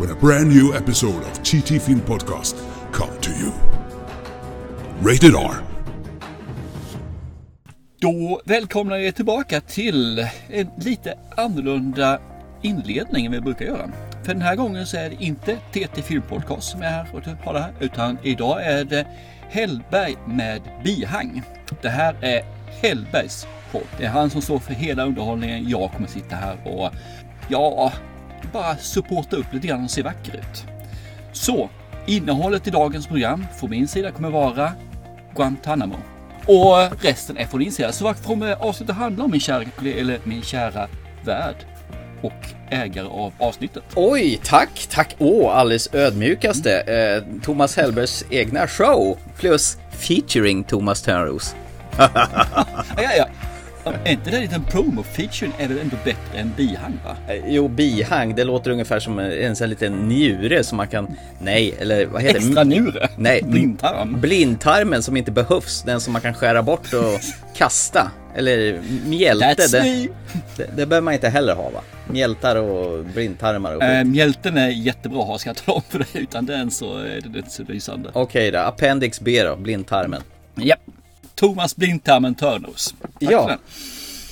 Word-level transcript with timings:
when 0.00 0.10
a 0.10 0.14
brand 0.14 0.48
new 0.48 0.74
episode 0.74 1.22
of 1.22 1.42
TT 1.42 1.78
Film 1.78 2.00
Podcast 2.00 2.56
come 2.92 3.20
to 3.20 3.30
you. 3.30 3.52
Rated 5.02 5.34
R. 5.34 5.54
Då 8.00 8.40
välkomnar 8.44 8.96
jag 8.96 9.06
er 9.06 9.12
tillbaka 9.12 9.60
till 9.60 10.18
en 10.48 10.70
lite 10.76 11.14
annorlunda 11.36 12.18
inledning 12.62 13.26
än 13.26 13.32
vi 13.32 13.40
brukar 13.40 13.64
göra. 13.64 13.90
För 14.24 14.32
den 14.32 14.42
här 14.42 14.56
gången 14.56 14.86
så 14.86 14.96
är 14.96 15.10
det 15.10 15.24
inte 15.24 15.56
TT 15.72 16.02
Film 16.02 16.22
Podcast 16.28 16.70
som 16.70 16.82
är 16.82 16.90
här 16.90 17.06
och 17.12 17.44
har 17.44 17.54
det 17.54 17.60
här, 17.60 17.72
utan 17.80 18.18
idag 18.22 18.64
är 18.64 18.84
det 18.84 19.06
Hellberg 19.48 20.16
med 20.26 20.62
bihang. 20.84 21.42
Det 21.82 21.88
här 21.88 22.16
är 22.20 22.44
Hellbergs 22.82 23.46
podd. 23.72 23.82
Det 23.98 24.04
är 24.04 24.10
han 24.10 24.30
som 24.30 24.42
står 24.42 24.58
för 24.58 24.74
hela 24.74 25.04
underhållningen. 25.04 25.68
Jag 25.68 25.92
kommer 25.92 26.08
sitta 26.08 26.36
här 26.36 26.56
och 26.64 26.90
ja, 27.48 27.92
bara 28.52 28.76
supporta 28.76 29.36
upp 29.36 29.52
lite 29.52 29.66
grann 29.66 29.84
och 29.84 29.90
se 29.90 30.02
vacker 30.02 30.34
ut. 30.36 30.64
Så 31.32 31.70
innehållet 32.06 32.66
i 32.66 32.70
dagens 32.70 33.06
program 33.06 33.46
från 33.58 33.70
min 33.70 33.88
sida 33.88 34.10
kommer 34.10 34.30
vara 34.30 34.72
Guantanamo. 35.34 35.96
Och 36.46 37.02
resten 37.02 37.36
är 37.36 37.46
från 37.46 37.60
din 37.60 37.72
sida. 37.72 37.92
Så 37.92 38.04
vad 38.04 38.24
kommer 38.24 38.52
avsnittet 38.52 38.96
handla 38.96 39.24
om 39.24 39.30
min 39.30 39.40
kära 39.40 39.64
eller 39.84 40.18
min 40.24 40.42
kära 40.42 40.88
värd 41.24 41.54
och 42.22 42.46
ägare 42.70 43.06
av 43.06 43.32
avsnittet? 43.38 43.82
Oj, 43.94 44.40
tack, 44.44 44.86
tack. 44.90 45.16
Åh, 45.18 45.56
alldeles 45.56 45.94
ödmjukaste. 45.94 46.80
Eh, 46.80 47.40
Thomas 47.42 47.76
Hellbergs 47.76 48.24
egna 48.30 48.66
show 48.66 49.18
plus 49.36 49.78
featuring 49.90 50.64
Thomas 50.64 51.02
Törnros. 51.02 51.54
Ja, 51.96 52.08
ja, 52.96 53.10
ja. 53.16 53.26
Är 53.84 54.12
inte 54.12 54.30
det 54.30 54.36
en 54.36 54.42
liten 54.42 54.64
promo-featuren 54.64 55.52
är 55.58 55.68
väl 55.68 55.78
ändå 55.78 55.96
bättre 56.04 56.38
än 56.38 56.52
bihang 56.56 56.98
va? 57.04 57.16
Eh, 57.28 57.42
Jo, 57.46 57.68
bihang, 57.68 58.34
det 58.34 58.44
låter 58.44 58.70
ungefär 58.70 59.00
som 59.00 59.18
en, 59.18 59.32
en 59.32 59.56
sån 59.56 59.70
liten 59.70 59.92
njure 60.08 60.64
som 60.64 60.76
man 60.76 60.88
kan... 60.88 61.16
Nej, 61.38 61.74
eller 61.78 62.06
vad 62.06 62.22
heter 62.22 62.36
Extra 62.36 62.64
det? 62.64 62.70
njure? 62.70 63.08
Nej, 63.16 63.42
Blindtarm? 63.42 64.20
Blindtarmen 64.20 65.02
som 65.02 65.16
inte 65.16 65.30
behövs, 65.30 65.82
den 65.82 66.00
som 66.00 66.12
man 66.12 66.22
kan 66.22 66.34
skära 66.34 66.62
bort 66.62 66.92
och 66.92 67.20
kasta. 67.56 68.10
Eller 68.34 68.80
mjälte, 69.06 69.66
det, 69.72 70.08
det, 70.56 70.64
det 70.76 70.86
behöver 70.86 71.00
man 71.00 71.14
inte 71.14 71.28
heller 71.28 71.54
ha 71.54 71.70
va? 71.70 71.80
Mjältar 72.10 72.56
och 72.56 73.04
blindtarmar 73.04 73.74
och. 73.74 73.82
Äh, 73.82 74.04
mjälten 74.04 74.56
är 74.56 74.68
jättebra 74.68 75.20
att 75.22 75.26
ha, 75.28 75.38
ska 75.38 75.48
jag 75.50 75.56
tala 75.56 75.76
om 75.76 75.82
för 75.88 75.98
dig. 75.98 76.08
Utan 76.14 76.46
den 76.46 76.70
så 76.70 76.98
är 76.98 77.20
det 77.20 77.38
inte 77.38 77.50
så 77.50 77.62
lysande. 77.62 78.10
Okej 78.12 78.50
då, 78.50 78.58
Appendix 78.58 79.20
B 79.20 79.42
då, 79.42 79.56
blindtarmen. 79.56 80.22
Ja. 80.54 80.76
Thomas 81.40 81.76
Blindtarmen 81.76 82.34
Törnros. 82.34 82.94
Ja. 83.18 83.58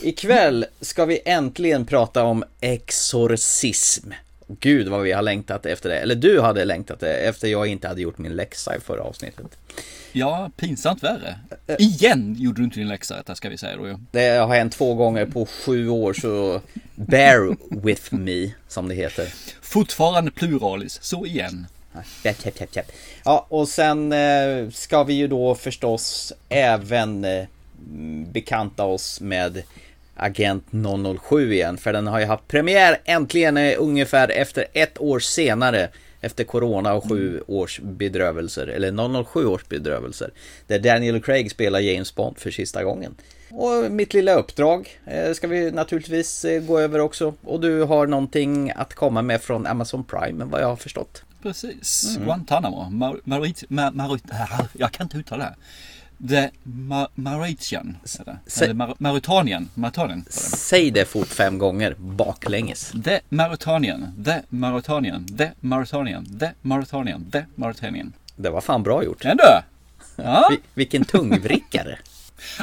Ikväll 0.03 0.67
ska 0.81 1.05
vi 1.05 1.21
äntligen 1.25 1.87
prata 1.87 2.25
om 2.25 2.45
exorcism. 2.61 4.11
Gud 4.47 4.89
vad 4.89 5.03
vi 5.03 5.13
har 5.13 5.23
längtat 5.23 5.67
efter 5.67 5.89
det. 5.89 5.97
Eller 5.99 6.15
du 6.15 6.41
hade 6.41 6.65
längtat 6.65 7.01
det 7.01 7.13
efter 7.13 7.49
jag 7.49 7.67
inte 7.67 7.89
hade 7.89 8.03
gjort 8.03 8.19
min 8.19 8.37
läxa 8.37 8.77
i 8.77 8.81
förra 8.81 9.03
avsnittet. 9.03 9.47
Ja, 10.13 10.51
pinsamt 10.57 11.03
värre. 11.03 11.39
Igen 11.79 12.37
gjorde 12.39 12.61
du 12.61 12.65
inte 12.65 12.81
din 12.81 12.89
läxa, 12.89 13.17
detta 13.17 13.35
ska 13.35 13.49
vi 13.49 13.59
säga 13.59 13.77
då 13.77 13.89
ju. 13.89 13.97
Det 14.11 14.29
har 14.29 14.55
hänt 14.55 14.73
två 14.73 14.95
gånger 14.95 15.27
på 15.27 15.47
sju 15.47 15.89
år 15.89 16.13
så 16.13 16.61
bear 16.95 17.57
with 17.83 18.15
me 18.15 18.51
som 18.69 18.89
det 18.89 18.95
heter. 18.95 19.35
Fortfarande 19.63 20.31
pluralis, 20.31 20.99
så 21.03 21.27
igen. 21.27 21.67
Japp, 22.23 22.45
japp, 22.45 22.61
japp, 22.61 22.77
japp. 22.77 22.93
Ja, 23.25 23.47
och 23.49 23.69
sen 23.69 24.13
eh, 24.13 24.71
ska 24.71 25.05
vi 25.05 25.15
ju 25.15 25.29
då 25.29 25.55
förstås 25.55 26.33
även 26.49 27.25
eh, 27.25 27.45
bekanta 28.33 28.85
oss 28.85 29.21
med 29.21 29.63
Agent 30.17 30.65
007 31.21 31.53
igen. 31.53 31.79
För 31.79 31.93
den 31.93 32.07
har 32.07 32.21
ju 32.21 32.27
haft 32.27 32.49
premiär 32.49 33.01
äntligen 33.05 33.57
eh, 33.57 33.75
ungefär 33.79 34.29
efter 34.29 34.65
ett 34.73 35.01
år 35.01 35.19
senare. 35.19 35.89
Efter 36.21 36.45
Corona 36.45 36.95
och 36.95 37.09
sju 37.09 37.43
års 37.47 37.81
bedrövelser. 37.81 38.67
Eller 38.67 39.25
007 39.25 39.47
års 39.47 39.69
bedrövelser. 39.69 40.31
Där 40.67 40.79
Daniel 40.79 41.23
Craig 41.23 41.51
spelar 41.51 41.81
James 41.81 42.15
Bond 42.15 42.39
för 42.39 42.51
sista 42.51 42.85
gången. 42.85 43.15
Och 43.51 43.93
mitt 43.93 44.15
lilla 44.15 44.35
uppdrag 44.35 45.01
ska 45.35 45.47
vi 45.47 45.71
naturligtvis 45.71 46.47
gå 46.63 46.79
över 46.79 46.99
också. 46.99 47.35
Och 47.45 47.61
du 47.61 47.83
har 47.83 48.07
någonting 48.07 48.73
att 48.77 48.95
komma 48.95 49.23
med 49.23 49.43
från 49.43 49.67
Amazon 49.67 50.05
Prime, 50.05 50.45
vad 50.45 50.63
jag 50.63 50.67
har 50.67 50.77
förstått. 50.77 51.23
Precis. 51.43 52.07
Mm. 52.17 52.25
Guantanamo. 52.27 52.83
Mar- 52.91 53.21
Marit... 53.25 53.65
Mar- 53.69 53.93
Marit... 53.93 54.31
äh, 54.31 54.61
Jag 54.73 54.93
kan 54.93 55.05
inte 55.05 55.17
uttala 55.19 55.45
det 55.45 55.51
här. 55.51 55.57
The 56.29 56.51
Ma- 56.65 57.09
Mauritian. 57.15 57.97
Eller, 58.61 58.75
Mar- 58.75 58.95
Mauritanien. 58.99 59.69
Mauritanien. 59.75 60.25
Säg 60.31 60.91
det 60.91 61.05
fort 61.05 61.29
fem 61.29 61.59
gånger 61.59 61.95
baklänges. 61.99 62.93
The 63.05 63.21
Mauritanien. 63.29 64.25
The 64.25 64.43
Mauritanien. 64.49 65.27
The 65.39 65.51
Mauritanien. 65.61 66.39
The 66.39 66.51
Mauritanien. 66.63 67.31
The 67.31 67.45
Mauritanien. 67.55 68.13
Det 68.37 68.51
var 68.51 68.61
fan 68.61 68.83
bra 68.83 69.05
gjort. 69.05 69.25
Ändå? 69.25 69.45
Ja. 70.17 70.49
Vi, 70.51 70.59
vilken 70.75 71.05
tungvrickare. 71.05 71.99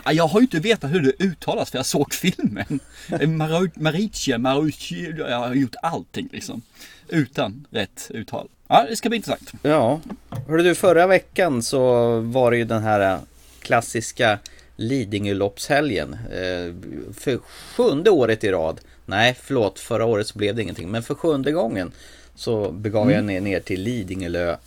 Ja, 0.05 0.11
Jag 0.11 0.27
har 0.27 0.39
ju 0.39 0.43
inte 0.43 0.59
vetat 0.59 0.91
hur 0.91 1.01
det 1.01 1.23
uttalas 1.23 1.71
för 1.71 1.77
jag 1.77 1.85
såg 1.85 2.13
filmen. 2.13 2.79
Mar- 3.09 3.71
Mauritia, 3.79 4.37
Mauritia, 4.37 5.29
jag 5.29 5.39
har 5.39 5.53
gjort 5.53 5.75
allting 5.81 6.29
liksom. 6.31 6.61
Utan 7.09 7.67
rätt 7.71 8.07
uttal. 8.13 8.47
Ja, 8.67 8.85
det 8.89 8.95
ska 8.95 9.09
bli 9.09 9.15
intressant. 9.15 9.51
Ja, 9.61 9.99
hörde 10.47 10.63
du 10.63 10.75
förra 10.75 11.07
veckan 11.07 11.63
så 11.63 12.19
var 12.19 12.51
det 12.51 12.57
ju 12.57 12.63
den 12.65 12.83
här 12.83 13.13
äh, 13.13 13.19
klassiska 13.61 14.39
Lidingöloppshelgen. 14.75 16.13
Eh, 16.13 16.73
För 17.13 17.37
sjunde 17.75 18.09
året 18.09 18.43
i 18.43 18.51
rad. 18.51 18.81
Nej, 19.05 19.37
förlåt, 19.41 19.79
förra 19.79 20.05
året 20.05 20.27
så 20.27 20.37
blev 20.37 20.55
det 20.55 20.61
ingenting. 20.61 20.91
Men 20.91 21.03
för 21.03 21.15
sjunde 21.15 21.51
gången 21.51 21.91
så 22.35 22.71
begav 22.71 23.11
jag 23.11 23.23
ner, 23.23 23.41
ner 23.41 23.59
till 23.59 23.81
Lidingölö 23.81 24.57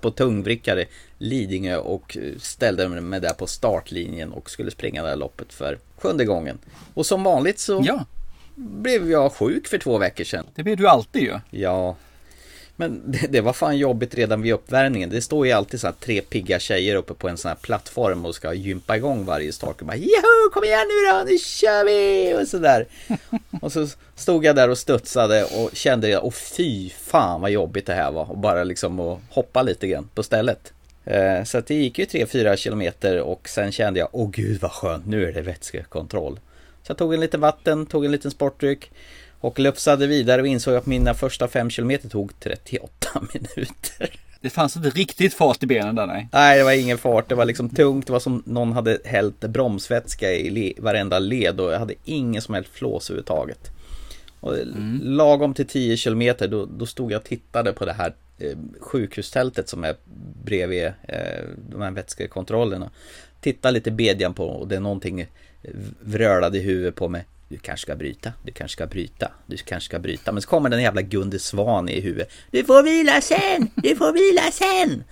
på 0.00 0.10
tungvrickare 0.10 0.84
Lidingö 1.18 1.76
och 1.76 2.16
ställde 2.38 2.88
mig 2.88 3.20
där 3.20 3.32
på 3.32 3.46
startlinjen 3.46 4.32
och 4.32 4.50
skulle 4.50 4.70
springa 4.70 5.02
det 5.02 5.08
här 5.08 5.16
loppet 5.16 5.52
för 5.52 5.78
sjunde 5.98 6.24
gången. 6.24 6.58
Och 6.94 7.06
som 7.06 7.24
vanligt 7.24 7.58
så 7.58 7.82
Ja, 7.86 8.06
blev 8.54 9.10
jag 9.10 9.32
sjuk 9.32 9.68
för 9.68 9.78
två 9.78 9.98
veckor 9.98 10.24
sedan. 10.24 10.46
det 10.54 10.62
blir 10.62 10.76
du 10.76 10.88
alltid 10.88 11.22
ju. 11.22 11.38
Ja. 11.50 11.96
Men 12.76 13.02
det, 13.12 13.26
det 13.30 13.40
var 13.40 13.52
fan 13.52 13.78
jobbigt 13.78 14.14
redan 14.14 14.42
vid 14.42 14.52
uppvärmningen. 14.52 15.10
Det 15.10 15.22
står 15.22 15.46
ju 15.46 15.52
alltid 15.52 15.80
så 15.80 15.86
här 15.86 15.94
tre 16.00 16.20
pigga 16.20 16.58
tjejer 16.58 16.96
uppe 16.96 17.14
på 17.14 17.28
en 17.28 17.36
sån 17.36 17.48
här 17.48 17.56
plattform 17.56 18.24
och 18.24 18.34
ska 18.34 18.54
gympa 18.54 18.96
igång 18.96 19.24
varje 19.24 19.52
start. 19.52 19.80
Och 19.80 19.86
bara 19.86 19.96
Joho, 19.96 20.50
kom 20.52 20.64
igen 20.64 20.86
nu 20.88 21.10
då, 21.12 21.24
nu 21.32 21.38
kör 21.38 21.84
vi! 21.84 22.34
Och 22.42 22.48
sådär. 22.48 22.86
Och 23.60 23.72
så 23.72 23.88
stod 24.16 24.44
jag 24.44 24.56
där 24.56 24.68
och 24.70 24.78
studsade 24.78 25.44
och 25.44 25.70
kände 25.72 26.06
det, 26.08 26.18
och 26.18 26.34
fy 26.34 26.90
fan 26.90 27.40
vad 27.40 27.50
jobbigt 27.50 27.86
det 27.86 27.94
här 27.94 28.10
var. 28.12 28.30
Och 28.30 28.38
bara 28.38 28.64
liksom 28.64 29.00
att 29.00 29.18
hoppa 29.30 29.62
lite 29.62 29.86
grann 29.88 30.08
på 30.14 30.22
stället. 30.22 30.72
Eh, 31.04 31.44
Så 31.44 31.60
det 31.60 31.74
gick 31.74 31.98
ju 31.98 32.04
3-4 32.04 32.56
kilometer 32.56 33.20
och 33.20 33.48
sen 33.48 33.72
kände 33.72 34.00
jag, 34.00 34.08
åh 34.12 34.30
gud 34.30 34.60
vad 34.60 34.70
skönt, 34.72 35.06
nu 35.06 35.28
är 35.28 35.32
det 35.32 35.42
vätskekontroll. 35.42 36.40
Så 36.82 36.90
jag 36.90 36.96
tog 36.98 37.14
en 37.14 37.20
liten 37.20 37.40
vatten, 37.40 37.86
tog 37.86 38.04
en 38.04 38.12
liten 38.12 38.30
sportdryck 38.30 38.90
och 39.40 39.58
lufsade 39.58 40.06
vidare 40.06 40.40
och 40.42 40.46
insåg 40.48 40.74
att 40.74 40.86
mina 40.86 41.14
första 41.14 41.48
5 41.48 41.70
kilometer 41.70 42.08
tog 42.08 42.40
38 42.40 43.22
minuter. 43.34 44.10
Det 44.40 44.50
fanns 44.50 44.76
inte 44.76 44.90
riktigt 44.90 45.34
fart 45.34 45.62
i 45.62 45.66
benen 45.66 45.94
där 45.94 46.06
nej. 46.06 46.28
Nej, 46.32 46.58
det 46.58 46.64
var 46.64 46.72
ingen 46.72 46.98
fart. 46.98 47.28
Det 47.28 47.34
var 47.34 47.44
liksom 47.44 47.68
tungt. 47.68 48.06
Det 48.06 48.12
var 48.12 48.20
som 48.20 48.42
någon 48.46 48.72
hade 48.72 48.98
hällt 49.04 49.40
bromsvätska 49.40 50.32
i 50.32 50.50
le- 50.50 50.72
varenda 50.78 51.18
led 51.18 51.60
och 51.60 51.72
jag 51.72 51.78
hade 51.78 51.94
ingen 52.04 52.42
som 52.42 52.54
helst 52.54 52.70
flås 52.72 53.10
överhuvudtaget. 53.10 53.70
Och 54.40 54.54
lagom 55.02 55.54
till 55.54 55.66
10 55.66 55.96
kilometer 55.96 56.48
då, 56.48 56.64
då 56.66 56.86
stod 56.86 57.12
jag 57.12 57.18
och 57.18 57.24
tittade 57.24 57.72
på 57.72 57.84
det 57.84 57.92
här 57.92 58.14
eh, 58.38 58.56
sjukhustältet 58.80 59.68
som 59.68 59.84
är 59.84 59.96
bredvid 60.44 60.84
eh, 60.86 60.92
de 61.70 61.80
här 61.82 61.90
vätskekontrollerna. 61.90 62.90
Tittade 63.40 63.72
lite 63.74 63.90
bedjan 63.90 64.34
på 64.34 64.46
och 64.46 64.68
det 64.68 64.76
är 64.76 64.80
någonting 64.80 65.26
vrölade 66.00 66.58
i 66.58 66.60
huvudet 66.60 66.94
på 66.94 67.08
mig. 67.08 67.24
Du 67.48 67.58
kanske 67.58 67.82
ska 67.82 67.96
bryta, 67.96 68.32
du 68.42 68.52
kanske 68.52 68.72
ska 68.72 68.86
bryta, 68.86 69.30
du 69.46 69.56
kanske 69.56 69.88
ska 69.88 69.98
bryta. 69.98 70.32
Men 70.32 70.42
så 70.42 70.48
kommer 70.48 70.68
den 70.70 70.82
jävla 70.82 71.02
Gunde 71.02 71.38
Svan 71.38 71.88
i 71.88 72.00
huvudet. 72.00 72.28
Du 72.50 72.64
får 72.64 72.82
vila 72.82 73.20
sen, 73.20 73.70
du 73.74 73.96
får 73.96 74.12
vila 74.12 74.50
sen. 74.52 75.04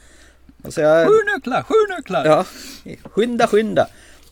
Alltså 0.64 0.80
jag, 0.80 1.08
Sju 1.08 1.14
nycklar, 1.36 1.62
sju 1.62 1.96
nycklar! 1.96 2.24
Ja, 2.24 2.46
skynda, 3.04 3.46
skynda. 3.46 3.86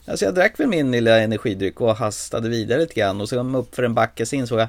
Alltså 0.06 0.25
jag 0.25 0.35
drack 0.35 0.61
väl 0.61 0.67
min 0.67 0.91
lilla 0.91 1.19
energidryck 1.19 1.81
och 1.81 1.97
hastade 1.97 2.49
vidare 2.49 2.81
lite 2.81 2.94
grann 2.94 3.20
och 3.20 3.29
så 3.29 3.37
kom 3.37 3.55
jag 3.55 3.61
upp 3.61 3.75
för 3.75 3.82
en 3.82 3.94
backe 3.94 4.26
så 4.26 4.37
insåg 4.37 4.61
jag 4.61 4.69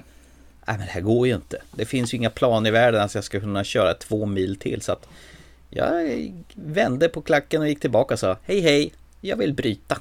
Nej 0.67 0.77
men 0.77 0.87
det 0.87 0.93
här 0.93 1.01
går 1.01 1.27
ju 1.27 1.35
inte. 1.35 1.61
Det 1.71 1.85
finns 1.85 2.13
ju 2.13 2.17
inga 2.17 2.29
planer 2.29 2.69
i 2.69 2.71
världen 2.73 3.01
att 3.01 3.15
jag 3.15 3.23
ska 3.23 3.39
kunna 3.39 3.63
köra 3.63 3.93
två 3.93 4.25
mil 4.25 4.55
till 4.55 4.81
så 4.81 4.91
att 4.91 5.07
jag 5.69 5.91
vände 6.53 7.09
på 7.09 7.21
klacken 7.21 7.61
och 7.61 7.67
gick 7.67 7.79
tillbaka 7.79 8.13
och 8.13 8.19
sa 8.19 8.37
hej 8.43 8.59
hej, 8.59 8.93
jag 9.21 9.37
vill 9.37 9.53
bryta. 9.53 9.97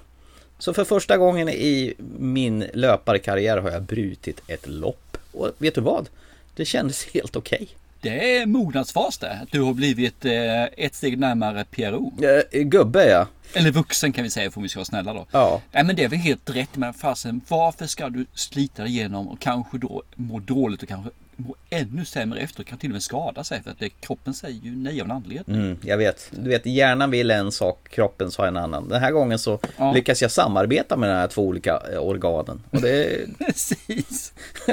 Så 0.59 0.75
för 0.75 0.85
första 0.85 1.17
gången 1.17 1.49
i 1.49 1.95
min 2.19 2.65
löparkarriär 2.75 3.57
har 3.59 3.71
jag 3.71 3.83
brutit 3.83 4.41
ett 4.47 4.69
lopp. 4.69 5.17
Och 5.33 5.53
vet 5.59 5.75
du 5.75 5.81
vad? 5.81 6.09
Det 6.55 6.65
kändes 6.65 7.07
helt 7.07 7.37
okej. 7.37 7.59
Okay. 7.63 7.75
Det 8.01 8.37
är 8.37 8.47
mognadsfas 8.47 9.19
det. 9.19 9.47
Du 9.51 9.61
har 9.61 9.75
blivit 9.75 10.25
eh, 10.25 10.65
ett 10.65 10.95
steg 10.95 11.19
närmare 11.19 11.65
PRO. 11.65 12.13
Eh, 12.53 12.63
gubbe 12.63 13.09
ja. 13.09 13.27
Eller 13.53 13.71
vuxen 13.71 14.13
kan 14.13 14.25
vi 14.25 14.31
säga 14.31 14.51
för 14.51 14.61
vi 14.61 14.69
ska 14.69 14.79
vara 14.79 14.85
snälla 14.85 15.13
då. 15.13 15.27
Ja. 15.31 15.63
Nej 15.73 15.85
men 15.85 15.97
det 15.97 16.05
är 16.05 16.09
väl 16.09 16.19
helt 16.19 16.51
rätt 16.51 16.77
men 16.77 16.95
fasen 16.95 17.41
varför 17.49 17.87
ska 17.87 18.09
du 18.09 18.27
slita 18.35 18.83
dig 18.83 18.93
igenom 18.93 19.29
och 19.29 19.41
kanske 19.41 19.79
då 19.79 20.03
må 20.15 20.41
dåligt 20.41 20.83
och 20.83 20.89
kanske 20.89 21.11
må 21.41 21.55
ännu 21.71 22.05
sämre 22.05 22.41
efter 22.41 22.63
kan 22.63 22.79
till 22.79 22.91
och 22.91 22.93
med 22.93 23.03
skada 23.03 23.45
sig 23.45 23.63
för 23.63 23.71
att 23.71 23.79
det, 23.79 23.89
kroppen 23.89 24.35
säger 24.35 24.61
ju 24.61 24.77
nej 24.77 25.01
av 25.01 25.05
en 25.05 25.11
anledning. 25.11 25.57
Mm, 25.57 25.79
jag 25.83 25.99
vet. 25.99 26.31
Du 26.31 26.51
vet 26.51 26.67
hjärnan 26.67 27.11
vill 27.11 27.31
en 27.31 27.53
sak, 27.53 27.89
kroppen 27.91 28.31
sa 28.31 28.47
en 28.47 28.57
annan. 28.57 28.89
Den 28.89 29.01
här 29.01 29.11
gången 29.11 29.39
så 29.39 29.59
ja. 29.77 29.93
lyckas 29.93 30.23
jag 30.23 30.31
samarbeta 30.31 30.97
med 30.97 31.11
de 31.11 31.15
här 31.15 31.29
två 31.29 31.43
olika 31.43 31.83
eh, 31.93 31.99
organen. 31.99 32.63
Och 32.71 32.81
det... 32.81 33.27
Precis. 33.39 34.33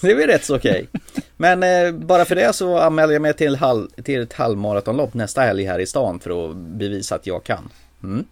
det 0.00 0.10
är 0.10 0.14
väl 0.14 0.26
rätt 0.26 0.44
så 0.44 0.56
okej. 0.56 0.88
Okay. 0.92 1.22
Men 1.36 1.62
eh, 1.62 1.92
bara 1.92 2.24
för 2.24 2.34
det 2.34 2.52
så 2.52 2.78
anmäler 2.78 3.12
jag 3.12 3.22
mig 3.22 3.34
till, 3.34 3.56
halv, 3.56 3.88
till 3.88 4.22
ett 4.22 4.32
halvmaratonlopp 4.32 5.14
nästa 5.14 5.40
helg 5.40 5.64
här 5.64 5.78
i 5.78 5.86
stan 5.86 6.20
för 6.20 6.50
att 6.50 6.56
bevisa 6.56 7.14
att 7.14 7.26
jag 7.26 7.44
kan. 7.44 7.68
Mm. 8.02 8.24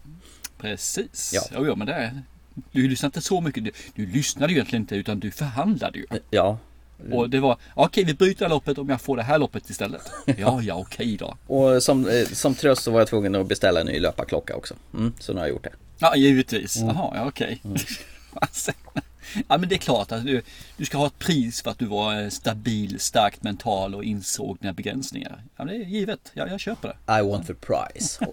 Precis. 0.58 1.30
Ja. 1.34 1.42
Jo, 1.54 1.66
ja, 1.66 1.74
men 1.74 1.86
det, 1.86 2.22
du 2.72 2.88
lyssnade 2.88 3.08
inte 3.08 3.20
så 3.20 3.40
mycket. 3.40 3.64
Du, 3.64 3.70
du 3.94 4.06
lyssnade 4.06 4.52
ju 4.52 4.56
egentligen 4.58 4.82
inte 4.82 4.96
utan 4.96 5.20
du 5.20 5.30
förhandlade 5.30 5.98
ju. 5.98 6.06
Ja. 6.30 6.58
Och 7.12 7.30
det 7.30 7.40
var, 7.40 7.56
okej 7.74 8.04
vi 8.04 8.14
bryter 8.14 8.48
loppet 8.48 8.78
om 8.78 8.88
jag 8.88 9.00
får 9.00 9.16
det 9.16 9.22
här 9.22 9.38
loppet 9.38 9.70
istället. 9.70 10.02
Ja, 10.38 10.62
ja 10.62 10.74
okej 10.74 11.16
då. 11.16 11.36
Och 11.46 11.82
som, 11.82 12.08
eh, 12.08 12.24
som 12.24 12.54
tröst 12.54 12.82
så 12.82 12.90
var 12.90 13.00
jag 13.00 13.08
tvungen 13.08 13.34
att 13.34 13.46
beställa 13.46 13.80
en 13.80 13.86
ny 13.86 14.00
löparklocka 14.00 14.56
också. 14.56 14.74
Mm, 14.94 15.12
så 15.18 15.32
nu 15.32 15.38
har 15.38 15.46
jag 15.46 15.54
gjort 15.54 15.64
det. 15.64 15.72
Ja, 15.98 16.16
givetvis. 16.16 16.76
Mm. 16.76 16.96
Jaha, 16.96 17.12
ja 17.14 17.28
okej. 17.28 17.60
Mm. 17.64 17.76
ja 19.48 19.58
men 19.58 19.68
det 19.68 19.74
är 19.74 19.78
klart 19.78 20.12
att 20.12 20.24
du, 20.24 20.42
du 20.76 20.84
ska 20.84 20.98
ha 20.98 21.06
ett 21.06 21.18
pris 21.18 21.62
för 21.62 21.70
att 21.70 21.78
du 21.78 21.86
var 21.86 22.22
eh, 22.22 22.28
stabil, 22.28 23.00
starkt 23.00 23.42
mental 23.42 23.94
och 23.94 24.04
insåg 24.04 24.58
dina 24.60 24.72
begränsningar. 24.72 25.42
Ja, 25.56 25.64
det 25.64 25.74
är 25.74 25.84
givet. 25.84 26.30
Ja, 26.34 26.46
jag 26.48 26.60
köper 26.60 26.88
det. 26.88 27.18
I 27.18 27.22
want 27.22 27.46
the 27.46 27.54
prize. 27.54 28.26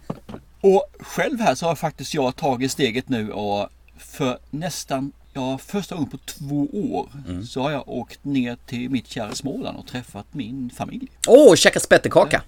och 0.60 0.86
själv 1.00 1.40
här 1.40 1.54
så 1.54 1.66
har 1.66 1.74
faktiskt 1.74 2.14
jag 2.14 2.36
tagit 2.36 2.72
steget 2.72 3.08
nu 3.08 3.32
och 3.32 3.68
för 3.98 4.38
nästan 4.50 5.12
Ja, 5.32 5.58
första 5.58 5.94
gången 5.94 6.10
på 6.10 6.18
två 6.18 6.68
år 6.72 7.08
mm. 7.28 7.46
så 7.46 7.62
har 7.62 7.70
jag 7.70 7.88
åkt 7.88 8.24
ner 8.24 8.56
till 8.66 8.90
mitt 8.90 9.08
kära 9.08 9.34
Småland 9.34 9.78
och 9.78 9.86
träffat 9.86 10.26
min 10.34 10.70
familj. 10.70 11.08
Åh, 11.26 11.52
oh, 11.52 11.56
käka 11.56 11.80
spettekaka! 11.80 12.42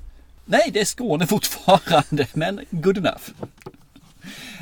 Nej, 0.45 0.71
det 0.73 0.81
är 0.81 0.85
Skåne 0.85 1.27
fortfarande, 1.37 2.27
men 2.35 2.61
good 2.71 2.99
enough. 2.99 3.31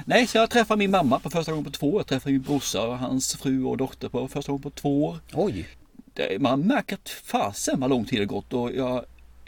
Nej, 0.04 0.26
så 0.26 0.38
jag 0.38 0.50
träffar 0.50 0.76
min 0.76 0.90
mamma 0.90 1.18
på 1.18 1.30
första 1.30 1.52
gången 1.52 1.64
på 1.64 1.70
två 1.70 1.92
år. 1.92 2.00
Jag 2.00 2.06
träffar 2.06 2.30
min 2.30 2.42
brorsa 2.42 2.82
och 2.82 2.98
hans 2.98 3.36
fru 3.36 3.64
och 3.64 3.76
dotter 3.76 4.08
på 4.08 4.28
första 4.28 4.52
gången 4.52 4.62
på 4.62 4.70
två 4.70 5.04
år. 5.04 5.18
Oj! 5.32 5.68
Man 6.38 6.60
märker 6.60 6.94
att 6.94 7.08
fasen 7.08 7.80
vad 7.80 7.90
lång 7.90 8.04
tid 8.04 8.20
det 8.20 8.26
gått 8.26 8.52
och 8.52 8.72
jag, 8.72 9.04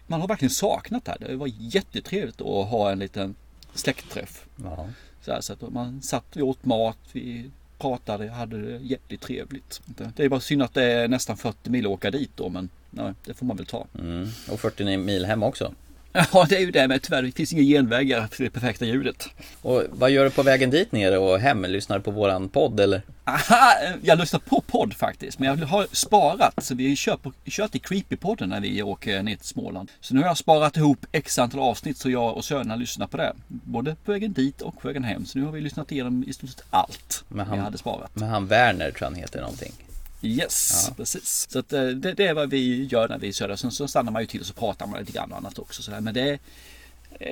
man 0.06 0.20
har 0.20 0.28
verkligen 0.28 0.50
saknat 0.50 1.04
det 1.04 1.10
här. 1.10 1.18
Det 1.28 1.36
var 1.36 1.50
jättetrevligt 1.58 2.40
att 2.40 2.68
ha 2.68 2.90
en 2.90 2.98
liten 2.98 3.34
släktträff. 3.74 4.44
Ja. 4.56 4.88
Så, 5.24 5.32
här, 5.32 5.40
så 5.40 5.52
att 5.52 5.72
man 5.72 6.02
satt, 6.02 6.24
vi 6.32 6.42
åt 6.42 6.64
mat, 6.64 6.98
vi 7.12 7.50
pratade, 7.80 8.30
hade 8.30 8.62
det 8.62 8.78
jäkligt 8.78 9.20
trevligt. 9.20 9.80
Det 10.16 10.24
är 10.24 10.28
bara 10.28 10.40
synd 10.40 10.62
att 10.62 10.74
det 10.74 10.82
är 10.82 11.08
nästan 11.08 11.36
40 11.36 11.70
mil 11.70 11.86
att 11.86 11.92
åka 11.92 12.10
dit 12.10 12.30
då 12.34 12.48
men 12.48 12.68
nej, 12.90 13.12
det 13.24 13.34
får 13.34 13.46
man 13.46 13.56
väl 13.56 13.66
ta. 13.66 13.86
Mm. 13.98 14.28
Och 14.50 14.60
40 14.60 14.96
mil 14.96 15.24
hem 15.24 15.42
också. 15.42 15.72
Ja 16.32 16.46
det 16.48 16.56
är 16.56 16.60
ju 16.60 16.70
det 16.70 16.88
men 16.88 17.00
tyvärr 17.00 17.22
det 17.22 17.32
finns 17.32 17.52
inga 17.52 17.62
genvägar 17.62 18.26
till 18.26 18.44
det 18.44 18.50
perfekta 18.50 18.84
ljudet. 18.84 19.28
Och 19.62 19.82
vad 19.90 20.10
gör 20.10 20.24
du 20.24 20.30
på 20.30 20.42
vägen 20.42 20.70
dit 20.70 20.92
ner 20.92 21.18
och 21.18 21.40
hem? 21.40 21.64
Lyssnar 21.64 21.98
du 21.98 22.02
på 22.04 22.10
våran 22.10 22.48
podd 22.48 22.80
eller? 22.80 23.02
Aha, 23.24 23.74
jag 24.02 24.18
lyssnar 24.18 24.40
på 24.40 24.60
podd 24.60 24.94
faktiskt 24.94 25.38
men 25.38 25.48
jag 25.48 25.66
har 25.66 25.86
sparat 25.92 26.64
så 26.64 26.74
vi 26.74 26.96
kör, 26.96 27.16
på, 27.16 27.32
kör 27.46 27.68
till 27.68 27.80
Creepy-podden 27.80 28.46
när 28.46 28.60
vi 28.60 28.82
åker 28.82 29.22
ner 29.22 29.36
till 29.36 29.46
Småland. 29.46 29.90
Så 30.00 30.14
nu 30.14 30.20
har 30.20 30.28
jag 30.28 30.38
sparat 30.38 30.76
ihop 30.76 31.06
x 31.12 31.38
antal 31.38 31.60
avsnitt 31.60 31.96
så 31.96 32.10
jag 32.10 32.36
och 32.36 32.44
sönerna 32.44 32.76
lyssnar 32.76 33.06
på 33.06 33.16
det. 33.16 33.32
Både 33.48 33.94
på 34.04 34.12
vägen 34.12 34.32
dit 34.32 34.60
och 34.60 34.80
på 34.80 34.88
vägen 34.88 35.04
hem. 35.04 35.26
Så 35.26 35.38
nu 35.38 35.44
har 35.44 35.52
vi 35.52 35.60
lyssnat 35.60 35.92
igenom 35.92 36.24
i 36.28 36.32
stort 36.32 36.50
sett 36.50 36.64
allt 36.70 37.24
men 37.28 37.46
han, 37.46 37.58
vi 37.58 37.64
hade 37.64 37.78
sparat. 37.78 38.10
Men 38.14 38.28
han 38.28 38.46
Werner 38.46 38.90
tror 38.90 39.04
han 39.04 39.14
heter 39.14 39.40
någonting. 39.40 39.72
Yes, 40.22 40.86
ja. 40.88 40.94
precis. 40.96 41.46
Så 41.50 41.58
att, 41.58 41.72
eh, 41.72 41.84
det, 41.84 42.12
det, 42.12 42.26
är 42.26 42.34
vad 42.34 42.50
vi 42.50 42.84
gör 42.84 43.08
när 43.08 43.18
vi 43.18 43.28
är 43.28 43.32
södra. 43.32 43.56
Sen 43.56 43.70
så 43.70 43.88
stannar 43.88 44.12
man 44.12 44.22
ju 44.22 44.26
till 44.26 44.40
och 44.40 44.46
så 44.46 44.54
pratar 44.54 44.86
man 44.86 45.00
lite 45.00 45.12
grann 45.12 45.32
och 45.32 45.38
annat 45.38 45.58
också. 45.58 45.82
Så 45.82 46.00
Men 46.00 46.14
det 46.14 46.30
är 46.30 46.38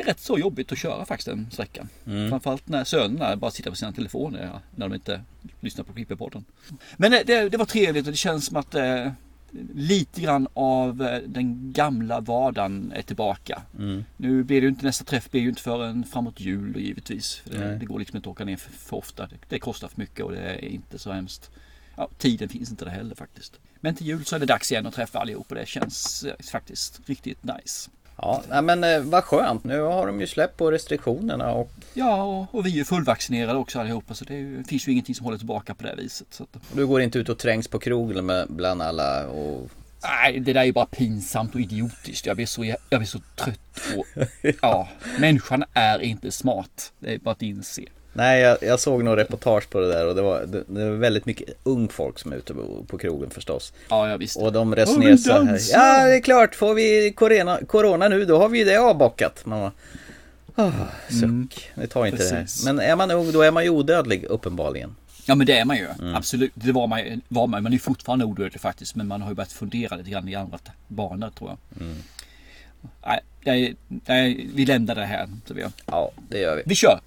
rätt 0.05 0.21
så 0.21 0.39
jobbigt 0.39 0.73
att 0.73 0.79
köra 0.79 1.05
faktiskt 1.05 1.29
den 1.29 1.51
sträckan. 1.51 1.89
Mm. 2.07 2.31
Framförallt 2.31 2.69
när 2.69 2.85
sönerna 2.85 3.37
bara 3.37 3.51
sitter 3.51 3.71
på 3.71 3.77
sina 3.77 3.93
telefoner 3.93 4.45
ja, 4.53 4.61
när 4.77 4.89
de 4.89 4.95
inte 4.95 5.21
lyssnar 5.61 5.85
på 5.85 5.93
Klipperpodden. 5.93 6.45
Men 6.97 7.11
det, 7.11 7.23
det, 7.27 7.49
det, 7.49 7.57
var 7.57 7.67
trevligt 7.67 8.07
och 8.07 8.13
det 8.13 8.17
känns 8.17 8.47
som 8.47 8.57
att 8.57 8.75
eh, 8.75 9.11
lite 9.75 10.21
grann 10.21 10.49
av 10.55 11.03
eh, 11.03 11.23
den 11.27 11.73
gamla 11.73 12.21
vardagen 12.21 12.93
är 12.97 13.03
tillbaka. 13.03 13.63
Mm. 13.79 14.05
Nu 14.17 14.43
blir 14.43 14.61
det 14.61 14.65
ju 14.65 14.69
inte 14.69 14.87
nästa 14.87 15.05
träff 15.05 15.31
blir 15.31 15.41
ju 15.41 15.49
inte 15.49 15.63
förrän 15.63 16.05
framåt 16.05 16.41
jul 16.41 16.77
givetvis. 16.77 17.43
Det, 17.45 17.77
det, 17.77 17.87
går 17.87 17.99
liksom 17.99 18.17
inte 18.17 18.29
att 18.29 18.33
åka 18.33 18.45
ner 18.45 18.57
för, 18.57 18.73
för 18.73 18.97
ofta. 18.97 19.27
Det, 19.27 19.37
det, 19.49 19.59
kostar 19.59 19.89
för 19.89 20.01
mycket 20.01 20.25
och 20.25 20.33
det 20.33 20.41
är 20.41 20.65
inte 20.65 20.99
så 20.99 21.13
hemskt 21.13 21.51
ja, 21.99 22.09
tiden 22.19 22.49
finns 22.49 22.71
inte 22.71 22.85
där 22.85 22.93
heller 22.93 23.15
faktiskt. 23.15 23.61
Men 23.81 23.95
till 23.95 24.07
jul 24.07 24.25
så 24.25 24.37
är 24.37 24.41
det 24.41 24.47
dags 24.47 24.73
igen 24.73 24.87
att 24.87 24.95
träffa 24.95 25.19
allihop 25.19 25.47
och 25.49 25.55
det 25.55 25.67
känns 25.67 26.25
eh, 26.25 26.47
faktiskt 26.53 27.01
riktigt 27.07 27.39
nice. 27.43 27.91
Ja, 28.23 28.63
men 28.63 28.85
eh, 28.85 29.01
vad 29.01 29.25
skönt. 29.25 29.65
Nu 29.65 29.81
har 29.81 30.07
de 30.07 30.21
ju 30.21 30.27
släppt 30.27 30.57
på 30.57 30.71
restriktionerna 30.71 31.53
och... 31.53 31.71
Ja, 31.95 32.23
och, 32.23 32.55
och 32.55 32.67
vi 32.67 32.71
är 32.71 32.75
ju 32.75 32.85
fullvaccinerade 32.85 33.59
också 33.59 33.81
allihopa 33.81 34.15
så 34.15 34.25
det, 34.25 34.35
är, 34.35 34.63
finns 34.63 34.89
ju 34.89 34.93
ingenting 34.93 35.15
som 35.15 35.25
håller 35.25 35.39
tillbaka 35.39 35.75
på 35.75 35.83
det 35.83 35.95
viset. 35.95 36.41
Att... 36.41 36.63
Du 36.73 36.87
går 36.87 37.01
inte 37.01 37.19
ut 37.19 37.29
och 37.29 37.39
trängs 37.39 37.69
på 37.69 37.79
krogen 37.79 38.27
med, 38.27 38.47
bland 38.49 38.83
alla 38.83 39.27
och... 39.27 39.71
Nej, 40.03 40.41
det 40.41 40.53
där 40.53 40.61
är 40.61 40.65
ju 40.65 40.73
bara 40.73 40.87
pinsamt 40.87 41.55
och 41.55 41.61
idiotiskt. 41.61 42.27
Jag 42.27 42.37
blir 42.37 42.47
så, 42.47 42.65
jag 42.65 43.01
blir 43.01 43.05
så 43.05 43.21
trött 43.37 43.81
och... 43.97 44.07
Ja, 44.63 44.89
människan 45.19 45.65
är 45.73 45.99
inte 45.99 46.31
smart. 46.31 46.93
Det 46.99 47.15
är 47.15 47.19
bara 47.19 47.31
att 47.31 47.43
inse. 47.43 47.83
Nej, 48.13 48.41
jag, 48.41 48.59
jag 48.63 48.81
såg 48.81 49.05
några 49.05 49.21
reportage 49.21 49.71
på 49.71 49.81
det 49.81 49.89
där 49.89 50.07
och 50.07 50.15
det 50.15 50.23
var, 50.23 50.47
det, 50.47 50.65
det 50.67 50.91
var 50.91 50.97
väldigt 50.97 51.27
mycket 51.27 51.49
ung 51.63 51.89
folk 51.89 52.19
som 52.19 52.33
är 52.33 52.37
ute 52.37 52.55
på, 52.55 52.85
på 52.89 52.99
krogen 52.99 53.31
förstås. 53.31 53.73
Ja, 53.89 54.11
jag 54.11 54.19
visste. 54.19 54.41
Och 54.41 54.53
de 54.53 54.75
resonerar 54.75 55.17
så 55.17 55.33
här. 55.33 55.61
Ja, 55.73 56.05
det 56.05 56.17
är 56.17 56.21
klart, 56.21 56.55
får 56.55 56.75
vi 56.75 57.13
corona, 57.17 57.59
corona 57.67 58.09
nu 58.09 58.25
då 58.25 58.39
har 58.39 58.49
vi 58.49 58.65
det 58.65 58.77
avbockat. 58.77 59.47
Man 59.47 59.61
bara, 59.61 59.73
oh, 60.67 60.83
suck, 61.09 61.23
mm, 61.23 61.49
det 61.75 61.87
tar 61.87 62.07
inte 62.07 62.17
precis. 62.17 62.63
det 62.63 62.69
här. 62.69 62.75
Men 62.75 62.87
är 62.87 62.97
man 62.97 63.11
ung 63.11 63.33
då 63.33 63.43
är 63.43 63.51
man 63.51 63.65
ju 63.65 63.71
odödlig 63.71 64.25
uppenbarligen. 64.25 64.95
Ja 65.27 65.35
men 65.35 65.47
det 65.47 65.59
är 65.59 65.65
man 65.65 65.77
ju, 65.77 65.87
mm. 66.01 66.15
absolut. 66.15 66.53
Det 66.55 66.73
var 66.73 66.87
man, 66.87 67.23
var 67.29 67.47
man, 67.47 67.63
man 67.63 67.73
är 67.73 67.79
fortfarande 67.79 68.25
odödlig 68.25 68.61
faktiskt. 68.61 68.95
Men 68.95 69.07
man 69.07 69.23
har 69.23 69.29
ju 69.29 69.35
börjat 69.35 69.53
fundera 69.53 69.97
lite 69.97 70.11
grann 70.11 70.29
i 70.29 70.35
andra 70.35 70.59
banor 70.89 71.31
tror 71.31 71.51
jag. 71.51 71.83
Mm. 71.83 71.97
Nej, 73.45 73.77
nej, 74.07 74.49
vi 74.55 74.67
lämnar 74.67 74.95
det 74.95 75.05
här. 75.05 75.29
Så 75.47 75.55
vi 75.55 75.65
Ja, 75.87 76.11
det 76.29 76.39
gör 76.39 76.57
vi. 76.57 76.63
Vi 76.67 76.75
kör! 76.75 77.01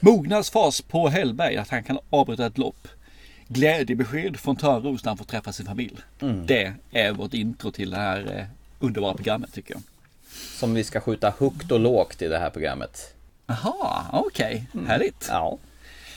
Mognadsfas 0.00 0.80
på 0.80 1.08
Hellberg 1.08 1.56
att 1.56 1.68
han 1.68 1.82
kan 1.82 1.98
avbryta 2.10 2.46
ett 2.46 2.58
lopp. 2.58 2.88
Glädjebesked 3.48 4.36
från 4.36 4.56
Törnros 4.56 5.04
när 5.04 5.10
han 5.10 5.18
får 5.18 5.24
träffa 5.24 5.52
sin 5.52 5.66
familj. 5.66 5.96
Mm. 6.20 6.46
Det 6.46 6.72
är 6.90 7.12
vårt 7.12 7.34
intro 7.34 7.70
till 7.70 7.90
det 7.90 7.96
här 7.96 8.38
eh, 8.38 8.46
underbara 8.78 9.14
programmet 9.14 9.52
tycker 9.52 9.74
jag. 9.74 9.82
Som 10.58 10.74
vi 10.74 10.84
ska 10.84 11.00
skjuta 11.00 11.34
högt 11.38 11.72
och 11.72 11.80
lågt 11.80 12.22
i 12.22 12.28
det 12.28 12.38
här 12.38 12.50
programmet. 12.50 13.14
Jaha, 13.46 14.04
okej. 14.12 14.46
Okay. 14.46 14.64
Mm. 14.74 14.86
Härligt. 14.86 15.26
Ja. 15.28 15.58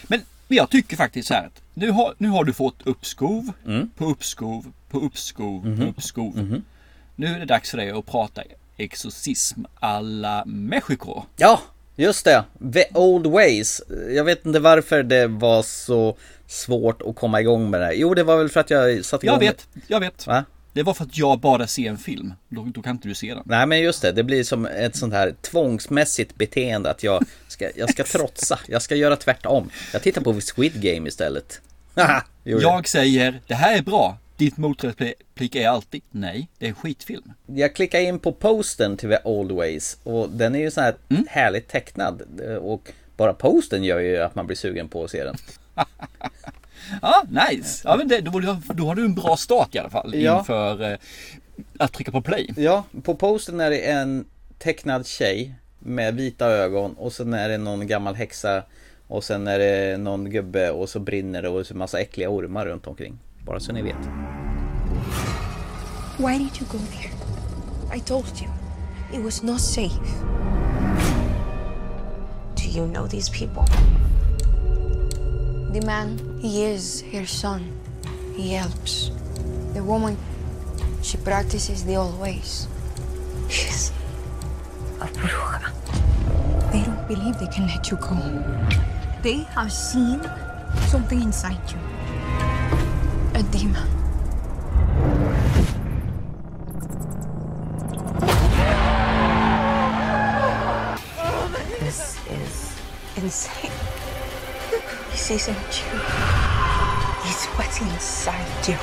Men 0.03 0.21
jag 0.47 0.69
tycker 0.69 0.97
faktiskt 0.97 1.27
så 1.27 1.33
här 1.33 1.45
att 1.45 1.61
nu 1.73 1.91
har, 1.91 2.13
nu 2.17 2.27
har 2.27 2.43
du 2.43 2.53
fått 2.53 2.87
uppskov 2.87 3.51
mm. 3.65 3.89
på 3.97 4.05
uppskov 4.05 4.73
på 4.89 4.99
uppskov 4.99 5.65
mm 5.65 5.77
-hmm. 5.77 5.83
på 5.83 5.89
uppskov. 5.89 6.37
-hmm. 6.37 6.61
Nu 7.15 7.27
är 7.27 7.39
det 7.39 7.45
dags 7.45 7.69
för 7.69 7.77
dig 7.77 7.91
att 7.91 8.05
prata 8.05 8.43
exorcism 8.77 9.61
alla 9.79 10.43
Mexiko. 10.45 11.23
Ja, 11.37 11.61
Just 11.99 12.25
det, 12.25 12.43
The 12.73 12.85
Old 12.93 13.27
Ways. 13.27 13.81
Jag 14.09 14.23
vet 14.23 14.45
inte 14.45 14.59
varför 14.59 15.03
det 15.03 15.27
var 15.27 15.63
så 15.63 16.17
svårt 16.47 17.01
att 17.01 17.15
komma 17.15 17.41
igång 17.41 17.69
med 17.69 17.81
det. 17.81 17.93
Jo, 17.93 18.13
det 18.13 18.23
var 18.23 18.37
väl 18.37 18.49
för 18.49 18.59
att 18.59 18.69
jag 18.69 19.05
satte 19.05 19.25
igång. 19.25 19.33
Jag 19.33 19.39
vet, 19.39 19.67
jag 19.87 19.99
vet. 19.99 20.27
Va? 20.27 20.45
Det 20.73 20.83
var 20.83 20.93
för 20.93 21.03
att 21.03 21.17
jag 21.17 21.39
bara 21.39 21.67
ser 21.67 21.89
en 21.89 21.97
film. 21.97 22.33
Då, 22.49 22.67
då, 22.73 22.81
kan 22.81 22.91
inte 22.91 23.07
du 23.07 23.15
se 23.15 23.33
den. 23.33 23.43
Nej, 23.45 23.67
men 23.67 23.79
just 23.79 24.01
det. 24.01 24.11
Det 24.11 24.23
blir 24.23 24.43
som 24.43 24.65
ett 24.65 24.95
sånt 24.95 25.13
här 25.13 25.35
tvångsmässigt 25.41 26.35
beteende 26.35 26.91
att 26.91 27.03
jag 27.03 27.25
ska, 27.47 27.69
jag 27.75 27.89
ska 27.89 28.03
trotsa. 28.17 28.59
Jag 28.67 28.81
ska 28.81 28.95
göra 28.95 29.15
tvärtom. 29.15 29.69
Jag 29.93 30.01
tittar 30.01 30.21
på 30.21 30.39
Squid 30.41 30.81
Game 30.81 31.07
istället. 31.07 31.61
jag 32.43 32.87
säger, 32.87 33.41
det 33.47 33.55
här 33.55 33.77
är 33.77 33.81
bra. 33.81 34.17
Ditt 34.37 34.57
motreplik 34.57 35.55
är 35.55 35.69
alltid 35.69 36.01
nej, 36.11 36.49
det 36.57 36.65
är 36.65 36.69
en 36.69 36.75
skitfilm. 36.75 37.33
Jag 37.45 37.75
klickar 37.75 37.99
in 37.99 38.19
på 38.19 38.31
posten 38.31 38.97
till 38.97 39.09
The 39.09 39.17
Old 39.23 39.51
Ways 39.51 39.97
och 40.03 40.29
den 40.29 40.55
är 40.55 40.59
ju 40.59 40.71
så 40.71 40.81
här 40.81 40.95
mm. 41.09 41.25
härligt 41.29 41.67
tecknad 41.67 42.21
och 42.61 42.91
bara 43.17 43.33
posten 43.33 43.83
gör 43.83 43.99
ju 43.99 44.17
att 44.17 44.35
man 44.35 44.47
blir 44.47 44.57
sugen 44.57 44.89
på 44.89 45.03
att 45.03 45.11
se 45.11 45.23
den. 45.23 45.35
Ja, 47.01 47.23
nice. 47.29 47.81
Ja, 47.85 47.95
men 47.97 48.07
det, 48.07 48.21
då, 48.21 48.31
då 48.73 48.85
har 48.85 48.95
du 48.95 49.05
en 49.05 49.15
bra 49.15 49.37
start 49.37 49.75
i 49.75 49.79
alla 49.79 49.89
fall 49.89 50.15
Ja. 50.15 50.39
inför 50.39 50.91
eh, 50.91 50.97
att 51.77 51.93
trycka 51.93 52.11
på 52.11 52.21
play. 52.21 52.53
Ja, 52.57 52.83
på 53.03 53.15
postern 53.15 53.59
är 53.59 53.69
det 53.69 53.79
en 53.79 54.25
tecknad 54.57 55.07
tjej 55.07 55.53
med 55.79 56.15
vita 56.15 56.47
ögon 56.47 56.93
och 56.93 57.13
sen 57.13 57.33
är 57.33 57.49
det 57.49 57.57
någon 57.57 57.87
gammal 57.87 58.15
häxa 58.15 58.63
och 59.07 59.23
sen 59.23 59.47
är 59.47 59.59
det 59.59 59.97
någon 59.97 60.29
gubbe 60.29 60.71
och 60.71 60.89
så 60.89 60.99
brinner 60.99 61.41
det 61.41 61.49
och 61.49 61.67
så 61.67 61.75
massa 61.75 61.99
äckliga 61.99 62.29
ormar 62.29 62.65
runt 62.65 62.87
omkring. 62.87 63.19
Bara 63.47 63.59
så 63.59 63.73
ni 63.73 63.81
vet. 63.81 64.09
Why 66.17 66.37
did 66.37 66.59
you 66.59 66.67
go 66.71 66.77
there? 66.77 67.11
I 67.91 67.99
told 67.99 68.41
you. 68.41 68.49
It 69.13 69.23
was 69.23 69.43
not 69.43 69.61
safe. 69.61 69.91
Do 72.55 72.67
you 72.69 72.85
know 72.87 73.07
these 73.07 73.29
people? 73.29 73.63
The 75.71 75.81
man, 75.85 76.19
he 76.41 76.65
is 76.65 77.03
her 77.13 77.25
son. 77.25 77.61
He 78.35 78.53
helps. 78.53 79.11
The 79.73 79.81
woman, 79.81 80.17
she 81.01 81.17
practices 81.17 81.85
the 81.85 81.95
old 81.95 82.19
ways. 82.19 82.67
She's 83.49 83.91
a 84.99 85.07
bruja. 85.07 85.71
They 86.71 86.83
don't 86.83 87.07
believe 87.07 87.39
they 87.39 87.47
can 87.47 87.67
let 87.67 87.89
you 87.89 87.97
go. 87.97 88.17
They 89.23 89.45
have 89.55 89.71
seen 89.71 90.19
something 90.89 91.21
inside 91.21 91.71
you. 91.71 91.86
A 93.37 93.43
demon. 93.43 93.87
This 101.79 102.17
is 102.31 102.75
insane. 103.15 103.71
This 105.11 105.29
isn't 105.29 105.55
you. 105.55 105.99
It's 107.25 107.45
what's 107.53 107.79
inside 107.79 108.67
you. 108.67 108.77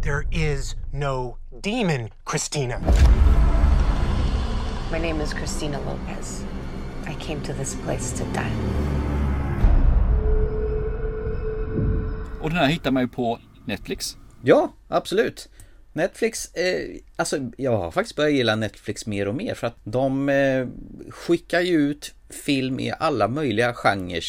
There 0.00 0.24
is 0.32 0.74
no 0.92 1.38
demon, 1.60 2.10
Christina. 2.24 2.80
My 4.90 4.98
name 4.98 5.20
is 5.20 5.32
Christina 5.32 5.78
Lopez. 5.82 6.44
Came 7.26 7.40
to 7.40 7.52
this 7.52 7.76
place 7.84 8.16
to 8.16 8.24
die. 8.34 8.52
Och 12.40 12.50
den 12.50 12.58
här 12.58 12.66
hittar 12.66 12.90
man 12.90 13.02
ju 13.02 13.08
på 13.08 13.38
Netflix. 13.64 14.16
Ja, 14.42 14.72
absolut. 14.88 15.48
Netflix, 15.92 16.54
eh, 16.54 16.96
alltså 17.16 17.38
jag 17.56 17.76
har 17.76 17.90
faktiskt 17.90 18.16
börjat 18.16 18.32
gilla 18.32 18.56
Netflix 18.56 19.06
mer 19.06 19.28
och 19.28 19.34
mer 19.34 19.54
för 19.54 19.66
att 19.66 19.76
de 19.84 20.28
eh, 20.28 20.66
skickar 21.10 21.60
ju 21.60 21.76
ut 21.76 22.14
film 22.30 22.80
i 22.80 22.92
alla 22.98 23.28
möjliga 23.28 23.74
genrer 23.74 24.24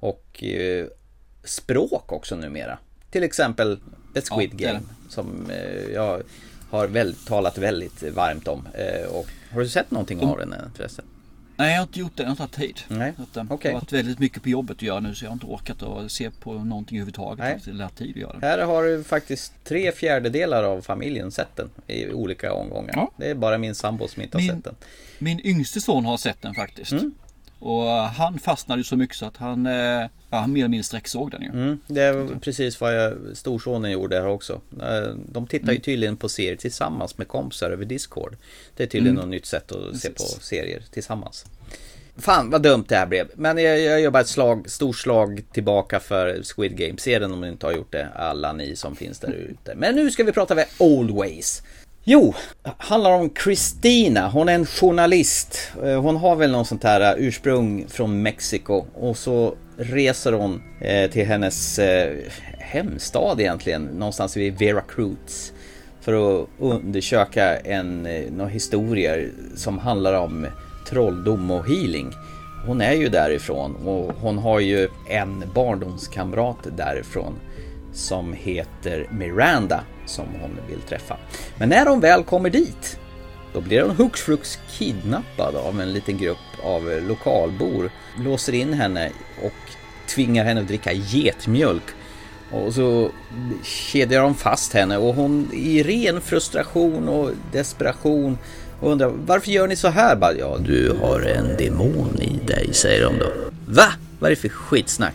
och 0.00 0.44
eh, 0.44 0.86
språk 1.44 2.12
också 2.12 2.36
numera. 2.36 2.78
Till 3.10 3.22
exempel 3.22 3.80
The 4.14 4.20
Squid 4.20 4.50
Ja, 4.58 4.68
Game 4.68 4.80
som 5.08 5.50
eh, 5.50 5.92
jag 5.94 6.22
har 6.70 6.86
väl, 6.86 7.14
talat 7.14 7.58
väldigt 7.58 8.02
varmt 8.02 8.48
om. 8.48 8.68
Eh, 8.74 9.10
och 9.10 9.26
har 9.52 9.60
du 9.60 9.68
sett 9.68 9.90
någonting 9.90 10.20
av 10.20 10.38
den 10.38 10.52
eh, 10.52 10.58
förresten? 10.76 11.04
Nej, 11.56 11.70
jag 11.72 11.78
har 11.78 11.82
inte 11.82 12.00
gjort 12.00 12.16
det. 12.16 12.22
Jag 12.22 12.28
har 12.28 12.30
inte 12.32 12.42
haft 12.42 12.54
tid. 12.54 12.80
Nej, 12.88 13.12
att, 13.18 13.36
eh, 13.36 13.44
okej. 13.50 13.58
Det 13.70 13.74
har 13.74 13.80
varit 13.80 13.92
väldigt 13.92 14.18
mycket 14.18 14.42
på 14.42 14.48
jobbet 14.48 14.76
att 14.76 14.82
göra 14.82 15.00
nu 15.00 15.14
så 15.14 15.24
jag 15.24 15.30
har 15.30 15.34
inte 15.34 15.46
orkat 15.46 15.82
att 15.82 16.12
se 16.12 16.30
på 16.30 16.52
någonting 16.52 16.98
överhuvudtaget. 16.98 17.38
Nej. 17.38 17.60
Jag 17.66 17.72
har 17.74 17.82
haft 17.82 17.96
tid 17.96 18.10
att 18.10 18.16
göra. 18.16 18.38
Här 18.42 18.58
har 18.58 18.82
du 18.84 19.04
faktiskt 19.04 19.52
tre 19.64 19.92
fjärdedelar 19.92 20.64
av 20.64 20.80
familjen 20.82 21.30
sett 21.30 21.56
den 21.56 21.70
i 21.86 22.10
olika 22.12 22.52
omgångar. 22.52 22.92
Ja. 22.96 23.10
Det 23.16 23.30
är 23.30 23.34
bara 23.34 23.58
min 23.58 23.74
sambo 23.74 24.08
som 24.08 24.22
inte 24.22 24.36
har 24.36 24.42
Min- 24.42 24.50
sett 24.54 24.64
den. 24.64 24.74
Min 25.18 25.40
yngste 25.46 25.80
son 25.80 26.04
har 26.04 26.16
sett 26.16 26.42
den 26.42 26.54
faktiskt. 26.54 26.92
Mm. 26.92 27.14
Och 27.64 27.84
han 27.90 28.38
fastnade 28.38 28.80
ju 28.80 28.84
så 28.84 28.96
mycket 28.96 29.16
så 29.16 29.26
att 29.26 29.36
han, 29.36 29.66
eh, 29.66 29.72
ja, 29.72 30.08
han 30.30 30.52
mer 30.52 30.60
eller 30.60 30.68
mindre 30.68 30.84
sträcksåg 30.84 31.30
den 31.30 31.42
ju. 31.42 31.48
Mm, 31.48 31.78
det 31.86 32.00
är 32.02 32.38
precis 32.40 32.80
vad 32.80 32.96
jag, 32.96 33.14
storsonen 33.34 33.90
gjorde 33.90 34.16
här 34.16 34.26
också. 34.26 34.60
Eh, 34.82 35.14
De 35.32 35.46
tittar 35.46 35.64
Mm. 35.64 35.74
ju 35.74 35.80
tydligen 35.80 36.16
på 36.16 36.28
serier 36.28 36.56
tillsammans 36.56 37.18
med 37.18 37.28
kompisar 37.28 37.70
över 37.70 37.84
Discord. 37.84 38.36
Det 38.76 38.82
är 38.82 38.86
tydligen 38.86 39.16
Mm. 39.16 39.24
något 39.28 39.30
nytt 39.30 39.46
sätt 39.46 39.72
att 39.72 39.96
se 39.96 40.10
på 40.10 40.22
serier 40.22 40.82
tillsammans. 40.90 41.46
Fan 42.16 42.50
vad 42.50 42.62
dumt 42.62 42.84
det 42.88 42.96
här 42.96 43.06
blev. 43.06 43.28
Men 43.34 43.58
jag, 43.58 43.80
jag 43.80 44.00
gör 44.00 44.10
bara 44.10 44.20
ett 44.20 44.28
slag, 44.28 44.70
stort 44.70 44.96
slag 44.96 45.42
tillbaka 45.52 46.00
för 46.00 46.42
Squid 46.42 46.76
Game. 46.76 46.94
Se 46.98 47.18
den 47.18 47.32
om 47.32 47.40
ni 47.40 47.48
inte 47.48 47.66
har 47.66 47.72
gjort 47.72 47.92
det, 47.92 48.08
alla 48.14 48.52
ni 48.52 48.76
som 48.76 48.96
finns 48.96 49.18
där 49.18 49.32
ute. 49.32 49.74
Men 49.74 49.94
nu 49.94 50.10
ska 50.10 50.24
vi 50.24 50.32
prata 50.32 50.54
med 50.54 50.66
Old 50.78 51.10
Ways. 51.10 51.62
Jo, 52.06 52.34
handlar 52.62 53.12
om 53.12 53.30
Christina. 53.44 54.28
Hon 54.28 54.48
är 54.48 54.54
en 54.54 54.66
journalist. 54.66 55.72
Eh, 55.84 56.02
hon 56.02 56.16
har 56.16 56.36
väl 56.36 56.50
någon 56.50 56.64
sånt 56.64 56.84
här 56.84 57.00
eh, 57.00 57.26
ursprung 57.26 57.86
från 57.88 58.22
Mexiko. 58.22 58.84
Och 58.94 59.16
så 59.16 59.54
reser 59.76 60.32
hon 60.32 60.62
eh, 60.80 61.10
till 61.10 61.26
hennes 61.26 61.80
hemstad 62.58 63.40
egentligen. 63.40 63.82
Någonstans 63.84 64.36
vid 64.36 64.58
Veracruz. 64.58 65.52
För 66.00 66.42
att 66.42 66.48
undersöka 66.58 67.56
en, 67.56 68.02
några 68.30 68.50
historier 68.50 69.30
som 69.56 69.78
handlar 69.78 70.14
om 70.14 70.46
trolldom 70.88 71.50
och 71.50 71.68
healing. 71.68 72.12
Hon 72.66 72.80
är 72.80 72.92
ju 72.92 73.08
därifrån 73.08 73.76
och 73.76 74.12
hon 74.20 74.38
har 74.38 74.60
ju 74.60 74.88
en 75.10 75.44
barndomskamrat 75.54 76.58
därifrån 76.76 77.34
som 77.92 78.32
heter 78.32 79.06
Miranda 79.10 79.84
som 80.06 80.26
hon 80.40 80.58
vill 80.68 80.80
träffa. 80.80 81.16
Men 81.58 81.68
när 81.68 81.86
hon 81.86 82.00
väl 82.00 82.24
kommer 82.24 82.50
dit 82.50 82.98
då 83.54 83.60
blir 83.60 83.82
hon 83.82 83.96
hux 83.96 84.20
flux 84.20 84.58
kidnappad 84.78 85.56
av 85.56 85.80
en 85.80 85.92
liten 85.92 86.18
grupp 86.18 86.38
av 86.62 87.02
lokalbor. 87.08 87.90
Låser 88.18 88.52
in 88.52 88.72
henne 88.72 89.10
och 89.42 89.52
tvingar 90.06 90.44
henne 90.44 90.60
att 90.60 90.68
dricka 90.68 90.92
getmjölk. 90.92 91.82
Och 92.52 92.74
så 92.74 93.10
kedjar 93.62 94.22
de 94.22 94.34
fast 94.34 94.72
henne 94.72 94.96
och 94.96 95.14
hon 95.14 95.50
i 95.52 95.82
ren 95.82 96.20
frustration 96.20 97.08
och 97.08 97.30
desperation 97.52 98.38
och 98.80 98.92
undrar 98.92 99.12
varför 99.26 99.50
gör 99.50 99.68
ni 99.68 99.76
så 99.76 99.88
här? 99.88 100.16
Bara, 100.16 100.34
ja, 100.34 100.58
du 100.58 100.96
har 101.00 101.20
en 101.20 101.56
demon 101.56 102.20
i 102.20 102.46
dig, 102.46 102.70
säger 102.72 103.04
de 103.04 103.18
då. 103.18 103.26
Va? 103.66 103.92
Vad 104.18 104.30
är 104.30 104.34
det 104.34 104.40
för 104.40 104.48
skitsnack? 104.48 105.14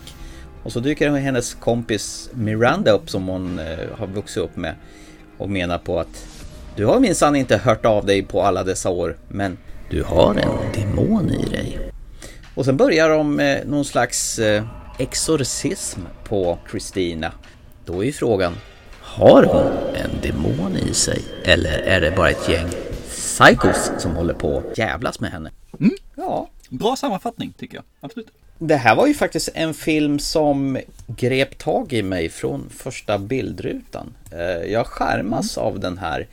Och 0.62 0.72
så 0.72 0.80
dyker 0.80 1.10
hennes 1.10 1.54
kompis 1.54 2.30
Miranda 2.32 2.90
upp 2.90 3.10
som 3.10 3.28
hon 3.28 3.58
eh, 3.58 3.78
har 3.98 4.06
vuxit 4.06 4.42
upp 4.42 4.56
med 4.56 4.74
och 5.38 5.50
menar 5.50 5.78
på 5.78 6.00
att 6.00 6.26
du 6.76 6.86
har 6.86 7.00
minsann 7.00 7.36
inte 7.36 7.56
hört 7.56 7.84
av 7.84 8.06
dig 8.06 8.22
på 8.22 8.42
alla 8.42 8.64
dessa 8.64 8.90
år, 8.90 9.16
men 9.28 9.58
du 9.90 10.02
har 10.02 10.34
en 10.34 10.72
demon 10.74 11.30
i 11.30 11.44
dig. 11.44 11.78
Och 12.54 12.64
sen 12.64 12.76
börjar 12.76 13.08
de 13.08 13.34
med 13.34 13.68
någon 13.68 13.84
slags 13.84 14.38
eh, 14.38 14.64
exorcism 14.98 16.00
på 16.24 16.58
Christina. 16.70 17.32
Då 17.84 18.00
är 18.00 18.06
ju 18.06 18.12
frågan, 18.12 18.54
har 19.00 19.42
hon 19.42 19.94
en 19.94 20.10
demon 20.22 20.76
i 20.76 20.94
sig? 20.94 21.22
Eller 21.44 21.78
är 21.78 22.00
det 22.00 22.10
bara 22.10 22.30
ett 22.30 22.48
gäng 22.48 22.68
psychos 23.08 23.90
som 23.98 24.16
håller 24.16 24.34
på 24.34 24.58
att 24.58 24.78
jävlas 24.78 25.20
med 25.20 25.30
henne? 25.30 25.50
Ja, 26.16 26.48
Bra 26.70 26.96
sammanfattning 26.96 27.52
tycker 27.58 27.74
jag. 27.74 27.84
Absolut. 28.00 28.28
Det 28.62 28.76
här 28.76 28.94
var 28.94 29.06
ju 29.06 29.14
faktiskt 29.14 29.48
en 29.54 29.74
film 29.74 30.18
som 30.18 30.78
grep 31.06 31.58
tag 31.58 31.92
i 31.92 32.02
mig 32.02 32.28
från 32.28 32.70
första 32.70 33.18
bildrutan. 33.18 34.14
Eh, 34.32 34.72
Jag 34.72 34.86
skärmas 34.86 35.58
av 35.58 35.80
den 35.80 35.98
här 35.98 36.26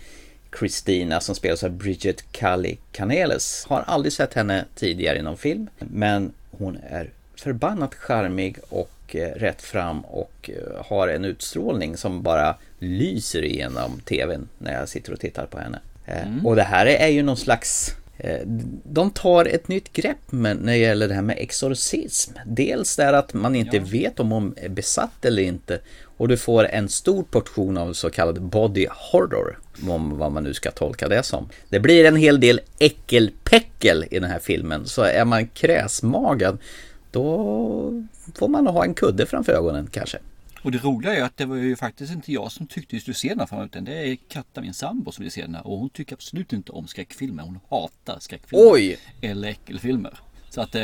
Christina 0.60 1.20
som 1.20 1.36
spelas 1.36 1.64
av 1.64 1.72
Bridget 1.72 2.32
Cully 2.32 2.78
Caneles. 2.92 3.66
Har 3.70 3.84
aldrig 3.88 4.14
sett 4.14 4.34
henne 4.34 4.66
tidigare 4.76 5.18
i 5.18 5.22
någon 5.22 5.38
film, 5.38 5.68
men 5.80 6.32
hon 6.52 6.78
är 6.90 7.10
förbannat 7.36 7.96
charmig 7.96 8.58
och 8.70 9.16
eh, 9.16 9.30
rätt 9.30 9.62
fram 9.62 10.00
och 10.02 10.50
eh, 10.54 10.86
har 10.86 11.08
en 11.08 11.26
utstrålning 11.26 11.98
som 11.98 12.22
bara 12.22 12.56
lyser 12.80 13.44
igenom 13.44 14.00
tvn 14.06 14.48
när 14.58 14.74
jag 14.80 14.90
sitter 14.90 15.14
och 15.14 15.20
tittar 15.20 15.46
på 15.46 15.60
henne. 15.60 15.80
Eh, 16.06 16.46
Och 16.46 16.56
det 16.56 16.64
här 16.64 16.86
är 16.86 17.08
ju 17.08 17.24
någon 17.24 17.38
slags 17.38 17.96
De 18.84 19.12
tar 19.12 19.46
ett 19.46 19.68
nytt 19.68 19.94
grepp 19.94 20.32
när 20.32 20.56
det 20.56 20.78
gäller 20.78 21.08
det 21.08 21.14
här 21.14 21.22
med 21.22 21.38
exorcism. 21.40 22.32
Dels 22.46 22.96
där 22.96 23.14
att 23.14 23.34
man 23.34 23.56
inte 23.56 23.80
vet 23.80 24.20
om 24.20 24.32
hon 24.32 24.54
är 24.58 24.70
besatt 24.70 25.26
eller 25.26 25.44
inte. 25.44 25.80
Och 26.18 26.28
du 26.28 26.38
får 26.38 26.66
en 26.66 26.90
stor 26.90 27.24
portion 27.24 27.78
av 27.78 27.94
så 27.94 28.10
kallad 28.10 28.42
body 28.42 28.88
horror. 29.12 29.60
Om 29.90 30.18
vad 30.18 30.32
man 30.32 30.44
nu 30.44 30.54
ska 30.54 30.72
tolka 30.72 31.08
det 31.08 31.24
som. 31.24 31.50
Det 31.70 31.80
blir 31.80 32.06
en 32.06 32.16
hel 32.16 32.40
del 32.40 32.62
äckelpäckel 32.80 34.06
i 34.12 34.20
den 34.20 34.30
här 34.30 34.40
filmen. 34.40 34.86
Så 34.86 35.02
är 35.02 35.26
man 35.26 35.48
kräsmagad 35.48 36.58
då 37.12 38.04
får 38.36 38.48
man 38.48 38.68
ha 38.68 38.84
en 38.84 38.94
kudde 38.94 39.26
framför 39.26 39.54
ögonen 39.54 39.88
kanske. 39.92 40.18
Och 40.62 40.72
det 40.72 40.84
roliga 40.84 41.16
är 41.16 41.24
att 41.24 41.38
det 41.38 41.46
var 41.46 41.56
ju 41.56 41.76
faktiskt 41.76 42.14
inte 42.14 42.32
jag 42.32 42.52
som 42.52 42.68
tyckte 42.68 42.96
vi 42.96 43.00
skulle 43.00 43.16
se 43.16 43.30
den 43.30 43.40
här 43.40 43.48
filmen 43.48 43.66
utan 43.66 43.86
det 43.86 44.12
är 44.12 44.18
Katta, 44.30 44.62
min 44.62 44.74
sambo, 44.74 45.12
som 45.12 45.24
vill 45.24 45.32
se 45.32 45.42
den 45.42 45.56
här. 45.56 45.68
Och 45.68 45.78
hon 45.78 45.90
tycker 45.90 46.16
absolut 46.16 46.54
inte 46.54 46.72
om 46.72 46.88
skräckfilmer. 46.88 47.44
Hon 47.44 47.60
hatar 47.70 48.18
skräckfilmer. 48.20 48.72
Oj! 48.72 48.98
Eller 49.22 49.48
äckelfilmer. 49.48 50.20
Så 50.50 50.62
att, 50.62 50.76
eh, 50.76 50.84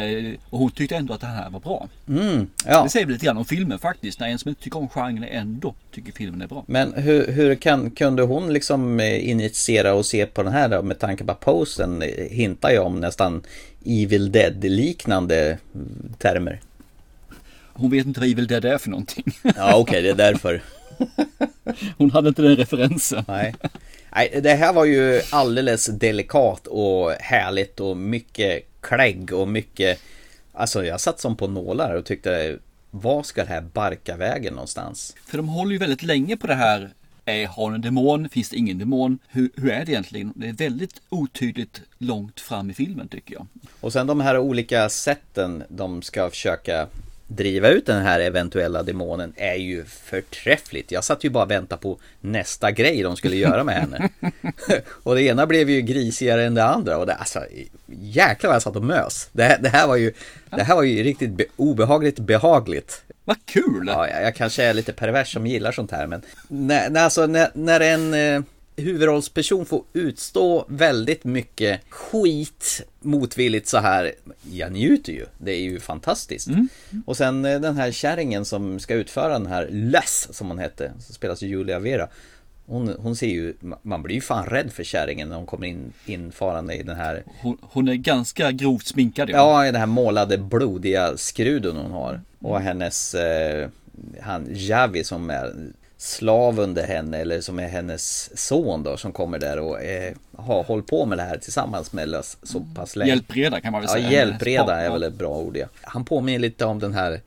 och 0.50 0.60
hon 0.60 0.72
tyckte 0.72 0.96
ändå 0.96 1.14
att 1.14 1.22
det 1.22 1.28
här 1.28 1.50
var 1.50 1.60
bra. 1.60 1.88
Mm, 2.08 2.48
ja. 2.66 2.84
Det 2.84 2.90
säger 2.90 3.06
lite 3.06 3.26
grann 3.26 3.38
om 3.38 3.46
filmen 3.46 3.80
faktiskt. 3.80 4.20
När 4.20 4.28
en 4.28 4.40
som 4.40 4.50
inte 4.50 4.64
tycker 4.64 4.80
om 4.80 4.90
genren 4.90 5.24
ändå 5.24 5.76
tycker 5.92 6.12
filmen 6.12 6.42
är 6.42 6.48
bra. 6.48 6.64
Men 6.68 6.94
hur, 6.94 7.32
hur 7.32 7.56
kan, 7.56 7.92
kunde 7.92 8.24
hon 8.24 8.54
liksom 8.54 9.00
eh, 9.00 9.30
initiera 9.30 9.94
och 9.94 10.06
se 10.06 10.26
på 10.26 10.44
den 10.44 10.54
här 10.54 10.70
då 10.70 10.82
med 10.82 11.00
tanke 11.00 11.24
på 11.24 11.32
att 11.32 11.40
posten 11.40 12.02
eh, 12.02 12.10
hintar 12.30 12.72
ju 12.72 12.80
om 12.80 13.00
nästan 13.00 13.42
Evil 13.86 14.32
Dead-liknande 14.32 15.58
mm, 15.76 16.14
termer. 16.18 16.60
Hon 17.74 17.92
vet 17.92 18.06
inte 18.06 18.20
vad 18.20 18.30
Evil 18.30 18.48
Dead 18.48 18.66
är 18.66 18.78
för 18.78 18.90
någonting. 18.90 19.24
Ja, 19.44 19.76
okej, 19.76 19.82
okay, 19.82 20.02
det 20.02 20.10
är 20.10 20.16
därför. 20.16 20.62
Hon 21.98 22.12
hade 22.12 22.30
inte 22.30 22.42
den 22.42 22.56
referensen. 22.56 23.26
Nej. 23.28 23.56
Nej, 24.16 24.40
det 24.44 24.54
här 24.54 24.74
var 24.74 24.86
ju 24.86 25.22
alldeles 25.32 25.86
delikat 25.86 26.68
och 26.68 27.12
härligt 27.12 27.80
och 27.80 27.98
mycket 27.98 28.64
klägg 28.82 29.34
och 29.34 29.48
mycket 29.48 30.00
Alltså 30.54 30.86
jag 30.86 31.02
satt 31.02 31.20
som 31.20 31.36
på 31.36 31.48
nålar 31.48 31.96
och 31.96 32.06
tyckte 32.06 32.58
Vad 32.92 33.26
ska 33.26 33.44
det 33.44 33.50
här 33.50 33.62
barka 33.62 34.18
vägen 34.18 34.54
någonstans? 34.54 35.16
För 35.26 35.38
de 35.38 35.48
håller 35.48 35.72
ju 35.72 35.78
väldigt 35.78 36.04
länge 36.04 36.38
på 36.38 36.48
det 36.48 36.56
här 36.56 36.94
är, 37.26 37.48
har 37.48 37.72
en 37.72 37.82
demon? 37.82 38.30
Finns 38.30 38.50
det 38.50 38.56
ingen 38.56 38.78
demon? 38.78 39.20
Hur, 39.28 39.50
hur, 39.56 39.72
är 39.72 39.86
det 39.86 39.92
egentligen? 39.92 40.34
Det 40.36 40.48
är 40.48 40.54
väldigt 40.54 41.02
otydligt 41.10 41.82
långt 41.98 42.40
fram 42.40 42.70
i 42.70 42.74
filmen 42.74 43.08
tycker 43.08 43.34
jag. 43.34 43.48
Och 43.80 43.94
sen 43.94 44.08
de 44.08 44.22
här 44.22 44.38
olika 44.38 44.90
sätten 44.90 45.64
de 45.70 46.02
ska 46.02 46.30
försöka 46.30 46.88
driva 47.28 47.70
ut 47.70 47.86
den 47.86 48.02
här 48.02 48.20
eventuella 48.20 48.84
demonen 48.84 49.34
är 49.36 49.56
ju 49.56 49.86
förträffligt. 49.86 50.92
Jag 50.92 51.04
satt 51.04 51.24
ju 51.24 51.30
bara 51.30 51.44
och 51.44 51.52
väntade 51.52 51.82
på 51.82 52.00
nästa 52.22 52.72
grej 52.72 53.04
de 53.04 53.16
skulle 53.16 53.36
göra 53.36 53.64
med 53.64 53.76
henne. 53.76 54.10
och 55.04 55.16
det 55.16 55.24
ena 55.24 55.48
blev 55.48 55.70
ju 55.70 55.82
grisigare 55.82 56.46
än 56.46 56.54
det 56.54 56.64
andra. 56.64 56.98
Och 56.98 57.06
det, 57.06 57.14
alltså, 57.14 57.46
jäklar 57.88 58.48
vad 58.48 58.56
jag 58.56 58.62
satt 58.62 58.76
och 58.76 58.84
mös. 58.84 59.30
Det, 59.32 59.60
det, 59.62 59.70
här 59.70 59.88
var 59.88 59.96
ju, 59.96 60.14
det 60.50 60.64
här 60.64 60.76
var 60.76 60.84
ju 60.84 61.04
riktigt 61.04 61.32
be, 61.32 61.46
obehagligt 61.56 62.20
behagligt. 62.20 63.04
Vad 63.26 63.46
kul! 63.46 63.86
Ja, 63.88 64.08
jag, 64.08 64.24
jag 64.24 64.36
kanske 64.36 64.64
är 64.64 64.74
lite 64.74 64.94
pervers 64.94 65.34
som 65.34 65.48
gillar 65.48 65.72
sånt 65.72 65.92
här 65.92 66.08
men 66.08 66.22
när, 66.48 66.98
alltså, 66.98 67.28
när, 67.28 67.50
när 67.54 67.80
en 67.80 68.14
eh, 68.14 68.42
huvudrollsperson 68.76 69.66
får 69.66 69.84
utstå 69.94 70.66
väldigt 70.68 71.24
mycket 71.24 71.82
skit 71.90 72.82
motvilligt 73.00 73.68
så 73.68 73.78
här. 73.78 74.12
Jag 74.52 74.72
njuter 74.72 75.14
ju. 75.14 75.26
Det 75.38 75.52
är 75.52 75.62
ju 75.62 75.80
fantastiskt. 75.80 76.48
Mm. 76.48 76.68
Och 77.06 77.18
sen 77.18 77.46
eh, 77.46 77.60
den 77.60 77.76
här 77.76 77.92
kärringen 77.92 78.46
som 78.46 78.80
ska 78.80 78.94
utföra 78.94 79.34
den 79.34 79.48
här 79.48 79.68
Les 79.72 80.28
som 80.32 80.48
hon 80.48 80.60
hette. 80.60 80.92
Som 81.00 81.16
spelas 81.16 81.44
av 81.44 81.50
Julia 81.50 81.80
Vera. 81.80 82.08
Hon, 82.66 82.96
hon 83.00 83.16
ser 83.16 83.28
ju, 83.28 83.54
man 83.82 84.04
blir 84.04 84.16
ju 84.16 84.22
fan 84.22 84.46
rädd 84.46 84.72
för 84.72 84.84
kärringen 84.84 85.30
när 85.30 85.36
hon 85.36 85.46
kommer 85.46 85.68
in 85.68 85.94
infarande 86.06 86.76
i 86.76 86.84
den 86.84 86.96
här 86.96 87.24
Hon, 87.42 87.58
hon 87.62 87.88
är 87.88 87.96
ganska 87.96 88.52
grovt 88.52 88.88
sminkad 88.88 89.30
ja. 89.30 89.36
Ja, 89.36 89.68
i 89.68 89.72
den 89.72 89.80
här 89.80 89.86
målade 89.86 90.38
blodiga 90.38 91.18
skruden 91.18 91.76
hon 91.76 91.92
har 91.92 92.22
Och 92.40 92.62
hennes 92.62 93.14
eh, 93.14 93.70
Han 94.22 94.48
Javi 94.52 95.04
som 95.04 95.30
är 95.30 95.54
slav 96.04 96.60
under 96.60 96.88
henne 96.88 97.18
eller 97.18 97.42
som 97.42 97.60
är 97.60 97.68
hennes 97.68 98.38
son 98.48 98.84
då 98.84 98.98
som 98.98 99.12
kommer 99.12 99.40
där 99.40 99.60
och 99.60 99.82
eh, 99.82 100.14
har 100.38 100.64
hållit 100.64 100.88
på 100.88 101.06
med 101.06 101.18
det 101.18 101.24
här 101.24 101.38
tillsammans 101.38 101.94
med 101.94 102.10
Lös 102.10 102.38
så 102.44 102.66
pass 102.76 102.96
länge. 102.96 103.10
Hjälpreda 103.10 103.62
kan 103.62 103.72
man 103.72 103.82
väl 103.82 103.90
säga. 103.90 104.06
Ja, 104.06 104.12
hjälpreda 104.12 104.76
är 104.82 104.90
väl 104.90 105.04
ett 105.04 105.14
bra 105.14 105.38
ord 105.38 105.58
ja. 105.58 105.66
Han 105.82 106.06
påminner 106.06 106.40
lite 106.40 106.66
om 106.66 106.80
den 106.80 106.94
här 106.94 107.22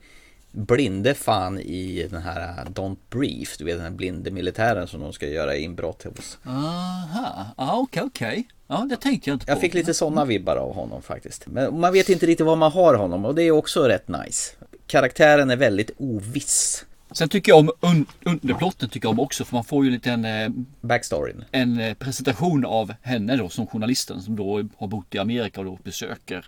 blinde 0.51 1.13
fan 1.13 1.59
i 1.59 2.07
den 2.11 2.21
här 2.21 2.41
uh, 2.41 2.71
Don't 2.71 2.97
Brief, 3.09 3.57
du 3.57 3.65
vet 3.65 3.75
den 3.75 3.83
här 3.83 3.91
blinde 3.91 4.31
militären 4.31 4.87
som 4.87 5.01
de 5.01 5.13
ska 5.13 5.27
göra 5.27 5.55
inbrott 5.55 6.03
hos. 6.03 6.37
Aha, 6.45 7.45
ah, 7.55 7.77
okej, 7.79 8.03
okay, 8.03 8.03
okej. 8.03 8.27
Okay. 8.27 8.43
Ja, 8.67 8.87
det 8.89 8.97
tänkte 8.97 9.29
jag 9.29 9.35
inte 9.35 9.45
på. 9.45 9.51
Jag 9.51 9.61
fick 9.61 9.73
lite 9.73 9.93
sådana 9.93 10.25
vibbar 10.25 10.55
av 10.55 10.73
honom 10.73 11.01
faktiskt. 11.01 11.47
Men 11.47 11.79
man 11.79 11.93
vet 11.93 12.09
inte 12.09 12.25
riktigt 12.25 12.45
vad 12.45 12.57
man 12.57 12.71
har 12.71 12.93
honom 12.93 13.25
och 13.25 13.35
det 13.35 13.43
är 13.43 13.51
också 13.51 13.83
rätt 13.83 14.07
nice. 14.07 14.53
Karaktären 14.87 15.49
är 15.49 15.55
väldigt 15.55 15.91
oviss. 15.97 16.85
Sen 17.17 17.29
tycker 17.29 17.51
jag 17.51 17.59
om 17.59 17.71
un 17.79 18.05
underplotten 18.25 18.89
tycker 18.89 19.07
jag 19.07 19.11
om 19.11 19.19
också 19.19 19.45
för 19.45 19.55
man 19.55 19.63
får 19.63 19.85
ju 19.85 19.91
lite 19.91 20.11
en 20.11 20.25
eh, 20.25 20.49
Backstoryn 20.81 21.43
En 21.51 21.79
eh, 21.79 21.93
presentation 21.93 22.65
av 22.65 22.93
henne 23.01 23.35
då 23.35 23.49
som 23.49 23.67
journalisten 23.67 24.21
som 24.21 24.35
då 24.35 24.63
har 24.77 24.87
bott 24.87 25.15
i 25.15 25.17
Amerika 25.17 25.59
och 25.59 25.65
då 25.65 25.79
besöker 25.83 26.45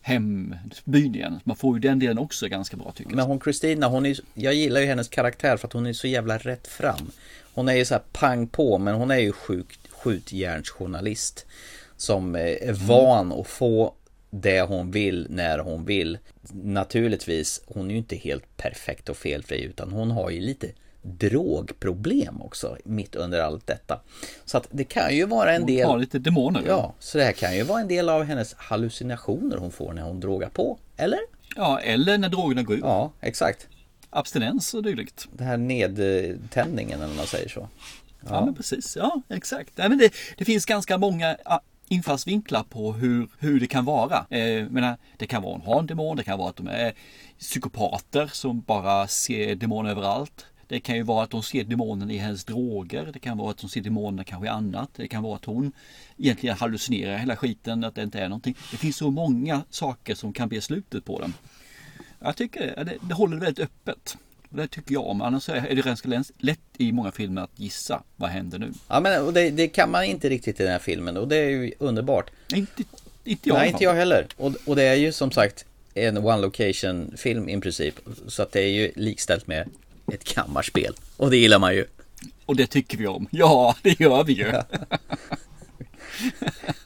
hembyn 0.00 1.14
igen. 1.14 1.40
Man 1.44 1.56
får 1.56 1.76
ju 1.76 1.80
den 1.80 1.98
delen 1.98 2.18
också 2.18 2.48
ganska 2.48 2.76
bra 2.76 2.92
tycker 2.92 3.10
jag. 3.10 3.16
Men 3.16 3.26
hon 3.26 3.40
Kristina, 3.40 3.86
hon 3.88 4.06
är, 4.06 4.16
jag 4.34 4.54
gillar 4.54 4.80
ju 4.80 4.86
hennes 4.86 5.08
karaktär 5.08 5.56
för 5.56 5.66
att 5.66 5.72
hon 5.72 5.86
är 5.86 5.92
så 5.92 6.06
jävla 6.06 6.38
rätt 6.38 6.66
fram. 6.66 7.10
Hon 7.54 7.68
är 7.68 7.74
ju 7.74 7.84
så 7.84 7.94
här 7.94 8.02
pang 8.12 8.46
på 8.46 8.78
men 8.78 8.94
hon 8.94 9.10
är 9.10 9.18
ju 9.18 9.32
sjuk, 9.32 9.78
skjutjärnsjournalist. 9.90 11.46
Som 11.96 12.34
är 12.34 12.72
van 12.72 13.32
att 13.32 13.46
få 13.46 13.94
det 14.30 14.60
hon 14.60 14.90
vill 14.90 15.26
när 15.30 15.58
hon 15.58 15.84
vill. 15.84 16.18
Naturligtvis, 16.52 17.62
hon 17.66 17.86
är 17.86 17.90
ju 17.90 17.98
inte 17.98 18.16
helt 18.16 18.56
perfekt 18.56 19.08
och 19.08 19.16
felfri 19.16 19.62
utan 19.62 19.92
hon 19.92 20.10
har 20.10 20.30
ju 20.30 20.40
lite 20.40 20.66
drogproblem 21.02 22.42
också 22.42 22.76
mitt 22.84 23.14
under 23.14 23.40
allt 23.40 23.66
detta. 23.66 24.00
Så 24.44 24.56
att 24.58 24.68
det 24.70 24.84
kan 24.84 25.16
ju 25.16 25.26
vara 25.26 25.52
en 25.52 25.66
del... 25.66 25.84
Hon 25.84 25.90
har 25.90 25.98
lite 25.98 26.18
demoner. 26.18 26.62
Ja, 26.66 26.94
så 26.98 27.18
det 27.18 27.24
här 27.24 27.32
kan 27.32 27.56
ju 27.56 27.62
vara 27.62 27.80
en 27.80 27.88
del 27.88 28.08
av 28.08 28.24
hennes 28.24 28.54
hallucinationer 28.54 29.56
hon 29.56 29.70
får 29.70 29.92
när 29.92 30.02
hon 30.02 30.20
drogar 30.20 30.48
på. 30.48 30.78
Eller? 30.96 31.18
Ja, 31.56 31.80
eller 31.80 32.18
när 32.18 32.28
drogerna 32.28 32.62
går 32.62 32.76
ut. 32.76 32.82
Ja, 32.82 33.12
exakt. 33.20 33.68
Abstinens 34.10 34.74
och 34.74 34.82
dylikt. 34.82 35.28
Det 35.32 35.44
här 35.44 35.56
nedtändningen 35.56 37.02
eller 37.02 37.14
man 37.14 37.26
säger 37.26 37.48
så. 37.48 37.68
Ja, 38.20 38.28
ja 38.30 38.44
men 38.44 38.54
precis. 38.54 38.96
Ja, 38.96 39.22
exakt. 39.28 39.72
Nej, 39.76 39.88
men 39.88 39.98
det, 39.98 40.12
det 40.36 40.44
finns 40.44 40.66
ganska 40.66 40.98
många 40.98 41.36
infallsvinklar 41.90 42.62
på 42.62 42.92
hur, 42.92 43.28
hur 43.38 43.60
det 43.60 43.66
kan 43.66 43.84
vara. 43.84 44.26
Eh, 44.30 44.68
menar, 44.68 44.96
det 45.16 45.26
kan 45.26 45.42
vara 45.42 45.54
en 45.54 45.60
ha 45.60 45.78
en 45.78 45.86
demon, 45.86 46.16
det 46.16 46.24
kan 46.24 46.38
vara 46.38 46.50
att 46.50 46.56
de 46.56 46.68
är 46.68 46.92
psykopater 47.38 48.26
som 48.26 48.60
bara 48.60 49.08
ser 49.08 49.54
demoner 49.54 49.90
överallt. 49.90 50.46
Det 50.66 50.80
kan 50.80 50.96
ju 50.96 51.02
vara 51.02 51.24
att 51.24 51.30
de 51.30 51.42
ser 51.42 51.64
demonen 51.64 52.10
i 52.10 52.16
hennes 52.16 52.44
droger. 52.44 53.10
Det 53.12 53.18
kan 53.18 53.38
vara 53.38 53.50
att 53.50 53.58
de 53.58 53.70
ser 53.70 53.80
demonen 53.80 54.24
kanske 54.24 54.46
i 54.46 54.50
annat. 54.50 54.90
Det 54.96 55.08
kan 55.08 55.22
vara 55.22 55.36
att 55.36 55.44
hon 55.44 55.72
egentligen 56.16 56.56
hallucinerar 56.56 57.16
hela 57.16 57.36
skiten, 57.36 57.84
att 57.84 57.94
det 57.94 58.02
inte 58.02 58.20
är 58.20 58.28
någonting. 58.28 58.56
Det 58.70 58.76
finns 58.76 58.96
så 58.96 59.10
många 59.10 59.62
saker 59.70 60.14
som 60.14 60.32
kan 60.32 60.48
bli 60.48 60.60
slutet 60.60 61.04
på 61.04 61.20
den. 61.20 61.34
Jag 62.18 62.36
tycker 62.36 62.84
det, 62.84 62.96
det 63.00 63.14
håller 63.14 63.36
väldigt 63.36 63.64
öppet. 63.64 64.16
Det 64.50 64.68
tycker 64.68 64.92
jag 64.92 65.06
om. 65.06 65.22
Annars 65.22 65.48
är 65.48 65.74
det 65.74 65.82
ganska 65.82 66.24
lätt 66.38 66.60
i 66.78 66.92
många 66.92 67.12
filmer 67.12 67.42
att 67.42 67.50
gissa 67.56 68.02
vad 68.16 68.30
händer 68.30 68.58
nu. 68.58 68.72
Ja 68.88 69.00
men 69.00 69.34
det, 69.34 69.50
det, 69.50 69.68
kan 69.68 69.90
man 69.90 70.04
inte 70.04 70.28
riktigt 70.28 70.60
i 70.60 70.62
den 70.62 70.72
här 70.72 70.78
filmen 70.78 71.16
och 71.16 71.28
det 71.28 71.36
är 71.36 71.48
ju 71.48 71.72
underbart. 71.78 72.30
Inte, 72.54 72.82
inte 73.24 73.48
jag. 73.48 73.58
Nej 73.58 73.68
inte 73.68 73.84
jag 73.84 73.94
heller. 73.94 74.26
Och, 74.36 74.52
och 74.66 74.76
det 74.76 74.82
är 74.82 74.94
ju 74.94 75.12
som 75.12 75.30
sagt 75.30 75.64
en 75.94 76.16
one 76.18 76.40
location 76.40 77.14
film 77.16 77.48
i 77.48 77.60
princip. 77.60 77.94
Så 78.28 78.42
att 78.42 78.52
det 78.52 78.60
är 78.60 78.68
ju 78.68 78.92
likställt 78.96 79.46
med 79.46 79.68
ett 80.12 80.24
kammarspel. 80.24 80.94
Och 81.16 81.30
det 81.30 81.36
gillar 81.36 81.58
man 81.58 81.74
ju. 81.74 81.84
Och 82.46 82.56
det 82.56 82.66
tycker 82.66 82.98
vi 82.98 83.06
om. 83.06 83.26
Ja, 83.30 83.76
det 83.82 84.00
gör 84.00 84.24
vi 84.24 84.32
ju. 84.32 84.46
ja. 84.46 84.64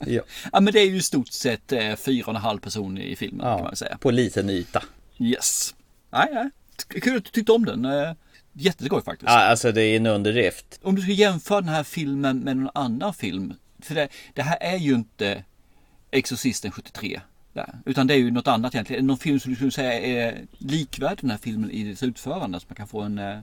ja. 0.53 0.61
men 0.61 0.73
det 0.73 0.81
är 0.81 0.87
ju 0.87 0.97
i 0.97 1.03
stort 1.03 1.29
sett 1.29 1.73
eh, 1.73 1.97
fyra 1.97 2.25
och 2.27 2.35
en 2.35 2.41
halv 2.41 2.59
person 2.59 2.99
i 2.99 3.17
filmen 3.17 3.47
ja, 3.47 3.57
kan 3.57 3.65
man 3.65 3.77
säga. 3.77 3.99
På 3.99 4.11
liten 4.11 4.51
yta. 4.51 4.83
Yes. 5.19 5.75
Nej, 6.11 6.29
nej. 6.33 6.51
Kul 6.77 7.17
att 7.17 7.25
du 7.25 7.31
tyckte 7.31 7.53
om 7.53 7.65
den. 7.65 7.85
Eh, 7.85 8.13
jätteskoj 8.53 9.03
faktiskt. 9.03 9.31
Ja, 9.31 9.39
alltså 9.39 9.73
det 9.73 9.83
är 9.83 9.97
en 9.97 10.07
underdrift. 10.07 10.81
Om 10.83 10.95
du 10.95 11.03
ska 11.03 11.13
jämföra 11.13 11.61
den 11.61 11.69
här 11.69 11.85
filmen 11.85 12.39
med 12.39 12.57
någon 12.57 12.71
annan 12.75 13.15
film. 13.15 13.55
För 13.83 13.95
det, 13.95 14.09
det 14.35 14.43
här 14.43 14.59
är 14.61 14.77
ju 14.77 14.95
inte 14.95 15.45
Exorcisten 16.11 16.71
73. 16.71 17.21
Där, 17.53 17.79
utan 17.87 18.07
det 18.07 18.15
är 18.15 18.19
ju 18.19 18.31
något 18.31 18.49
annat 18.49 18.75
egentligen. 18.75 19.07
Någon 19.07 19.19
film 19.19 19.41
som 19.41 19.51
du 19.51 19.57
skulle 19.57 19.71
säga 19.71 20.01
är 20.01 20.45
likvärdig 20.59 21.19
den 21.21 21.31
här 21.31 21.39
filmen 21.39 21.71
i 21.71 21.85
dess 21.85 22.03
utförande? 22.03 22.61
Så 22.61 22.67
man 22.69 22.77
kan 22.77 22.89
få 22.89 23.01
en 23.01 23.19
eh, 23.19 23.39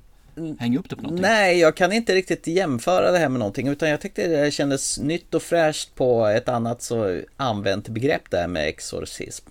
hänga 0.59 0.79
upp 0.79 0.89
det 0.89 0.95
på 0.95 1.01
någonting? 1.01 1.21
Nej, 1.21 1.59
jag 1.59 1.75
kan 1.75 1.91
inte 1.91 2.15
riktigt 2.15 2.47
jämföra 2.47 3.11
det 3.11 3.17
här 3.17 3.29
med 3.29 3.39
någonting. 3.39 3.67
Utan 3.67 3.89
jag 3.89 4.01
tyckte 4.01 4.27
det 4.27 4.51
kändes 4.51 4.99
nytt 4.99 5.33
och 5.33 5.41
fräscht 5.41 5.95
på 5.95 6.25
ett 6.25 6.49
annat 6.49 6.81
så 6.81 7.21
använt 7.37 7.89
begrepp 7.89 8.31
där 8.31 8.47
med 8.47 8.67
exorcism. 8.67 9.49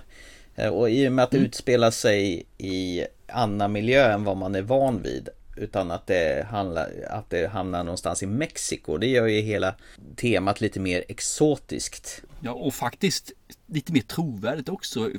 Eh, 0.56 0.68
och 0.68 0.90
i 0.90 1.08
och 1.08 1.12
med 1.12 1.22
att 1.22 1.30
det 1.30 1.36
mm. 1.36 1.46
utspelar 1.46 1.90
sig 1.90 2.44
i 2.58 3.04
annan 3.32 3.72
miljö 3.72 4.12
än 4.12 4.24
vad 4.24 4.36
man 4.36 4.54
är 4.54 4.62
van 4.62 5.02
vid. 5.02 5.28
Utan 5.56 5.90
att 5.90 6.06
det, 6.06 6.46
handlar, 6.50 6.90
att 7.10 7.30
det 7.30 7.46
hamnar 7.46 7.84
någonstans 7.84 8.22
i 8.22 8.26
Mexiko. 8.26 8.98
Det 8.98 9.06
gör 9.06 9.26
ju 9.26 9.40
hela 9.40 9.74
temat 10.16 10.60
lite 10.60 10.80
mer 10.80 11.04
exotiskt. 11.08 12.22
Ja, 12.40 12.52
och 12.52 12.74
faktiskt 12.74 13.32
lite 13.66 13.92
mer 13.92 14.00
trovärdigt 14.00 14.68
också. 14.68 15.10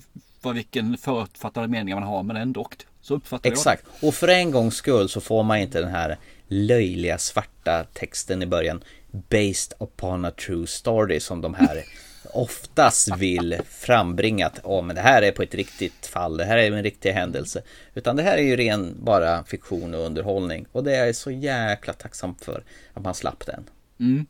Vad 0.42 0.56
vilken 0.56 0.98
förutfattade 0.98 1.68
meningar 1.68 2.00
man 2.00 2.08
har, 2.08 2.24
men 2.24 2.36
ändå. 2.36 2.70
Så 3.02 3.16
uppfattar 3.16 3.50
jag 3.50 3.54
Exakt. 3.54 3.86
Och 4.02 4.14
för 4.14 4.28
en 4.28 4.52
gångs 4.52 4.76
skull 4.76 5.10
så 5.10 5.22
får 5.22 5.44
man 5.44 5.58
inte 5.58 5.82
den 5.82 5.92
här 5.92 6.18
löjliga 6.48 7.18
svarta 7.18 7.86
texten 7.94 8.44
i 8.44 8.46
början. 8.46 8.84
Based 9.12 9.74
upon 9.80 10.26
a 10.26 10.32
true 10.32 10.68
story 10.68 11.20
som 11.20 11.42
de 11.42 11.54
här 11.54 11.84
oftast 12.34 13.18
vill 13.18 13.58
frambringa 13.70 14.46
att 14.48 14.60
oh, 14.64 14.82
men 14.84 14.96
det 14.96 15.02
här 15.02 15.22
är 15.22 15.32
på 15.32 15.44
ett 15.44 15.56
riktigt 15.56 16.06
fall, 16.08 16.38
det 16.38 16.46
här 16.46 16.58
är 16.58 16.72
en 16.72 16.84
riktig 16.84 17.12
händelse. 17.12 17.62
Utan 17.94 18.16
det 18.16 18.24
här 18.24 18.38
är 18.38 18.42
ju 18.42 18.56
ren 18.56 18.96
bara 19.00 19.44
fiktion 19.44 19.94
och 19.94 20.06
underhållning. 20.06 20.66
Och 20.72 20.84
det 20.84 20.96
är 20.96 21.06
jag 21.06 21.16
så 21.16 21.32
jäkla 21.32 21.94
tacksam 21.94 22.36
för 22.36 22.64
att 22.94 23.04
man 23.04 23.16
slapp 23.16 23.46
den. 23.46 23.64
Mm. 24.00 24.26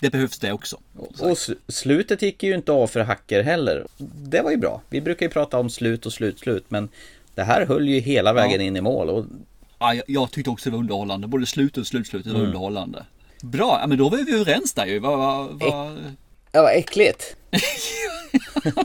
det 0.00 0.10
behövs 0.10 0.38
det 0.38 0.52
också. 0.52 0.80
Och 1.18 1.30
s- 1.30 1.50
slutet 1.68 2.22
gick 2.22 2.42
ju 2.42 2.54
inte 2.54 2.72
av 2.72 2.86
för 2.86 3.00
hacker 3.00 3.42
heller. 3.42 3.86
Det 4.16 4.40
var 4.42 4.50
ju 4.50 4.56
bra. 4.56 4.82
Vi 4.90 5.00
brukar 5.00 5.26
ju 5.26 5.30
prata 5.30 5.58
om 5.58 5.70
slut 5.70 6.06
och 6.06 6.12
slut, 6.12 6.38
slut. 6.38 6.64
Men 6.68 6.88
det 7.34 7.42
här 7.42 7.66
höll 7.66 7.88
ju 7.88 7.98
hela 8.00 8.32
vägen 8.32 8.60
in 8.60 8.76
i 8.76 8.80
mål. 8.80 9.10
Och 9.10 9.24
Ja, 9.78 9.94
jag, 9.94 10.04
jag 10.06 10.30
tyckte 10.30 10.50
också 10.50 10.70
det 10.70 10.72
var 10.76 10.80
underhållande. 10.80 11.26
Både 11.28 11.46
slutet 11.46 11.78
och 11.78 11.86
slutslutet 11.86 12.26
Mm. 12.26 12.40
var 12.40 12.46
underhållande. 12.46 13.04
Bra, 13.42 13.78
ja, 13.80 13.86
men 13.86 13.98
då 13.98 14.08
var 14.08 14.18
vi 14.18 14.34
överens 14.40 14.72
där 14.72 14.86
ju. 14.86 14.98
Vad, 14.98 15.18
vad, 15.18 15.60
vad... 15.60 15.96
det 16.56 16.62
var 16.62 16.70
äckligt. 16.70 17.36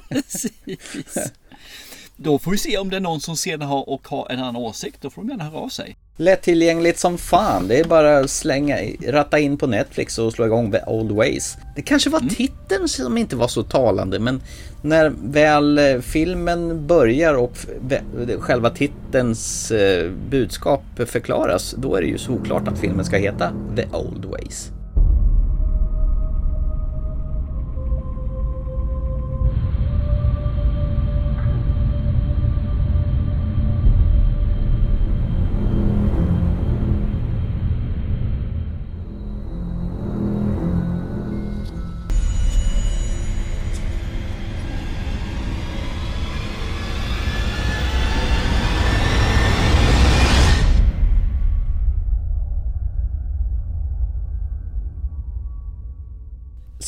Precis. 0.09 1.17
Då 2.15 2.39
får 2.39 2.51
vi 2.51 2.57
se 2.57 2.77
om 2.77 2.89
det 2.89 2.95
är 2.95 3.01
någon 3.01 3.21
som 3.21 3.37
senare 3.37 3.67
har 3.67 3.89
och 3.89 4.07
har 4.07 4.31
en 4.31 4.39
annan 4.39 4.55
åsikt. 4.55 4.97
Då 5.01 5.09
får 5.09 5.21
de 5.21 5.29
gärna 5.29 5.43
höra 5.43 5.57
av 5.57 5.69
sig. 5.69 5.95
Lättillgängligt 6.17 6.99
som 6.99 7.17
fan. 7.17 7.67
Det 7.67 7.79
är 7.79 7.83
bara 7.83 8.17
att 8.17 8.29
slänga, 8.29 8.77
ratta 9.07 9.39
in 9.39 9.57
på 9.57 9.67
Netflix 9.67 10.17
och 10.17 10.33
slå 10.33 10.45
igång 10.45 10.71
The 10.71 10.79
Old 10.87 11.11
Ways. 11.11 11.57
Det 11.75 11.81
kanske 11.81 12.09
var 12.09 12.19
titeln 12.19 12.87
som 12.87 13.17
inte 13.17 13.35
var 13.35 13.47
så 13.47 13.63
talande 13.63 14.19
men 14.19 14.41
när 14.81 15.13
väl 15.23 15.77
eh, 15.77 15.99
filmen 15.99 16.87
börjar 16.87 17.33
och 17.33 17.57
själva 18.39 18.69
titelns 18.69 19.71
eh, 19.71 20.11
budskap 20.11 20.83
förklaras 21.05 21.75
då 21.77 21.95
är 21.95 22.01
det 22.01 22.07
ju 22.07 22.17
såklart 22.17 22.67
att 22.67 22.79
filmen 22.79 23.05
ska 23.05 23.17
heta 23.17 23.51
The 23.75 23.85
Old 23.85 24.25
Ways. 24.25 24.71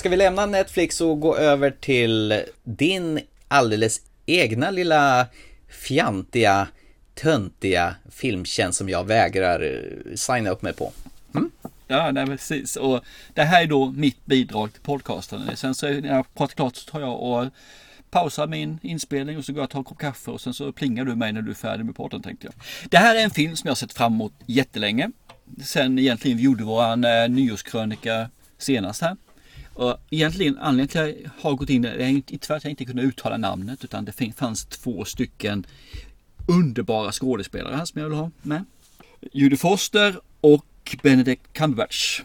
Ska 0.04 0.10
vi 0.10 0.18
lämna 0.18 0.46
Netflix 0.46 1.02
och 1.02 1.20
gå 1.20 1.38
över 1.38 1.72
till 1.72 2.44
din 2.64 3.20
alldeles 3.48 4.02
egna 4.26 4.72
lilla 4.72 5.28
fjantiga, 5.70 6.68
töntiga 7.16 7.96
filmtjänst 8.12 8.78
som 8.78 8.90
jag 8.90 9.04
vägrar 9.04 9.62
eh, 9.62 10.16
signa 10.16 10.50
upp 10.50 10.62
mig 10.62 10.74
på? 10.74 10.92
Mm. 11.36 11.52
Ja, 11.88 12.12
nej, 12.12 12.26
precis. 12.26 12.76
Och 12.76 13.04
det 13.34 13.44
här 13.44 13.64
är 13.64 13.68
då 13.68 13.92
mitt 13.92 14.26
bidrag 14.26 14.74
till 14.74 14.82
podcasten. 14.82 15.42
Sen 15.56 15.76
så 15.76 15.90
när 15.90 16.16
jag 16.16 16.34
pratat 16.34 16.56
klart 16.56 16.76
så 16.76 16.92
tar 16.92 17.02
jag 17.02 17.22
och 17.22 17.46
pausar 18.10 18.48
min 18.48 18.80
inspelning 18.82 19.38
och 19.38 19.46
så 19.46 19.54
går 19.54 19.60
jag 19.60 19.66
och 19.66 19.72
tar 19.72 19.80
en 19.80 19.84
kopp 19.84 20.00
kaffe 20.00 20.32
och 20.32 20.42
sen 20.42 20.54
så 20.54 20.72
plingar 20.72 21.06
du 21.06 21.16
mig 21.16 21.34
när 21.34 21.42
du 21.42 21.52
är 21.52 21.56
färdig 21.56 21.86
med 21.86 21.96
podden 21.96 22.22
tänkte 22.22 22.48
jag. 22.48 22.54
Det 22.90 22.98
här 22.98 23.16
är 23.16 23.24
en 23.24 23.32
film 23.32 23.56
som 23.56 23.68
jag 23.68 23.72
har 23.72 23.76
sett 23.76 23.94
fram 23.94 24.14
emot 24.14 24.34
jättelänge. 24.46 25.12
Sen 25.64 26.00
egentligen 26.00 26.38
vi 26.38 26.44
gjorde 26.44 26.64
våran 26.64 27.04
eh, 27.04 27.30
nyårskrönika 27.30 28.30
senast 28.58 29.02
här. 29.02 29.18
Och 29.74 29.98
egentligen 30.10 30.58
anledningen 30.58 30.88
till 30.88 31.02
att 31.02 31.10
jag 31.24 31.50
har 31.50 31.56
gått 31.56 31.70
in 31.70 31.86
är 31.86 32.08
inte 32.08 32.56
att 32.56 32.64
jag 32.64 32.72
inte 32.72 32.86
kunde 32.86 33.02
uttala 33.02 33.38
namnet 33.38 33.84
utan 33.84 34.06
det 34.06 34.34
fanns 34.36 34.66
två 34.66 35.06
stycken 35.06 35.66
underbara 36.48 37.12
skådespelare 37.12 37.76
här 37.76 37.86
som 37.86 38.02
jag 38.02 38.10
vill 38.10 38.18
ha 38.18 38.32
med. 38.42 38.66
Judy 39.32 39.58
Foster 39.58 40.16
och 40.42 40.96
Benedict 41.04 41.54
Cumberbatch. 41.54 42.22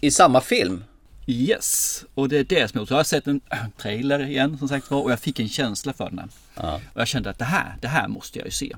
I 0.00 0.10
samma 0.10 0.40
film? 0.40 0.84
Yes, 1.26 2.04
och 2.14 2.28
det 2.28 2.38
är 2.38 2.44
det 2.44 2.68
som 2.70 2.78
jag 2.78 2.88
tror. 2.88 2.96
Jag 2.96 2.98
har 2.98 3.04
sett 3.04 3.26
en 3.26 3.40
trailer 3.76 4.26
igen 4.26 4.58
som 4.58 4.68
sagt 4.68 4.90
var 4.90 5.02
och 5.02 5.12
jag 5.12 5.20
fick 5.20 5.40
en 5.40 5.48
känsla 5.48 5.92
för 5.92 6.10
den. 6.10 6.18
här. 6.18 6.28
Ja. 6.54 6.74
Och 6.94 7.00
jag 7.00 7.08
kände 7.08 7.30
att 7.30 7.38
det 7.38 7.44
här, 7.44 7.76
det 7.80 7.88
här 7.88 8.08
måste 8.08 8.38
jag 8.38 8.46
ju 8.46 8.50
se. 8.50 8.76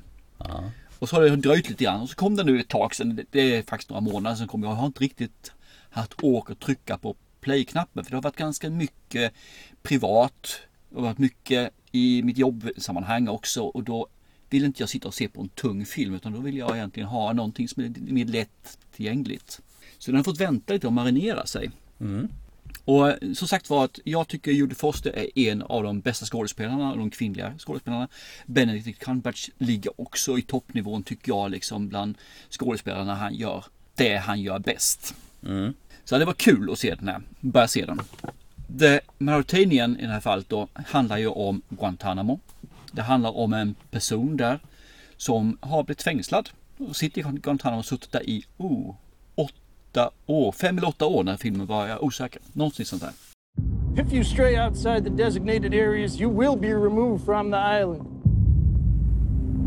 Och 0.99 1.09
så 1.09 1.17
har 1.17 1.23
det 1.23 1.37
dröjt 1.37 1.69
lite 1.69 1.85
grann 1.85 2.01
och 2.01 2.09
så 2.09 2.15
kom 2.15 2.37
den 2.37 2.47
nu 2.47 2.61
ett 2.61 2.69
tag 2.69 2.95
sedan. 2.95 3.21
Det- 3.31 3.57
är 3.57 3.63
faktiskt 3.63 3.91
några 3.91 4.01
månader 4.01 4.37
sedan 4.37 4.49
kom. 4.49 4.63
Jag 4.63 4.71
har 4.71 4.87
inte 4.87 5.01
riktigt 5.05 5.53
haft 5.91 6.13
åk 6.23 6.51
att 6.51 6.61
trycka 6.61 6.99
på 6.99 7.17
play-knappen 7.43 8.05
för 8.05 8.11
det 8.11 8.17
har 8.17 8.23
varit 8.23 8.37
ganska 8.37 8.71
mycket 8.71 9.33
privat. 9.83 10.61
Det 10.89 10.97
har 10.97 11.03
varit 11.03 11.19
mycket 11.19 11.71
i 11.93 12.23
mitt 12.23 12.39
jobbsammanhang 12.39 13.29
också 13.29 13.63
och 13.63 13.83
då 13.83 14.07
vill 14.51 14.65
inte 14.65 14.83
jag 14.83 14.89
sitta 14.89 15.09
och 15.09 15.15
se 15.15 15.29
på 15.29 15.41
en 15.43 15.49
tung 15.49 15.87
film 15.87 16.15
utan 16.15 16.33
då 16.33 16.41
vill 16.41 16.57
jag 16.57 16.77
egentligen 16.77 17.09
ha 17.09 17.33
någonting 17.33 17.69
som 17.69 17.83
är 17.83 17.89
mer 18.13 18.25
lätt 18.25 18.79
tillgängligt. 18.97 19.61
Så 19.99 20.11
den 20.11 20.17
har 20.17 20.25
fått 20.25 20.41
vänta 20.41 20.73
lite 20.73 20.87
och 20.87 20.93
marinera 20.93 21.47
sig. 21.47 21.71
Och 22.85 23.09
eh, 23.09 23.33
som 23.35 23.49
sagt 23.49 23.71
var 23.71 23.85
att 23.85 23.99
jag 24.05 24.29
tycker 24.29 24.51
Judy 24.51 24.75
Foster 24.75 25.19
är 25.19 25.39
en 25.39 25.63
av 25.63 25.83
de 25.83 26.01
bästa 26.01 26.27
skådespelarna, 26.27 26.97
de 26.97 27.11
kvinnliga 27.11 27.55
skådespelarna. 27.59 28.09
Benedict 28.47 28.99
Cumberbatch 28.99 29.49
ligger 29.59 30.01
också 30.01 30.39
i 30.39 30.43
toppnivån 30.43 31.03
tycker 31.03 31.33
jag 31.33 31.51
liksom 31.51 31.89
bland 31.89 32.19
skådespelarna 32.51 33.15
han 33.15 33.35
gör 33.35 33.65
det 33.95 34.17
han 34.17 34.41
gör 34.41 34.59
bäst. 34.59 35.15
Så 36.05 36.19
det 36.19 36.25
var 36.25 36.33
kul 36.33 36.73
att 36.73 36.79
se 36.79 36.95
den 36.95 37.09
här, 37.09 37.23
börja 37.41 37.69
se 37.69 37.85
den. 37.85 38.01
The 38.79 39.01
Mauritanian 39.19 39.97
i 39.97 40.03
det 40.03 40.13
här 40.13 40.21
fallet 40.21 40.49
då 40.49 40.69
handlar 40.75 41.19
ju 41.19 41.27
om 41.27 41.63
Guantanamo. 41.69 42.41
Det 42.93 43.03
handlar 43.03 43.37
om 43.37 43.53
en 43.53 43.75
person 43.91 44.37
där 44.37 44.61
som 45.17 45.59
har 45.61 45.83
blivit 45.83 46.03
fängslad 46.03 46.51
och 46.79 46.97
sitter 46.97 47.21
i 47.21 47.25
Guantanamo 47.25 47.79
och 47.79 47.85
suttit 47.85 48.13
där 48.13 48.23
i 48.29 48.45
oh, 48.57 48.95
åtta 49.35 50.11
år, 50.27 50.53
fem 50.53 50.79
eller 50.79 50.89
åtta 50.89 51.07
år 51.07 51.25
när 51.25 51.37
filmen 51.37 51.67
var, 51.67 52.05
osäker, 52.05 52.43
någonting 52.53 52.87
sånt 52.87 53.03
där. 53.03 53.13
If 53.97 54.13
you 54.13 54.25
stray 54.25 54.59
outside 54.59 55.05
the 55.05 55.11
designated 55.11 55.75
areas, 55.75 56.21
you 56.21 56.31
will 56.31 56.57
be 56.57 56.69
removed 56.69 57.25
from 57.25 57.51
the 57.51 57.59
island. 57.59 58.03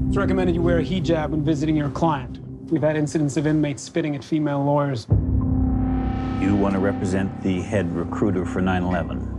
It's 0.09 0.17
recommended 0.17 0.55
you 0.55 0.63
wear 0.63 0.79
a 0.79 0.83
hijab 0.83 1.31
when 1.31 1.43
visiting 1.43 1.77
your 1.77 1.91
client. 1.91 2.39
We've 2.71 2.87
had 2.87 2.95
incidents 2.95 3.37
of 3.37 3.45
inmates 3.45 3.83
spitting 3.83 4.15
at 4.15 4.23
female 4.23 4.63
lawyers. 4.63 5.07
You 6.39 6.55
want 6.55 6.73
to 6.73 6.79
represent 6.79 7.41
the 7.41 7.61
head 7.61 7.93
recruiter 7.95 8.45
for 8.45 8.61
9 8.61 8.83
11. 8.83 9.35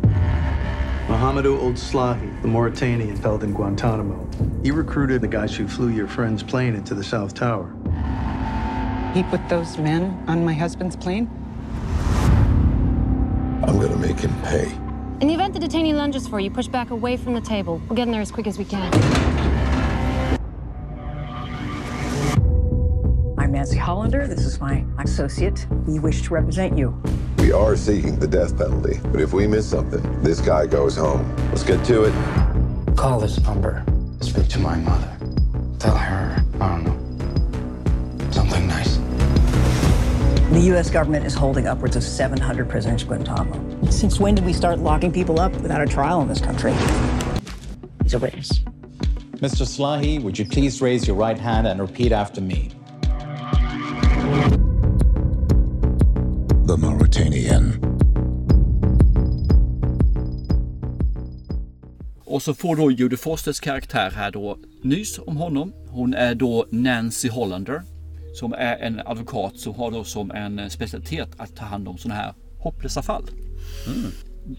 Mohamedou 1.08 1.60
Old 1.60 1.74
Slahi, 1.74 2.42
the 2.42 2.48
Mauritanian 2.48 3.16
held 3.18 3.44
in 3.44 3.52
Guantanamo. 3.52 4.28
He 4.62 4.70
recruited 4.70 5.20
the 5.20 5.28
guys 5.28 5.54
who 5.54 5.68
flew 5.68 5.88
your 5.88 6.08
friend's 6.08 6.42
plane 6.42 6.74
into 6.74 6.94
the 6.94 7.04
South 7.04 7.34
Tower. 7.34 7.72
He 9.14 9.22
put 9.24 9.46
those 9.48 9.78
men 9.78 10.24
on 10.26 10.44
my 10.44 10.52
husband's 10.52 10.96
plane? 10.96 11.30
I'm 13.66 13.78
gonna 13.78 13.96
make 13.96 14.18
him 14.18 14.34
pay. 14.42 14.72
In 15.20 15.28
the 15.28 15.34
event 15.34 15.54
the 15.54 15.60
detainee 15.60 15.94
lunges 15.94 16.26
for 16.26 16.40
you, 16.40 16.50
push 16.50 16.66
back 16.66 16.90
away 16.90 17.16
from 17.16 17.34
the 17.34 17.40
table. 17.40 17.80
We'll 17.88 17.96
get 17.96 18.08
in 18.08 18.12
there 18.12 18.20
as 18.20 18.32
quick 18.32 18.46
as 18.46 18.58
we 18.58 18.64
can. 18.64 19.55
Nancy 23.66 23.78
Hollander. 23.80 24.28
This 24.28 24.44
is 24.44 24.60
my 24.60 24.84
associate. 25.00 25.66
We 25.88 25.98
wish 25.98 26.22
to 26.22 26.34
represent 26.34 26.78
you. 26.78 27.02
We 27.38 27.50
are 27.50 27.74
seeking 27.74 28.16
the 28.16 28.28
death 28.28 28.56
penalty, 28.56 29.00
but 29.10 29.20
if 29.20 29.32
we 29.32 29.48
miss 29.48 29.68
something, 29.68 30.22
this 30.22 30.40
guy 30.40 30.66
goes 30.66 30.94
home. 30.96 31.34
Let's 31.48 31.64
get 31.64 31.84
to 31.86 32.04
it. 32.04 32.14
Call 32.94 33.18
this 33.18 33.40
number. 33.40 33.84
Speak 34.20 34.46
to 34.50 34.60
my 34.60 34.76
mother. 34.76 35.10
Tell 35.80 35.96
her, 35.96 36.44
I 36.60 36.68
don't 36.68 36.84
know, 36.84 38.30
something 38.30 38.68
nice. 38.68 38.98
The 40.52 40.62
U.S. 40.66 40.88
government 40.88 41.26
is 41.26 41.34
holding 41.34 41.66
upwards 41.66 41.96
of 41.96 42.04
700 42.04 42.68
prisoners 42.68 43.02
in 43.02 43.08
Guantanamo. 43.08 43.90
Since 43.90 44.20
when 44.20 44.36
did 44.36 44.44
we 44.44 44.52
start 44.52 44.78
locking 44.78 45.10
people 45.10 45.40
up 45.40 45.52
without 45.54 45.80
a 45.80 45.86
trial 45.86 46.22
in 46.22 46.28
this 46.28 46.40
country? 46.40 46.72
He's 48.04 48.14
a 48.14 48.20
witness. 48.20 48.60
Mr. 49.38 49.66
Slahi, 49.66 50.22
would 50.22 50.38
you 50.38 50.44
please 50.44 50.80
raise 50.80 51.08
your 51.08 51.16
right 51.16 51.36
hand 51.36 51.66
and 51.66 51.80
repeat 51.80 52.12
after 52.12 52.40
me? 52.40 52.75
The 56.66 56.76
Mauritanian. 56.76 57.72
Och 62.24 62.42
så 62.42 62.54
får 62.54 62.76
då 62.76 62.90
Judy 62.90 63.16
Fosters 63.16 63.60
karaktär 63.60 64.10
här 64.10 64.30
då 64.30 64.58
nys 64.82 65.18
om 65.18 65.36
honom. 65.36 65.72
Hon 65.88 66.14
är 66.14 66.34
då 66.34 66.66
Nancy 66.70 67.28
Hollander 67.28 67.82
som 68.36 68.52
är 68.52 68.76
en 68.76 69.00
advokat 69.04 69.58
som 69.58 69.74
har 69.74 69.90
då 69.90 70.04
som 70.04 70.30
en 70.30 70.70
specialitet 70.70 71.28
att 71.36 71.56
ta 71.56 71.64
hand 71.64 71.88
om 71.88 71.98
sådana 71.98 72.20
här 72.20 72.34
hopplösa 72.58 73.02
fall. 73.02 73.24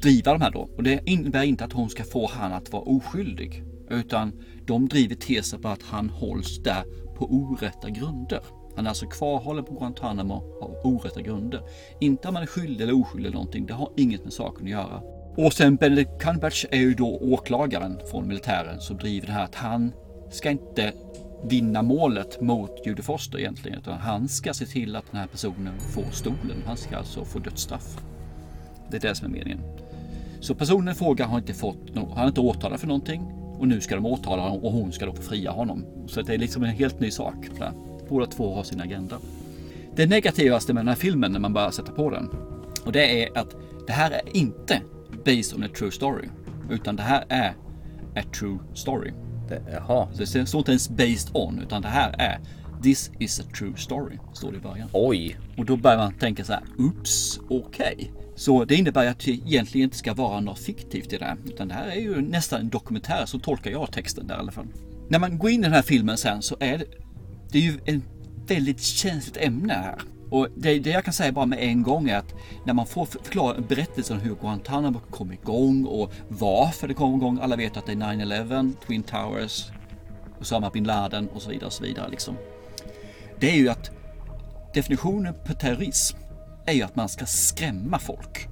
Driva 0.01 0.33
de 0.33 0.41
här 0.41 0.51
då. 0.51 0.69
Och 0.77 0.83
det 0.83 0.99
innebär 1.05 1.43
inte 1.43 1.65
att 1.65 1.73
hon 1.73 1.89
ska 1.89 2.03
få 2.03 2.29
han 2.33 2.53
att 2.53 2.71
vara 2.71 2.83
oskyldig. 2.83 3.63
Utan 3.89 4.31
de 4.65 4.87
driver 4.87 5.15
tesen 5.15 5.61
på 5.61 5.67
att 5.67 5.83
han 5.83 6.09
hålls 6.09 6.63
där 6.63 6.83
på 7.17 7.25
orätta 7.25 7.89
grunder. 7.89 8.41
Han 8.77 8.85
är 8.85 8.89
alltså 8.89 9.05
kvarhållen 9.05 9.65
på 9.65 9.73
Guantanamo 9.73 10.33
av 10.61 10.75
orätta 10.83 11.21
grunder. 11.21 11.61
Inte 11.99 12.27
om 12.27 12.35
han 12.35 12.43
är 12.43 12.47
skyldig 12.47 12.83
eller 12.83 13.01
oskyldig 13.01 13.27
eller 13.27 13.37
någonting. 13.37 13.65
Det 13.65 13.73
har 13.73 13.89
inget 13.97 14.23
med 14.23 14.33
saken 14.33 14.63
att 14.65 14.71
göra. 14.71 15.01
Och 15.37 15.53
sen 15.53 15.75
Benedict 15.75 16.09
Cumberbatch 16.19 16.65
är 16.71 16.77
ju 16.77 16.93
då 16.93 17.17
åklagaren 17.21 17.99
från 18.11 18.27
militären 18.27 18.79
som 18.79 18.97
driver 18.97 19.27
det 19.27 19.33
här 19.33 19.43
att 19.43 19.55
han 19.55 19.91
ska 20.31 20.49
inte 20.49 20.93
vinna 21.43 21.81
målet 21.81 22.41
mot 22.41 22.85
Judy 22.85 23.01
Foster 23.01 23.39
egentligen. 23.39 23.79
Utan 23.79 23.97
han 23.97 24.27
ska 24.27 24.53
se 24.53 24.65
till 24.65 24.95
att 24.95 25.11
den 25.11 25.19
här 25.19 25.27
personen 25.27 25.79
får 25.79 26.11
stolen. 26.11 26.63
Han 26.65 26.77
ska 26.77 26.97
alltså 26.97 27.25
få 27.25 27.39
dödsstraff. 27.39 27.97
Det 28.91 28.97
är 28.97 29.01
det 29.01 29.15
som 29.15 29.27
är 29.27 29.31
meningen. 29.31 29.61
Så 30.39 30.55
personen 30.55 30.87
i 30.87 30.95
fråga 30.95 31.25
har 31.25 31.37
inte 31.37 31.53
fått 31.53 31.77
han 31.95 32.07
har 32.07 32.27
inte 32.27 32.41
åtalat 32.41 32.79
för 32.79 32.87
någonting 32.87 33.21
och 33.59 33.67
nu 33.67 33.81
ska 33.81 33.95
de 33.95 34.05
åtala 34.05 34.41
honom 34.41 34.63
och 34.63 34.71
hon 34.71 34.91
ska 34.91 35.05
då 35.05 35.13
få 35.13 35.21
fria 35.21 35.51
honom. 35.51 35.85
Så 36.07 36.21
det 36.21 36.33
är 36.33 36.37
liksom 36.37 36.63
en 36.63 36.69
helt 36.69 36.99
ny 36.99 37.11
sak. 37.11 37.35
Där. 37.59 37.86
Båda 38.09 38.25
två 38.25 38.55
har 38.55 38.63
sin 38.63 38.81
agenda. 38.81 39.17
Det 39.95 40.05
negativaste 40.05 40.73
med 40.73 40.81
den 40.81 40.87
här 40.87 40.95
filmen 40.95 41.31
när 41.31 41.39
man 41.39 41.53
börjar 41.53 41.71
sätta 41.71 41.91
på 41.91 42.09
den 42.09 42.29
och 42.85 42.91
det 42.91 43.23
är 43.23 43.37
att 43.37 43.55
det 43.87 43.93
här 43.93 44.11
är 44.11 44.37
inte 44.37 44.81
based 45.25 45.55
on 45.55 45.63
a 45.63 45.67
true 45.77 45.91
story 45.91 46.29
utan 46.69 46.95
det 46.95 47.03
här 47.03 47.25
är 47.29 47.49
a 48.15 48.23
true 48.39 48.59
story. 48.73 49.11
Det, 49.49 49.61
jaha. 49.71 50.07
Så 50.13 50.37
det 50.37 50.45
står 50.45 50.59
inte 50.59 50.71
ens 50.71 50.89
based 50.89 51.29
on 51.33 51.59
utan 51.59 51.81
det 51.81 51.87
här 51.87 52.15
är 52.17 52.39
This 52.83 53.11
is 53.19 53.39
a 53.39 53.43
true 53.57 53.73
story, 53.77 54.17
står 54.33 54.51
det 54.51 54.57
i 54.57 54.61
början. 54.61 54.89
Oj! 54.93 55.37
Och 55.57 55.65
då 55.65 55.77
börjar 55.77 55.97
man 55.97 56.13
tänka 56.13 56.43
så 56.43 56.53
här, 56.53 56.63
oops, 56.77 57.39
okej. 57.49 57.95
Okay. 57.95 58.07
Så 58.35 58.65
det 58.65 58.75
innebär 58.75 59.07
att 59.07 59.19
det 59.19 59.31
egentligen 59.31 59.85
inte 59.85 59.97
ska 59.97 60.13
vara 60.13 60.39
något 60.39 60.59
fiktivt 60.59 61.13
i 61.13 61.17
det 61.17 61.25
här. 61.25 61.37
Utan 61.45 61.67
det 61.67 61.73
här 61.73 61.87
är 61.87 62.01
ju 62.01 62.21
nästan 62.21 62.59
en 62.59 62.69
dokumentär, 62.69 63.25
så 63.25 63.39
tolkar 63.39 63.71
jag 63.71 63.91
texten 63.91 64.27
där 64.27 64.35
i 64.35 64.39
alla 64.39 64.51
fall. 64.51 64.67
När 65.09 65.19
man 65.19 65.37
går 65.37 65.49
in 65.49 65.59
i 65.59 65.63
den 65.63 65.73
här 65.73 65.81
filmen 65.81 66.17
sen 66.17 66.41
så 66.41 66.57
är 66.59 66.77
det, 66.77 66.85
det 67.51 67.57
är 67.57 67.61
ju 67.61 67.79
ett 67.85 68.03
väldigt 68.47 68.81
känsligt 68.81 69.37
ämne 69.37 69.73
här. 69.73 70.01
Och 70.29 70.47
det, 70.55 70.79
det, 70.79 70.89
jag 70.89 71.03
kan 71.03 71.13
säga 71.13 71.31
bara 71.31 71.45
med 71.45 71.59
en 71.59 71.83
gång 71.83 72.09
är 72.09 72.17
att 72.17 72.33
när 72.65 72.73
man 72.73 72.87
får 72.87 73.05
förklara 73.05 73.61
berättelsen 73.61 74.17
om 74.17 74.23
hur 74.23 74.35
Guantanamo 74.35 74.99
kom 74.99 75.31
igång 75.31 75.85
och 75.85 76.13
varför 76.27 76.87
det 76.87 76.93
kom 76.93 77.15
igång. 77.15 77.39
Alla 77.41 77.55
vet 77.55 77.77
att 77.77 77.85
det 77.85 77.91
är 77.91 77.95
9-11, 77.95 78.73
Twin 78.87 79.03
Towers, 79.03 79.65
Osama 80.41 80.69
bin 80.69 80.83
Laden 80.83 81.27
och 81.27 81.41
så 81.41 81.49
vidare. 81.49 81.65
Och 81.65 81.73
så 81.73 81.83
vidare 81.83 82.09
liksom. 82.09 82.35
Det 83.39 83.49
är 83.49 83.55
ju 83.55 83.69
att 83.69 83.91
definitionen 84.73 85.33
på 85.45 85.53
terrorism 85.53 86.17
är 86.65 86.73
ju 86.73 86.81
att 86.81 86.95
man 86.95 87.09
ska 87.09 87.25
skrämma 87.25 87.99
folk. 87.99 88.47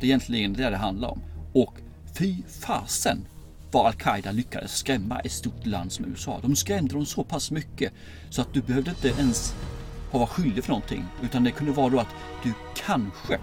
Det 0.00 0.06
är 0.06 0.08
egentligen 0.08 0.52
det 0.52 0.70
det 0.70 0.76
handlar 0.76 1.08
om. 1.08 1.22
Och 1.54 1.74
fy 2.18 2.36
fasen 2.48 3.26
vad 3.70 3.86
Al-Qaida 3.86 4.32
lyckades 4.32 4.76
skrämma 4.76 5.20
ett 5.20 5.32
stort 5.32 5.66
land 5.66 5.92
som 5.92 6.04
USA. 6.04 6.38
De 6.42 6.56
skrämde 6.56 6.94
dem 6.94 7.06
så 7.06 7.24
pass 7.24 7.50
mycket 7.50 7.92
så 8.30 8.42
att 8.42 8.54
du 8.54 8.62
behövde 8.62 8.90
inte 8.90 9.08
ens 9.08 9.54
ha 10.10 10.18
varit 10.18 10.30
skyldig 10.30 10.64
för 10.64 10.70
någonting. 10.70 11.04
Utan 11.22 11.44
det 11.44 11.50
kunde 11.50 11.72
vara 11.72 11.88
då 11.88 11.98
att 11.98 12.14
du 12.42 12.52
kanske 12.86 13.38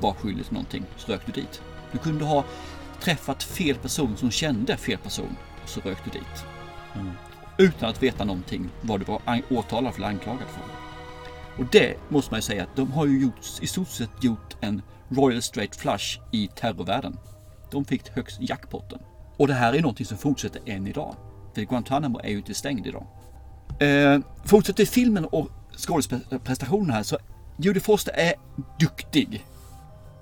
var 0.00 0.12
skyldig 0.12 0.44
till 0.44 0.54
någonting, 0.54 0.84
så 0.96 1.12
rök 1.12 1.20
du 1.26 1.32
dit. 1.32 1.62
Du 1.92 1.98
kunde 1.98 2.24
ha 2.24 2.44
träffat 3.00 3.42
fel 3.42 3.76
person 3.76 4.16
som 4.16 4.30
kände 4.30 4.76
fel 4.76 4.98
person, 4.98 5.36
så 5.66 5.80
rök 5.80 5.98
du 6.04 6.10
dit. 6.10 6.44
Mm. 6.94 7.12
Utan 7.58 7.90
att 7.90 8.02
veta 8.02 8.24
någonting 8.24 8.68
vad 8.80 9.00
du 9.00 9.04
var 9.04 9.42
åtalad 9.50 9.94
eller 9.96 10.06
anklagad 10.06 10.48
för. 10.48 10.62
Och 11.62 11.70
det 11.72 11.96
måste 12.08 12.30
man 12.30 12.38
ju 12.38 12.42
säga 12.42 12.62
att 12.62 12.76
de 12.76 12.92
har 12.92 13.06
ju 13.06 13.22
gjort, 13.22 13.46
i 13.60 13.66
stort 13.66 13.88
sett 13.88 14.24
gjort 14.24 14.56
en 14.60 14.82
Royal 15.08 15.42
Straight 15.42 15.76
Flush 15.76 16.20
i 16.32 16.48
terrorvärlden. 16.48 17.18
De 17.70 17.84
fick 17.84 18.08
högst 18.08 18.38
jackpotten. 18.40 18.98
Och 19.40 19.48
det 19.48 19.54
här 19.54 19.72
är 19.72 19.80
någonting 19.80 20.06
som 20.06 20.18
fortsätter 20.18 20.62
än 20.66 20.86
idag. 20.86 21.16
För 21.54 21.62
Guantanamo 21.62 22.20
är 22.24 22.28
ju 22.28 22.36
inte 22.36 22.54
stängd 22.54 22.86
idag. 22.86 23.06
Eh, 23.80 24.20
fortsätter 24.44 24.84
filmen 24.84 25.24
och 25.24 25.48
skådespelarprestationen 25.76 26.90
här 26.90 27.02
så 27.02 27.18
Judy 27.56 27.80
Foster 27.80 28.12
är 28.12 28.34
duktig. 28.78 29.46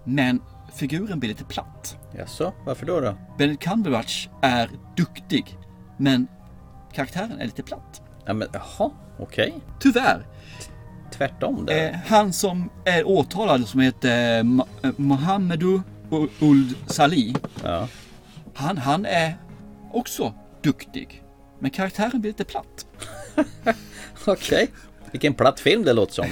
Men 0.05 0.41
figuren 0.75 1.21
blir 1.21 1.29
lite 1.29 1.45
platt. 1.45 1.97
Jaså, 2.19 2.53
varför 2.65 2.87
då? 2.87 3.01
då? 3.01 3.15
Benedict 3.39 3.63
Cumberbatch 3.63 4.29
är 4.43 4.71
duktig. 4.97 5.57
Men 5.97 6.27
karaktären 6.93 7.41
är 7.41 7.45
lite 7.45 7.63
platt. 7.63 8.03
Ja, 8.25 8.35
men 8.35 8.49
jaha, 8.53 8.91
okej. 9.19 9.49
Okay. 9.49 9.61
Tyvärr. 9.81 10.27
Tvärtom 11.13 11.67
där. 11.67 11.91
Eh, 11.91 11.97
han 12.07 12.33
som 12.33 12.71
är 12.85 13.09
åtalad 13.09 13.69
som 13.69 13.81
heter 13.81 14.39
eh, 14.39 14.91
Mohamedou 14.97 15.83
Uld 16.41 16.77
Salih. 16.87 17.37
Ja. 17.65 17.89
Han, 18.59 18.79
han 18.79 19.07
är 19.07 19.37
också 19.93 20.35
duktig. 20.63 21.23
Men 21.59 21.71
karaktären 21.71 22.21
blir 22.21 22.31
lite 22.31 22.45
platt. 22.45 22.87
okej. 24.27 24.33
Okay. 24.33 24.67
Vilken 25.13 25.35
platt 25.35 25.61
film 25.61 25.85
det 25.85 25.93
låter 25.93 26.15
som. 26.15 26.27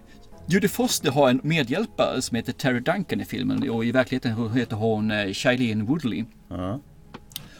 Judy 0.46 0.68
Foster 0.68 1.10
har 1.10 1.30
en 1.30 1.40
medhjälpare 1.42 2.22
som 2.22 2.36
heter 2.36 2.52
Terry 2.52 2.80
Duncan 2.80 3.20
i 3.20 3.24
filmen 3.24 3.70
och 3.70 3.84
i 3.84 3.92
verkligheten 3.92 4.52
heter 4.52 4.76
hon 4.76 5.10
eh, 5.10 5.32
Shailene 5.32 5.84
Woodley. 5.84 6.24
Ja. 6.48 6.80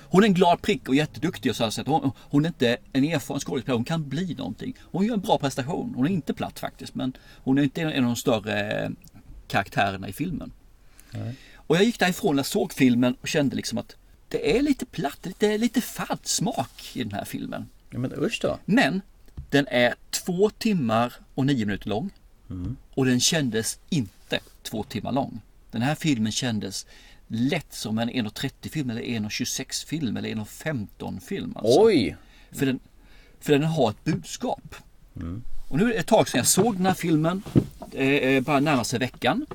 Hon 0.01 0.23
är 0.23 0.27
en 0.27 0.35
glad 0.35 0.63
prick 0.63 0.89
och 0.89 0.95
jätteduktig 0.95 1.51
och 1.51 1.57
så 1.57 1.71
sätt. 1.71 1.87
Hon, 1.87 2.13
hon 2.19 2.45
är 2.45 2.49
inte 2.49 2.77
en 2.93 3.05
erfaren 3.05 3.41
skådespelare, 3.41 3.77
hon 3.77 3.85
kan 3.85 4.09
bli 4.09 4.35
någonting. 4.35 4.77
Hon 4.81 5.07
gör 5.07 5.15
en 5.15 5.21
bra 5.21 5.39
prestation. 5.39 5.93
Hon 5.97 6.07
är 6.07 6.11
inte 6.11 6.35
platt 6.35 6.59
faktiskt, 6.59 6.95
men 6.95 7.17
hon 7.45 7.59
är 7.59 7.63
inte 7.63 7.83
en 7.83 8.05
av 8.05 8.11
de 8.11 8.17
större 8.17 8.91
karaktärerna 9.49 10.09
i 10.09 10.13
filmen. 10.13 10.53
Nej. 11.11 11.35
Och 11.55 11.77
jag 11.77 11.85
gick 11.85 11.99
därifrån 11.99 12.39
och 12.39 12.47
såg 12.47 12.73
filmen 12.73 13.17
och 13.21 13.29
kände 13.29 13.57
liksom 13.57 13.79
att 13.79 13.97
det 14.33 14.59
är 14.59 14.63
lite 14.63 14.87
platt, 14.87 15.27
det 15.39 15.47
är 15.55 15.59
lite 15.59 15.81
fadd 15.81 16.19
smak 16.23 16.91
i 16.95 17.03
den 17.03 17.13
här 17.13 17.25
filmen. 17.25 17.69
Ja, 17.91 17.99
men 17.99 18.13
usch 18.19 18.39
då. 18.43 18.59
Men 18.65 19.01
den 19.51 19.67
är 19.67 19.95
två 20.11 20.51
timmar 20.51 21.13
och 21.35 21.47
nio 21.47 21.67
minuter 21.67 21.89
lång. 21.89 22.11
Mm. 22.51 22.77
Och 22.95 23.05
den 23.05 23.21
kändes 23.21 23.79
inte 23.89 24.41
två 24.63 24.83
timmar 24.83 25.13
lång. 25.13 25.41
Den 25.71 25.83
här 25.83 25.95
filmen 25.95 26.33
kändes 26.33 26.87
lätt 27.27 27.75
som 27.75 27.99
en 27.99 28.11
1.30 28.11 28.69
film 28.69 28.91
eller 28.91 29.03
1.26 29.03 29.87
film 29.87 30.17
eller 30.17 30.29
1.15 30.29 31.21
film. 31.21 31.57
Alltså. 31.57 31.81
Oj! 31.83 32.17
För 32.51 32.67
den, 32.67 32.81
för 33.41 33.53
den 33.53 33.63
har 33.63 33.91
ett 33.91 34.05
budskap. 34.05 34.75
Mm. 35.17 35.43
Och 35.69 35.79
nu 35.79 35.85
är 35.85 35.89
det 35.89 35.95
ett 35.95 36.07
tag 36.07 36.29
sedan 36.29 36.39
jag 36.39 36.47
såg 36.47 36.77
den 36.77 36.87
här 36.87 36.95
filmen. 36.95 37.43
Det 37.91 38.37
är 38.37 38.41
bara 38.41 38.61
närmar 38.61 38.85
sig 38.85 38.99
veckan. 38.99 39.47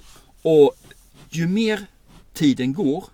Och 0.41 0.75
ju 1.29 1.47
mer 1.47 1.85
tiden 2.33 2.73
går 2.73 3.05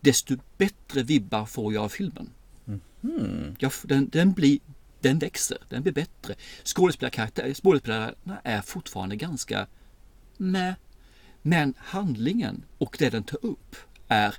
desto 0.00 0.36
bättre 0.58 1.02
vibbar 1.02 1.46
får 1.46 1.74
jag 1.74 1.84
av 1.84 1.88
filmen. 1.88 2.30
Mm. 3.02 3.56
Jag, 3.58 3.72
den, 3.82 4.08
den, 4.08 4.32
blir, 4.32 4.58
den 5.00 5.18
växer, 5.18 5.58
den 5.68 5.82
blir 5.82 5.92
bättre. 5.92 6.34
Skådespelarna 6.64 8.14
är 8.44 8.60
fortfarande 8.60 9.16
ganska 9.16 9.66
med. 10.36 10.74
Men 11.42 11.74
handlingen 11.78 12.64
och 12.78 12.96
det 12.98 13.10
den 13.10 13.22
tar 13.22 13.44
upp 13.46 13.76
är 14.08 14.34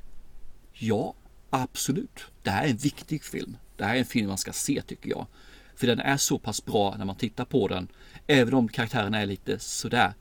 ja, 0.73 1.13
absolut. 1.49 2.25
Det 2.43 2.49
här 2.49 2.65
är 2.65 2.69
en 2.69 2.77
viktig 2.77 3.23
film. 3.23 3.57
Det 3.77 3.85
här 3.85 3.95
är 3.95 3.99
en 3.99 4.05
film 4.05 4.27
man 4.27 4.37
ska 4.37 4.53
se 4.53 4.81
tycker 4.81 5.09
jag. 5.09 5.27
För 5.75 5.87
den 5.87 5.99
är 5.99 6.17
så 6.17 6.39
pass 6.39 6.65
bra 6.65 6.95
när 6.97 7.05
man 7.05 7.15
tittar 7.15 7.45
på 7.45 7.67
den. 7.67 7.87
Även 8.27 8.53
om 8.53 8.67
karaktärerna 8.67 9.21
är 9.21 9.25
lite 9.25 9.59
sådär 9.59 10.13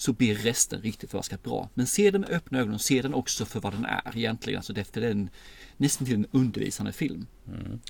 så 0.00 0.12
blir 0.12 0.34
resten 0.34 0.82
riktigt 0.82 1.10
förbaskat 1.10 1.42
bra. 1.42 1.68
Men 1.74 1.86
se 1.86 2.10
den 2.10 2.20
med 2.20 2.30
öppna 2.30 2.58
ögon 2.58 2.74
och 2.74 2.80
se 2.80 3.02
den 3.02 3.14
också 3.14 3.44
för 3.44 3.60
vad 3.60 3.72
den 3.72 3.84
är 3.84 4.18
egentligen. 4.18 4.58
Alltså 4.58 4.72
det 4.72 4.96
är 4.96 5.02
en, 5.02 5.30
nästan 5.76 6.06
till 6.06 6.14
en 6.14 6.26
undervisande 6.30 6.92
film. 6.92 7.26
Mm. 7.48 7.80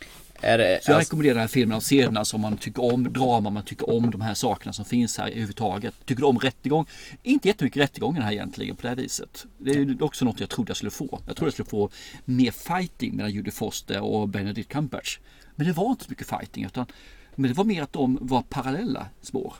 Det, 0.40 0.40
så 0.40 0.51
jag 0.51 0.75
alltså... 0.75 0.92
rekommenderar 0.92 1.35
den 1.35 1.40
här 1.40 1.49
filmen 1.49 1.77
att 1.77 1.85
se 1.85 2.05
den 2.05 2.16
alltså 2.16 2.37
om 2.37 2.40
man 2.40 2.57
tycker 2.57 2.85
om 2.92 3.12
drama, 3.12 3.51
man 3.51 3.64
tycker 3.64 3.90
om 3.90 4.11
de 4.11 4.20
här 4.20 4.35
sakerna 4.35 4.73
som 4.73 4.85
finns 4.85 5.18
här 5.18 5.29
överhuvudtaget. 5.29 5.94
Tycker 6.05 6.20
du 6.20 6.27
om 6.27 6.38
rättegång? 6.38 6.87
Inte 7.23 7.49
jättemycket 7.49 7.83
rättegången 7.83 8.23
här 8.23 8.33
egentligen 8.33 8.77
på 8.77 8.83
det 8.83 8.88
här 8.88 8.96
viset. 8.96 9.46
Det 9.59 9.70
är 9.70 10.03
också 10.03 10.25
något 10.25 10.40
jag 10.40 10.51
trodde 10.51 10.70
jag 10.70 10.77
skulle 10.77 10.90
få. 10.90 11.20
Jag 11.27 11.37
trodde 11.37 11.46
jag 11.46 11.53
skulle 11.53 11.68
få 11.68 11.90
mer 12.25 12.51
fighting 12.51 13.16
mellan 13.16 13.33
Judy 13.33 13.51
Foster 13.51 14.01
och 14.01 14.29
Benedict 14.29 14.68
Cumberbatch. 14.68 15.18
Men 15.57 15.66
det 15.66 15.73
var 15.73 15.90
inte 15.90 16.05
så 16.05 16.11
mycket 16.11 16.27
fighting 16.27 16.64
utan 16.64 16.87
men 17.35 17.51
det 17.51 17.57
var 17.57 17.64
mer 17.64 17.83
att 17.83 17.92
de 17.92 18.18
var 18.20 18.42
parallella 18.42 19.07
spår. 19.23 19.55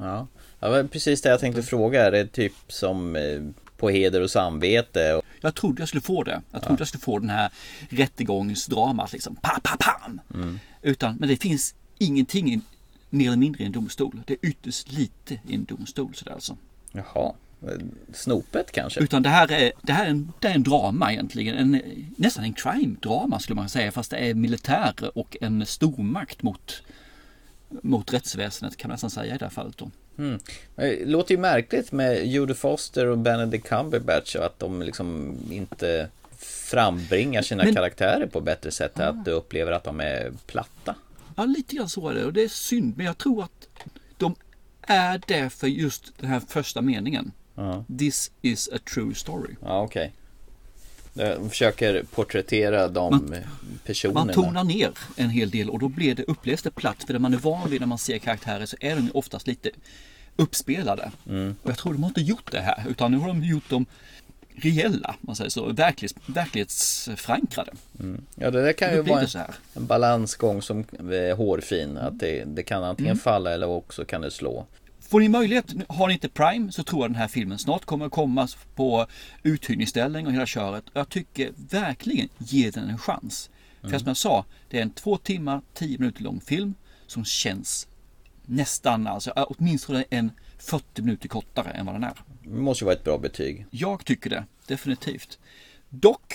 Ja, 0.00 0.26
ja 0.60 0.84
precis 0.90 1.22
det 1.22 1.28
jag 1.28 1.40
tänkte 1.40 1.62
fråga. 1.62 2.06
Är 2.06 2.10
det 2.10 2.26
typ 2.26 2.54
som 2.68 3.16
eh, 3.16 3.42
på 3.76 3.90
heder 3.90 4.20
och 4.20 4.30
samvete? 4.30 5.20
Jag 5.40 5.54
trodde 5.54 5.82
jag 5.82 5.88
skulle 5.88 6.00
få 6.00 6.22
det. 6.22 6.42
Jag 6.52 6.62
trodde 6.62 6.74
ja. 6.74 6.80
jag 6.80 6.88
skulle 6.88 7.02
få 7.02 7.18
den 7.18 7.30
här 7.30 7.50
rättegångsdramat 7.88 9.12
liksom. 9.12 9.36
Pa, 9.36 9.60
pa, 9.62 9.76
pam! 9.78 10.20
Mm. 10.34 10.60
Utan, 10.82 11.16
men 11.16 11.28
det 11.28 11.36
finns 11.36 11.74
ingenting 11.98 12.54
i, 12.54 12.60
mer 13.10 13.26
eller 13.26 13.36
mindre 13.36 13.62
i 13.62 13.66
en 13.66 13.72
domstol. 13.72 14.22
Det 14.26 14.32
är 14.32 14.48
ytterst 14.48 14.92
lite 14.92 15.34
i 15.48 15.54
en 15.54 15.64
domstol 15.64 16.14
sådär 16.14 16.32
alltså. 16.32 16.56
Jaha. 16.92 17.32
Snopet 18.12 18.72
kanske? 18.72 19.00
Utan 19.00 19.22
det 19.22 19.28
här 19.28 19.52
är, 19.52 19.72
det 19.82 19.92
här 19.92 20.06
är, 20.06 20.10
en, 20.10 20.32
det 20.38 20.48
är 20.48 20.54
en 20.54 20.62
drama 20.62 21.12
egentligen. 21.12 21.56
En, 21.56 21.82
nästan 22.16 22.44
en 22.44 22.54
crime-drama 22.54 23.38
skulle 23.38 23.56
man 23.56 23.68
säga. 23.68 23.92
Fast 23.92 24.10
det 24.10 24.16
är 24.16 24.34
militär 24.34 24.94
och 25.18 25.36
en 25.40 25.66
stormakt 25.66 26.42
mot, 26.42 26.82
mot 27.82 28.12
rättsväsendet 28.12 28.76
kan 28.76 28.88
man 28.88 28.94
nästan 28.94 29.10
säga 29.10 29.34
i 29.34 29.38
det 29.38 29.44
här 29.44 29.50
fallet. 29.50 29.78
Då. 29.78 29.90
Mm. 30.18 30.40
Det 30.74 31.04
låter 31.04 31.34
ju 31.34 31.40
märkligt 31.40 31.92
med 31.92 32.26
Judy 32.26 32.54
Foster 32.54 33.06
och 33.06 33.18
Benedict 33.18 33.68
Cumberbatch 33.68 34.36
och 34.36 34.44
att 34.44 34.58
de 34.58 34.82
liksom 34.82 35.38
inte 35.50 36.08
frambringar 36.38 37.42
sina 37.42 37.64
Men, 37.64 37.74
karaktärer 37.74 38.26
på 38.26 38.40
bättre 38.40 38.70
sätt. 38.70 38.92
Ja. 38.94 39.04
Att 39.04 39.24
du 39.24 39.30
upplever 39.30 39.72
att 39.72 39.84
de 39.84 40.00
är 40.00 40.32
platta. 40.46 40.94
Ja, 41.36 41.44
lite 41.44 41.76
grann 41.76 41.88
så 41.88 42.08
är 42.08 42.14
det 42.14 42.24
och 42.24 42.32
det 42.32 42.42
är 42.42 42.48
synd. 42.48 42.96
Men 42.96 43.06
jag 43.06 43.18
tror 43.18 43.44
att 43.44 43.68
de 44.18 44.34
är 44.82 45.20
det 45.26 45.50
för 45.50 45.66
just 45.66 46.12
den 46.20 46.30
här 46.30 46.40
första 46.40 46.80
meningen. 46.80 47.32
Ja. 47.54 47.84
This 47.98 48.30
is 48.42 48.68
a 48.72 48.78
true 48.94 49.14
story. 49.14 49.54
Ja, 49.62 49.82
okej. 49.82 50.02
Okay. 50.06 50.19
De 51.14 51.50
försöker 51.50 52.02
porträttera 52.02 52.88
de 52.88 53.10
man, 53.10 53.36
personerna. 53.84 54.24
Man 54.24 54.34
tonar 54.34 54.64
ner 54.64 54.90
en 55.16 55.30
hel 55.30 55.50
del 55.50 55.70
och 55.70 55.78
då 55.78 55.88
blir 55.88 56.14
det 56.14 56.22
upplevs 56.22 56.62
det 56.62 56.70
platt. 56.70 57.04
För 57.06 57.12
det 57.12 57.18
man 57.18 57.34
är 57.34 57.38
van 57.38 57.70
vid 57.70 57.80
när 57.80 57.86
man 57.86 57.98
ser 57.98 58.18
karaktärer 58.18 58.66
så 58.66 58.76
är 58.80 58.96
de 58.96 59.10
oftast 59.14 59.46
lite 59.46 59.70
uppspelade. 60.36 61.10
Mm. 61.28 61.54
Och 61.62 61.70
jag 61.70 61.78
tror 61.78 61.92
de 61.92 62.02
har 62.02 62.10
inte 62.10 62.20
gjort 62.20 62.52
det 62.52 62.60
här 62.60 62.84
utan 62.88 63.12
nu 63.12 63.18
har 63.18 63.28
de 63.28 63.44
gjort 63.44 63.68
dem 63.70 63.86
reella, 64.62 65.14
man 65.20 65.36
säger 65.36 65.50
så, 65.50 65.72
verklighets, 65.72 66.14
verklighetsförankrade. 66.26 67.72
Mm. 68.00 68.24
Ja 68.34 68.50
det 68.50 68.62
där 68.62 68.72
kan 68.72 68.94
ju 68.94 69.02
vara 69.02 69.20
en, 69.20 69.28
en 69.74 69.86
balansgång 69.86 70.62
som 70.62 70.84
är 71.10 71.34
hårfin. 71.34 71.96
Att 71.98 72.18
det, 72.18 72.44
det 72.44 72.62
kan 72.62 72.84
antingen 72.84 73.10
Mm. 73.10 73.18
falla 73.22 73.52
eller 73.54 73.66
också 73.66 74.04
kan 74.04 74.20
det 74.20 74.30
slå. 74.30 74.66
Får 75.10 75.20
ni 75.20 75.28
möjlighet, 75.28 75.66
har 75.88 76.06
ni 76.08 76.12
inte 76.14 76.28
Prime 76.28 76.72
så 76.72 76.82
tror 76.82 77.02
jag 77.02 77.10
den 77.10 77.16
här 77.16 77.28
filmen 77.28 77.58
snart 77.58 77.84
kommer 77.84 78.06
att 78.06 78.12
komma 78.12 78.48
på 78.74 79.06
uthyrningsställen 79.42 80.26
och 80.26 80.32
hela 80.32 80.46
köret. 80.46 80.84
Jag 80.92 81.08
tycker 81.08 81.52
verkligen 81.70 82.28
ge 82.38 82.70
den 82.70 82.88
en 82.90 82.98
chans. 82.98 83.50
För 83.80 83.88
Mm. 83.88 84.00
som 84.00 84.08
jag 84.08 84.16
sa, 84.16 84.44
det 84.70 84.78
är 84.78 84.82
en 84.82 84.90
två 84.90 85.16
timmar, 85.16 85.60
tio 85.74 85.98
minuter 85.98 86.22
lång 86.22 86.40
film 86.40 86.74
som 87.06 87.24
känns 87.24 87.88
nästan, 88.46 89.06
alltså 89.06 89.30
åtminstone 89.30 90.04
en 90.10 90.30
40 90.58 91.02
minuter 91.02 91.28
kortare 91.28 91.70
än 91.70 91.86
vad 91.86 91.94
den 91.94 92.04
är. 92.04 92.12
Det 92.42 92.48
måste 92.50 92.84
ju 92.84 92.86
vara 92.86 92.96
ett 92.96 93.04
bra 93.04 93.18
betyg. 93.18 93.66
Jag 93.70 94.04
tycker 94.04 94.30
det, 94.30 94.44
definitivt. 94.66 95.38
Dock 95.88 96.34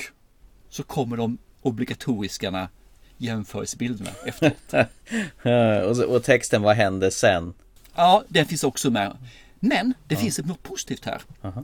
så 0.70 0.84
kommer 0.84 1.18
de 1.18 1.38
obligatoriska 1.62 2.70
jämförelsebilderna 3.18 4.10
efteråt. 4.26 4.74
och, 5.90 5.96
så- 5.98 6.08
och 6.16 6.24
texten 6.24 6.62
vad 6.62 6.76
händer 6.76 7.10
sen? 7.10 7.54
Ja, 7.96 8.24
den 8.28 8.46
finns 8.46 8.64
också 8.64 8.92
med. 8.92 9.18
Men 9.60 9.94
det 10.08 10.16
finns 10.16 10.40
ett 10.40 10.46
något 10.46 10.64
positivt 10.64 11.06
här. 11.06 11.22
Aha. 11.42 11.64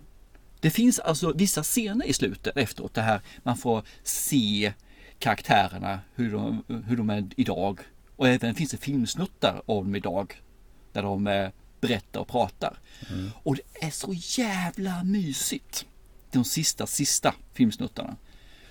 Det 0.59 0.69
finns 0.69 0.99
alltså 0.99 1.33
vissa 1.33 1.63
scener 1.63 2.05
i 2.05 2.13
slutet 2.13 2.57
efteråt. 2.57 2.93
Det 2.93 3.01
här 3.01 3.21
man 3.43 3.57
får 3.57 3.83
se 4.03 4.73
karaktärerna, 5.19 5.99
hur 6.15 6.31
de, 6.31 6.63
hur 6.87 6.97
de 6.97 7.09
är 7.09 7.27
idag. 7.35 7.79
Och 8.15 8.27
även 8.27 8.55
finns 8.55 8.71
det 8.71 8.77
filmsnuttar 8.77 9.61
av 9.65 9.83
dem 9.83 9.95
idag. 9.95 10.41
Där 10.93 11.03
de 11.03 11.27
eh, 11.27 11.49
berättar 11.81 12.19
och 12.19 12.27
pratar. 12.27 12.79
Och 13.43 13.55
det 13.55 13.85
är 13.85 13.89
så 13.89 14.13
jävla 14.13 15.03
mysigt. 15.03 15.85
De 16.31 16.43
sista, 16.43 16.87
sista 16.87 17.33
filmsnuttarna. 17.53 18.15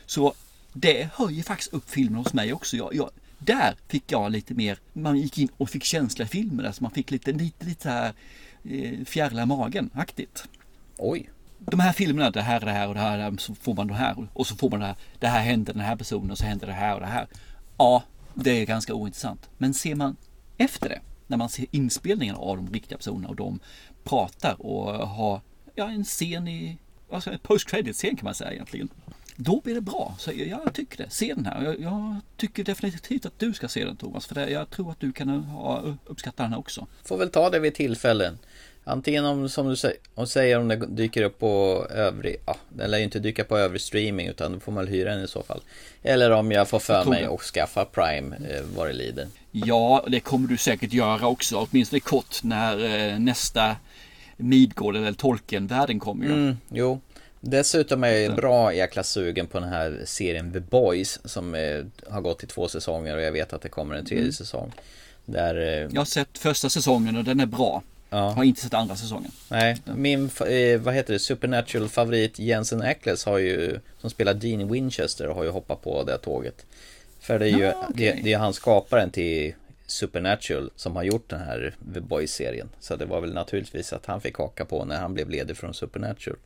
Så 0.06 0.34
det 0.72 1.08
höjer 1.14 1.42
faktiskt 1.42 1.72
upp 1.72 1.90
filmen 1.90 2.18
hos 2.18 2.32
mig 2.32 2.52
också. 2.52 2.76
Jag, 2.76 2.94
jag, 2.94 3.10
där 3.40 3.76
fick 3.88 4.12
jag 4.12 4.32
lite 4.32 4.54
mer, 4.54 4.78
man 4.92 5.18
gick 5.18 5.38
in 5.38 5.48
och 5.56 5.70
fick 5.70 5.84
känsla 5.84 6.24
i 6.24 6.28
filmen. 6.28 6.66
Alltså 6.66 6.82
man 6.82 6.92
fick 6.92 7.10
lite, 7.10 7.32
lite, 7.32 7.66
lite 7.66 7.88
här 7.90 8.12
eh, 8.64 9.04
fjärilar 9.04 9.42
i 9.42 9.46
magen-aktigt. 9.46 10.48
Oj. 10.98 11.30
De 11.58 11.80
här 11.80 11.92
filmerna, 11.92 12.30
det 12.30 12.42
här, 12.42 12.60
det 12.60 12.70
här 12.70 12.88
och 12.88 12.94
det 12.94 13.00
här, 13.00 13.18
det 13.18 13.24
här, 13.24 13.36
så 13.36 13.54
får 13.54 13.74
man 13.74 13.86
det 13.86 13.94
här 13.94 14.28
och 14.32 14.46
så 14.46 14.56
får 14.56 14.70
man 14.70 14.80
det 14.80 14.86
här. 14.86 14.96
Det 15.18 15.26
här 15.26 15.40
hände 15.40 15.72
den 15.72 15.82
här 15.82 15.96
personen 15.96 16.30
och 16.30 16.38
så 16.38 16.44
hände 16.44 16.66
det 16.66 16.72
här 16.72 16.94
och 16.94 17.00
det 17.00 17.06
här. 17.06 17.26
Ja, 17.76 18.02
det 18.34 18.50
är 18.50 18.66
ganska 18.66 18.94
ointressant. 18.94 19.50
Men 19.58 19.74
ser 19.74 19.94
man 19.94 20.16
efter 20.56 20.88
det, 20.88 21.00
när 21.26 21.36
man 21.36 21.48
ser 21.48 21.66
inspelningen 21.70 22.34
av 22.34 22.56
de 22.56 22.72
riktiga 22.72 22.98
personerna 22.98 23.28
och 23.28 23.36
de 23.36 23.60
pratar 24.04 24.66
och 24.66 25.08
har 25.08 25.40
ja, 25.74 25.90
en 25.90 26.04
scen 26.04 26.48
i, 26.48 26.78
alltså 27.12 27.30
en 27.30 27.38
post 27.38 27.68
credit 27.68 27.96
scen 27.96 28.16
kan 28.16 28.24
man 28.24 28.34
säga 28.34 28.52
egentligen. 28.52 28.88
Då 29.42 29.60
blir 29.60 29.74
det 29.74 29.80
bra. 29.80 30.14
Så 30.18 30.30
jag, 30.30 30.48
jag 30.48 30.74
tycker 30.74 31.04
det. 31.04 31.10
Se 31.10 31.34
den 31.34 31.46
här. 31.46 31.64
Jag, 31.64 31.80
jag 31.80 32.16
tycker 32.36 32.64
definitivt 32.64 33.26
att 33.26 33.38
du 33.38 33.52
ska 33.52 33.68
se 33.68 33.84
den 33.84 33.96
Thomas. 33.96 34.26
För 34.26 34.34
det, 34.34 34.50
jag 34.50 34.70
tror 34.70 34.90
att 34.90 35.00
du 35.00 35.12
kan 35.12 35.28
ha, 35.28 35.96
uppskatta 36.06 36.42
den 36.42 36.52
här 36.52 36.58
också. 36.58 36.86
Får 37.04 37.18
väl 37.18 37.30
ta 37.30 37.50
det 37.50 37.58
vid 37.58 37.74
tillfällen. 37.74 38.38
Antingen 38.84 39.24
om, 39.24 39.48
som 39.48 39.68
du 39.68 39.76
säger, 39.76 39.96
och 40.14 40.28
säger 40.28 40.58
om 40.58 40.68
det 40.68 40.76
dyker 40.76 41.22
upp 41.22 41.38
på 41.38 41.86
övrig, 41.90 42.36
ja, 42.46 42.56
den 42.68 42.90
lär 42.90 42.98
ju 42.98 43.04
inte 43.04 43.18
dyka 43.18 43.44
på 43.44 43.58
övrig 43.58 43.80
streaming 43.80 44.26
utan 44.26 44.52
då 44.52 44.60
får 44.60 44.72
man 44.72 44.86
hyra 44.86 45.14
den 45.14 45.24
i 45.24 45.28
så 45.28 45.42
fall. 45.42 45.60
Eller 46.02 46.30
om 46.30 46.52
jag 46.52 46.68
får 46.68 46.78
för 46.78 47.04
mig 47.04 47.24
att 47.24 47.40
skaffa 47.40 47.84
Prime 47.84 48.36
eh, 48.36 48.62
vad 48.76 48.86
det 48.86 48.92
lider. 48.92 49.28
Ja, 49.50 50.04
det 50.08 50.20
kommer 50.20 50.48
du 50.48 50.56
säkert 50.56 50.92
göra 50.92 51.26
också. 51.26 51.66
Åtminstone 51.70 52.00
kort 52.00 52.42
när 52.42 52.84
eh, 52.84 53.18
nästa 53.18 53.76
Midgård 54.36 54.96
eller 54.96 55.12
Tolkien-världen 55.12 55.98
kommer 56.00 56.26
ju. 56.26 56.32
Mm, 56.32 56.56
jo. 56.68 57.00
Dessutom 57.40 58.04
är 58.04 58.08
jag 58.10 58.36
bra 58.36 58.74
jäkla 58.74 59.02
sugen 59.02 59.46
på 59.46 59.60
den 59.60 59.68
här 59.68 60.02
serien 60.04 60.52
The 60.52 60.60
Boys 60.60 61.20
som 61.24 61.54
eh, 61.54 61.84
har 62.08 62.20
gått 62.20 62.42
i 62.44 62.46
två 62.46 62.68
säsonger 62.68 63.16
och 63.16 63.22
jag 63.22 63.32
vet 63.32 63.52
att 63.52 63.62
det 63.62 63.68
kommer 63.68 63.94
en 63.94 64.04
tredje 64.06 64.22
Mm. 64.22 64.32
säsong. 64.32 64.72
Där, 65.24 65.54
eh, 65.56 65.88
Jag 65.92 66.00
har 66.00 66.04
sett 66.04 66.38
första 66.38 66.68
säsongen 66.68 67.16
och 67.16 67.24
den 67.24 67.40
är 67.40 67.46
bra. 67.46 67.82
Ja. 68.10 68.30
Har 68.30 68.44
inte 68.44 68.60
sett 68.60 68.74
andra 68.74 68.96
säsongen. 68.96 69.30
Nej, 69.48 69.76
min, 69.96 70.24
eh, 70.48 70.80
vad 70.80 70.94
heter 70.94 71.12
det, 71.12 71.18
Supernatural 71.18 71.88
favorit 71.88 72.38
Jensen 72.38 72.82
Ackles 72.82 73.24
har 73.24 73.38
ju, 73.38 73.78
som 74.00 74.10
spelar 74.10 74.34
Dean 74.34 74.72
Winchester, 74.72 75.26
har 75.28 75.44
ju 75.44 75.50
hoppat 75.50 75.82
på 75.82 76.02
det 76.04 76.12
här 76.12 76.52
För 77.20 77.38
det 77.38 77.46
är 77.46 77.50
ju, 77.58 77.64
Ja, 77.64 77.86
okej. 77.88 78.12
det, 78.16 78.22
det 78.24 78.32
är 78.32 78.38
han 78.38 78.52
skaparen 78.52 79.10
till 79.10 79.54
Supernatural 79.86 80.70
som 80.76 80.96
har 80.96 81.02
gjort 81.02 81.30
den 81.30 81.40
här 81.40 81.74
The 81.94 82.00
Boys-serien. 82.00 82.68
Så 82.80 82.96
det 82.96 83.04
var 83.04 83.20
väl 83.20 83.34
naturligtvis 83.34 83.92
att 83.92 84.06
han 84.06 84.20
fick 84.20 84.36
haka 84.36 84.64
på 84.64 84.84
när 84.84 84.96
han 85.00 85.14
blev 85.14 85.30
ledig 85.30 85.56
från 85.56 85.74
Supernatural. 85.74 86.36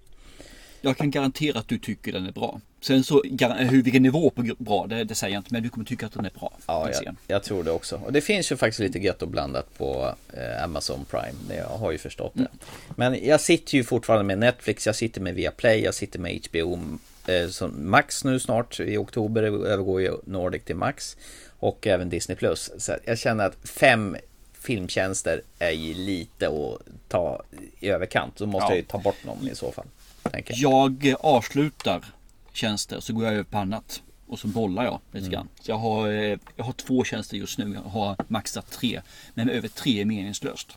Jag 0.85 0.97
kan 0.97 1.11
garantera 1.11 1.59
att 1.59 1.69
du 1.69 1.79
tycker 1.79 2.13
den 2.13 2.27
är 2.27 2.33
bra. 2.33 2.61
Sen 2.81 3.05
så, 3.05 3.23
hur, 3.59 3.83
vilken 3.83 4.03
nivå 4.03 4.31
på 4.31 4.43
bra, 4.59 4.87
det, 4.87 5.05
det 5.05 5.15
säger 5.15 5.35
jag 5.35 5.41
inte. 5.41 5.53
Men 5.53 5.63
du 5.63 5.69
kommer 5.69 5.87
tycka 5.87 6.07
att 6.07 6.13
den 6.13 6.25
är 6.25 6.31
bra. 6.31 6.53
Ja, 6.67 6.91
jag, 7.05 7.17
jag 7.27 7.43
tror 7.43 7.65
det 7.65 7.71
också. 7.71 7.97
Och 8.05 8.13
det 8.13 8.21
finns 8.21 8.53
ju 8.53 8.57
faktiskt 8.57 8.81
lite 8.81 8.99
gött 8.99 9.23
och 9.23 9.29
blandat 9.29 9.79
på 9.79 10.15
eh, 10.33 10.65
Amazon 10.65 11.05
Prime. 11.11 11.39
Det, 11.49 11.57
jag 11.57 11.67
har 11.69 11.93
ju 11.93 11.99
förstått 11.99 12.33
det. 12.35 12.49
Men 12.97 13.27
jag 13.27 13.41
sitter 13.41 13.75
ju 13.75 13.85
fortfarande 13.85 14.25
med 14.25 14.39
Netflix, 14.39 14.87
jag 14.87 14.97
sitter 14.97 15.21
med 15.21 15.35
Viaplay, 15.35 15.81
jag 15.85 15.95
sitter 15.95 16.19
med 16.19 16.41
HBO 16.51 16.79
eh, 17.27 17.49
som 17.49 17.91
Max 17.91 18.25
nu 18.25 18.41
snart. 18.41 18.81
I 18.81 18.97
oktober 18.97 19.43
övergår 19.43 20.01
ju 20.01 20.13
Nordic 20.25 20.65
till 20.65 20.77
Max. 20.77 21.17
Och 21.59 21.87
även 21.87 22.09
Disney 22.11 22.37
Plus. 22.37 22.71
Så 22.79 22.93
jag 23.05 23.19
känner 23.19 23.47
att 23.47 23.57
fem 23.69 24.17
filmtjänster 24.53 25.43
är 25.59 25.71
ju 25.71 25.95
lite 25.95 26.49
att 26.49 26.81
ta 27.09 27.43
i 27.81 27.89
överkant. 27.89 28.37
Då 28.37 28.47
måste 28.47 28.65
Ja. 28.65 28.71
jag 28.71 28.77
ju 28.77 28.83
ta 28.85 28.99
bort 28.99 29.25
någon 29.27 29.49
i 29.49 29.55
så 29.55 29.73
fall. 29.73 29.87
Tänker 30.31 30.55
jag. 30.59 31.07
Eh, 31.07 31.15
avslutar 31.21 32.05
tjänster 32.53 33.01
så 33.01 33.13
går 33.13 33.25
jag 33.25 33.33
över 33.35 33.45
på 33.45 33.59
annat. 33.59 34.03
Och 34.27 34.39
så 34.39 34.47
bollar 34.49 34.85
jag 34.85 35.01
lite 35.13 35.27
Mm. 35.27 35.31
grann. 35.33 35.49
Så 35.61 35.71
jag 35.71 35.77
har, 35.79 36.09
eh, 36.09 36.39
jag 36.57 36.65
har 36.65 36.73
två 36.73 37.05
tjänster 37.05 37.37
just 37.37 37.59
nu. 37.59 37.73
Jag 37.85 37.91
har 37.91 38.17
maxat 38.29 38.71
tre. 38.71 39.01
Men 39.35 39.51
över 39.51 39.69
tre 39.69 40.01
är 40.01 40.05
meningslöst. 40.05 40.69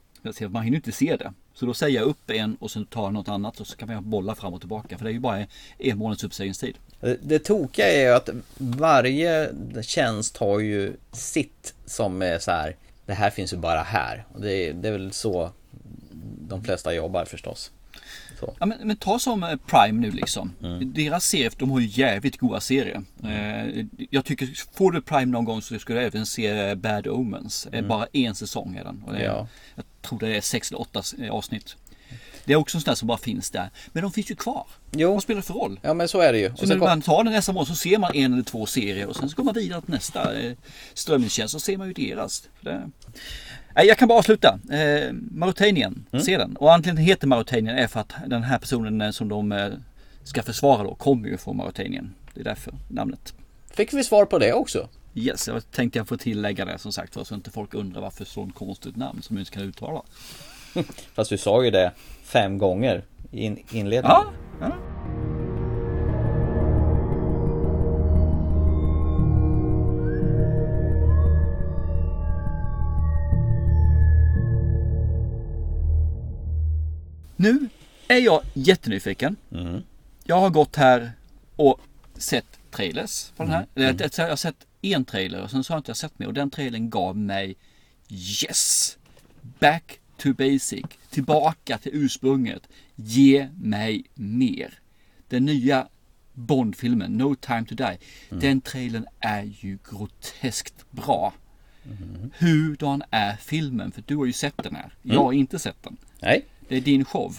Man 0.50 0.64
hinner 0.64 0.76
inte 0.76 0.92
se 0.92 1.16
det. 1.18 1.34
Så 1.54 1.66
då 1.66 1.74
säger 1.74 2.00
jag 2.00 2.08
upp 2.08 2.30
en 2.30 2.56
och 2.56 2.72
sen 2.72 2.86
tar 2.86 3.04
jag 3.04 3.14
något 3.14 3.28
annat 3.30 3.60
och 3.60 3.68
så 3.68 3.78
kan 3.78 3.88
man 3.94 4.10
bolla 4.10 4.36
fram 4.36 4.54
och 4.54 4.60
tillbaka. 4.60 4.98
För 4.98 5.06
det 5.06 5.12
är 5.12 5.14
ju 5.14 5.20
bara 5.20 5.46
en 5.78 5.98
månads 5.98 6.24
uppsägningstid. 6.24 6.78
Det, 7.00 7.18
det 7.22 7.40
tokiga 7.40 7.88
är 7.94 8.02
ju 8.02 8.14
att 8.14 8.30
varje 8.58 9.50
tjänst 9.82 10.38
har 10.38 10.60
ju 10.60 10.94
sitt 11.12 11.74
som 11.86 12.22
är 12.22 12.40
så 12.40 12.52
här. 12.52 12.76
Det 13.06 13.14
här 13.14 13.30
finns 13.30 13.54
ju 13.54 13.58
bara 13.58 13.82
här. 13.82 14.26
Och 14.34 14.42
det, 14.42 14.54
är- 14.54 14.74
det 14.74 14.88
är 14.88 14.92
väl 14.92 15.12
så 15.14 15.52
de 16.48 16.64
flesta 16.64 16.94
jobbar 16.94 17.26
förstås. 17.26 17.72
Så. 18.40 18.54
Ja, 18.60 18.66
men, 18.66 18.78
men 18.84 18.98
ta 18.98 19.20
som 19.20 19.44
eh, 19.44 19.56
Prime 19.56 20.02
nu 20.02 20.12
liksom. 20.12 20.54
Mm. 20.64 20.94
Deras 20.94 21.26
serier, 21.26 21.52
de 21.58 21.72
har 21.72 21.80
ju 21.80 21.88
jävligt 21.88 22.38
goda 22.38 22.60
serier. 22.60 23.02
Eh, 23.24 23.86
jag 24.10 24.26
tycker, 24.26 24.50
får 24.74 24.92
du 24.92 25.02
Prime 25.02 25.26
någon 25.26 25.46
gång 25.46 25.62
så 25.62 25.80
ska 25.80 25.94
du 25.94 26.00
även 26.00 26.26
se 26.26 26.48
eh, 26.48 26.76
Bad 26.76 27.08
Omens. 27.08 27.68
Mm. 27.72 27.88
Bara 27.88 28.08
en 28.14 28.36
säsong 28.36 28.76
är 28.76 28.84
den. 28.84 29.04
Är, 29.16 29.26
Ja. 29.26 29.48
Jag 29.76 29.86
tror 30.02 30.20
det 30.20 30.38
är 30.38 30.42
sex 30.42 30.72
eller 30.72 30.82
åtta 30.82 31.04
avsnitt. 31.32 31.76
Det 32.46 32.54
är 32.54 32.58
också 32.58 32.78
en 32.78 32.82
sån 32.82 32.92
där 32.92 32.96
som 32.96 33.08
bara 33.08 33.18
finns 33.18 33.52
där. 33.52 33.70
Men 33.88 34.04
de 34.04 34.12
finns 34.12 34.32
ju 34.32 34.36
kvar. 34.36 34.68
Jo. 34.92 35.14
Vad 35.14 35.24
spelar 35.24 35.42
det 35.42 35.48
för 35.48 35.54
roll? 35.54 35.80
Ja 35.84 35.94
men 35.94 36.08
så 36.08 36.22
är 36.22 36.34
det 36.34 36.40
ju. 36.40 36.50
Så 36.56 36.62
Och 36.62 36.68
när 36.68 36.78
man 36.78 37.02
tar 37.02 37.24
den 37.24 37.34
nästa 37.34 37.54
månad 37.54 37.68
så 37.68 37.76
ser 37.76 37.98
man 37.98 38.12
en 38.14 38.34
eller 38.34 38.44
två 38.44 38.66
serier 38.66 39.08
och 39.08 39.16
sen 39.16 39.30
så 39.30 39.36
går 39.36 39.44
man 39.44 39.54
vidare 39.54 39.82
till 39.82 39.94
nästa 39.94 40.32
strömningstjänst 40.94 41.56
och 41.56 41.62
ser 41.62 41.78
man 41.78 41.88
ju 41.88 41.94
deras. 41.94 42.50
För 42.62 42.70
Det... 42.70 42.92
Nej, 43.78 43.88
jag 43.88 43.98
kan 43.98 44.08
bara 44.08 44.20
avsluta. 44.20 44.60
Eh, 44.72 45.14
Mauretanien, 45.32 46.06
Mm. 46.12 46.26
se 46.26 46.38
den. 46.38 46.56
Och 46.56 46.74
anledningen 46.74 46.96
till 46.96 47.06
heter 47.06 47.28
Mauretanien 47.28 47.78
är 47.78 47.88
för 47.88 48.00
att 48.00 48.14
den 48.28 48.44
här 48.44 48.58
personen 48.60 49.02
eh, 49.02 49.12
som 49.12 49.30
de 49.30 49.52
eh, 49.52 49.68
ska 50.24 50.44
försvara 50.44 50.84
då 50.84 50.96
kommer 50.96 51.30
ju 51.30 51.38
från 51.38 51.58
Mauretanien. 51.58 52.14
Det 52.34 52.40
är 52.40 52.44
därför 52.44 52.74
namnet. 52.88 53.34
fick 53.72 53.94
vi 53.94 54.04
svar 54.04 54.26
på 54.26 54.40
det 54.40 54.54
också? 54.54 54.88
Yes, 55.16 55.48
jag 55.48 55.72
tänkte 55.72 56.00
jag 56.00 56.08
få 56.08 56.18
tillägga 56.18 56.66
det 56.66 56.78
som 56.78 56.92
sagt 56.92 57.14
för 57.14 57.24
så 57.24 57.36
inte 57.36 57.52
folk 57.52 57.74
undrar 57.74 58.02
varför 58.02 58.26
sånt 58.26 58.56
konstigt 58.56 58.96
namn 58.96 59.22
som 59.22 59.36
jag 59.38 59.42
inte 59.42 59.52
kan 59.52 59.64
uttala. 59.64 60.02
Fast 61.14 61.30
du 61.30 61.38
sa 61.38 61.64
ju 61.64 61.72
det 61.72 61.92
fem 62.24 62.58
gånger 62.58 63.04
i 63.32 63.44
in, 63.44 63.58
inledningen. 63.72 64.04
Ja, 64.04 64.26
ja. 64.62 64.72
Nu 77.38 77.70
är 78.08 78.18
jag 78.18 78.42
jättenyfiken. 78.54 79.36
Jag 80.24 80.40
har 80.40 80.50
gått 80.50 80.76
här 80.76 81.12
och 81.56 81.80
sett 82.18 82.60
trailers 82.72 83.32
på 83.38 83.44
den 83.44 83.52
här. 83.52 83.66
Mm. 83.76 83.96
Eller, 83.96 84.12
Jag 84.22 84.30
har 84.30 84.36
sett 84.36 84.68
en 84.82 85.06
trailer 85.06 85.42
och 85.42 85.52
sen 85.52 85.64
så 85.64 85.74
har 85.74 85.76
jag 85.76 85.80
inte 85.80 85.94
sett 85.96 86.20
mer 86.20 86.28
och 86.28 86.34
den 86.34 86.50
trailern 86.50 86.90
gav 86.90 87.18
mig 87.18 87.56
Yes! 88.10 88.98
Back 89.60 90.00
to 90.18 90.34
basic. 90.34 90.86
Tillbaka 91.10 91.78
till 91.78 91.92
ursprunget. 91.94 92.68
Ge 92.96 93.50
mig 93.56 94.04
mer. 94.14 94.80
Den 95.30 95.46
nya 95.46 95.88
Bond-filmen 96.34 97.18
No 97.18 97.36
time 97.36 97.66
to 97.66 97.76
die. 97.76 97.98
Den 98.30 98.62
trailern 98.62 99.06
är 99.20 99.44
ju 99.44 99.78
groteskt 99.90 100.92
bra. 100.92 101.34
Hurdan 102.38 103.04
är 103.12 103.36
filmen? 103.36 103.92
För 103.92 104.04
du 104.08 104.16
har 104.16 104.26
ju 104.26 104.34
sett 104.34 104.64
den 104.64 104.76
här. 104.76 104.94
Jag 105.02 105.24
har 105.24 105.34
inte 105.34 105.60
sett 105.60 105.84
den. 105.84 105.98
Nej. 106.20 106.46
Det 106.68 106.76
är 106.76 106.82
din 106.82 107.06
show. 107.06 107.36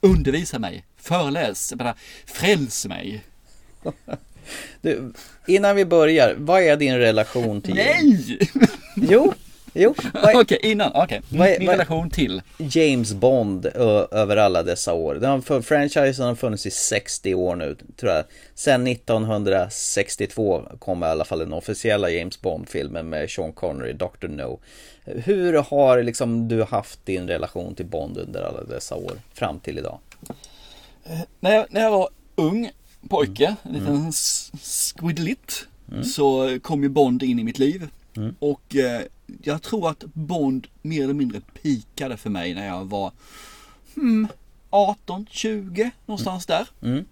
Undervisa 0.00 0.58
mig. 0.58 0.84
föreläs, 0.96 1.74
menar, 1.76 1.94
fräls 2.26 2.86
mig. 2.86 3.24
Du, 4.80 5.12
innan 5.46 5.76
vi 5.76 5.84
börjar, 5.84 6.34
vad 6.38 6.62
är 6.62 6.76
din 6.76 6.98
relation 6.98 7.60
till 7.60 7.74
Nej! 7.74 8.38
Jo, 8.96 9.34
jo. 9.76 9.94
Okej, 10.14 10.36
okay, 10.36 10.58
innan, 10.62 10.90
okej. 10.94 11.20
Okay. 11.32 11.58
Min 11.58 11.68
relation 11.68 12.10
till? 12.10 12.42
James 12.58 13.12
Bond 13.14 13.66
ö, 13.66 14.06
över 14.10 14.36
alla 14.36 14.62
dessa 14.62 14.92
år. 14.92 15.14
Den 15.14 15.30
har, 15.30 15.60
franchisen 15.62 16.26
har 16.26 16.34
funnits 16.34 16.66
i 16.66 16.70
60 16.70 17.34
år 17.34 17.56
nu, 17.56 17.76
tror 17.96 18.12
jag. 18.12 18.24
Sen 18.54 18.86
1962 18.86 20.62
kom 20.78 21.02
i 21.02 21.06
alla 21.06 21.24
fall 21.24 21.38
den 21.38 21.52
officiella 21.52 22.10
James 22.10 22.40
Bond-filmen 22.40 23.08
med 23.08 23.30
Sean 23.30 23.52
Connery, 23.52 23.92
Dr. 23.92 24.28
No. 24.28 24.60
Hur 25.04 25.52
har 25.54 26.02
liksom 26.02 26.48
du 26.48 26.62
haft 26.62 27.06
din 27.06 27.28
relation 27.28 27.74
till 27.74 27.86
Bond 27.86 28.18
under 28.18 28.42
alla 28.42 28.64
dessa 28.64 28.94
år, 28.94 29.12
fram 29.34 29.60
till 29.60 29.78
idag? 29.78 29.98
När 31.40 31.54
jag, 31.54 31.66
när 31.70 31.80
jag 31.80 31.90
var 31.90 32.08
ung 32.34 32.70
pojke, 33.08 33.56
en 33.62 33.72
liten 33.72 33.88
Mm. 33.96 34.08
s- 34.08 34.50
squidlitt, 34.62 35.66
så 36.14 36.58
kom 36.62 36.82
ju 36.82 36.88
Bond 36.88 37.22
in 37.22 37.38
i 37.38 37.44
mitt 37.44 37.58
liv. 37.58 37.88
Mm. 38.16 38.34
Och 38.38 38.76
eh, 38.76 39.00
jag 39.42 39.62
tror 39.62 39.90
att 39.90 40.04
Bond 40.04 40.66
mer 40.82 41.04
eller 41.04 41.14
mindre 41.14 41.40
pikade 41.40 42.16
för 42.16 42.30
mig 42.30 42.54
när 42.54 42.66
jag 42.66 42.84
var 42.84 43.12
hmm, 43.94 44.28
18, 44.70 45.26
20 45.30 45.90
någonstans 46.06 46.46
där. 46.46 46.68
Mm. 46.82 47.04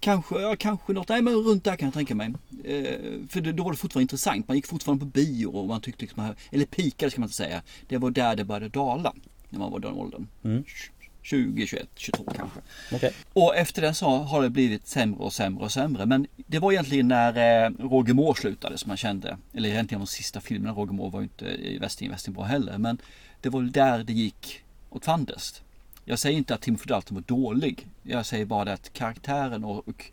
Kanske, 0.00 0.40
ja, 0.40 0.56
kanske 0.56 0.92
något, 0.92 1.08
nej 1.08 1.22
men 1.22 1.34
runt 1.34 1.64
där 1.64 1.76
kan 1.76 1.86
jag 1.86 1.94
tänka 1.94 2.14
mig. 2.14 2.34
Eh, 2.64 3.28
för 3.28 3.40
det, 3.40 3.52
då 3.52 3.64
var 3.64 3.70
det 3.70 3.76
fortfarande 3.78 4.02
intressant. 4.02 4.48
Man 4.48 4.56
gick 4.56 4.66
fortfarande 4.66 5.04
på 5.04 5.10
bio 5.10 5.46
och 5.46 5.66
man 5.66 5.80
tyckte 5.80 6.02
liksom, 6.02 6.34
eller 6.50 6.64
pikade 6.64 7.10
ska 7.10 7.20
man 7.20 7.26
inte 7.26 7.36
säga. 7.36 7.62
Det 7.88 7.98
var 7.98 8.10
där 8.10 8.36
det 8.36 8.44
började 8.44 8.68
dala. 8.68 9.14
När 9.48 9.58
man 9.58 9.72
var 9.72 9.78
den 9.78 9.92
åldern. 9.92 10.26
Mm. 10.44 10.64
20, 11.26 11.66
21, 11.66 11.88
22 11.94 12.24
kanske. 12.36 12.60
Okej. 12.92 13.12
Och 13.32 13.56
efter 13.56 13.82
det 13.82 13.94
så 13.94 14.08
har 14.08 14.42
det 14.42 14.50
blivit 14.50 14.86
sämre 14.86 15.18
och 15.18 15.32
sämre 15.32 15.64
och 15.64 15.72
sämre. 15.72 16.06
Men 16.06 16.26
det 16.36 16.58
var 16.58 16.72
egentligen 16.72 17.08
när 17.08 17.64
eh, 17.64 17.70
Roger 17.78 18.14
Moore 18.14 18.40
slutade 18.40 18.78
som 18.78 18.88
man 18.88 18.96
kände. 18.96 19.38
Eller 19.52 19.68
egentligen 19.68 20.00
de 20.00 20.06
sista 20.06 20.40
filmerna. 20.40 20.74
Roger 20.74 20.92
Moore 20.92 21.10
var 21.10 21.20
ju 21.20 21.24
inte 21.24 21.44
i 21.46 21.78
Västing 21.78 22.10
Västing 22.10 22.34
bra 22.34 22.44
heller. 22.44 22.78
Men 22.78 22.98
det 23.40 23.48
var 23.48 23.62
där 23.62 24.04
det 24.04 24.12
gick 24.12 24.64
åt 24.90 25.04
fandest. 25.04 25.62
Jag 26.04 26.18
säger 26.18 26.36
inte 26.36 26.54
att 26.54 26.60
Timothy 26.60 26.86
Dalton 26.86 27.14
var 27.14 27.22
dålig. 27.22 27.86
Jag 28.02 28.26
säger 28.26 28.44
bara 28.44 28.64
det 28.64 28.72
att 28.72 28.92
karaktären 28.92 29.64
och, 29.64 29.88
och 29.88 30.04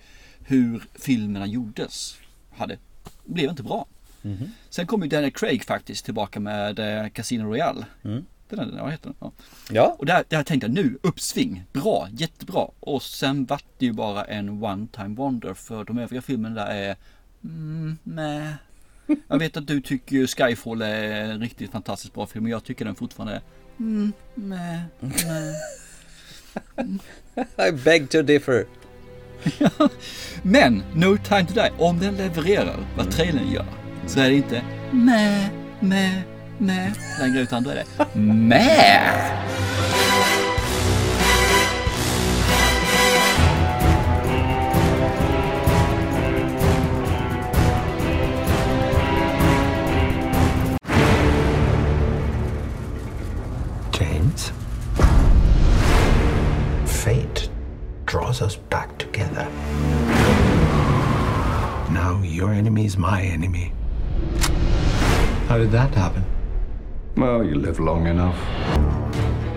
hur 0.46 0.84
filmerna 0.94 1.46
gjordes 1.46 2.18
hade, 2.52 2.78
blev 3.26 3.50
inte 3.50 3.64
bra. 3.64 3.86
Mhm. 4.22 4.52
Sen 4.70 4.88
kom 4.88 5.04
ju 5.04 5.10
Daniel 5.10 5.32
Craig 5.32 5.64
faktiskt 5.64 6.06
tillbaka 6.06 6.40
med 6.40 6.80
eh, 6.80 7.10
Casino 7.10 7.44
Royale. 7.44 7.86
Mm. 8.04 8.26
Den 8.56 8.74
är, 8.74 8.82
vad 8.82 8.92
heter 8.92 9.06
den? 9.06 9.16
Ja. 9.20 9.32
Ja. 9.72 9.96
Och 10.00 10.06
där, 10.06 10.24
där 10.30 10.44
tänkte 10.44 10.68
jag 10.68 10.74
nu, 10.74 10.98
uppsving, 11.02 11.64
bra, 11.74 12.08
jättebra. 12.12 12.68
Och 12.80 13.04
sen 13.04 13.46
vart 13.46 13.66
det 13.78 13.86
ju 13.86 13.94
bara 13.94 14.24
en 14.24 14.64
one 14.64 14.88
time 14.92 15.16
wonder 15.16 15.54
för 15.54 15.84
de 15.84 15.98
övriga 15.98 16.22
filmerna 16.22 16.56
där 16.56 16.72
är 16.72 16.96
mm, 17.44 17.98
med. 18.04 18.56
Jag 19.28 19.40
vet 19.40 19.58
att 19.58 19.68
du 19.68 19.82
tycker 19.82 20.28
Skyfall 20.28 20.82
är 20.82 21.32
en 21.32 21.40
riktigt 21.40 21.72
fantastiskt 21.72 22.14
bra 22.14 22.28
film, 22.28 22.44
men 22.44 22.52
jag 22.52 22.64
tycker 22.64 22.86
den 22.86 22.96
fortfarande 22.96 23.34
är 23.34 23.42
mm, 23.80 24.14
med, 24.36 24.82
med. 25.00 25.56
I 27.70 27.72
beg 27.72 28.10
to 28.10 28.22
differ. 28.22 28.66
Men 30.44 30.84
No 30.96 31.18
time 31.18 31.46
to 31.46 31.54
die, 31.54 31.72
om 31.78 32.00
den 32.00 32.16
levererar 32.16 32.78
vad 32.98 33.12
trailern 33.12 33.52
gör 33.52 33.66
så 34.08 34.20
är 34.20 34.30
det 34.30 34.36
inte 34.36 34.62
med, 34.92 35.50
med, 35.80 36.22
med 36.58 36.92
längre 37.20 37.40
utan 37.40 37.64
då 37.64 37.70
är 37.70 37.76
det 37.76 38.20
med. 38.20 39.40
James, 54.00 54.52
fate 56.86 57.50
draws 58.06 58.42
us 58.42 58.58
back 58.70 58.98
together. 58.98 59.48
Now 61.92 62.22
your 62.24 62.52
enemy 62.54 62.86
is 62.86 62.98
my 62.98 63.22
enemy. 63.22 63.72
How 65.48 65.58
did 65.58 65.72
that 65.72 65.94
happen? 65.96 66.33
Well, 67.16 67.44
you 67.44 67.54
live 67.54 67.80
long 67.80 68.08
enough. 68.08 68.36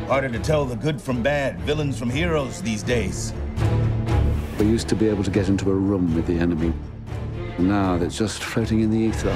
Harder 0.08 0.28
to 0.28 0.38
tell 0.38 0.66
the 0.66 0.76
good 0.76 1.00
from 1.00 1.22
bad, 1.22 1.58
villains 1.60 1.98
from 1.98 2.10
heroes 2.10 2.60
these 2.60 2.82
days. 2.82 3.32
We 4.58 4.66
used 4.66 4.88
to 4.88 4.94
be 4.94 5.08
able 5.08 5.24
to 5.24 5.30
get 5.30 5.48
into 5.48 5.70
a 5.70 5.74
room 5.74 6.14
with 6.14 6.26
the 6.26 6.38
enemy. 6.38 6.74
Now 7.58 7.96
they're 7.96 8.08
just 8.10 8.44
floating 8.44 8.80
in 8.80 8.90
the 8.90 8.98
ether. 8.98 9.34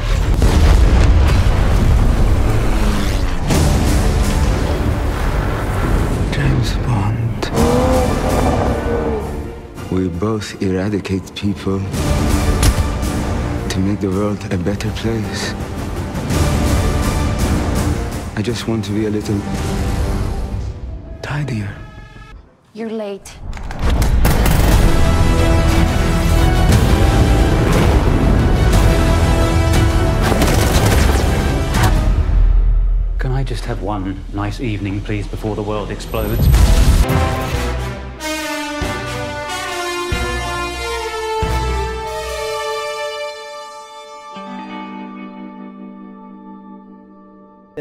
James 6.35 6.75
Bond. 6.87 7.51
We 9.91 10.09
both 10.09 10.61
eradicate 10.61 11.35
people 11.35 11.81
to 13.71 13.79
make 13.79 14.01
the 14.01 14.11
world 14.11 14.53
a 14.53 14.59
better 14.59 14.91
place. 14.91 15.55
I 18.41 18.43
just 18.43 18.66
want 18.66 18.86
to 18.86 18.93
be 18.93 19.05
a 19.05 19.11
little 19.11 19.38
tidier. 21.20 21.76
You're 22.72 22.88
late. 22.88 23.36
Can 33.18 33.32
I 33.32 33.45
just 33.45 33.66
have 33.66 33.82
one 33.82 34.24
nice 34.32 34.59
evening, 34.61 35.03
please, 35.03 35.26
before 35.26 35.55
the 35.55 35.62
world 35.62 35.91
explodes? 35.91 36.49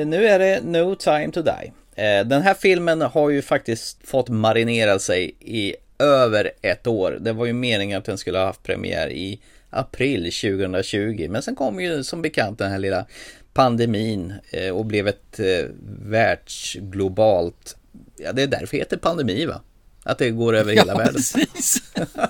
Nu 0.06 0.28
är 0.28 0.39
det 0.39 0.62
No 0.64 0.95
time 0.95 1.32
to 1.32 1.41
die. 1.41 1.72
Eh, 1.95 2.26
Den 2.26 2.41
här 2.41 2.54
filmen 2.54 3.02
har 3.02 3.30
ju 3.30 3.41
faktiskt 3.41 4.08
fått 4.08 4.30
marinera 4.30 5.00
sig 5.00 5.36
i 5.39 5.76
över 6.00 6.52
ett 6.62 6.88
år. 6.88 7.18
Det 7.22 7.34
var 7.34 7.45
ju 7.45 7.54
meningen 7.54 7.97
att 7.97 8.06
den 8.06 8.18
skulle 8.18 8.38
ha 8.38 8.45
haft 8.45 8.64
premiär 8.64 9.10
i 9.10 9.39
april 9.70 10.24
2020. 10.24 11.28
Men 11.30 11.41
sen 11.41 11.56
kom 11.56 11.80
ju 11.82 12.04
som 12.04 12.22
bekant 12.22 12.60
den 12.60 12.72
här 12.72 12.80
lilla 12.80 13.06
pandemin 13.54 14.34
eh, 14.52 14.70
och 14.70 14.86
blev 14.86 15.08
ett 15.08 15.39
eh, 15.39 15.66
världsglobalt... 16.02 17.76
Ja, 18.18 18.32
det 18.32 18.43
är 18.43 18.47
därför 18.47 18.72
det 18.72 18.78
heter 18.78 18.97
pandemi 18.97 19.45
va? 19.45 19.62
Att 20.04 20.18
det 20.18 20.30
går 20.30 20.56
över 20.56 20.74
hela 20.76 20.93
Ja, 20.93 20.97
världen. 20.97 21.22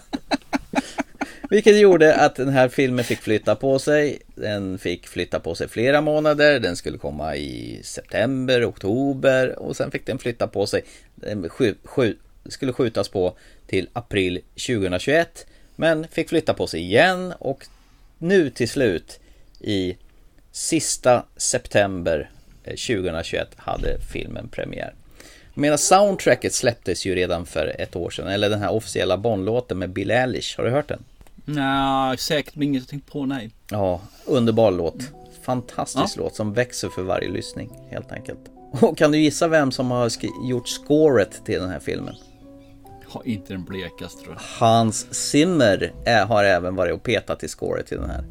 Vilket 1.49 1.79
gjorde 1.79 2.15
att 2.15 2.35
den 2.35 2.49
här 2.49 2.69
filmen 2.69 3.05
fick 3.05 3.19
flytta 3.19 3.55
på 3.55 3.79
sig. 3.79 4.19
Den 4.35 4.77
fick 4.77 5.07
flytta 5.07 5.39
på 5.39 5.55
sig 5.55 5.67
flera 5.67 6.01
månader. 6.01 6.59
Den 6.59 6.75
skulle 6.75 6.97
komma 6.97 7.35
i 7.35 7.79
september, 7.83 8.69
oktober 8.69 9.59
och 9.59 9.75
sen 9.75 9.91
fick 9.91 10.05
den 10.05 10.19
flytta 10.19 10.47
på 10.47 10.67
sig. 10.67 10.83
Den 11.15 11.49
skju, 11.49 11.75
skju, 11.83 12.15
skulle 12.45 12.73
skjutas 12.73 13.09
på 13.09 13.37
till 13.67 13.89
april 13.93 14.41
2021. 14.67 15.47
Men 15.75 16.07
fick 16.07 16.29
flytta 16.29 16.53
på 16.53 16.67
sig 16.67 16.81
igen 16.81 17.33
och 17.39 17.65
nu 18.17 18.49
till 18.49 18.69
slut 18.69 19.19
i 19.59 19.97
sista 20.51 21.25
september 21.37 22.29
eh, 22.63 22.69
2021 22.71 23.47
hade 23.55 23.97
filmen 24.13 24.47
premiär. 24.47 24.93
Medan 25.53 25.77
soundtracket 25.77 26.53
släpptes 26.53 27.05
ju 27.05 27.15
redan 27.15 27.45
för 27.45 27.75
ett 27.79 27.95
år 27.95 28.09
sedan, 28.09 28.27
eller 28.27 28.49
den 28.49 28.61
här 28.61 28.71
officiella 28.71 29.17
Bond-låten 29.17 29.79
med 29.79 29.89
Bill 29.89 30.11
Eilish, 30.11 30.57
har 30.57 30.63
du 30.63 30.69
hört 30.71 30.87
den? 30.87 31.03
Nej, 31.55 32.17
säkert 32.17 32.55
men 32.55 32.63
inget 32.67 32.81
jag 32.81 32.89
tänkt 32.89 33.11
på, 33.11 33.25
nej. 33.25 33.49
Ja, 33.71 34.01
underbar 34.25 34.71
låt. 34.71 34.95
Fantastisk 35.41 36.17
låt 36.17 36.35
som 36.35 36.53
växer 36.53 36.89
för 36.89 37.01
varje 37.01 37.29
lyssning, 37.29 37.71
helt 37.89 38.11
enkelt. 38.11 38.39
Och 38.81 38.97
kan 38.97 39.11
du 39.11 39.17
gissa 39.17 39.47
vem 39.47 39.71
som 39.71 39.91
har 39.91 40.11
gjort 40.49 40.67
scoret 40.67 41.45
till 41.45 41.59
den 41.59 41.69
här 41.69 41.79
filmen? 41.79 42.15
Har 43.07 43.27
inte 43.27 43.53
den 43.53 43.63
blekaste 43.63 44.21
tror 44.23 44.33
jag. 44.35 44.65
Hans 44.67 45.07
Zimmer 45.13 45.93
är, 46.05 46.25
har 46.25 46.43
även 46.43 46.75
varit 46.75 46.93
och 46.93 47.03
petat 47.03 47.43
i 47.43 47.47
scoret 47.47 47.87
till 47.87 47.97
den 47.97 48.09
här. 48.09 48.23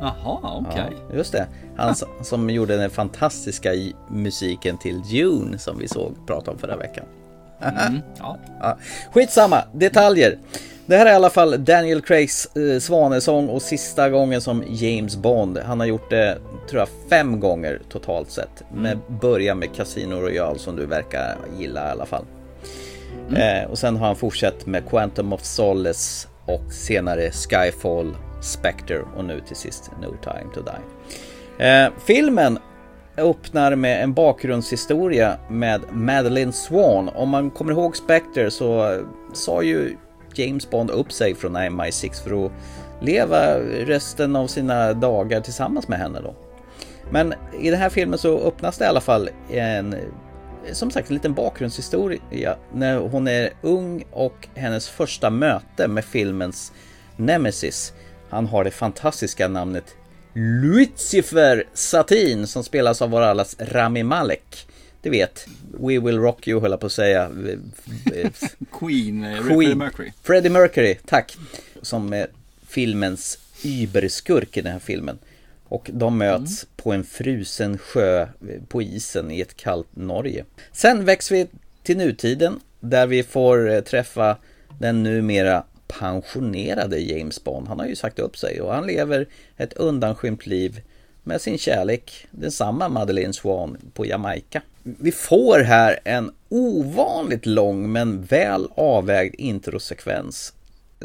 Jaha, 0.00 0.38
okej. 0.68 0.92
Ja, 1.10 1.16
just 1.16 1.32
det. 1.32 1.46
Han 1.76 1.90
s- 1.92 2.04
som 2.22 2.50
gjorde 2.50 2.76
den 2.76 2.90
fantastiska 2.90 3.70
musiken 4.10 4.78
till 4.78 5.02
Dune 5.02 5.58
som 5.58 5.78
vi 5.78 5.88
såg 5.88 6.26
prata 6.26 6.50
om 6.50 6.58
förra 6.58 6.76
veckan. 6.76 7.04
Mm, 7.60 8.00
ja. 8.18 8.38
Ja, 8.60 8.78
skitsamma, 9.12 9.62
detaljer. 9.72 10.38
Det 10.88 10.96
här 10.96 11.06
är 11.06 11.10
i 11.10 11.14
alla 11.14 11.30
fall 11.30 11.64
Daniel 11.64 12.02
Craigs 12.02 12.56
eh, 12.56 12.78
svanesång 12.78 13.48
och 13.48 13.62
sista 13.62 14.10
gången 14.10 14.40
som 14.40 14.64
James 14.68 15.16
Bond. 15.16 15.58
Han 15.58 15.80
har 15.80 15.86
gjort 15.86 16.10
det, 16.10 16.38
tror 16.70 16.80
jag, 16.80 16.88
fem 17.10 17.40
gånger 17.40 17.80
totalt 17.88 18.30
sett. 18.30 18.64
Med 18.74 18.98
början 19.20 19.58
med 19.58 19.74
Casino 19.74 20.14
Royale 20.14 20.58
som 20.58 20.76
du 20.76 20.86
verkar 20.86 21.36
gilla 21.58 21.88
i 21.88 21.90
alla 21.90 22.06
fall. 22.06 22.24
Eh, 23.36 23.70
och 23.70 23.78
sen 23.78 23.96
har 23.96 24.06
han 24.06 24.16
fortsatt 24.16 24.66
med 24.66 24.88
Quantum 24.88 25.32
of 25.32 25.44
Solace 25.44 26.28
och 26.44 26.72
senare 26.72 27.30
Skyfall, 27.30 28.16
Spectre 28.42 29.00
och 29.16 29.24
nu 29.24 29.40
till 29.46 29.56
sist 29.56 29.90
No 30.02 30.16
Time 30.22 30.54
To 30.54 30.60
Die. 30.62 31.66
Eh, 31.66 31.90
filmen 32.06 32.58
öppnar 33.16 33.74
med 33.74 34.02
en 34.02 34.12
bakgrundshistoria 34.14 35.36
med 35.50 35.80
Madeleine 35.92 36.52
Swan. 36.52 37.08
Om 37.08 37.28
man 37.28 37.50
kommer 37.50 37.72
ihåg 37.72 37.96
Spectre 37.96 38.50
så 38.50 39.00
sa 39.32 39.62
ju 39.62 39.96
James 40.38 40.70
Bond 40.70 40.90
upp 40.90 41.12
sig 41.12 41.34
från 41.34 41.56
MI6 41.56 42.22
för 42.24 42.46
att 42.46 42.52
leva 43.00 43.58
resten 43.60 44.36
av 44.36 44.46
sina 44.46 44.92
dagar 44.92 45.40
tillsammans 45.40 45.88
med 45.88 45.98
henne 45.98 46.20
då. 46.20 46.34
Men 47.10 47.34
i 47.60 47.70
den 47.70 47.80
här 47.80 47.88
filmen 47.88 48.18
så 48.18 48.38
öppnas 48.38 48.78
det 48.78 48.84
i 48.84 48.88
alla 48.88 49.00
fall 49.00 49.28
en 49.50 49.94
som 50.72 50.90
sagt 50.90 51.08
en 51.08 51.14
liten 51.14 51.34
bakgrundshistoria 51.34 52.56
när 52.72 52.98
hon 52.98 53.28
är 53.28 53.52
ung 53.62 54.04
och 54.12 54.48
hennes 54.54 54.88
första 54.88 55.30
möte 55.30 55.88
med 55.88 56.04
filmens 56.04 56.72
Nemesis. 57.16 57.92
Han 58.30 58.46
har 58.46 58.64
det 58.64 58.70
fantastiska 58.70 59.48
namnet 59.48 59.96
Lucifer 60.34 61.64
Satin 61.74 62.46
som 62.46 62.64
spelas 62.64 63.02
av 63.02 63.10
vår 63.10 63.20
allas 63.20 63.56
Rami 63.58 64.02
Malek. 64.02 64.68
Du 65.06 65.10
vet, 65.10 65.46
We 65.80 65.98
Will 65.98 66.18
Rock 66.18 66.48
You 66.48 66.60
höll 66.60 66.70
jag 66.70 66.80
på 66.80 66.86
att 66.86 66.92
säga. 66.92 67.30
Queen, 68.72 69.24
eh, 69.24 69.38
Queen. 69.38 69.44
Freddie 69.44 69.74
Mercury. 69.74 70.12
Freddie 70.22 70.50
Mercury, 70.50 70.94
tack. 71.06 71.36
Som 71.82 72.12
är 72.12 72.26
filmens 72.68 73.38
überskurk 73.64 74.56
i 74.56 74.60
den 74.60 74.72
här 74.72 74.78
filmen. 74.78 75.18
Och 75.64 75.90
de 75.92 76.18
möts 76.18 76.64
mm. 76.64 76.72
på 76.76 76.92
en 76.92 77.04
frusen 77.04 77.78
sjö 77.78 78.28
på 78.68 78.82
isen 78.82 79.30
i 79.30 79.40
ett 79.40 79.56
kallt 79.56 79.96
Norge. 79.96 80.44
Sen 80.72 81.04
växer 81.04 81.34
vi 81.34 81.46
till 81.82 81.96
nutiden 81.96 82.60
där 82.80 83.06
vi 83.06 83.22
får 83.22 83.70
eh, 83.70 83.80
träffa 83.80 84.36
den 84.78 85.02
numera 85.02 85.64
pensionerade 85.86 86.98
James 86.98 87.44
Bond. 87.44 87.68
Han 87.68 87.80
har 87.80 87.86
ju 87.86 87.96
sagt 87.96 88.18
upp 88.18 88.38
sig 88.38 88.60
och 88.60 88.74
han 88.74 88.86
lever 88.86 89.26
ett 89.56 89.72
undanskymt 89.72 90.46
liv 90.46 90.80
med 91.22 91.40
sin 91.40 91.58
kärlek, 91.58 92.26
densamma 92.30 92.88
Madeleine 92.88 93.32
Swan 93.32 93.76
på 93.94 94.06
Jamaica. 94.06 94.62
Vi 94.98 95.12
får 95.12 95.58
här 95.58 95.98
en 96.04 96.30
ovanligt 96.48 97.46
lång 97.46 97.92
men 97.92 98.22
väl 98.22 98.68
avvägd 98.74 99.34
introsekvens 99.38 100.52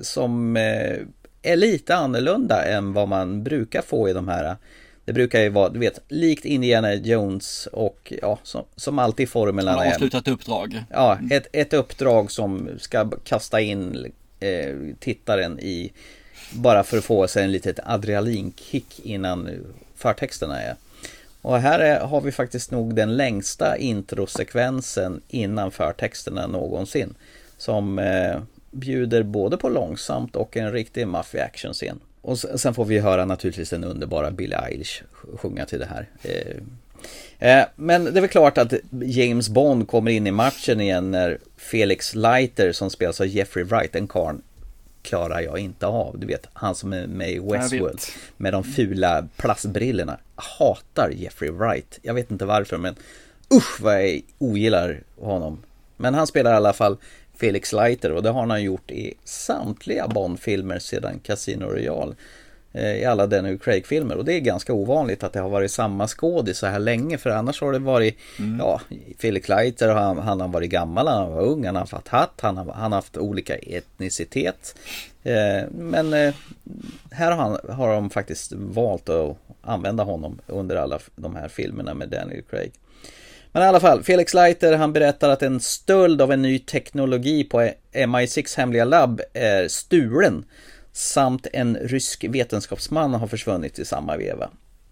som 0.01 0.57
eh, 0.57 0.97
är 1.41 1.55
lite 1.55 1.95
annorlunda 1.95 2.65
än 2.65 2.93
vad 2.93 3.07
man 3.07 3.43
brukar 3.43 3.82
få 3.82 4.09
i 4.09 4.13
de 4.13 4.27
här 4.27 4.57
det 5.05 5.13
brukar 5.13 5.41
ju 5.41 5.49
vara, 5.49 5.69
du 5.69 5.79
vet, 5.79 5.99
likt 6.07 6.45
Indiana 6.45 6.93
Jones 6.93 7.67
och 7.71 8.13
ja, 8.21 8.39
som, 8.43 8.65
som 8.75 8.99
alltid 8.99 9.29
formulan 9.29 9.79
är... 9.79 9.88
Avslutat 9.88 10.27
uppdrag. 10.27 10.84
Ja, 10.89 11.19
ett, 11.32 11.47
ett 11.51 11.73
uppdrag 11.73 12.32
som 12.32 12.69
ska 12.79 13.09
kasta 13.23 13.61
in 13.61 14.11
eh, 14.39 14.75
tittaren 14.99 15.59
i 15.59 15.91
bara 16.53 16.84
för 16.84 16.97
att 16.97 17.03
få 17.03 17.27
sig 17.27 17.43
en 17.43 17.51
litet 17.51 17.79
adrenalinkick 17.84 18.99
innan 19.03 19.49
förtexterna 19.95 20.61
är. 20.61 20.75
Och 21.41 21.59
här 21.59 21.79
är, 21.79 21.99
har 21.99 22.21
vi 22.21 22.31
faktiskt 22.31 22.71
nog 22.71 22.95
den 22.95 23.17
längsta 23.17 23.77
introsekvensen 23.77 25.21
innan 25.27 25.71
förtexterna 25.71 26.47
någonsin. 26.47 27.13
Som 27.57 27.99
eh, 27.99 28.41
bjuder 28.71 29.23
både 29.23 29.57
på 29.57 29.69
långsamt 29.69 30.35
och 30.35 30.57
en 30.57 30.71
riktig 30.71 31.07
maffig 31.07 31.39
actionscen. 31.39 31.99
Och 32.21 32.39
sen 32.39 32.73
får 32.73 32.85
vi 32.85 32.99
höra 32.99 33.25
naturligtvis 33.25 33.69
den 33.69 33.83
underbara 33.83 34.31
Billie 34.31 34.55
Eilish 34.55 35.03
sjunga 35.35 35.65
till 35.65 35.79
det 35.79 35.85
här. 35.85 36.09
Eh, 36.21 37.59
eh, 37.59 37.65
men 37.75 38.03
det 38.03 38.19
är 38.19 38.21
väl 38.21 38.29
klart 38.29 38.57
att 38.57 38.73
James 39.01 39.49
Bond 39.49 39.87
kommer 39.87 40.11
in 40.11 40.27
i 40.27 40.31
matchen 40.31 40.81
igen 40.81 41.11
när 41.11 41.37
Felix 41.57 42.15
Leiter 42.15 42.71
som 42.71 42.89
spelas 42.89 43.21
av 43.21 43.27
Jeffrey 43.27 43.65
Wright, 43.65 43.95
en 43.95 44.07
karn 44.07 44.41
klarar 45.01 45.41
jag 45.41 45.59
inte 45.59 45.87
av. 45.87 46.19
Du 46.19 46.27
vet, 46.27 46.47
han 46.53 46.75
som 46.75 46.93
är 46.93 47.07
med 47.07 47.31
i 47.31 47.39
Westworld 47.39 47.99
med 48.37 48.53
de 48.53 48.63
fula 48.63 49.27
plastbrillorna. 49.37 50.17
hatar 50.35 51.09
Jeffrey 51.09 51.51
Wright. 51.51 51.99
Jag 52.01 52.13
vet 52.13 52.31
inte 52.31 52.45
varför, 52.45 52.77
men 52.77 52.95
usch 53.53 53.81
vad 53.81 54.03
jag 54.03 54.21
ogillar 54.37 55.03
honom. 55.19 55.63
Men 55.97 56.13
han 56.13 56.27
spelar 56.27 56.51
i 56.51 56.55
alla 56.55 56.73
fall 56.73 56.97
Felix 57.35 57.73
Leiter 57.73 58.11
och 58.11 58.23
det 58.23 58.29
har 58.29 58.47
han 58.47 58.63
gjort 58.63 58.91
i 58.91 59.13
samtliga 59.23 60.07
Bond-filmer 60.07 60.79
sedan 60.79 61.19
Casino 61.23 61.65
Royale. 61.65 62.15
Eh, 62.74 62.95
I 62.95 63.05
alla 63.05 63.28
Daniel 63.28 63.59
Craig-filmer. 63.59 64.17
Och 64.17 64.26
det 64.26 64.34
är 64.34 64.39
ganska 64.39 64.74
ovanligt 64.74 65.24
att 65.24 65.34
det 65.34 65.39
har 65.39 65.49
varit 65.49 65.72
samma 65.72 66.07
skådis 66.07 66.57
så 66.57 66.67
här 66.67 66.80
länge 66.80 67.17
för 67.17 67.30
annars 67.30 67.61
har 67.61 67.72
det 67.72 67.80
varit 67.80 68.17
mm. 68.39 68.59
Ja, 68.59 68.82
Felix 69.19 69.49
Leiter 69.49 69.89
han, 69.89 70.17
han 70.17 70.41
har 70.41 70.47
varit 70.47 70.69
gammal, 70.69 71.07
han 71.07 71.32
var 71.32 71.41
ung, 71.41 71.65
han 71.65 71.76
har 71.76 71.88
haft 71.91 72.07
hatt, 72.07 72.39
han 72.41 72.57
har, 72.57 72.74
han 72.74 72.91
har 72.91 72.97
haft 72.97 73.17
olika 73.17 73.55
etnicitet. 73.55 74.76
Eh, 75.24 75.69
Men 75.72 76.13
eh, 76.13 76.34
här 77.11 77.32
har, 77.32 77.38
han, 77.43 77.76
har 77.78 77.93
de 77.93 78.09
faktiskt 78.09 78.53
valt 78.55 79.09
att 79.09 79.38
använda 79.61 80.03
honom 80.03 80.39
under 80.47 80.76
alla 80.76 80.99
de 81.15 81.36
här 81.36 81.47
filmerna 81.47 81.93
med 81.93 82.09
Daniel 82.09 82.43
Craig. 82.49 82.72
Men 83.51 83.63
i 83.63 83.65
alla 83.65 83.80
fall, 83.80 84.03
Felix 84.03 84.34
Leiter 84.34 84.74
han 84.78 84.93
berättar 84.93 85.30
att 85.30 85.43
en 85.43 85.59
stöld 85.59 86.22
av 86.22 86.32
en 86.32 86.41
ny 86.41 86.59
teknologi 86.59 87.43
på 87.43 87.69
MI6 87.93 88.57
hemliga 88.57 88.86
labb 88.86 89.22
är 89.34 89.67
stulen 89.67 90.45
samt 90.91 91.47
en 91.53 91.75
rysk 91.75 92.23
vetenskapsman 92.23 93.13
har 93.13 93.27
försvunnit 93.27 93.79
i 93.79 93.85
samma 93.85 94.17
veva. 94.17 94.49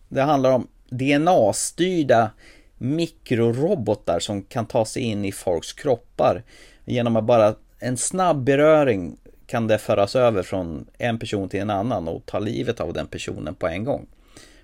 Det 0.09 0.21
handlar 0.21 0.51
om 0.51 0.67
DNA-styrda 0.89 2.31
mikrorobotar 2.77 4.19
som 4.19 4.43
kan 4.43 4.65
ta 4.65 4.85
sig 4.85 5.03
in 5.03 5.25
i 5.25 5.31
folks 5.31 5.73
kroppar 5.73 6.43
genom 6.85 7.15
att 7.15 7.23
bara 7.23 7.55
en 7.79 7.97
snabb 7.97 8.43
beröring 8.43 9.17
kan 9.45 9.67
det 9.67 9.77
föras 9.77 10.15
över 10.15 10.43
från 10.43 10.87
en 10.97 11.19
person 11.19 11.49
till 11.49 11.59
en 11.59 11.69
annan 11.69 12.07
och 12.07 12.25
ta 12.25 12.39
livet 12.39 12.79
av 12.79 12.93
den 12.93 13.07
personen 13.07 13.55
på 13.55 13.67
en 13.67 13.83
gång. 13.83 14.07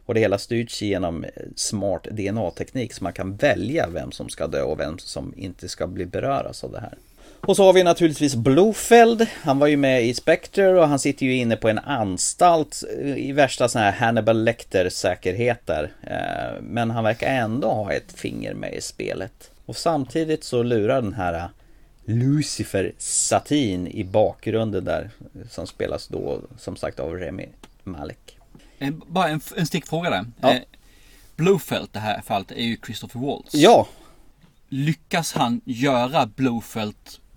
Och 0.05 0.13
det 0.13 0.19
hela 0.19 0.37
styrs 0.37 0.81
genom 0.81 1.25
smart 1.55 2.03
DNA-teknik 2.11 2.93
så 2.93 3.03
man 3.03 3.13
kan 3.13 3.35
välja 3.35 3.87
vem 3.89 4.11
som 4.11 4.29
ska 4.29 4.47
dö 4.47 4.61
och 4.61 4.79
vem 4.79 4.97
som 4.97 5.33
inte 5.37 5.67
ska 5.67 5.87
bli 5.87 6.05
beröras 6.05 6.63
av 6.63 6.71
det 6.71 6.79
här. 6.79 6.97
Och 7.47 7.55
så 7.55 7.63
har 7.63 7.73
vi 7.73 7.83
naturligtvis 7.83 8.35
Blofeld. 8.35 9.27
Han 9.41 9.59
var 9.59 9.67
ju 9.67 9.77
med 9.77 10.05
i 10.05 10.13
Spectre 10.13 10.79
och 10.79 10.87
han 10.87 10.99
sitter 10.99 11.25
ju 11.25 11.35
inne 11.35 11.55
på 11.55 11.69
en 11.69 11.79
anstalt 11.79 12.83
i 13.17 13.31
värsta 13.31 13.69
sån 13.69 13.81
här 13.81 13.91
Hannibal 13.91 14.43
Lecter-säkerhet 14.43 15.65
där. 15.65 15.91
Eh, 16.01 16.61
men 16.61 16.91
han 16.91 17.03
verkar 17.03 17.27
ändå 17.27 17.67
ha 17.67 17.93
ett 17.93 18.11
finger 18.11 18.53
med 18.53 18.73
i 18.73 18.81
spelet. 18.81 19.51
Och 19.65 19.77
samtidigt 19.77 20.43
så 20.43 20.63
lurar 20.63 21.01
den 21.01 21.13
här 21.13 21.49
Lucifer 22.05 22.93
Satin 22.97 23.87
i 23.87 24.03
bakgrunden 24.03 24.85
där 24.85 25.09
som 25.49 25.67
spelas 25.67 26.07
då 26.07 26.41
som 26.57 26.75
sagt 26.75 26.99
av 26.99 27.13
Remy 27.13 27.47
Malek. 27.83 28.37
Bara 29.07 29.27
en, 29.27 29.41
en 29.55 29.65
stickfråga 29.65 30.09
där. 30.09 30.25
Ja. 30.41 30.53
Eh, 30.53 30.61
Blofeld 31.35 31.89
det 31.91 31.99
här 31.99 32.21
fallet 32.21 32.51
är 32.51 32.63
ju 32.63 32.77
Christopher 32.85 33.19
Waltz. 33.19 33.53
Ja. 33.53 33.87
Lyckas 34.69 35.33
han 35.33 35.61
göra 35.65 36.25
Blofeld 36.25 36.95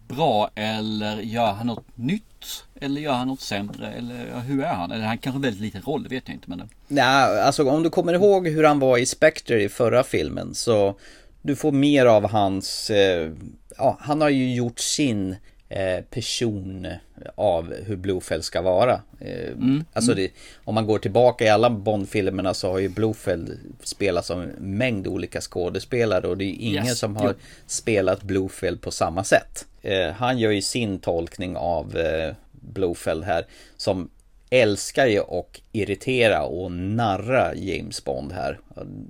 bra 0.09 0.51
eller 0.55 1.21
gör 1.21 1.53
han 1.53 1.67
något 1.67 1.87
nytt? 1.95 2.65
Eller 2.81 3.01
gör 3.01 3.13
han 3.13 3.29
något 3.29 3.41
sämre? 3.41 3.93
Eller 3.93 4.41
hur 4.41 4.63
är 4.63 4.75
han? 4.75 4.93
Eller 4.93 5.05
han 5.05 5.19
kanske 5.19 5.39
har 5.39 5.43
väldigt 5.43 5.63
liten 5.63 5.83
roll, 5.83 6.03
det 6.03 6.09
vet 6.09 6.23
jag 6.27 6.35
inte. 6.35 6.51
Men... 6.51 6.69
Nej, 6.89 7.41
alltså 7.41 7.71
om 7.71 7.83
du 7.83 7.91
kommer 7.91 8.15
ihåg 8.15 8.49
hur 8.49 8.65
han 8.65 8.79
var 8.79 8.99
i 8.99 9.07
Spectre 9.07 9.63
i 9.63 9.69
förra 9.69 10.03
filmen 10.03 10.55
så 10.55 10.95
du 11.43 11.57
får 11.57 11.73
mer 11.73 12.07
av 12.07 12.31
hans, 12.31 12.91
eh, 12.91 13.33
ja, 13.77 13.97
han 14.01 14.21
har 14.21 14.29
ju 14.29 14.55
gjort 14.55 14.79
sin 14.79 15.37
Eh, 15.71 16.05
person 16.11 16.87
av 17.35 17.75
hur 17.75 17.97
Blofeld 17.97 18.45
ska 18.45 18.63
vara. 18.63 19.01
Eh, 19.21 19.53
mm. 19.53 19.85
Alltså 19.93 20.15
det, 20.15 20.31
om 20.65 20.75
man 20.75 20.87
går 20.87 20.99
tillbaka 20.99 21.45
i 21.45 21.49
alla 21.49 21.71
Bond-filmerna 21.71 22.55
så 22.55 22.71
har 22.71 22.79
ju 22.79 22.89
Blofeld 22.89 23.59
spelats 23.83 24.31
av 24.31 24.43
en 24.43 24.49
mängd 24.59 25.07
olika 25.07 25.41
skådespelare 25.41 26.27
och 26.29 26.37
det 26.37 26.45
är 26.45 26.57
ingen 26.61 26.87
yes. 26.87 26.99
som 26.99 27.17
har 27.17 27.29
jo. 27.29 27.35
spelat 27.67 28.23
Blofeld 28.23 28.81
på 28.81 28.91
samma 28.91 29.25
sätt. 29.25 29.67
Eh, 29.83 30.11
han 30.11 30.39
gör 30.39 30.51
ju 30.51 30.63
sin 30.63 30.99
tolkning 30.99 31.57
av 31.57 31.97
eh, 31.97 32.35
Blofeld 32.51 33.25
här 33.25 33.47
som 33.77 34.11
älskar 34.51 35.07
ju 35.07 35.21
att 35.21 35.61
irritera 35.73 36.43
och 36.43 36.73
narra 36.73 37.55
James 37.55 38.05
Bond 38.05 38.33
här. 38.33 38.61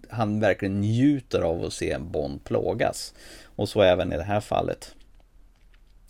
Han 0.08 0.40
verkligen 0.40 0.80
njuter 0.80 1.40
av 1.40 1.64
att 1.64 1.72
se 1.72 1.90
en 1.90 2.10
Bond 2.10 2.44
plågas. 2.44 3.14
Och 3.56 3.68
så 3.68 3.82
även 3.82 4.12
i 4.12 4.16
det 4.16 4.22
här 4.22 4.40
fallet. 4.40 4.94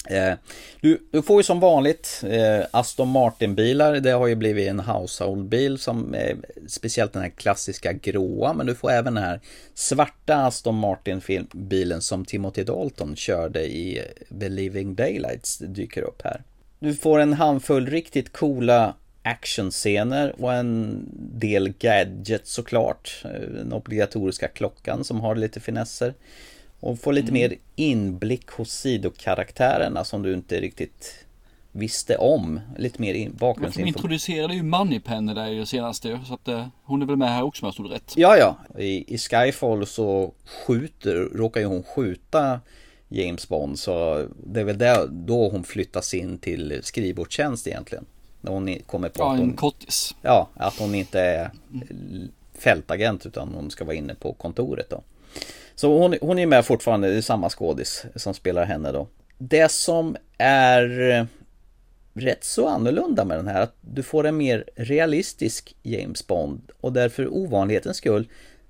Eh, 0.07 0.35
du, 0.81 0.99
du, 1.11 1.23
får 1.23 1.37
ju 1.37 1.43
som 1.43 1.61
vanligt 1.61 2.23
eh, 2.27 2.67
Aston 2.71 3.09
Martin-bilar. 3.09 3.95
Det 3.95 4.11
har 4.11 4.27
ju 4.27 4.35
blivit 4.35 4.69
en 4.69 4.81
household-bil 4.81 5.79
som 5.79 6.15
eh, 6.15 6.37
speciellt 6.67 7.13
den 7.13 7.23
här 7.23 7.31
klassiska 7.31 7.93
gråa. 7.93 8.53
Men 8.53 8.67
du 8.67 8.75
får 8.75 8.91
även 8.91 9.15
den 9.15 9.25
här 9.25 9.41
svarta 9.75 10.37
Aston 10.37 10.79
Martin-bilen 10.79 12.01
som 12.01 12.25
Timothy 12.25 12.65
Dalton 12.65 13.17
körde 13.17 13.65
i 13.65 13.99
eh, 13.99 14.39
The 14.41 14.49
Living 14.49 14.95
Daylights 14.95 15.59
dyker 15.59 16.03
upp 16.03 16.23
här. 16.25 16.43
Du 16.79 16.95
får 16.95 17.19
en 17.19 17.33
handfull 17.33 17.87
riktigt 17.87 18.33
coola 18.33 18.95
actionscener 19.23 20.35
och 20.39 20.55
en 20.55 21.05
del 21.39 21.73
gadgets 21.79 22.53
såklart. 22.53 23.23
Eh, 23.25 23.31
den 23.41 23.73
obligatoriska 23.73 24.49
klockan 24.49 25.05
som 25.05 25.21
har 25.21 25.35
lite 25.35 25.61
finesser. 25.61 26.15
Och 26.81 26.99
få 27.01 27.11
lite 27.11 27.29
Mm. 27.29 27.35
mer 27.35 27.55
inblick 27.77 28.51
hos 28.51 28.71
sidokaraktärerna 28.73 30.05
som 30.05 30.23
du 30.23 30.35
inte 30.35 30.61
riktigt 30.61 31.25
visste 31.73 32.17
om. 32.17 32.61
Lite 32.79 33.01
mer 33.01 33.15
in- 33.15 33.23
Men 33.25 33.33
De 33.33 33.39
bakgrundsinformation. 33.39 33.89
introducerade 33.89 34.55
ju 34.55 34.63
Moneypenny 34.63 35.35
där 35.35 35.51
det 35.51 35.67
senaste 35.67 36.21
så 36.27 36.35
att 36.35 36.49
eh, 36.49 36.67
hon 36.85 37.03
är 37.03 37.07
väl 37.07 37.17
med 37.17 37.29
här 37.29 37.43
också 37.43 37.63
om 37.63 37.67
jag 37.67 37.75
stod 37.75 37.91
rätt. 37.93 38.13
Ja, 38.17 38.37
ja. 38.37 38.81
I, 38.83 39.15
I 39.15 39.19
Skyfall 39.19 39.87
så 39.87 40.33
skjuter, 40.67 41.15
råkar 41.15 41.61
ju 41.61 41.67
hon 41.67 41.83
skjuta 41.83 42.61
James 43.09 43.49
Bond. 43.49 43.79
Så 43.79 44.27
det 44.47 44.61
är 44.61 44.65
väl 44.65 44.79
där, 44.79 45.07
då 45.11 45.49
hon 45.49 45.65
flyttas 45.65 46.15
in 46.15 46.39
till 46.39 46.81
skrivbordstjänst 46.83 47.67
egentligen. 47.67 48.07
När 48.41 48.53
hon 48.53 48.75
kommer 48.87 49.09
på 49.09 49.21
Ja, 49.23 49.33
att 49.33 49.41
en 49.41 49.47
hon, 49.47 49.57
kottis. 49.57 50.15
ja, 50.23 50.49
att 50.55 50.79
hon 50.79 50.95
inte 50.95 51.21
är 51.21 51.51
fältagent 52.59 53.27
utan 53.27 53.49
hon 53.55 53.71
ska 53.71 53.85
vara 53.85 53.97
inne 53.97 54.15
på 54.15 54.33
kontoret 54.33 54.91
då. 54.91 55.03
Så 55.79 55.99
hon, 55.99 56.17
hon 56.21 56.39
är 56.39 56.47
med 56.47 56.67
fortfarande, 56.67 57.09
det 57.09 57.17
är 57.17 57.21
samma 57.21 57.51
skådis 57.51 58.05
som 58.15 58.35
spelar 58.35 58.65
henne 58.65 58.93
då. 58.93 59.09
Det 59.39 59.71
som 59.71 60.17
är 60.39 61.11
eh, 61.11 61.25
rätt 62.15 62.45
så 62.45 62.69
annorlunda 62.69 63.25
med 63.25 63.39
den 63.39 63.49
här, 63.49 63.61
att 63.61 63.75
du 63.81 64.03
får 64.03 64.27
en 64.27 64.37
mer 64.37 64.65
realistisk 64.77 65.77
James 65.83 66.27
Bond 66.27 66.61
och 66.81 66.93
därför 66.93 67.35
ovanlighetens 67.35 67.97
skull, 67.97 68.29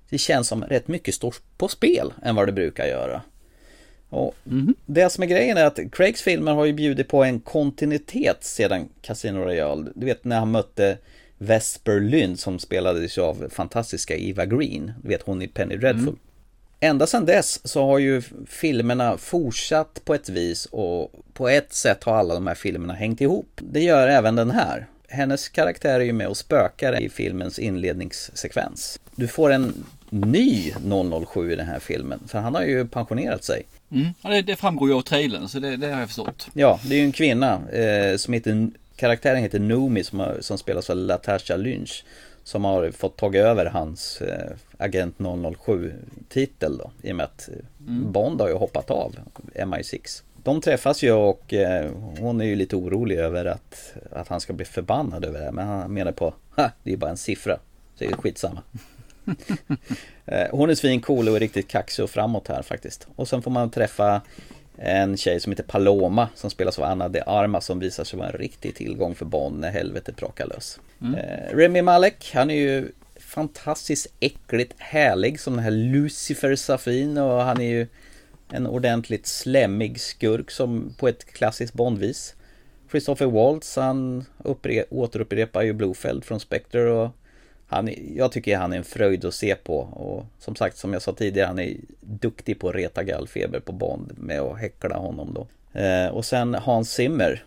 det 0.09 0.17
känns 0.17 0.47
som 0.47 0.63
rätt 0.63 0.87
mycket 0.87 1.15
står 1.15 1.35
på 1.57 1.67
spel 1.67 2.13
än 2.23 2.35
vad 2.35 2.47
det 2.47 2.51
brukar 2.51 2.85
göra. 2.85 3.21
Och 4.09 4.35
Det 4.85 5.09
som 5.09 5.23
är 5.23 5.27
grejen 5.27 5.57
är 5.57 5.65
att 5.65 5.79
Craigs 5.91 6.21
filmer 6.21 6.53
har 6.53 6.65
ju 6.65 6.73
bjudit 6.73 7.07
på 7.07 7.23
en 7.23 7.39
kontinuitet 7.39 8.43
sedan 8.43 8.89
Casino 9.01 9.39
Royale. 9.39 9.91
Du 9.95 10.05
vet 10.05 10.25
när 10.25 10.39
han 10.39 10.51
mötte 10.51 10.97
Vesper 11.37 11.99
Lynd 11.99 12.39
som 12.39 12.59
spelades 12.59 13.17
av 13.17 13.49
fantastiska 13.49 14.17
Eva 14.17 14.45
Green. 14.45 14.93
Du 15.03 15.09
vet 15.09 15.21
hon 15.21 15.41
i 15.41 15.47
Penny 15.47 15.77
Dreadful. 15.77 16.15
Ända 16.79 17.07
sedan 17.07 17.25
dess 17.25 17.67
så 17.67 17.85
har 17.85 17.99
ju 17.99 18.21
filmerna 18.47 19.17
fortsatt 19.17 20.01
på 20.05 20.13
ett 20.13 20.29
vis 20.29 20.65
och 20.65 21.11
på 21.33 21.49
ett 21.49 21.73
sätt 21.73 22.03
har 22.03 22.15
alla 22.15 22.33
de 22.33 22.47
här 22.47 22.55
filmerna 22.55 22.93
hängt 22.93 23.21
ihop. 23.21 23.49
Det 23.55 23.79
gör 23.79 24.07
även 24.07 24.35
den 24.35 24.51
här. 24.51 24.87
Hennes 25.09 25.49
karaktär 25.49 25.99
är 25.99 26.03
ju 26.03 26.13
med 26.13 26.27
och 26.27 26.37
spökar 26.37 27.01
i 27.01 27.09
filmens 27.09 27.59
inledningssekvens. 27.59 28.99
Du 29.15 29.27
får 29.27 29.51
en 29.51 29.85
ny 30.09 30.73
007 31.27 31.51
i 31.51 31.55
den 31.55 31.67
här 31.67 31.79
filmen, 31.79 32.19
för 32.27 32.39
han 32.39 32.55
har 32.55 32.63
ju 32.63 32.87
pensionerat 32.87 33.43
sig. 33.43 33.63
Mm. 33.91 34.07
Ja, 34.21 34.29
det, 34.29 34.41
det 34.41 34.55
framgår 34.55 34.89
ju 34.89 34.95
av 34.95 35.01
trailern 35.01 35.47
så 35.47 35.59
det, 35.59 35.77
det 35.77 35.87
har 35.87 35.99
jag 35.99 36.07
förstått. 36.07 36.47
Ja, 36.53 36.79
det 36.83 36.95
är 36.95 36.99
ju 36.99 37.05
en 37.05 37.11
kvinna 37.11 37.61
eh, 37.69 38.17
som 38.17 38.33
heter, 38.33 38.69
karaktären 38.95 39.41
heter 39.41 39.59
Noomi 39.59 40.03
som, 40.03 40.19
har, 40.19 40.37
som 40.41 40.57
spelas 40.57 40.89
av 40.89 40.97
Latasha 40.97 41.55
Lynch. 41.55 42.03
Som 42.49 42.65
har 42.65 42.91
fått 42.91 43.17
tagit 43.17 43.41
över 43.41 43.65
hans 43.65 44.21
eh, 44.21 44.51
Agent 44.77 45.15
007 45.65 45.93
titel 46.29 46.77
då. 46.77 46.91
I 47.01 47.11
och 47.11 47.15
med 47.15 47.23
att 47.23 47.49
eh, 47.49 47.55
Mm. 47.87 48.11
Bond 48.11 48.41
har 48.41 48.47
ju 48.47 48.53
hoppat 48.53 48.91
av 48.91 49.15
MI6. 49.55 50.23
De 50.43 50.61
träffas 50.61 51.03
ju 51.03 51.11
och 51.11 51.53
eh, 51.53 51.91
hon 52.19 52.41
är 52.41 52.45
ju 52.45 52.55
lite 52.55 52.75
orolig 52.75 53.17
över 53.17 53.45
att, 53.45 53.93
att 54.11 54.27
han 54.27 54.39
ska 54.41 54.53
bli 54.53 54.65
förbannad 54.65 55.25
över 55.25 55.39
det 55.39 55.45
här. 55.45 55.51
Men 55.51 55.67
han 55.67 55.93
menar 55.93 56.11
på, 56.11 56.33
ha, 56.55 56.71
det 56.83 56.93
är 56.93 56.97
bara 56.97 57.11
en 57.11 57.17
siffra. 57.17 57.55
Så 57.95 58.03
det 58.03 58.05
är 58.05 58.15
skitsamma. 58.15 58.61
Eh, 60.25 60.47
Hon 60.51 60.69
är 60.69 60.75
svincool 60.75 61.29
och 61.29 61.35
är 61.35 61.39
riktigt 61.39 61.67
kaxig 61.67 62.03
och 62.03 62.09
framåt 62.09 62.47
här 62.47 62.61
faktiskt. 62.61 63.07
Och 63.15 63.27
sen 63.27 63.41
får 63.41 63.51
man 63.51 63.69
träffa 63.69 64.21
en 64.81 65.17
tjej 65.17 65.39
som 65.39 65.51
heter 65.51 65.63
Paloma 65.63 66.29
som 66.35 66.49
spelas 66.49 66.79
av 66.79 66.85
Anna 66.85 67.09
de 67.09 67.21
Armas 67.25 67.65
som 67.65 67.79
visar 67.79 68.03
sig 68.03 68.19
vara 68.19 68.29
en 68.29 68.37
riktig 68.37 68.75
tillgång 68.75 69.15
för 69.15 69.25
Bond 69.25 69.59
när 69.59 69.71
helvetet 69.71 70.15
brakar 70.15 70.47
lös. 70.47 70.79
Mm. 71.01 71.15
Eh, 71.15 71.55
Remy 71.55 71.81
Malek, 71.81 72.31
han 72.33 72.49
är 72.49 72.55
ju 72.55 72.91
fantastiskt 73.19 74.07
äckligt 74.19 74.73
härlig 74.77 75.39
som 75.39 75.53
den 75.53 75.63
här 75.63 75.71
Lucifer 75.71 76.55
Safin 76.55 77.17
och 77.17 77.41
han 77.41 77.61
är 77.61 77.69
ju 77.69 77.87
en 78.51 78.67
ordentligt 78.67 79.27
slemmig 79.27 80.01
skurk 80.01 80.51
som 80.51 80.95
på 80.97 81.07
ett 81.07 81.25
klassiskt 81.25 81.73
Bondvis. 81.73 82.35
Christopher 82.91 83.25
Waltz, 83.25 83.75
han 83.75 84.25
uppre- 84.37 84.85
återupprepar 84.89 85.61
ju 85.61 85.73
Blofeld 85.73 86.23
från 86.25 86.39
Spectre 86.39 86.91
och 86.91 87.09
han, 87.69 87.89
jag 88.15 88.31
tycker 88.31 88.57
han 88.57 88.73
är 88.73 88.77
en 88.77 88.83
fröjd 88.83 89.25
att 89.25 89.33
se 89.33 89.55
på 89.55 89.77
och 89.77 90.25
som 90.39 90.55
sagt 90.55 90.77
som 90.77 90.93
jag 90.93 91.01
sa 91.01 91.13
tidigare 91.13 91.47
han 91.47 91.59
är 91.59 91.77
duktig 92.01 92.59
på 92.59 92.69
att 92.69 92.75
reta 92.75 93.03
gallfeber 93.03 93.59
på 93.59 93.71
Bond 93.71 94.11
med 94.17 94.39
att 94.39 94.59
häckla 94.59 94.97
honom 94.97 95.33
då. 95.33 95.47
Eh, 95.79 96.07
och 96.07 96.25
sen 96.25 96.53
Hans 96.53 96.91
Zimmer. 96.91 97.43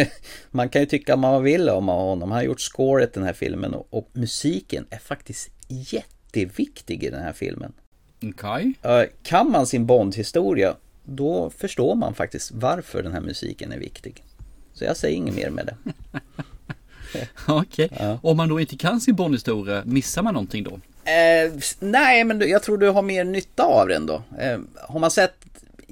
man 0.50 0.68
kan 0.68 0.82
ju 0.82 0.86
tycka 0.86 1.12
vad 1.16 1.32
man 1.32 1.42
vill 1.42 1.68
om 1.68 1.88
honom. 1.88 2.30
Han 2.30 2.38
har 2.38 2.44
gjort 2.44 2.60
scoret 2.60 3.14
den 3.14 3.22
här 3.22 3.32
filmen 3.32 3.74
och, 3.74 3.86
och 3.90 4.08
musiken 4.12 4.86
är 4.90 4.98
faktiskt 4.98 5.50
jätteviktig 5.68 7.04
i 7.04 7.10
den 7.10 7.22
här 7.22 7.32
filmen. 7.32 7.72
Okej. 8.22 8.72
Eh, 8.82 9.02
kan 9.22 9.50
man 9.50 9.66
sin 9.66 9.86
Bond-historia 9.86 10.76
då 11.04 11.50
förstår 11.50 11.94
man 11.94 12.14
faktiskt 12.14 12.50
varför 12.52 13.02
den 13.02 13.12
här 13.12 13.20
musiken 13.20 13.72
är 13.72 13.78
viktig. 13.78 14.24
Så 14.72 14.84
jag 14.84 14.96
säger 14.96 15.16
inget 15.16 15.34
mer 15.34 15.50
med 15.50 15.66
det. 15.66 15.76
Okej. 17.48 17.90
Om 18.22 18.36
man 18.36 18.48
då 18.48 18.60
inte 18.60 18.76
kan 18.76 19.00
sin 19.00 19.14
Bondhistoria, 19.14 19.82
missar 19.86 20.22
man 20.22 20.34
någonting 20.34 20.64
då? 20.64 20.80
Eh, 21.10 21.52
nej, 21.80 22.24
men 22.24 22.48
jag 22.48 22.62
tror 22.62 22.78
du 22.78 22.88
har 22.90 23.02
mer 23.02 23.24
nytta 23.24 23.62
av 23.62 23.88
den 23.88 24.06
då. 24.06 24.22
Eh, 24.38 24.58
har 24.88 25.00
man 25.00 25.10
sett 25.10 25.34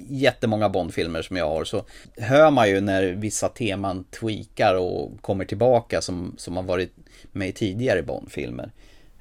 jättemånga 0.09 0.69
Bondfilmer 0.69 1.21
som 1.21 1.37
jag 1.37 1.49
har 1.49 1.63
så 1.63 1.83
hör 2.17 2.51
man 2.51 2.69
ju 2.69 2.81
när 2.81 3.03
vissa 3.03 3.49
teman 3.49 4.03
tweakar 4.03 4.75
och 4.75 5.21
kommer 5.21 5.45
tillbaka 5.45 6.01
som, 6.01 6.33
som 6.37 6.55
har 6.55 6.63
varit 6.63 6.93
med 7.31 7.49
i 7.49 7.51
tidigare 7.51 8.03
Bondfilmer. 8.03 8.71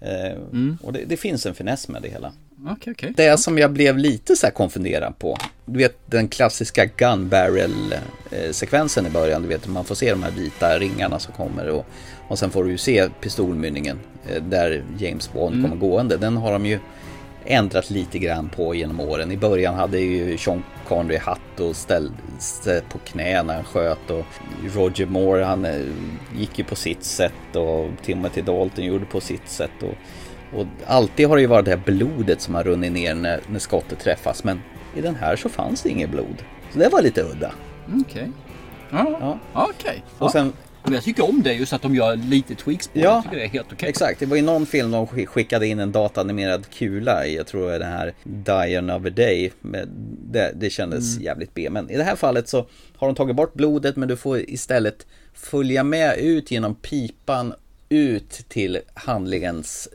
Eh, 0.00 0.38
Och 0.82 0.92
det, 0.92 1.04
det 1.06 1.16
finns 1.16 1.46
en 1.46 1.54
finess 1.54 1.88
med 1.88 2.02
det 2.02 2.08
hela. 2.08 2.32
Okej, 2.66 2.92
okej. 2.92 3.12
Det 3.16 3.36
som 3.36 3.58
jag 3.58 3.72
blev 3.72 3.98
lite 3.98 4.36
så 4.36 4.46
här 4.46 4.52
konfunderad 4.52 5.18
på. 5.18 5.36
Du 5.64 5.78
vet 5.78 5.98
den 6.06 6.28
klassiska 6.28 6.84
gun 6.84 7.28
barrel 7.28 7.94
eh, 8.30 8.52
i 9.06 9.10
början. 9.10 9.42
Du 9.42 9.48
vet 9.48 9.66
man 9.68 9.84
får 9.84 9.94
se 9.94 10.10
de 10.10 10.22
här 10.22 10.30
vita 10.30 10.78
ringarna 10.78 11.18
som 11.18 11.32
kommer 11.34 11.68
och, 11.68 11.86
och 12.28 12.38
sen 12.38 12.50
får 12.50 12.64
du 12.64 12.70
ju 12.70 12.78
se 12.78 13.08
pistolmynningen 13.20 13.98
eh, 14.28 14.42
där 14.42 14.84
James 14.98 15.32
Bond 15.32 15.54
Mm. 15.54 15.70
kommer 15.70 15.80
gående. 15.88 16.16
Den 16.16 16.36
har 16.36 16.52
de 16.52 16.66
ju 16.66 16.78
ändrat 17.44 17.90
lite 17.90 18.18
grann 18.18 18.48
på 18.48 18.74
genom 18.74 19.00
åren. 19.00 19.32
I 19.32 19.36
början 19.36 19.74
hade 19.74 19.98
ju 19.98 20.38
Sean 20.38 20.62
Connery 20.88 21.18
hatt 21.18 21.60
och 21.60 21.76
ställde 21.76 22.82
på 22.88 22.98
knä 22.98 23.42
när 23.42 23.54
han 23.54 23.64
sköt 23.64 24.10
och 24.10 24.24
Roger 24.74 25.06
Moore 25.06 25.44
han 25.44 25.64
eh, 25.64 25.86
gick 26.38 26.58
ju 26.58 26.64
på 26.64 26.74
sitt 26.76 27.04
sätt 27.04 27.56
och 27.56 27.90
Timothy 28.04 28.42
Dalton 28.42 28.84
gjorde 28.84 29.04
på 29.04 29.20
sitt 29.20 29.48
sätt. 29.48 29.82
Och, 29.82 29.94
och 30.54 30.66
alltid 30.86 31.28
har 31.28 31.36
det 31.36 31.40
ju 31.42 31.48
varit 31.48 31.64
det 31.64 31.70
här 31.70 31.82
blodet 31.84 32.40
som 32.40 32.54
har 32.54 32.64
runnit 32.64 32.92
ner 32.92 33.14
när, 33.14 33.40
när 33.48 33.58
skottet 33.58 33.98
träffas. 34.00 34.44
Men 34.44 34.60
i 34.96 35.00
den 35.00 35.14
här 35.14 35.36
så 35.36 35.48
fanns 35.48 35.82
det 35.82 35.88
inget 35.88 36.10
blod. 36.10 36.42
Så 36.72 36.78
det 36.78 36.88
var 36.88 37.02
lite 37.02 37.22
udda. 37.22 37.52
Okej. 38.00 38.30
Ja, 38.90 39.38
okej. 39.52 40.02
Och 40.18 40.30
Ja. 40.34 40.50
Men 40.84 40.94
jag 40.94 41.02
tycker 41.04 41.28
om 41.28 41.42
det 41.42 41.52
just 41.52 41.72
att 41.72 41.82
de 41.82 41.94
gör 41.94 42.16
lite 42.16 42.54
tweaks 42.54 42.88
på 42.88 42.98
det. 42.98 43.04
Ja. 43.04 43.10
Jag 43.14 43.22
tycker 43.24 43.36
det 43.36 43.44
är 43.44 43.48
helt 43.48 43.72
okej. 43.72 43.88
exakt. 43.88 44.20
Det 44.20 44.26
var 44.26 44.36
i 44.36 44.42
någon 44.42 44.66
film 44.66 44.90
de 44.90 45.06
skick- 45.06 45.26
skickade 45.28 45.66
in 45.66 45.78
en 45.78 45.92
datanimerad 45.92 46.70
kula 46.70 47.26
i. 47.26 47.36
Jag 47.36 47.46
tror 47.46 47.68
det 47.68 47.74
är 47.74 47.78
den 47.78 47.92
här 47.92 48.12
Die 48.24 48.76
Another 48.78 49.10
Day. 49.10 49.52
Det, 50.30 50.52
det 50.54 50.70
kändes 50.70 51.12
Mm. 51.14 51.24
jävligt 51.24 51.54
B. 51.54 51.68
Men 51.70 51.90
i 51.90 51.96
det 51.96 52.04
här 52.04 52.16
fallet 52.16 52.48
så 52.48 52.66
har 52.96 53.06
de 53.08 53.14
tagit 53.14 53.36
bort 53.36 53.54
blodet 53.54 53.96
men 53.96 54.08
du 54.08 54.16
får 54.16 54.38
istället 54.50 55.06
följa 55.34 55.84
med 55.84 56.18
ut 56.18 56.50
genom 56.50 56.74
pipan 56.74 57.54
ut 57.88 58.30
till 58.48 58.78
handlingens 58.94 59.88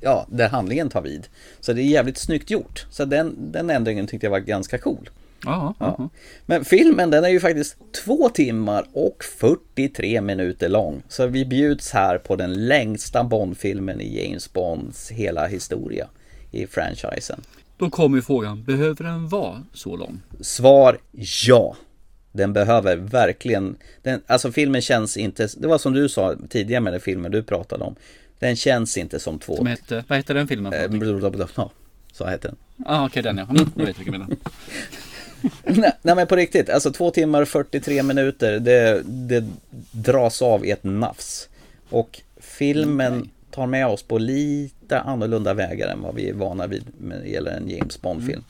Ja, 0.00 0.26
där 0.30 0.48
handlingen 0.48 0.88
tar 0.88 1.02
vid. 1.02 1.28
Så 1.60 1.72
det 1.72 1.82
är 1.82 1.84
jävligt 1.84 2.18
snyggt 2.18 2.50
gjort. 2.50 2.86
Så 2.90 3.04
den, 3.04 3.52
den 3.52 3.70
ändringen 3.70 4.06
tyckte 4.06 4.26
jag 4.26 4.30
var 4.30 4.38
ganska 4.38 4.78
cool. 4.78 5.10
Ja, 5.44 5.74
Ja. 5.80 6.08
Men 6.46 6.64
filmen 6.64 7.10
den 7.10 7.24
är 7.24 7.28
ju 7.28 7.40
faktiskt 7.40 7.76
två 8.04 8.28
timmar 8.28 8.86
och 8.92 9.24
43 9.38 10.20
minuter 10.20 10.68
lång. 10.68 11.02
Så 11.08 11.26
vi 11.26 11.44
bjuds 11.44 11.90
här 11.92 12.18
på 12.18 12.36
den 12.36 12.66
längsta 12.66 13.24
Bond-filmen 13.24 14.00
i 14.00 14.22
James 14.22 14.52
Bonds 14.52 15.10
hela 15.10 15.46
historia 15.46 16.08
i 16.50 16.66
franchisen. 16.66 17.40
Då 17.78 17.90
kommer 17.90 18.20
frågan, 18.20 18.64
behöver 18.64 19.04
den 19.04 19.28
vara 19.28 19.62
så 19.72 19.96
lång? 19.96 20.20
Svar 20.40 20.98
ja. 21.46 21.76
Den 22.32 22.52
behöver 22.52 22.96
verkligen, 22.96 23.76
den, 24.02 24.20
alltså 24.26 24.52
filmen 24.52 24.82
känns 24.82 25.16
inte, 25.16 25.48
det 25.56 25.68
var 25.68 25.78
som 25.78 25.92
du 25.92 26.08
sa 26.08 26.34
tidigare 26.48 26.80
med 26.80 26.92
den 26.92 27.00
filmen 27.00 27.32
du 27.32 27.42
pratade 27.42 27.84
om. 27.84 27.96
Den 28.38 28.56
känns 28.56 28.96
inte 28.96 29.20
som 29.20 29.38
två... 29.38 29.56
Som 29.56 29.66
hette, 29.66 30.04
vad 30.08 30.18
hette 30.18 30.32
den 30.32 30.48
filmen? 30.48 30.72
Eh. 30.72 30.90
Ja, 31.56 31.70
så 32.12 32.26
heter 32.26 32.48
den. 32.48 32.86
Ah, 32.86 33.06
okej 33.06 33.22
den 33.22 33.38
ja. 33.38 33.46
Mm, 33.50 33.70
jag 33.76 33.86
vet 33.86 33.98
vilken 33.98 34.12
menar. 34.12 34.28
nej, 35.64 35.92
nej 36.02 36.14
men 36.14 36.26
på 36.26 36.36
riktigt, 36.36 36.70
alltså 36.70 36.92
två 36.92 37.10
timmar 37.10 37.42
och 37.42 37.48
43 37.48 38.02
minuter, 38.02 38.58
det, 38.58 39.02
det 39.04 39.44
dras 39.90 40.42
av 40.42 40.66
i 40.66 40.70
ett 40.70 40.84
nafs. 40.84 41.48
Och 41.90 42.20
filmen 42.36 43.30
tar 43.50 43.66
med 43.66 43.86
oss 43.86 44.02
på 44.02 44.18
lite 44.18 45.00
annorlunda 45.00 45.54
vägar 45.54 45.88
än 45.88 46.02
vad 46.02 46.14
vi 46.14 46.28
är 46.28 46.34
vana 46.34 46.66
vid 46.66 46.84
när 47.00 47.18
det 47.18 47.28
gäller 47.28 47.50
en 47.50 47.68
James 47.70 48.02
Bond-film. 48.02 48.44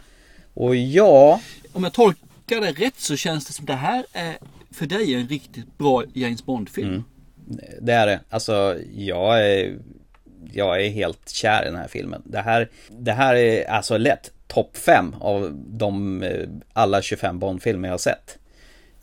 Och 0.54 0.76
ja, 0.76 1.40
Om 1.72 1.84
jag 1.84 1.92
tolkar 1.92 2.60
det 2.60 2.72
rätt 2.72 3.00
så 3.00 3.16
känns 3.16 3.46
det 3.46 3.52
som 3.52 3.66
det 3.66 3.74
här 3.74 4.06
är 4.12 4.36
för 4.70 4.86
dig 4.86 5.14
en 5.14 5.28
riktigt 5.28 5.78
bra 5.78 6.04
James 6.12 6.44
Bond-film. 6.46 7.04
Det 7.80 7.92
är 7.92 8.06
det. 8.06 8.20
Alltså, 8.30 8.76
jag 8.94 9.50
är, 9.50 9.78
jag 10.52 10.84
är 10.84 10.90
helt 10.90 11.28
kär 11.28 11.62
i 11.62 11.66
den 11.66 11.76
här 11.76 11.88
filmen. 11.88 12.22
Det 12.24 12.40
här, 12.40 12.68
det 12.88 13.12
här 13.12 13.34
är 13.34 13.70
alltså 13.70 13.96
lätt 13.96 14.32
topp 14.46 14.76
5 14.76 15.14
av 15.20 15.50
de 15.66 16.22
eh, 16.22 16.48
alla 16.72 17.02
25 17.02 17.38
Bond-filmer 17.38 17.88
jag 17.88 17.92
har 17.92 17.98
sett. 17.98 18.38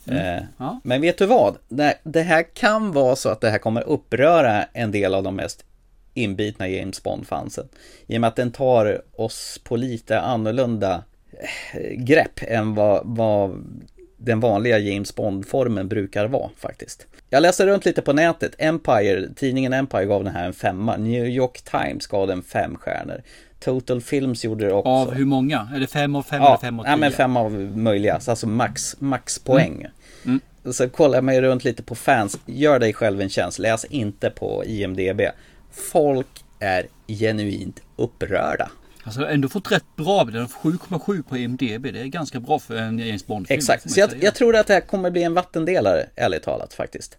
Mm. 0.07 0.37
Eh, 0.37 0.43
Ja. 0.57 0.79
Men 0.83 1.01
vet 1.01 1.17
du 1.17 1.25
vad? 1.25 1.57
Det, 1.69 1.97
det 2.03 2.21
här 2.21 2.43
kan 2.53 2.91
vara 2.91 3.15
så 3.15 3.29
att 3.29 3.41
det 3.41 3.49
här 3.49 3.57
kommer 3.57 3.81
uppröra 3.81 4.63
en 4.63 4.91
del 4.91 5.13
av 5.13 5.23
de 5.23 5.35
mest 5.35 5.65
inbitna 6.13 6.67
James 6.67 7.03
Bond-fansen. 7.03 7.67
I 8.07 8.17
och 8.17 8.21
med 8.21 8.27
att 8.27 8.35
den 8.35 8.51
tar 8.51 9.01
oss 9.15 9.61
på 9.63 9.75
lite 9.75 10.19
annorlunda 10.19 11.03
eh, 11.73 11.91
grepp 11.97 12.39
än 12.41 12.75
vad, 12.75 13.01
vad 13.05 13.63
den 14.25 14.39
vanliga 14.39 14.79
James 14.79 15.15
Bond-formen 15.15 15.87
brukar 15.87 16.27
vara 16.27 16.49
faktiskt. 16.57 17.07
Jag 17.29 17.41
läste 17.41 17.65
runt 17.65 17.85
lite 17.85 18.01
på 18.01 18.13
nätet. 18.13 18.55
Empire, 18.57 19.29
tidningen 19.35 19.73
Empire 19.73 20.05
gav 20.05 20.23
den 20.23 20.35
här 20.35 20.45
en 20.45 20.53
femma. 20.53 20.97
New 20.97 21.25
York 21.27 21.61
Times 21.61 22.07
gav 22.07 22.27
den 22.27 22.41
fem 22.41 22.75
stjärnor. 22.75 23.21
Total 23.59 24.01
Films 24.01 24.43
gjorde 24.43 24.65
det 24.65 24.73
också. 24.73 24.89
Av 24.89 25.13
hur 25.13 25.25
många? 25.25 25.69
Är 25.75 25.79
det 25.79 25.87
fem 25.87 26.15
av 26.15 26.23
fem 26.23 26.41
eller 26.41 26.51
Ja, 26.51 26.57
fem 26.61 26.79
av 26.79 26.85
ja, 26.85 26.95
men 26.95 27.09
tio? 27.11 27.17
fem 27.17 27.37
av 27.37 27.51
möjliga, 27.77 28.19
alltså 28.27 28.47
max, 28.47 28.95
max 28.99 29.39
poäng. 29.39 29.85
Mm. 30.25 30.39
Så 30.71 30.89
kollar 30.89 31.15
jag 31.17 31.23
mig 31.23 31.41
runt 31.41 31.63
lite 31.63 31.83
på 31.83 31.95
fans, 31.95 32.39
gör 32.45 32.79
dig 32.79 32.93
själv 32.93 33.21
en 33.21 33.29
tjänst, 33.29 33.59
läs 33.59 33.85
inte 33.85 34.29
på 34.29 34.65
IMDB. 34.65 35.21
Folk 35.71 36.43
är 36.59 36.87
genuint 37.07 37.81
upprörda. 37.95 38.71
Alltså 39.03 39.27
ändå 39.27 39.49
fått 39.49 39.71
rätt 39.71 39.95
bra. 39.95 40.23
Den 40.23 40.41
har 40.41 40.47
7,7 40.47 41.23
på 41.23 41.37
IMDB. 41.37 41.83
Det 41.93 41.99
är 42.01 42.05
ganska 42.05 42.39
bra 42.39 42.59
för 42.59 42.75
en 42.75 42.99
James 42.99 43.27
Bond-film. 43.27 43.57
Exakt, 43.57 43.91
så 43.91 43.99
jag, 43.99 44.09
jag 44.21 44.35
tror 44.35 44.55
att 44.55 44.67
det 44.67 44.73
här 44.73 44.81
kommer 44.81 45.11
bli 45.11 45.23
en 45.23 45.33
vattendelare, 45.33 46.05
ärligt 46.15 46.43
talat 46.43 46.73
faktiskt. 46.73 47.17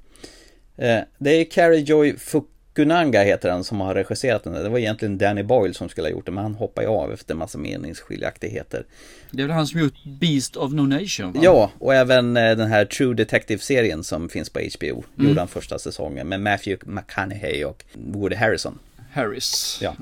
Eh, 0.76 0.98
Det 1.18 1.30
är 1.30 1.44
Carrie 1.44 1.80
Joy 1.80 2.16
Fukunaga 2.16 3.22
heter 3.22 3.50
han 3.50 3.64
som 3.64 3.80
har 3.80 3.94
regisserat 3.94 4.44
den. 4.44 4.52
Det 4.52 4.68
var 4.68 4.78
egentligen 4.78 5.18
Danny 5.18 5.42
Boyle 5.42 5.74
som 5.74 5.88
skulle 5.88 6.06
ha 6.06 6.12
gjort 6.12 6.26
det, 6.26 6.32
men 6.32 6.42
han 6.44 6.54
hoppade 6.54 6.88
av 6.88 7.12
efter 7.12 7.34
en 7.34 7.38
massa 7.38 7.58
meningsskiljaktigheter. 7.58 8.84
Det 9.30 9.42
är 9.42 9.46
väl 9.46 9.56
han 9.56 9.66
som 9.66 9.80
gjort 9.80 10.04
Beast 10.20 10.56
of 10.56 10.72
No 10.72 10.80
Nation? 10.82 11.32
Va? 11.32 11.40
Ja, 11.42 11.70
och 11.78 11.94
även 11.94 12.36
eh, 12.36 12.56
den 12.56 12.68
här 12.68 12.84
True 12.84 13.14
Detective-serien 13.14 14.04
som 14.04 14.28
finns 14.28 14.50
på 14.50 14.58
HBO. 14.78 15.04
Mm. 15.16 15.28
Gjorde 15.28 15.40
han 15.40 15.48
första 15.48 15.78
säsongen 15.78 16.28
med 16.28 16.40
Matthew 16.40 16.90
McConaughey 16.92 17.64
och 17.64 17.84
Woody 17.92 18.36
Harrison. 18.36 18.78
Harris. 19.14 19.78
Ja. 19.82 19.94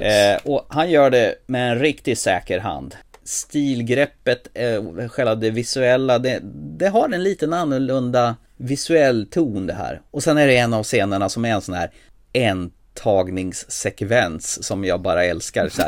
Eh, 0.00 0.40
och 0.44 0.66
han 0.68 0.90
gör 0.90 1.10
det 1.10 1.34
med 1.46 1.72
en 1.72 1.78
riktigt 1.78 2.18
säker 2.18 2.58
hand. 2.58 2.96
Stilgreppet, 3.24 4.48
eh, 4.54 5.08
själva 5.08 5.34
det 5.34 5.50
visuella, 5.50 6.18
det, 6.18 6.40
det 6.78 6.88
har 6.88 7.08
en 7.08 7.22
liten 7.22 7.52
annorlunda 7.52 8.36
visuell 8.56 9.26
ton 9.30 9.66
det 9.66 9.74
här. 9.74 10.00
Och 10.10 10.22
sen 10.22 10.38
är 10.38 10.46
det 10.46 10.56
en 10.56 10.74
av 10.74 10.82
scenerna 10.82 11.28
som 11.28 11.44
är 11.44 11.52
en 11.52 11.60
sån 11.60 11.74
här 11.74 11.90
entagningssekvens 12.32 14.64
som 14.64 14.84
jag 14.84 15.02
bara 15.02 15.24
älskar. 15.24 15.68
Så. 15.68 15.82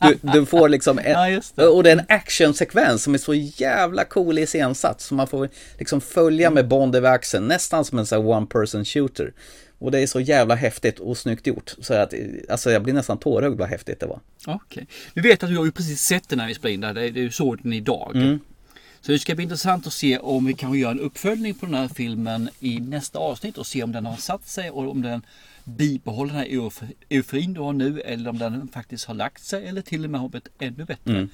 Du, 0.00 0.18
du 0.32 0.46
får 0.46 0.68
liksom 0.68 0.98
en, 0.98 1.42
och 1.68 1.82
det 1.82 1.90
är 1.90 1.96
en 1.96 2.06
actionsekvens 2.08 3.02
som 3.02 3.14
är 3.14 3.18
så 3.18 3.34
jävla 3.34 4.04
cool 4.04 4.38
iscensatt. 4.38 5.00
Så 5.00 5.14
man 5.14 5.26
får 5.26 5.48
liksom 5.78 6.00
följa 6.00 6.50
med 6.50 6.68
Bond 6.68 6.96
över 6.96 7.10
axeln, 7.10 7.48
nästan 7.48 7.84
som 7.84 7.98
en 7.98 8.06
sån 8.06 8.22
här 8.22 8.28
one 8.36 8.46
person 8.46 8.84
shooter. 8.84 9.32
Och 9.78 9.90
det 9.90 10.00
är 10.00 10.06
så 10.06 10.20
jävla 10.20 10.54
häftigt 10.54 10.98
och 10.98 11.18
snyggt 11.18 11.46
gjort. 11.46 11.74
Så 11.80 11.94
att, 11.94 12.14
alltså 12.48 12.70
jag 12.70 12.82
blir 12.82 12.94
nästan 12.94 13.18
tårögd 13.18 13.58
vad 13.58 13.68
häftigt 13.68 14.00
det 14.00 14.06
var. 14.06 14.20
Okej. 14.46 14.86
Vi 15.14 15.20
vet 15.20 15.42
att 15.42 15.50
du 15.50 15.56
har 15.56 15.64
ju 15.64 15.72
precis 15.72 16.00
sett 16.00 16.28
den 16.28 16.40
här 16.40 16.48
vi 16.62 17.10
Du 17.10 17.30
såg 17.30 17.62
den 17.62 17.72
idag. 17.72 18.16
Mm. 18.16 18.38
Så 19.00 19.12
det 19.12 19.18
ska 19.18 19.34
bli 19.34 19.42
intressant 19.42 19.86
att 19.86 19.92
se 19.92 20.18
om 20.18 20.44
vi 20.44 20.54
kan 20.54 20.74
göra 20.74 20.90
en 20.90 21.00
uppföljning 21.00 21.54
på 21.54 21.66
den 21.66 21.74
här 21.74 21.88
filmen 21.88 22.48
i 22.60 22.80
nästa 22.80 23.18
avsnitt 23.18 23.58
och 23.58 23.66
se 23.66 23.82
om 23.82 23.92
den 23.92 24.06
har 24.06 24.16
satt 24.16 24.48
sig 24.48 24.70
och 24.70 24.90
om 24.90 25.02
den 25.02 25.22
bibehåller 25.64 26.32
den 26.32 26.42
här 26.42 26.48
euf- 26.48 26.94
euforin 27.08 27.52
du 27.54 27.60
har 27.60 27.72
nu 27.72 28.00
eller 28.00 28.30
om 28.30 28.38
den 28.38 28.68
faktiskt 28.68 29.04
har 29.04 29.14
lagt 29.14 29.44
sig 29.44 29.66
eller 29.66 29.82
till 29.82 30.04
och 30.04 30.10
med 30.10 30.20
har 30.20 30.28
blivit 30.28 30.48
ännu 30.58 30.84
bättre. 30.84 31.12
Mm. 31.12 31.28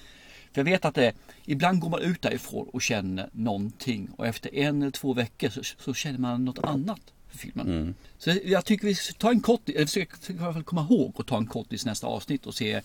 För 0.53 0.61
jag 0.61 0.65
vet 0.65 0.85
att 0.85 0.95
det, 0.95 1.13
ibland 1.45 1.81
går 1.81 1.91
man 1.91 2.01
ut 2.01 2.23
därifrån 2.23 2.69
och 2.73 2.83
känner 2.83 3.29
någonting 3.33 4.09
och 4.17 4.27
efter 4.27 4.55
en 4.55 4.83
eller 4.83 4.91
två 4.91 5.15
veckor 5.15 5.49
så, 5.49 5.61
så 5.79 5.95
känner 5.95 6.19
man 6.19 6.45
något 6.45 6.59
annat 6.59 7.01
filmen. 7.39 7.67
Mm. 7.67 7.95
Så 8.19 8.33
jag 8.45 8.65
tycker 8.65 8.87
vi 8.87 8.95
ska 8.95 9.13
ta 9.13 9.31
en 9.31 9.41
kort, 9.41 9.69
eller 9.69 9.87
försöka 9.87 10.53
fall 10.53 10.63
komma 10.63 10.87
ihåg 10.91 11.15
att 11.19 11.27
ta 11.27 11.37
en 11.37 11.47
kortis 11.47 11.87
nästa 11.87 12.07
avsnitt 12.07 12.47
och 12.47 12.55
se 12.55 12.81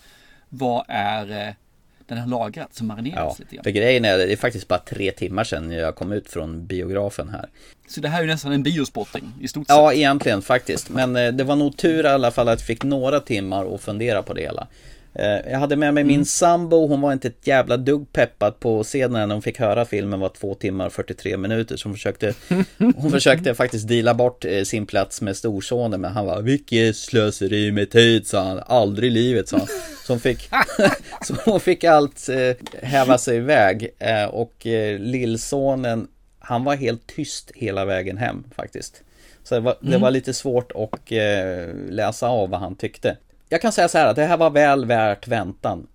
vad 0.50 0.86
är 0.88 1.48
eh, 1.48 1.54
den 2.10 2.18
har 2.18 2.28
lagrat 2.28 2.76
som 2.76 2.88
Ja, 2.90 2.96
marinerats 2.96 3.40
lite 3.40 3.56
grann. 3.56 3.64
för 3.64 3.72
grejen 3.72 4.06
är, 4.06 4.18
det 4.18 4.32
är 4.34 4.38
faktiskt 4.38 4.68
bara 4.68 4.80
tre 4.80 5.12
timmar 5.12 5.44
sedan 5.44 5.72
jag 5.72 5.96
kom 5.96 6.12
ut 6.12 6.30
från 6.30 6.66
biografen 6.66 7.30
här. 7.30 7.50
Så 7.88 8.02
det 8.02 8.10
här 8.10 8.18
är 8.18 8.24
ju 8.24 8.28
nästan 8.28 8.52
en 8.52 8.64
biospotting 8.64 9.34
i 9.42 9.48
stort 9.48 9.68
sett. 9.68 9.76
Ja, 9.76 9.94
egentligen 9.94 10.42
faktiskt. 10.42 10.90
Men 10.90 11.16
eh, 11.16 11.32
det 11.32 11.44
var 11.44 11.56
nog 11.56 11.78
tur 11.78 12.04
i 12.04 12.08
alla 12.08 12.32
fall 12.32 12.48
att 12.48 12.60
jag 12.60 12.68
fick 12.68 12.84
några 12.84 13.20
timmar 13.20 13.76
att 13.76 13.82
fundera 13.82 14.24
på 14.24 14.34
det 14.34 14.42
hela. 14.42 14.68
Eh, 15.14 15.52
Jag 15.52 15.60
hade 15.60 15.76
med 15.76 15.94
mig 15.94 16.04
min 16.04 16.26
sambo, 16.26 16.88
hon 16.88 17.02
var 17.02 17.14
inte 17.14 17.28
ett 17.28 17.48
jävla 17.48 17.78
dugg 17.78 18.14
peppad 18.14 18.60
på 18.60 18.84
scenen 18.84 19.28
när 19.28 19.36
hon 19.36 19.42
fick 19.42 19.60
höra 19.60 19.86
filmen 19.86 20.20
var 20.20 20.30
två 20.30 20.56
timmar 20.56 20.86
och 20.86 20.94
43 20.94 21.38
minuter. 21.38 21.78
Så 21.78 21.88
hon 21.88 21.96
försökte, 21.96 22.34
hon 22.96 23.12
försökte 23.12 23.56
faktiskt 23.56 23.88
deala 23.88 24.14
bort 24.14 24.46
eh, 24.46 24.64
sin 24.64 24.86
plats 24.86 25.22
med 25.22 25.38
storsonen. 25.38 26.02
Men 26.02 26.12
han 26.12 26.26
var 26.26 26.42
vilket 26.42 26.96
slöseri 26.96 27.72
med 27.72 27.90
tid, 27.92 28.28
sa 28.28 28.44
han. 28.44 28.60
Aldrig 28.66 29.12
i 29.12 29.14
livet, 29.14 29.48
sa 29.48 29.58
han. 29.58 29.68
Så 30.06 30.14
hon 30.14 30.20
fick, 30.20 30.50
så 31.26 31.36
hon 31.46 31.60
fick 31.60 31.84
allt 31.84 32.30
eh, 32.30 32.56
häva 32.88 33.18
sig 33.18 33.38
iväg. 33.38 33.90
Och 34.32 34.66
lillsonen, 35.00 36.08
han 36.40 36.64
var 36.64 36.76
helt 36.76 37.08
tyst 37.08 37.52
hela 37.56 37.86
vägen 37.86 38.18
hem 38.18 38.44
faktiskt. 38.56 39.02
Så 39.44 39.56
det 39.56 39.62
var, 39.62 39.76
det 39.82 39.88
Mm. 39.88 40.02
var 40.02 40.12
lite 40.12 40.34
svårt 40.34 40.72
att 40.76 41.12
läsa 41.90 42.28
av 42.28 42.50
vad 42.50 42.60
han 42.60 42.76
tyckte. 42.76 43.18
Jag 43.52 43.62
kan 43.62 43.72
säga 43.72 43.88
så 43.88 43.98
här 43.98 44.08
att 44.08 44.16
det 44.16 44.26
här 44.26 44.38
var 44.38 44.50
väl 44.50 44.86
värt 44.86 45.28
väntan. 45.28 45.88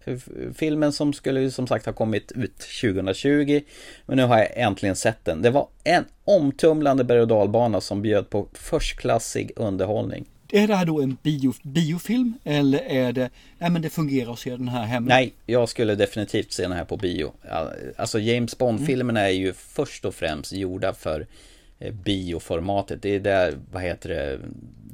Filmen 0.54 0.92
som 0.92 1.12
skulle 1.12 1.50
som 1.50 1.66
sagt 1.66 1.86
ha 1.86 1.92
kommit 1.92 2.32
ut 2.32 2.58
2020 2.80 3.60
Men 4.06 4.16
nu 4.16 4.24
har 4.24 4.38
jag 4.38 4.48
äntligen 4.54 4.96
sett 4.96 5.24
den. 5.24 5.42
Det 5.42 5.50
var 5.50 5.68
en 5.84 6.04
omtumlande 6.24 7.04
berg 7.04 7.20
och 7.20 7.28
dalbana 7.28 7.80
som 7.80 8.02
bjöd 8.02 8.30
på 8.30 8.48
förstklassig 8.52 9.52
underhållning. 9.56 10.24
Är 10.52 10.68
det 10.68 10.74
här 10.74 10.86
då 10.86 11.00
en 11.00 11.16
bio, 11.22 11.52
biofilm 11.62 12.34
eller 12.44 12.78
är 12.78 13.12
det, 13.12 13.30
nej 13.58 13.70
men 13.70 13.82
det 13.82 13.90
fungerar 13.90 14.32
att 14.32 14.38
se 14.38 14.50
den 14.50 14.68
här 14.68 14.84
hemma? 14.84 15.08
Nej, 15.08 15.34
jag 15.46 15.68
skulle 15.68 15.94
definitivt 15.94 16.52
se 16.52 16.62
den 16.62 16.72
här 16.72 16.84
på 16.84 16.96
bio. 16.96 17.32
Alltså 17.96 18.18
James 18.18 18.58
Bond-filmerna 18.58 19.20
är 19.20 19.32
ju 19.32 19.52
först 19.52 20.04
och 20.04 20.14
främst 20.14 20.52
gjorda 20.52 20.92
för 20.92 21.26
eh, 21.78 21.92
bioformatet. 21.92 23.02
Det 23.02 23.14
är 23.14 23.20
där, 23.20 23.58
vad 23.72 23.82
heter 23.82 24.08
det, 24.08 24.38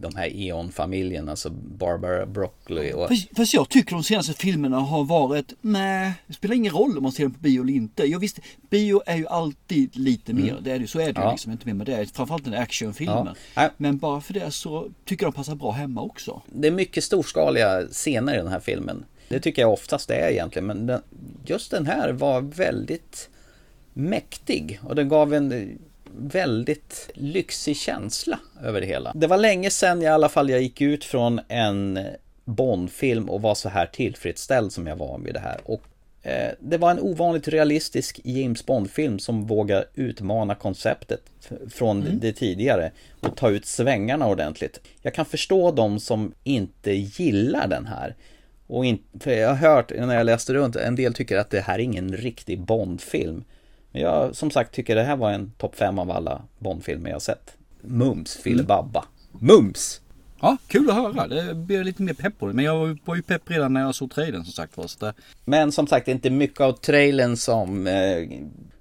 de 0.01 0.15
här 0.17 0.31
Eon-familjen, 0.35 1.29
alltså 1.29 1.51
Barbara 1.51 2.27
Broccoli 2.27 2.93
och... 2.93 3.09
Fast, 3.09 3.37
fast 3.37 3.55
jag 3.55 3.69
tycker 3.69 3.93
de 3.93 4.03
senaste 4.03 4.33
filmerna 4.33 4.79
har 4.81 5.05
varit, 5.05 5.53
nej, 5.61 6.13
det 6.27 6.35
spelar 6.35 6.55
ingen 6.55 6.73
roll 6.73 6.97
om 6.97 7.03
man 7.03 7.13
ser 7.13 7.23
dem 7.23 7.33
på 7.35 7.41
bio 7.41 7.63
eller 7.63 7.73
inte. 7.73 8.05
Jag 8.05 8.19
visst, 8.19 8.39
bio 8.71 9.03
är 9.07 9.17
ju 9.17 9.27
alltid 9.27 9.97
lite 9.97 10.33
mer, 10.33 10.51
Mm. 10.51 10.65
det 10.65 10.73
är 10.73 10.79
det, 10.79 10.87
så 10.87 11.01
är 11.01 11.13
det 11.13 11.21
Ja. 11.21 11.31
liksom 11.31 11.53
inte 11.53 11.67
mer 11.67 11.75
med 11.75 11.87
det. 11.87 12.17
Framförallt 12.17 12.45
när 12.45 12.53
det 12.53 12.59
är 12.59 12.63
actionfilmer. 12.63 13.35
Ja. 13.55 13.71
Men 13.77 13.99
bara 13.99 14.21
för 14.21 14.35
det 14.35 14.51
så 14.51 14.89
tycker 15.05 15.25
jag 15.27 15.33
de 15.33 15.37
passar 15.37 15.55
bra 15.55 15.71
hemma 15.71 16.03
också. 16.03 16.43
Det 16.47 16.69
är 16.69 16.73
mycket 16.73 17.05
storskaliga 17.05 17.87
scener 17.87 18.35
i 18.35 18.37
den 18.37 18.49
här 18.49 18.61
filmen. 18.61 19.05
Det 19.29 19.41
tycker 19.41 19.63
jag 19.63 19.73
oftast 19.73 20.09
det 20.09 20.15
är 20.15 20.31
egentligen, 20.31 20.67
men 20.67 20.87
den, 20.87 21.03
just 21.47 21.71
den 21.71 21.87
här 21.87 22.13
var 22.13 22.41
väldigt 22.41 23.29
mäktig 23.95 24.81
och 24.83 24.95
den 24.95 25.09
gav 25.09 25.35
en 25.35 25.79
väldigt 26.17 27.11
lyxig 27.15 27.77
känsla 27.77 28.39
över 28.63 28.81
det 28.81 28.87
hela. 28.87 29.13
Det 29.15 29.27
var 29.27 29.39
länge 29.39 29.71
sedan 29.71 30.03
i 30.03 30.07
alla 30.07 30.29
fall 30.29 30.51
jag 30.51 30.63
gick 30.63 30.81
ut 30.81 31.05
från 31.05 31.41
en 31.49 31.99
Bondfilm 32.45 33.29
och 33.29 33.43
var 33.43 33.55
så 33.55 33.69
här 33.69 33.87
tillfredsställd 33.87 34.73
som 34.73 34.87
jag 34.87 34.97
var 34.97 35.19
vid 35.19 35.35
det 35.35 35.41
här. 35.41 35.61
Och 35.65 35.83
eh, 36.23 36.51
det 36.61 36.79
var 36.79 36.91
en 36.91 37.01
ovanligt 37.01 37.49
realistisk 37.49 38.21
James 38.25 38.67
Bond-film 38.67 39.19
som 39.19 39.47
vågar 39.47 39.85
utmana 39.95 40.55
konceptet 40.55 41.21
från 41.71 42.03
Mm. 42.03 42.19
det 42.21 42.33
tidigare 42.33 42.91
och 43.21 43.37
ta 43.37 43.51
ut 43.51 43.67
svängarna 43.67 44.27
ordentligt. 44.27 44.81
Jag 45.03 45.15
kan 45.15 45.25
förstå 45.25 45.71
de 45.73 46.01
som 46.01 46.33
inte 46.45 46.93
gillar 46.93 47.69
den 47.69 47.87
här. 47.87 48.15
Och 48.67 48.85
in, 48.85 48.99
jag 49.25 49.49
har 49.49 49.55
hört 49.55 49.91
när 49.91 50.15
jag 50.15 50.27
läste 50.27 50.55
runt, 50.55 50.77
en 50.77 50.97
del 50.97 51.15
tycker 51.15 51.39
att 51.39 51.51
det 51.51 51.61
här 51.61 51.75
är 51.75 51.79
ingen 51.79 52.17
riktig 52.17 52.61
Bond-film. 52.61 53.45
Men 53.93 54.03
jag 54.03 54.37
som 54.37 54.51
sagt 54.51 54.75
tycker 54.75 54.95
det 54.95 55.03
här 55.03 55.17
var 55.17 55.31
en 55.31 55.53
topp 55.59 55.77
fem 55.77 55.99
av 55.99 56.11
alla 56.11 56.43
Bond-filmer 56.59 57.11
jag 57.11 57.15
har 57.15 57.21
sett. 57.21 57.57
Mums 57.81 58.37
filibabba. 58.37 59.05
Mums! 59.33 60.01
Ja, 60.41 60.57
kul 60.67 60.91
att 60.91 60.97
höra. 60.97 61.27
Det 61.27 61.55
blir 61.55 61.85
lite 61.85 62.03
mer 62.03 62.15
pepp 62.15 62.39
på 62.39 62.47
det. 62.47 62.53
Men 62.53 62.65
jag 62.65 62.99
var 63.05 63.17
ju 63.17 63.23
pepp 63.23 63.51
redan 63.51 63.73
när 63.73 63.81
jag 63.81 63.95
såg 63.95 64.11
trailern 64.11 64.45
som 64.45 64.53
sagt 64.53 64.77
var. 64.77 65.15
Men 65.45 65.73
som 65.73 65.87
sagt, 65.87 66.07
det 66.07 66.13
är 66.13 66.15
inte 66.15 66.31
mycket 66.31 66.61
av 66.61 66.73
trailern 66.73 67.37
som 67.37 67.87
eh, 67.87 68.29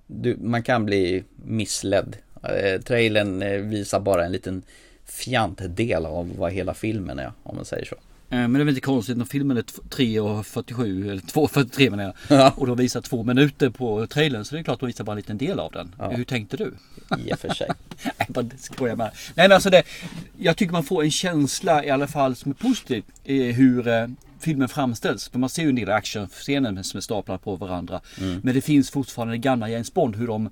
du, 0.08 0.38
man 0.42 0.64
kan 0.64 0.86
bli 0.86 1.24
missledd. 1.46 2.16
Eh, 2.44 2.82
trailern 2.82 3.42
eh, 3.42 3.60
visar 3.60 4.00
bara 4.00 4.26
en 4.26 4.32
liten 4.32 4.64
fjantdel 5.06 6.06
av 6.06 6.32
vad 6.38 6.52
hela 6.52 6.74
filmen 6.74 7.20
är, 7.20 7.32
om 7.44 7.56
man 7.56 7.66
säger 7.66 7.86
så. 7.86 7.96
Eh, 8.32 8.38
Men 8.40 8.54
det 8.54 8.60
är 8.60 8.64
väl 8.64 8.70
inte 8.70 8.82
konstigt 8.82 9.18
när 9.18 9.26
filmen 9.26 9.58
är 9.58 9.62
t- 9.62 9.82
3.47 9.90 11.10
eller 11.12 11.22
2.43 11.22 11.90
menar 11.90 12.04
jag. 12.04 12.14
Ja. 12.40 12.54
Och 12.58 12.68
då 12.68 12.76
visar 12.76 13.02
två 13.02 13.24
minuter 13.24 13.70
på 13.70 14.08
trailern 14.08 14.46
så 14.46 14.56
det 14.56 14.62
är 14.62 14.64
klart 14.64 14.74
att 14.74 14.80
de 14.80 14.86
visar 14.88 15.04
bara 15.04 15.12
en 15.12 15.18
liten 15.18 15.38
del 15.38 15.60
av 15.60 15.72
den. 15.72 15.96
Ja. 16.00 16.10
Hur 16.10 16.24
tänkte 16.24 16.58
du? 16.58 16.74
I 17.26 17.34
och 17.34 17.40
för 17.40 17.54
sig. 17.54 17.68
Nej, 18.04 18.28
bara 18.30 18.46
skojar 18.58 18.96
med. 18.96 19.12
Nej 19.36 19.48
men 19.48 19.52
alltså 19.52 19.70
det, 19.70 19.84
jag 20.38 20.58
tycker 20.58 20.72
man 20.74 20.84
får 20.84 21.04
en 21.04 21.12
känsla 21.12 21.86
i 21.86 21.90
alla 21.90 22.08
fall 22.08 22.36
som 22.36 22.52
är 22.52 22.56
positiv. 22.56 23.04
eh, 23.24 23.36
Hur 23.36 23.88
eh, 23.88 24.08
filmen 24.40 24.70
framställs. 24.70 25.30
För 25.30 25.40
man 25.40 25.50
ser 25.50 25.64
ju 25.64 25.70
en 25.70 25.76
del 25.76 25.90
actionscener 25.90 26.84
som 26.84 26.98
är 26.98 27.02
staplade 27.02 27.40
på 27.40 27.56
varandra. 27.56 28.02
Mm. 28.22 28.40
Men 28.44 28.56
det 28.56 28.62
finns 28.62 28.90
fortfarande 28.92 29.38
gamla 29.38 29.70
James 29.70 29.94
Bond 29.94 30.16
hur 30.16 30.28
de 30.28 30.50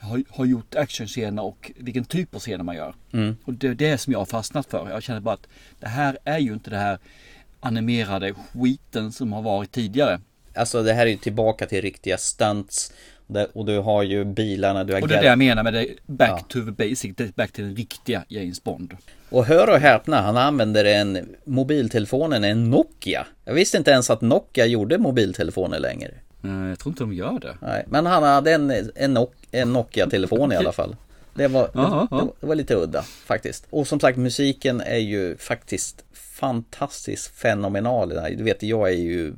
har, 0.00 0.22
har 0.28 0.44
gjort 0.44 0.74
actionscener 0.74 1.42
och 1.42 1.72
vilken 1.76 2.04
typ 2.04 2.34
av 2.34 2.38
scener 2.38 2.64
man 2.64 2.76
gör. 2.76 2.94
Mm. 3.12 3.36
Och 3.44 3.54
det 3.54 3.68
är 3.68 3.74
det 3.74 3.98
som 3.98 4.12
jag 4.12 4.20
har 4.20 4.26
fastnat 4.26 4.66
för. 4.66 4.90
Jag 4.90 5.02
känner 5.02 5.20
bara 5.20 5.34
att 5.34 5.48
det 5.80 5.88
här 5.88 6.18
är 6.24 6.38
ju 6.38 6.52
inte 6.52 6.70
det 6.70 6.76
här 6.76 6.98
animerade 7.60 8.34
skiten 8.34 9.12
som 9.12 9.32
har 9.32 9.42
varit 9.42 9.72
tidigare. 9.72 10.20
Alltså 10.54 10.82
det 10.82 10.92
här 10.92 11.06
är 11.06 11.10
ju 11.10 11.16
tillbaka 11.16 11.66
till 11.66 11.82
riktiga 11.82 12.18
stunts. 12.18 12.92
Och 13.52 13.64
du 13.66 13.78
har 13.78 14.02
ju 14.02 14.24
bilarna, 14.24 14.84
du 14.84 14.92
har 14.92 15.02
Och 15.02 15.08
det 15.08 15.16
är 15.16 15.20
det 15.20 15.26
jag 15.26 15.38
menar 15.38 15.62
med 15.62 15.72
det 15.74 15.86
back 16.06 16.30
Ja. 16.30 16.46
to 16.48 16.64
the 16.64 16.70
basic, 16.70 17.16
det 17.16 17.36
back 17.36 17.52
till 17.52 17.64
den 17.64 17.76
riktiga 17.76 18.24
James 18.28 18.64
Bond. 18.64 18.96
Och 19.28 19.44
hör 19.44 19.70
och 19.70 19.78
häpna, 19.78 20.20
han 20.20 20.36
använder 20.36 20.84
en 20.84 21.36
mobiltelefonen, 21.44 22.44
en 22.44 22.70
Nokia. 22.70 23.26
Jag 23.44 23.54
visste 23.54 23.76
inte 23.76 23.90
ens 23.90 24.10
att 24.10 24.20
Nokia 24.20 24.66
gjorde 24.66 24.98
mobiltelefoner 24.98 25.78
längre. 25.78 26.10
Nej, 26.40 26.68
jag 26.68 26.78
tror 26.78 26.92
inte 26.92 27.02
de 27.02 27.12
gör 27.12 27.38
det. 27.40 27.56
Nej, 27.62 27.84
men 27.88 28.06
han 28.06 28.22
hade 28.22 28.52
en, 28.52 28.70
en, 28.94 29.18
en 29.50 29.72
Nokia-telefon 29.72 30.52
i 30.52 30.56
alla 30.56 30.72
fall. 30.72 30.96
Det 31.34 31.48
var, 31.48 31.70
Ja, 31.74 32.08
ja. 32.10 32.16
det, 32.16 32.28
det 32.40 32.46
var 32.46 32.54
lite 32.54 32.74
udda 32.74 33.02
faktiskt. 33.02 33.66
Och 33.70 33.86
som 33.86 34.00
sagt, 34.00 34.18
musiken 34.18 34.80
är 34.80 34.98
ju 34.98 35.36
faktiskt 35.36 36.04
fantastiskt 36.12 37.26
fenomenal. 37.36 38.08
Du 38.36 38.44
vet, 38.44 38.62
jag 38.62 38.88
är 38.88 38.94
ju 38.96 39.34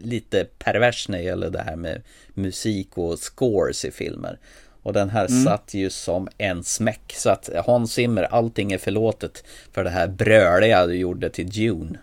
lite 0.00 0.44
pervers 0.58 1.08
när 1.08 1.18
det 1.18 1.24
gäller 1.24 1.50
det 1.50 1.62
här 1.62 1.76
med 1.76 2.02
musik 2.34 2.88
och 2.98 3.18
scores 3.18 3.84
i 3.84 3.90
filmer. 3.90 4.38
Och 4.82 4.92
den 4.92 5.10
här 5.10 5.26
Mm. 5.30 5.44
satt 5.44 5.74
ju 5.74 5.90
som 5.90 6.28
en 6.38 6.64
smäck. 6.64 7.12
Så 7.16 7.30
att 7.30 7.50
Hans 7.66 7.92
Zimmer, 7.92 8.22
allting 8.22 8.72
är 8.72 8.78
förlåtet 8.78 9.44
för 9.72 9.84
det 9.84 9.90
här 9.90 10.08
bröliga 10.08 10.86
du 10.86 10.94
gjorde 10.96 11.30
till 11.30 11.50
Dune. 11.50 11.98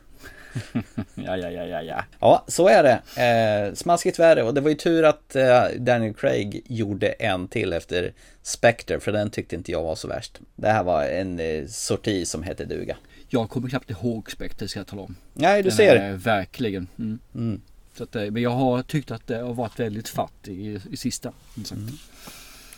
Ja, 1.16 1.38
ja, 1.38 1.50
ja, 1.50 1.66
ja, 1.66 1.82
ja. 1.82 2.04
Ja, 2.20 2.46
så 2.48 2.68
är 2.68 2.84
det. 2.84 3.02
Eh, 3.22 3.74
smaskigt 3.74 4.20
värre 4.20 4.44
och 4.44 4.54
det 4.54 4.62
var 4.62 4.70
ju 4.70 4.76
tur 4.76 5.04
att 5.04 5.36
eh, 5.36 5.64
Daniel 5.78 6.14
Craig 6.14 6.62
gjorde 6.68 7.08
en 7.08 7.48
till 7.48 7.74
efter 7.74 8.14
Spectre 8.42 9.00
för 9.00 9.12
den 9.12 9.30
tyckte 9.30 9.56
inte 9.56 9.72
jag 9.72 9.84
var 9.84 9.96
så 9.96 10.08
värst. 10.08 10.40
Det 10.56 10.70
här 10.70 10.84
var 10.84 11.04
en 11.04 11.40
eh, 11.40 11.66
sorti 11.68 12.28
som 12.28 12.44
hette 12.44 12.66
duga. 12.66 12.98
Jag 13.30 13.50
kommer 13.50 13.70
knappt 13.70 13.90
ihåg 13.90 14.32
Spectre 14.32 14.68
ska 14.68 14.80
jag 14.80 14.88
tala 14.88 15.02
om. 15.02 15.16
Nej, 15.34 15.64
du 15.64 15.70
Den 15.70 15.78
ser. 15.78 15.96
Är, 15.96 16.14
verkligen. 16.14 16.88
Mm. 17.00 17.20
Mm. 17.36 17.62
Så 17.98 18.04
att, 18.04 18.16
eh, 18.16 18.24
men 18.24 18.42
jag 18.42 18.50
har 18.50 18.82
tyckt 18.82 19.12
att 19.12 19.28
det 19.28 19.38
har 19.38 19.54
varit 19.54 19.80
väldigt 19.80 20.10
fatt 20.10 20.48
i, 20.48 20.82
i 20.92 20.98
sista. 20.98 21.34
Mm. 21.72 21.88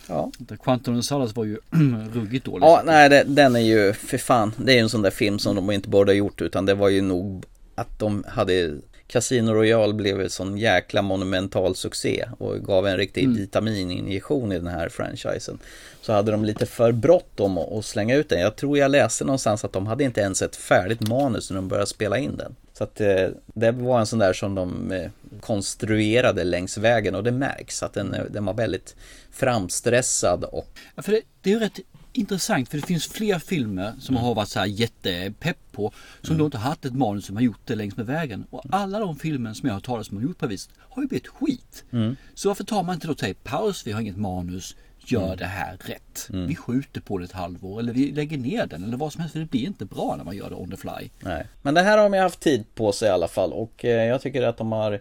Ja. 0.06 0.30
Quantum 0.62 0.98
of 0.98 1.04
Solace 1.04 1.32
var 1.36 1.44
ju 1.44 1.58
ruggigt 2.12 2.44
dåligt. 2.44 2.62
Ja, 2.62 2.82
nej, 2.84 3.08
det, 3.08 3.24
den 3.26 3.56
är 3.56 3.60
ju, 3.60 3.92
för 3.92 4.18
fan, 4.18 4.52
det 4.56 4.72
är 4.72 4.76
ju 4.76 4.80
en 4.80 4.88
sån 4.88 5.02
där 5.02 5.10
film 5.10 5.38
som 5.38 5.56
de 5.56 5.70
inte 5.70 5.88
borde 5.88 6.12
ha 6.12 6.16
gjort 6.16 6.40
utan 6.40 6.66
det 6.66 6.74
var 6.74 6.88
ju 6.88 7.00
nog 7.00 7.44
att 7.80 7.98
de 7.98 8.24
hade 8.28 8.76
Casino 9.06 9.52
Royale 9.52 9.92
blev 9.92 10.20
en 10.20 10.30
sån 10.30 10.58
jäkla 10.58 11.02
monumental 11.02 11.74
succé 11.76 12.24
och 12.38 12.64
gav 12.64 12.86
en 12.86 12.96
riktig 12.96 13.24
Mm. 13.24 13.36
vitamininjektion 13.36 14.52
i 14.52 14.58
den 14.58 14.66
här 14.66 14.88
franchisen. 14.88 15.58
Så 16.02 16.12
hade 16.12 16.32
de 16.32 16.44
lite 16.44 16.66
för 16.66 16.92
bråttom 16.92 17.58
att 17.58 17.84
slänga 17.84 18.16
ut 18.16 18.28
den. 18.28 18.40
Jag 18.40 18.56
tror 18.56 18.78
jag 18.78 18.90
läste 18.90 19.24
någonstans 19.24 19.64
att 19.64 19.72
de 19.72 19.86
hade 19.86 20.04
inte 20.04 20.20
ens 20.20 20.42
ett 20.42 20.56
färdigt 20.56 21.08
manus 21.08 21.50
när 21.50 21.56
de 21.56 21.68
började 21.68 21.86
spela 21.86 22.18
in 22.18 22.36
den. 22.36 22.56
Så 22.72 22.84
att 22.84 23.00
eh, 23.00 23.28
det 23.46 23.70
var 23.72 24.00
en 24.00 24.06
sån 24.06 24.18
där 24.18 24.32
som 24.32 24.54
de 24.54 24.92
eh, 24.92 25.10
konstruerade 25.40 26.44
längs 26.44 26.78
vägen 26.78 27.14
och 27.14 27.24
det 27.24 27.32
märks 27.32 27.82
att 27.82 27.92
den, 27.92 28.14
eh, 28.14 28.24
den 28.30 28.44
var 28.44 28.54
väldigt 28.54 28.96
framstressad 29.30 30.44
och 30.44 30.66
Ja, 30.94 31.02
för 31.02 31.12
det, 31.12 31.20
det 31.42 31.50
är 31.50 31.54
ju 31.54 31.60
rätt 31.60 31.78
intressant 32.12 32.68
för 32.68 32.78
det 32.78 32.86
finns 32.86 33.06
fler 33.06 33.38
filmer 33.38 33.92
som 34.00 34.16
har 34.16 34.34
varit 34.34 34.48
så 34.48 34.58
här 34.58 34.66
jättepepp 34.66 35.56
på 35.72 35.92
som 36.22 36.38
då 36.38 36.44
inte 36.44 36.58
har 36.58 36.68
haft 36.68 36.84
ett 36.84 36.94
manus 36.94 37.26
som 37.26 37.36
har 37.36 37.42
gjort 37.42 37.60
det 37.64 37.74
längs 37.74 37.96
med 37.96 38.06
vägen. 38.06 38.44
Och 38.50 38.62
alla 38.70 38.98
de 38.98 39.16
filmer 39.16 39.52
som 39.54 39.66
jag 39.68 39.74
har 39.76 39.80
talat 39.80 40.10
om 40.10 40.16
har 40.16 40.24
gjort 40.24 40.38
på 40.38 40.46
viset 40.46 40.70
har 40.78 41.02
ju 41.02 41.08
blivit 41.08 41.28
skit. 41.28 41.84
Mm. 41.92 42.16
Så 42.34 42.48
varför 42.48 42.64
tar 42.64 42.82
man 42.82 42.94
inte 42.94 43.06
då 43.06 43.12
och 43.12 43.20
säger 43.20 43.34
paus, 43.34 43.86
vi 43.86 43.92
har 43.92 44.00
inget 44.00 44.16
manus, 44.16 44.76
gör 45.06 45.24
Mm. 45.24 45.36
det 45.36 45.44
här 45.46 45.76
rätt. 45.84 46.28
Mm. 46.32 46.46
Vi 46.46 46.56
skjuter 46.56 47.00
på 47.00 47.18
det 47.18 47.24
ett 47.24 47.32
halvår 47.32 47.80
eller 47.80 47.92
vi 47.92 48.12
lägger 48.12 48.38
ner 48.38 48.66
den 48.66 48.84
eller 48.84 48.96
vad 48.96 49.12
som 49.12 49.20
helst 49.20 49.32
för 49.32 49.40
det 49.40 49.50
blir 49.50 49.66
inte 49.66 49.84
bra 49.84 50.14
när 50.16 50.24
man 50.24 50.36
gör 50.36 50.50
det 50.50 50.56
on 50.56 50.70
the 50.70 50.76
fly. 50.76 51.10
Nej. 51.20 51.46
Men 51.62 51.74
det 51.74 51.82
här 51.82 51.98
har 51.98 52.04
de 52.04 52.14
ju 52.14 52.20
haft 52.20 52.40
tid 52.40 52.64
på 52.74 52.92
sig 52.92 53.08
i 53.08 53.10
alla 53.10 53.28
fall 53.28 53.52
och 53.52 53.84
eh, 53.84 54.04
jag 54.04 54.20
tycker 54.20 54.42
att 54.42 54.56
de 54.56 54.72
har 54.72 55.00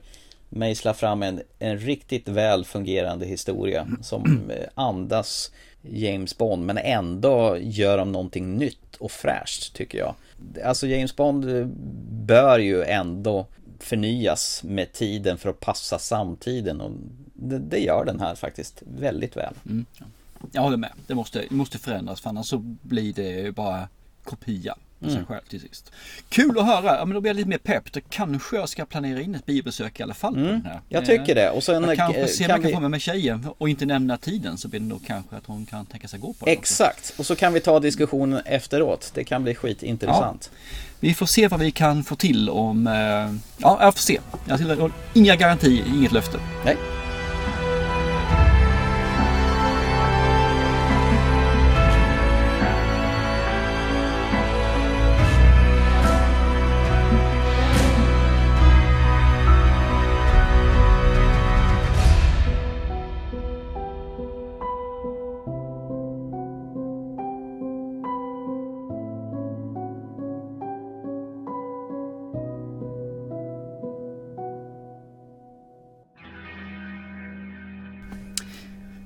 mejslat 0.49 0.97
fram 0.97 1.23
en, 1.23 1.41
en 1.59 1.77
riktigt 1.79 2.27
väl 2.27 2.65
fungerande 2.65 3.25
historia 3.25 3.87
som 4.01 4.51
eh, 4.51 4.67
andas 4.75 5.51
James 5.81 6.37
Bond 6.37 6.65
men 6.65 6.77
ändå 6.77 7.57
gör 7.59 7.97
de 7.97 8.11
någonting 8.11 8.57
nytt 8.57 8.95
och 8.95 9.11
fräscht 9.11 9.73
tycker 9.73 9.97
jag. 9.97 10.15
Alltså 10.65 10.87
James 10.87 11.15
Bond 11.15 11.57
eh, 11.57 11.65
bör 12.09 12.59
ju 12.59 12.83
ändå 12.83 13.45
förnyas 13.79 14.63
med 14.63 14.93
tiden 14.93 15.37
för 15.37 15.49
att 15.49 15.59
passa 15.59 15.99
samtiden 15.99 16.81
och 16.81 16.91
det, 17.33 17.59
det 17.59 17.79
gör 17.79 18.05
den 18.05 18.19
här 18.19 18.35
faktiskt 18.35 18.83
väldigt 18.85 19.37
väl. 19.37 19.53
Mm. 19.65 19.85
Jag 20.51 20.61
håller 20.61 20.77
med. 20.77 20.91
Det 21.07 21.15
måste, 21.15 21.45
det 21.49 21.55
måste 21.55 21.77
förändras 21.77 22.21
för 22.21 22.29
annars 22.29 22.47
så 22.47 22.57
blir 22.81 23.13
det 23.13 23.55
bara 23.55 23.89
kopia 24.23 24.75
på 24.99 25.05
sig 25.05 25.13
Mm. 25.15 25.25
själv 25.25 25.41
till 25.49 25.61
sist. 25.61 25.91
Kul 26.29 26.59
att 26.59 26.65
höra. 26.65 26.95
Ja, 26.97 27.05
men 27.05 27.13
då 27.15 27.21
blir 27.21 27.29
jag 27.29 27.35
lite 27.35 27.49
mer 27.49 27.57
pepp. 27.57 27.91
Då 27.93 27.99
kanske 28.09 28.55
jag 28.55 28.69
ska 28.69 28.85
planera 28.85 29.21
in 29.21 29.35
ett 29.35 29.45
biobesök 29.45 29.99
i 29.99 30.03
alla 30.03 30.13
fall. 30.13 30.33
På 30.33 30.39
den 30.39 30.61
här. 30.65 30.71
Mm. 30.71 30.83
jag 30.89 31.05
tycker 31.05 31.35
det. 31.35 31.49
Och 31.49 31.63
sen, 31.63 31.83
jag 31.83 31.97
kanske 31.97 32.27
ser 32.27 32.43
om 32.45 32.49
jag 32.49 32.57
kan 32.61 32.67
vi- 32.67 32.73
få 32.73 32.79
med 32.79 32.91
mig 32.91 32.99
tjejen 32.99 33.47
och 33.57 33.69
inte 33.69 33.85
nämna 33.85 34.17
tiden 34.17 34.57
så 34.57 34.67
blir 34.67 34.79
det 34.79 34.85
nog 34.85 35.01
kanske 35.07 35.35
att 35.35 35.45
hon 35.45 35.65
kan 35.65 35.85
tänka 35.85 36.07
sig 36.07 36.19
gå 36.19 36.27
på 36.33 36.45
det. 36.45 36.51
också. 36.51 36.59
Exakt, 36.61 37.13
och 37.19 37.25
så 37.25 37.35
kan 37.35 37.53
vi 37.53 37.59
ta 37.59 37.79
diskussionen 37.79 38.41
efteråt. 38.45 39.11
Det 39.13 39.23
kan 39.23 39.43
bli 39.43 39.55
skitintressant. 39.55 40.51
Vi 40.99 41.13
får 41.13 41.25
se 41.25 41.47
vad 41.47 41.59
vi 41.59 41.71
kan 41.71 42.03
få 42.03 42.15
till 42.15 42.49
om... 42.49 42.87
eh, 42.87 42.93
Ja, 43.57 43.77
jag 43.81 43.93
får 43.93 44.01
se. 44.01 44.19
Jag 44.47 44.57
har 44.57 44.91
inga 45.13 45.35
garantier, 45.35 45.85
inget 45.87 46.11
löfte. 46.11 46.39
Nej. 46.65 46.77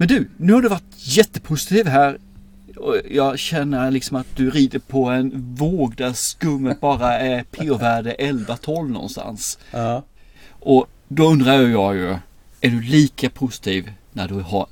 Men 0.03 0.07
du, 0.07 0.29
nu 0.37 0.53
har 0.53 0.61
du 0.61 0.67
varit 0.69 0.93
jättepositiv 0.95 1.87
här. 1.87 2.17
Och 2.77 2.97
Jag 3.09 3.39
känner 3.39 3.91
liksom 3.91 4.17
att 4.17 4.35
du 4.35 4.49
rider 4.49 4.79
på 4.79 5.05
en 5.05 5.55
våg 5.55 5.95
där 5.95 6.13
skummet 6.13 6.81
bara 6.81 7.19
är 7.19 7.43
p-värde 7.43 8.15
11-12 8.19 8.89
någonstans. 8.89 9.59
Ja. 9.71 10.03
Och 10.49 10.87
då 11.07 11.27
undrar 11.27 11.61
jag 11.61 11.95
ju, 11.95 12.09
är 12.61 12.69
du 12.69 12.81
lika 12.81 13.29
positiv 13.29 13.91
när 14.11 14.27
du 14.27 14.33
har 14.33 14.67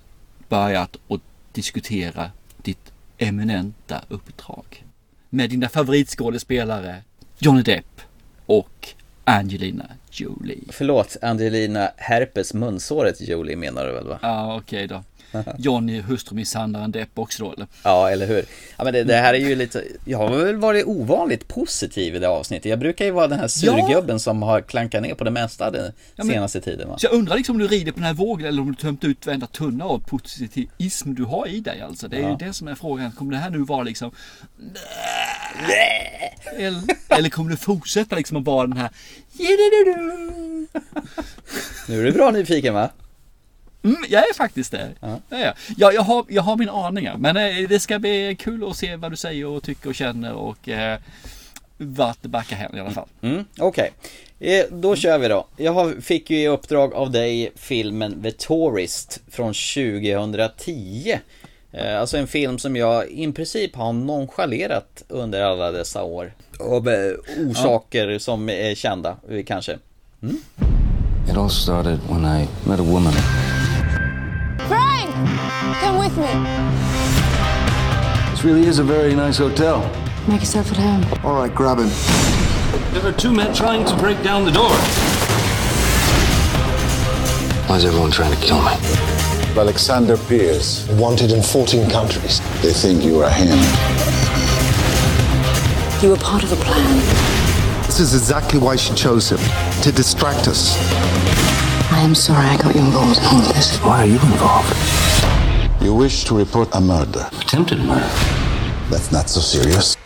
börjat 0.49 0.97
att 1.07 1.21
diskutera 1.51 2.31
ditt 2.57 2.91
eminenta 3.17 4.01
uppdrag? 4.07 4.85
Med 5.29 5.49
dina 5.49 5.69
favoritskådespelare 5.69 6.95
Johnny 7.39 7.61
Depp 7.61 8.01
och 8.45 8.87
Angelina 9.23 9.85
Jolie. 10.11 10.63
Förlåt, 10.69 11.17
Angelina 11.21 11.91
Herpes 11.97 12.53
munsåret 12.53 13.21
Jolie 13.21 13.55
menar 13.55 13.85
du 13.85 13.93
väl 13.93 14.07
va? 14.07 14.19
Ja, 14.21 14.55
okej 14.57 14.87
då. 14.87 15.03
Johnny 15.57 16.01
hustrumisshandlaren 16.01 16.91
Depp 16.91 17.19
också 17.19 17.43
då 17.43 17.53
eller? 17.53 17.67
Ja, 17.83 18.09
eller 18.09 18.27
hur? 18.27 18.45
Ja, 18.77 18.83
men 18.83 18.93
det, 18.93 19.03
det 19.03 19.15
här 19.15 19.33
är 19.33 19.37
ju 19.37 19.55
lite, 19.55 19.83
jag 20.05 20.17
har 20.17 20.29
väl 20.29 20.55
varit 20.55 20.85
ovanligt 20.85 21.47
positiv 21.47 22.15
i 22.15 22.19
det 22.19 22.29
avsnittet. 22.29 22.65
Jag 22.65 22.79
brukar 22.79 23.05
ju 23.05 23.11
vara 23.11 23.27
den 23.27 23.39
här 23.39 23.47
surgubben 23.47 24.19
som 24.19 24.41
har 24.41 24.61
klankat 24.61 25.01
ner 25.01 25.13
på 25.13 25.23
det 25.23 25.31
mesta 25.31 25.71
den 25.71 25.85
Ja, 25.85 25.91
men- 26.23 26.27
senaste 26.27 26.61
tiden 26.61 26.89
va? 26.89 26.97
Så 26.97 27.05
jag 27.05 27.13
undrar 27.13 27.35
liksom 27.35 27.55
om 27.55 27.59
du 27.61 27.67
rider 27.67 27.91
på 27.91 27.97
den 27.97 28.05
här 28.07 28.13
vågen 28.13 28.47
eller 28.47 28.61
om 28.61 28.67
du 28.71 28.75
tömt 28.75 29.03
ut 29.03 29.25
varenda 29.25 29.47
tunna 29.47 29.85
av 29.85 29.99
positivism 29.99 31.13
du 31.13 31.23
har 31.23 31.47
i 31.47 31.59
dig 31.59 31.81
alltså. 31.81 32.07
Det 32.07 32.17
är 32.17 32.21
Ja. 32.21 32.29
ju 32.29 32.35
det 32.47 32.53
som 32.53 32.67
är 32.67 32.75
frågan. 32.75 33.11
Kommer 33.11 33.31
det 33.31 33.37
här 33.37 33.49
nu 33.49 33.57
vara 33.57 33.83
liksom 33.83 34.11
eller, 36.57 36.81
eller 37.09 37.29
kommer 37.29 37.51
du 37.51 37.57
fortsätta 37.57 38.15
liksom 38.15 38.37
att 38.37 38.45
vara 38.45 38.67
den 38.67 38.77
här 38.77 38.89
Nu 41.87 41.99
är 41.99 42.03
du 42.03 42.11
bra 42.11 42.31
nyfiken 42.31 42.73
va? 42.73 42.89
Mm, 43.83 43.97
jag 44.09 44.29
är 44.29 44.33
faktiskt 44.33 44.71
det. 44.71 44.89
Ja. 44.99 45.19
Ja, 45.29 45.53
ja, 45.77 45.91
jag, 45.91 46.01
har, 46.01 46.25
jag 46.29 46.41
har 46.41 46.57
mina 46.57 46.71
aningar. 46.71 47.17
Men 47.17 47.37
eh, 47.37 47.69
det 47.69 47.79
ska 47.79 47.99
bli 47.99 48.35
kul 48.39 48.69
att 48.69 48.77
se 48.77 48.95
vad 48.95 49.11
du 49.11 49.15
säger 49.17 49.45
och 49.47 49.63
tycker 49.63 49.89
och 49.89 49.95
känner 49.95 50.33
och 50.33 50.69
eh, 50.69 50.99
vart 51.77 52.17
det 52.21 52.27
backar 52.27 52.55
hän 52.55 52.75
i 52.77 52.79
alla 52.79 52.91
fall. 52.91 53.07
Mm, 53.21 53.45
Okej, 53.59 53.91
eh, 54.39 54.65
då 54.71 54.95
kör 54.95 55.17
vi 55.17 55.27
då. 55.27 55.47
Jag 55.57 55.73
har, 55.73 56.01
fick 56.01 56.29
ju 56.29 56.37
i 56.41 56.47
uppdrag 56.47 56.93
av 56.93 57.11
dig 57.11 57.51
filmen 57.55 58.23
The 58.23 58.31
Tourist 58.31 59.19
från 59.31 59.53
2010. 59.53 61.19
Eh, 61.71 61.99
Alltså 61.99 62.17
en 62.17 62.27
film 62.27 62.59
som 62.59 62.75
jag 62.75 63.09
i 63.09 63.31
princip 63.31 63.75
har 63.75 63.93
nonchalerat 63.93 65.03
under 65.07 65.41
alla 65.41 65.71
dessa 65.71 66.03
år. 66.03 66.33
Av 66.59 66.89
eh, 66.89 67.11
orsaker 67.37 68.19
som 68.19 68.49
är 68.49 68.75
kända, 68.75 69.17
kanske. 69.45 69.77
It 71.29 71.37
all 71.37 71.49
started 71.49 71.99
when 72.09 72.25
I 72.25 72.47
met 72.69 72.79
a 72.79 72.83
woman. 72.83 73.13
Frank! 75.25 75.77
Come 75.77 75.97
with 75.97 76.17
me. 76.17 76.31
This 78.31 78.43
really 78.43 78.65
is 78.65 78.79
a 78.79 78.83
very 78.83 79.15
nice 79.15 79.37
hotel. 79.37 79.81
Make 80.27 80.41
yourself 80.41 80.71
at 80.71 80.77
home. 80.77 81.25
All 81.25 81.35
right, 81.35 81.53
grab 81.53 81.79
him. 81.79 81.89
There 82.93 83.05
are 83.05 83.11
two 83.11 83.31
men 83.31 83.53
trying 83.53 83.85
to 83.85 83.95
break 83.97 84.21
down 84.23 84.45
the 84.45 84.51
door. 84.51 84.71
Why 87.67 87.77
is 87.77 87.85
everyone 87.85 88.11
trying 88.11 88.33
to 88.37 88.45
kill 88.45 88.61
me? 88.61 88.73
Alexander 89.57 90.17
Pierce, 90.17 90.87
wanted 90.89 91.31
in 91.31 91.41
14 91.41 91.89
countries. 91.89 92.39
They 92.61 92.73
think 92.73 93.03
you 93.03 93.21
are 93.21 93.29
him. 93.29 93.57
You 96.01 96.09
were 96.09 96.17
part 96.17 96.43
of 96.43 96.51
a 96.51 96.55
plan. 96.55 96.99
This 97.85 97.99
is 97.99 98.15
exactly 98.15 98.59
why 98.59 98.75
she 98.75 98.93
chose 98.95 99.29
him 99.29 99.39
to 99.83 99.91
distract 99.91 100.47
us. 100.47 100.77
I 101.91 101.99
am 101.99 102.15
sorry 102.15 102.45
I 102.45 102.57
got 102.57 102.73
you 102.73 102.81
involved 102.81 103.19
in 103.19 103.25
all 103.25 103.41
of 103.41 103.47
this. 103.49 103.77
Why 103.79 104.03
are 104.03 104.05
you 104.05 104.13
involved? 104.13 105.10
You 105.83 105.95
wish 105.95 106.23
to 106.25 106.37
report 106.37 106.69
a 106.73 106.81
murder. 106.81 107.27
Attempted 107.41 107.79
murder. 107.79 108.09
That's 108.91 109.11
not 109.11 109.29
so 109.29 109.39
serious. 109.41 109.97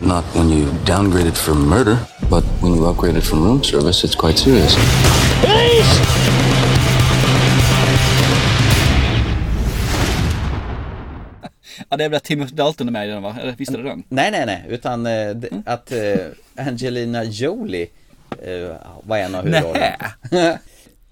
Not 0.00 0.24
when 0.34 0.48
you 0.50 0.70
downgrade 0.84 1.26
it 1.26 1.36
from 1.36 1.66
murder, 1.68 1.98
but 2.28 2.42
when 2.60 2.74
you 2.74 2.86
upgrade 2.86 3.16
it 3.16 3.22
from 3.22 3.44
room 3.44 3.62
service, 3.62 4.02
it's 4.04 4.14
quite 4.16 4.38
serious. 4.38 4.74
Ja, 11.88 11.96
det 11.96 12.04
är 12.04 12.08
väl 12.08 12.20
Timothy 12.20 12.54
Dalton 12.54 12.88
är 12.88 12.92
med 12.92 13.08
i 13.08 13.10
den 13.10 13.22
va? 13.22 13.36
Eller 13.40 13.52
visste 13.52 13.76
du 13.76 13.82
den? 13.82 14.02
Nej, 14.08 14.30
nej, 14.30 14.46
nej, 14.46 14.64
utan 14.68 15.06
eh, 15.06 15.30
d- 15.30 15.48
att 15.66 15.92
eh, 15.92 16.66
Angelina 16.66 17.24
Jolie 17.24 17.86
eh, 18.42 18.76
var 19.02 19.16
en 19.18 19.34
av 19.34 19.44
huvudrollerna. 19.44 20.12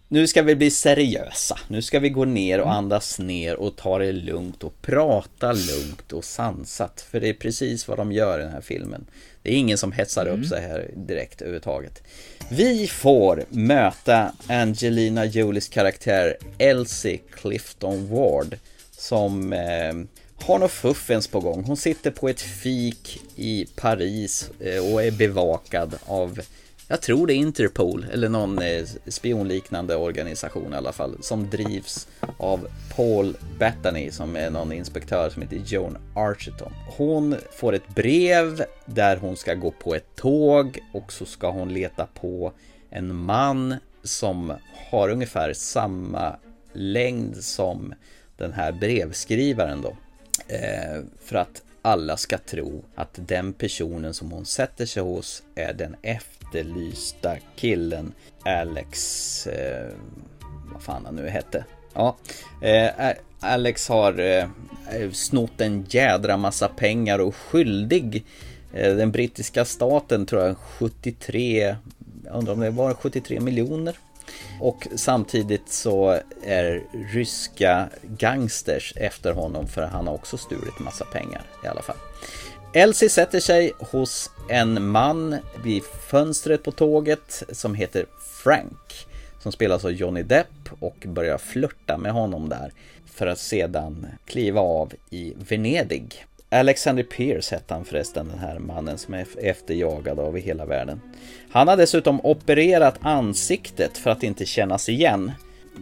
nu 0.08 0.26
ska 0.26 0.42
vi 0.42 0.56
bli 0.56 0.70
seriösa. 0.70 1.58
Nu 1.68 1.82
ska 1.82 1.98
vi 1.98 2.08
gå 2.08 2.24
ner 2.24 2.60
och 2.60 2.72
andas 2.72 3.18
ner 3.18 3.56
och 3.56 3.76
ta 3.76 3.98
det 3.98 4.12
lugnt 4.12 4.64
och 4.64 4.82
prata 4.82 5.52
lugnt 5.52 6.12
och 6.12 6.24
sansat. 6.24 7.00
För 7.10 7.20
det 7.20 7.28
är 7.28 7.34
precis 7.34 7.88
vad 7.88 7.98
de 7.98 8.12
gör 8.12 8.40
i 8.40 8.42
den 8.42 8.52
här 8.52 8.60
filmen. 8.60 9.06
Det 9.42 9.50
är 9.50 9.54
ingen 9.54 9.78
som 9.78 9.92
hetsar 9.92 10.28
upp 10.28 10.46
sig 10.46 10.62
här 10.62 10.90
direkt 10.96 11.40
överhuvudtaget. 11.40 12.02
Vi 12.50 12.86
får 12.86 13.44
möta 13.48 14.32
Angelina 14.46 15.24
Jolies 15.24 15.68
karaktär 15.68 16.36
Elsie 16.58 17.18
Clifton 17.30 18.08
Ward 18.08 18.56
som 18.90 19.52
eh, 19.52 19.94
har 20.46 20.58
något 20.58 20.70
fuffens 20.70 21.28
på 21.28 21.40
gång. 21.40 21.64
Hon 21.64 21.76
sitter 21.76 22.10
på 22.10 22.28
ett 22.28 22.40
fik 22.40 23.20
i 23.36 23.66
Paris 23.76 24.50
eh, 24.60 24.92
och 24.92 25.02
är 25.02 25.10
bevakad 25.10 25.94
av, 26.06 26.40
jag 26.88 27.02
tror 27.02 27.26
det 27.26 27.32
är 27.32 27.36
Interpol 27.36 28.06
eller 28.12 28.28
någon 28.28 28.58
eh, 28.58 28.84
spionliknande 29.06 29.96
organisation 29.96 30.72
i 30.72 30.76
alla 30.76 30.92
fall, 30.92 31.16
som 31.20 31.50
drivs 31.50 32.08
av 32.38 32.68
Paul 32.96 33.36
Bettany 33.58 34.10
som 34.10 34.36
är 34.36 34.50
någon 34.50 34.72
inspektör 34.72 35.30
som 35.30 35.42
heter 35.42 35.60
Joan 35.66 35.98
Archerton. 36.14 36.72
Hon 36.96 37.36
får 37.52 37.72
ett 37.72 37.88
brev 37.88 38.64
där 38.84 39.16
hon 39.16 39.36
ska 39.36 39.54
gå 39.54 39.70
på 39.70 39.94
ett 39.94 40.16
tåg 40.16 40.78
och 40.92 41.12
så 41.12 41.24
ska 41.24 41.50
hon 41.50 41.72
leta 41.72 42.06
på 42.06 42.52
en 42.90 43.14
man 43.14 43.74
som 44.02 44.52
har 44.90 45.08
ungefär 45.08 45.52
samma 45.52 46.36
längd 46.72 47.36
som 47.36 47.94
den 48.36 48.52
här 48.52 48.72
brevskrivaren 48.72 49.82
då. 49.82 49.96
Eh, 50.48 51.02
för 51.24 51.36
att 51.36 51.62
alla 51.82 52.16
ska 52.16 52.38
tro 52.38 52.84
att 52.94 53.10
den 53.12 53.52
personen 53.52 54.14
som 54.14 54.30
hon 54.30 54.46
sätter 54.46 54.86
sig 54.86 55.02
hos 55.02 55.42
är 55.54 55.72
den 55.72 55.96
efter 56.02 56.37
efterlysta 56.48 57.36
killen 57.56 58.12
Alex, 58.44 59.46
eh, 59.46 59.92
vad 60.72 60.82
fan 60.82 61.04
han 61.04 61.14
nu 61.14 61.28
hette. 61.28 61.64
Ja, 61.94 62.16
eh, 62.60 63.12
Alex 63.40 63.88
har 63.88 64.20
eh, 64.20 64.48
snott 65.12 65.60
en 65.60 65.86
jädra 65.88 66.36
massa 66.36 66.68
pengar 66.68 67.18
och 67.18 67.36
skyldig 67.36 68.24
eh, 68.72 68.94
den 68.94 69.12
brittiska 69.12 69.64
staten 69.64 70.26
tror 70.26 70.42
jag 70.42 70.56
73, 70.78 71.76
jag 72.24 72.36
undrar 72.36 72.52
om 72.52 72.60
det 72.60 72.70
var 72.70 72.94
73 72.94 73.40
miljoner. 73.40 73.96
Och 74.60 74.88
samtidigt 74.96 75.72
så 75.72 76.20
är 76.44 76.82
ryska 77.12 77.88
gangsters 78.02 78.92
efter 78.96 79.32
honom 79.32 79.66
för 79.66 79.82
han 79.82 80.06
har 80.06 80.14
också 80.14 80.36
stulit 80.36 80.78
massa 80.78 81.04
pengar 81.04 81.42
i 81.64 81.66
alla 81.66 81.82
fall. 81.82 81.96
Elsie 82.72 83.08
sätter 83.08 83.40
sig 83.40 83.72
hos 83.78 84.30
en 84.48 84.90
man 84.90 85.36
vid 85.64 85.82
fönstret 85.84 86.62
på 86.62 86.70
tåget 86.70 87.42
som 87.52 87.74
heter 87.74 88.06
Frank. 88.44 89.06
Som 89.42 89.52
spelas 89.52 89.84
av 89.84 89.92
Johnny 89.92 90.22
Depp 90.22 90.68
och 90.80 90.96
börjar 91.06 91.38
flörta 91.38 91.98
med 91.98 92.12
honom 92.12 92.48
där. 92.48 92.72
För 93.06 93.26
att 93.26 93.38
sedan 93.38 94.06
kliva 94.26 94.60
av 94.60 94.92
i 95.10 95.34
Venedig. 95.48 96.24
Alexander 96.50 97.02
Pierce 97.02 97.50
hette 97.50 97.74
han 97.74 97.84
förresten, 97.84 98.28
den 98.28 98.38
här 98.38 98.58
mannen 98.58 98.98
som 98.98 99.14
är 99.14 99.26
efterjagad 99.38 100.18
av 100.18 100.38
i 100.38 100.40
hela 100.40 100.64
världen. 100.64 101.00
Han 101.50 101.68
har 101.68 101.76
dessutom 101.76 102.20
opererat 102.20 102.94
ansiktet 103.00 103.98
för 103.98 104.10
att 104.10 104.22
inte 104.22 104.46
kännas 104.46 104.88
igen. 104.88 105.32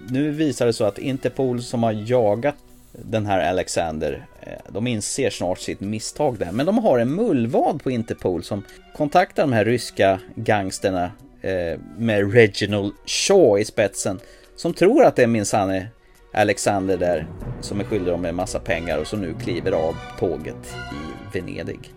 Nu 0.09 0.31
visar 0.31 0.67
det 0.67 0.73
sig 0.73 0.87
att 0.87 0.99
Interpol 0.99 1.63
som 1.63 1.83
har 1.83 1.93
jagat 1.93 2.55
den 2.93 3.27
här 3.27 3.51
Alexander, 3.51 4.27
Eh, 4.47 4.53
de 4.69 4.87
inser 4.87 5.31
snart 5.31 5.59
sitt 5.59 5.81
misstag 5.81 6.39
där. 6.39 6.53
Men 6.53 6.67
de 6.67 6.79
har 6.79 6.99
en 6.99 7.15
mullvad 7.15 7.83
på 7.83 7.91
Interpol 7.91 8.43
som 8.43 8.65
kontaktar 8.97 9.43
de 9.43 9.53
här 9.53 9.65
ryska 9.65 10.21
gangsterna 10.35 11.11
eh, 11.43 11.81
med 11.99 12.33
Reginald 12.33 12.93
Shaw 13.07 13.61
i 13.61 13.65
spetsen. 13.65 14.21
Som 14.57 14.75
tror 14.75 15.05
att 15.05 15.17
det 15.17 15.23
är 15.23 15.27
minsann 15.27 15.71
är 15.71 15.89
Alexander 16.33 16.97
där 16.97 17.27
som 17.61 17.81
är 17.81 17.85
skyldig 17.85 18.13
dem 18.13 18.25
en 18.25 18.35
massa 18.35 18.59
pengar 18.59 18.99
och 18.99 19.07
som 19.07 19.21
nu 19.21 19.35
kliver 19.43 19.73
av 19.73 19.97
tåget 20.19 20.77
i 20.93 21.39
Venedig. 21.39 21.93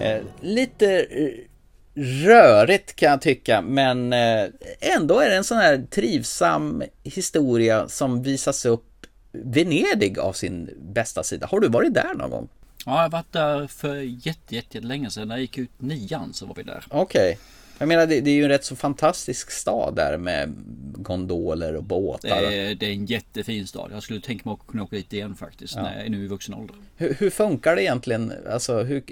Eh, 0.00 0.18
lite 0.40 1.06
rörigt 1.96 2.96
kan 2.96 3.10
jag 3.10 3.20
tycka, 3.20 3.60
men 3.62 4.12
ändå 4.80 5.20
är 5.20 5.28
det 5.28 5.36
en 5.36 5.44
sån 5.44 5.58
här 5.58 5.86
trivsam 5.90 6.82
historia 7.02 7.88
som 7.88 8.22
visas 8.22 8.64
upp 8.64 8.93
Venedig 9.34 10.18
av 10.18 10.32
sin 10.32 10.70
bästa 10.92 11.22
sida. 11.22 11.46
Har 11.46 11.60
du 11.60 11.68
varit 11.68 11.94
där 11.94 12.14
någon 12.14 12.30
gång? 12.30 12.48
Ja, 12.86 12.92
jag 12.92 13.02
har 13.02 13.10
varit 13.10 13.32
där 13.32 13.66
för 13.66 13.96
jätte, 14.26 14.54
jätte 14.54 14.80
länge 14.80 15.10
sedan. 15.10 15.28
När 15.28 15.34
jag 15.34 15.40
gick 15.40 15.58
ut 15.58 15.70
nian 15.78 16.32
så 16.32 16.46
var 16.46 16.54
vi 16.54 16.62
där. 16.62 16.84
Okej. 16.88 17.38
Jag 17.78 17.88
menar, 17.88 18.06
det, 18.06 18.20
det 18.20 18.30
är 18.30 18.34
ju 18.34 18.42
en 18.42 18.48
rätt 18.48 18.64
så 18.64 18.76
fantastisk 18.76 19.50
stad 19.50 19.96
där 19.96 20.18
med 20.18 20.54
gondoler 20.94 21.76
och 21.76 21.84
båtar. 21.84 22.28
Det 22.28 22.56
är, 22.56 22.74
det 22.74 22.86
är 22.86 22.90
en 22.90 23.06
jättefin 23.06 23.66
stad. 23.66 23.90
Jag 23.92 24.02
skulle 24.02 24.20
tänka 24.20 24.48
mig 24.48 24.58
att 24.60 24.66
kunna 24.66 24.82
åka 24.82 24.96
dit 24.96 25.12
igen 25.12 25.34
faktiskt. 25.34 25.76
Ja. 25.76 25.82
När 25.82 26.08
nu 26.08 26.24
i 26.24 26.26
vuxen 26.26 26.54
ålder. 26.54 26.76
Hur, 26.96 27.14
hur 27.14 27.30
funkar 27.30 27.76
det 27.76 27.82
egentligen? 27.82 28.32
Alltså, 28.50 28.82
hur, 28.82 29.02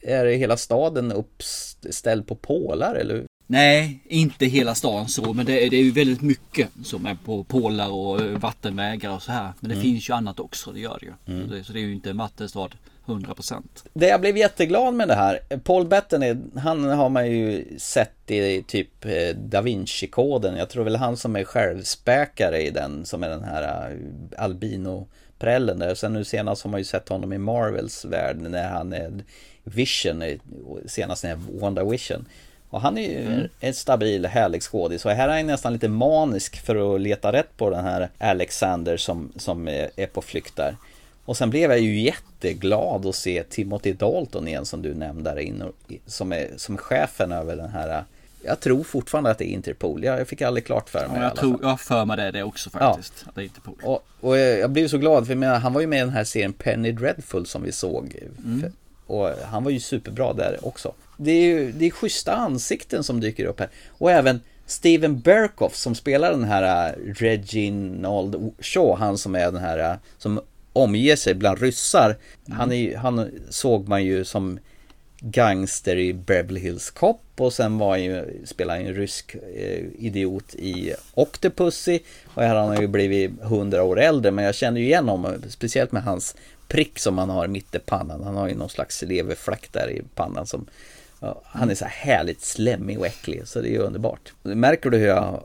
är 0.00 0.24
det 0.24 0.34
hela 0.34 0.56
staden 0.56 1.12
uppställd 1.12 2.26
på 2.26 2.34
pålar 2.34 2.94
eller? 2.94 3.24
Nej, 3.46 3.98
inte 4.04 4.46
hela 4.46 4.74
stan 4.74 5.08
så, 5.08 5.32
men 5.32 5.46
det 5.46 5.66
är, 5.66 5.70
det 5.70 5.76
är 5.76 5.82
ju 5.84 5.90
väldigt 5.90 6.22
mycket 6.22 6.68
som 6.84 7.06
är 7.06 7.16
på 7.24 7.44
pålar 7.44 7.88
och 7.90 8.20
eh, 8.20 8.38
vattenvägar 8.38 9.10
och 9.10 9.22
så 9.22 9.32
här. 9.32 9.52
Men 9.60 9.68
det 9.68 9.74
Mm. 9.74 9.82
finns 9.84 10.08
ju 10.08 10.14
annat 10.14 10.40
också, 10.40 10.72
det 10.72 10.80
gör 10.80 10.98
det 11.00 11.06
ju. 11.06 11.34
Mm. 11.34 11.48
Så, 11.48 11.54
det, 11.54 11.64
så 11.64 11.72
det 11.72 11.78
är 11.78 11.82
ju 11.82 11.92
inte 11.94 12.10
en 12.10 12.16
vattenstad 12.16 12.68
100%. 13.06 13.62
Det 13.94 14.06
jag 14.08 14.20
blev 14.20 14.36
jätteglad 14.36 14.94
med 14.94 15.08
det 15.08 15.14
här, 15.14 15.38
Paul 15.64 15.86
Bettany, 15.86 16.34
han 16.56 16.84
har 16.84 17.08
man 17.08 17.30
ju 17.30 17.64
sett 17.78 18.30
i 18.30 18.62
typ 18.62 19.04
eh, 19.04 19.36
Da 19.36 19.60
Vinci-koden. 19.62 20.56
Jag 20.56 20.68
tror 20.70 20.84
väl 20.84 20.96
han 20.96 21.16
som 21.16 21.36
är 21.36 21.44
självspäkare 21.44 22.62
i 22.62 22.70
den, 22.70 23.04
som 23.04 23.22
är 23.22 23.28
den 23.28 23.44
här 23.44 23.90
eh, 23.90 23.96
albino-prällen 24.44 25.78
där. 25.78 25.94
Sen 25.94 26.12
nu 26.12 26.24
senast 26.24 26.62
har 26.62 26.70
man 26.70 26.80
ju 26.80 26.84
sett 26.84 27.08
honom 27.08 27.32
i 27.32 27.38
Marvels 27.38 28.04
värld 28.04 28.36
när 28.40 28.68
han 28.68 28.92
är 28.92 29.12
Vision, 29.64 30.22
senast 30.86 31.24
när 31.24 31.38
Wanda 31.60 31.84
Vision. 31.84 32.24
Och 32.72 32.80
han 32.80 32.98
är 32.98 33.10
ju 33.10 33.26
Mm. 33.26 33.48
en 33.60 33.74
stabil, 33.74 34.26
härlig 34.26 34.62
skådis. 34.62 35.04
Och 35.04 35.10
här 35.10 35.28
är 35.28 35.36
han 35.36 35.46
nästan 35.46 35.72
lite 35.72 35.88
manisk 35.88 36.60
för 36.60 36.94
att 36.94 37.00
leta 37.00 37.32
rätt 37.32 37.56
på 37.56 37.70
den 37.70 37.84
här 37.84 38.08
Alexander 38.18 38.96
som, 38.96 39.32
som 39.36 39.68
är 39.68 40.06
på 40.06 40.22
flykt 40.22 40.56
där. 40.56 40.76
Och 41.24 41.36
sen 41.36 41.50
blev 41.50 41.70
jag 41.70 41.80
ju 41.80 42.00
jätteglad 42.00 43.06
att 43.06 43.14
se 43.14 43.42
Timothy 43.42 43.92
Dalton 43.92 44.48
igen 44.48 44.64
som 44.64 44.82
du 44.82 44.94
nämnde 44.94 45.30
där 45.30 45.38
inne. 45.40 45.64
Som 46.06 46.32
är 46.32 46.48
som 46.56 46.76
chefen 46.76 47.32
över 47.32 47.56
den 47.56 47.70
här 47.70 48.04
jag 48.44 48.60
tror 48.60 48.84
fortfarande 48.84 49.30
att 49.30 49.38
det 49.38 49.44
är 49.44 49.52
Interpol. 49.52 50.04
Jag 50.04 50.20
jag 50.20 50.28
fick 50.28 50.42
aldrig 50.42 50.66
klart 50.66 50.88
för 50.88 51.08
mig 51.08 51.16
Ja, 51.16 51.22
jag, 51.22 51.36
tror, 51.36 51.58
jag 51.62 51.68
har 51.68 51.76
för 51.76 52.04
mig 52.04 52.16
det, 52.16 52.30
det 52.30 52.42
också 52.42 52.70
faktiskt. 52.70 53.24
Att 53.28 53.34
det 53.34 53.40
är 53.40 53.44
inte 53.44 53.60
på. 53.60 53.74
Och, 53.82 54.04
och 54.20 54.38
jag 54.38 54.70
blev 54.70 54.88
så 54.88 54.98
glad 54.98 55.26
för 55.26 55.32
jag 55.32 55.38
menar, 55.38 55.58
han 55.58 55.72
var 55.72 55.80
ju 55.80 55.86
med 55.86 55.96
i 55.96 56.00
den 56.00 56.10
här 56.10 56.24
serien 56.24 56.52
Penny 56.52 56.92
Dreadful 56.92 57.46
som 57.46 57.62
vi 57.62 57.72
såg. 57.72 58.16
Mm. 58.44 58.72
Och 59.12 59.30
han 59.44 59.64
var 59.64 59.70
ju 59.70 59.80
superbra 59.80 60.32
där 60.32 60.58
också. 60.62 60.92
Det 61.16 61.30
är 61.30 61.42
ju 61.42 61.72
det 61.72 61.86
är 61.86 61.90
schyssta 61.90 62.32
ansikten 62.32 63.04
som 63.04 63.20
dyker 63.20 63.44
upp 63.44 63.60
här. 63.60 63.68
Och 63.88 64.10
även 64.10 64.40
Steven 64.66 65.20
Berkoff 65.20 65.76
som 65.76 65.94
spelar 65.94 66.30
den 66.30 66.44
här 66.44 66.88
äh, 66.88 67.14
Reginald 67.14 68.52
Shaw, 68.58 68.96
han 68.98 69.18
som 69.18 69.34
är 69.34 69.44
den 69.52 69.60
här 69.60 69.78
äh, 69.78 69.96
som 70.18 70.40
omger 70.72 71.16
sig 71.16 71.34
bland 71.34 71.60
ryssar. 71.60 72.16
Han, 72.50 72.72
är, 72.72 72.96
han 72.96 73.30
såg 73.50 73.88
man 73.88 74.04
ju 74.04 74.24
som 74.24 74.58
gangster 75.20 75.96
i 75.96 76.12
Beverly 76.12 76.60
Hills 76.60 76.90
Cop 76.90 77.20
och 77.36 77.52
sen 77.52 77.78
var 77.78 77.90
han 77.90 78.04
ju, 78.04 78.42
spelade 78.44 78.78
han 78.78 78.88
en 78.88 78.94
rysk 78.94 79.34
eh, 79.34 79.84
idiot 79.98 80.54
i 80.54 80.94
Octopussy 81.14 81.98
och 82.26 82.42
här 82.42 82.54
har 82.54 82.66
han 82.66 82.80
ju 82.80 82.86
blivit 82.86 83.30
hundra 83.42 83.82
år 83.82 84.00
äldre 84.00 84.30
men 84.30 84.44
jag 84.44 84.54
känner 84.54 84.80
ju 84.80 84.86
igen 84.86 85.08
honom 85.08 85.42
speciellt 85.48 85.92
med 85.92 86.02
hans 86.02 86.36
prick 86.72 86.98
som 86.98 87.18
han 87.18 87.30
har 87.30 87.46
mitt 87.46 87.74
i 87.74 87.78
pannan. 87.78 88.22
Han 88.24 88.36
har 88.36 88.48
ju 88.48 88.54
någon 88.54 88.68
slags 88.68 89.02
leverfläck 89.02 89.72
där 89.72 89.90
i 89.90 90.02
pannan 90.14 90.46
som 90.46 90.66
ja, 91.20 91.42
han 91.44 91.70
är 91.70 91.74
så 91.74 91.84
här 91.84 91.92
härligt 92.16 92.40
slemmig 92.40 92.98
och 92.98 93.06
äcklig 93.06 93.42
så 93.48 93.60
det 93.60 93.68
är 93.68 93.72
ju 93.72 93.78
underbart. 93.78 94.32
Märker 94.42 94.90
du 94.90 94.98
hur 94.98 95.06
jag 95.06 95.42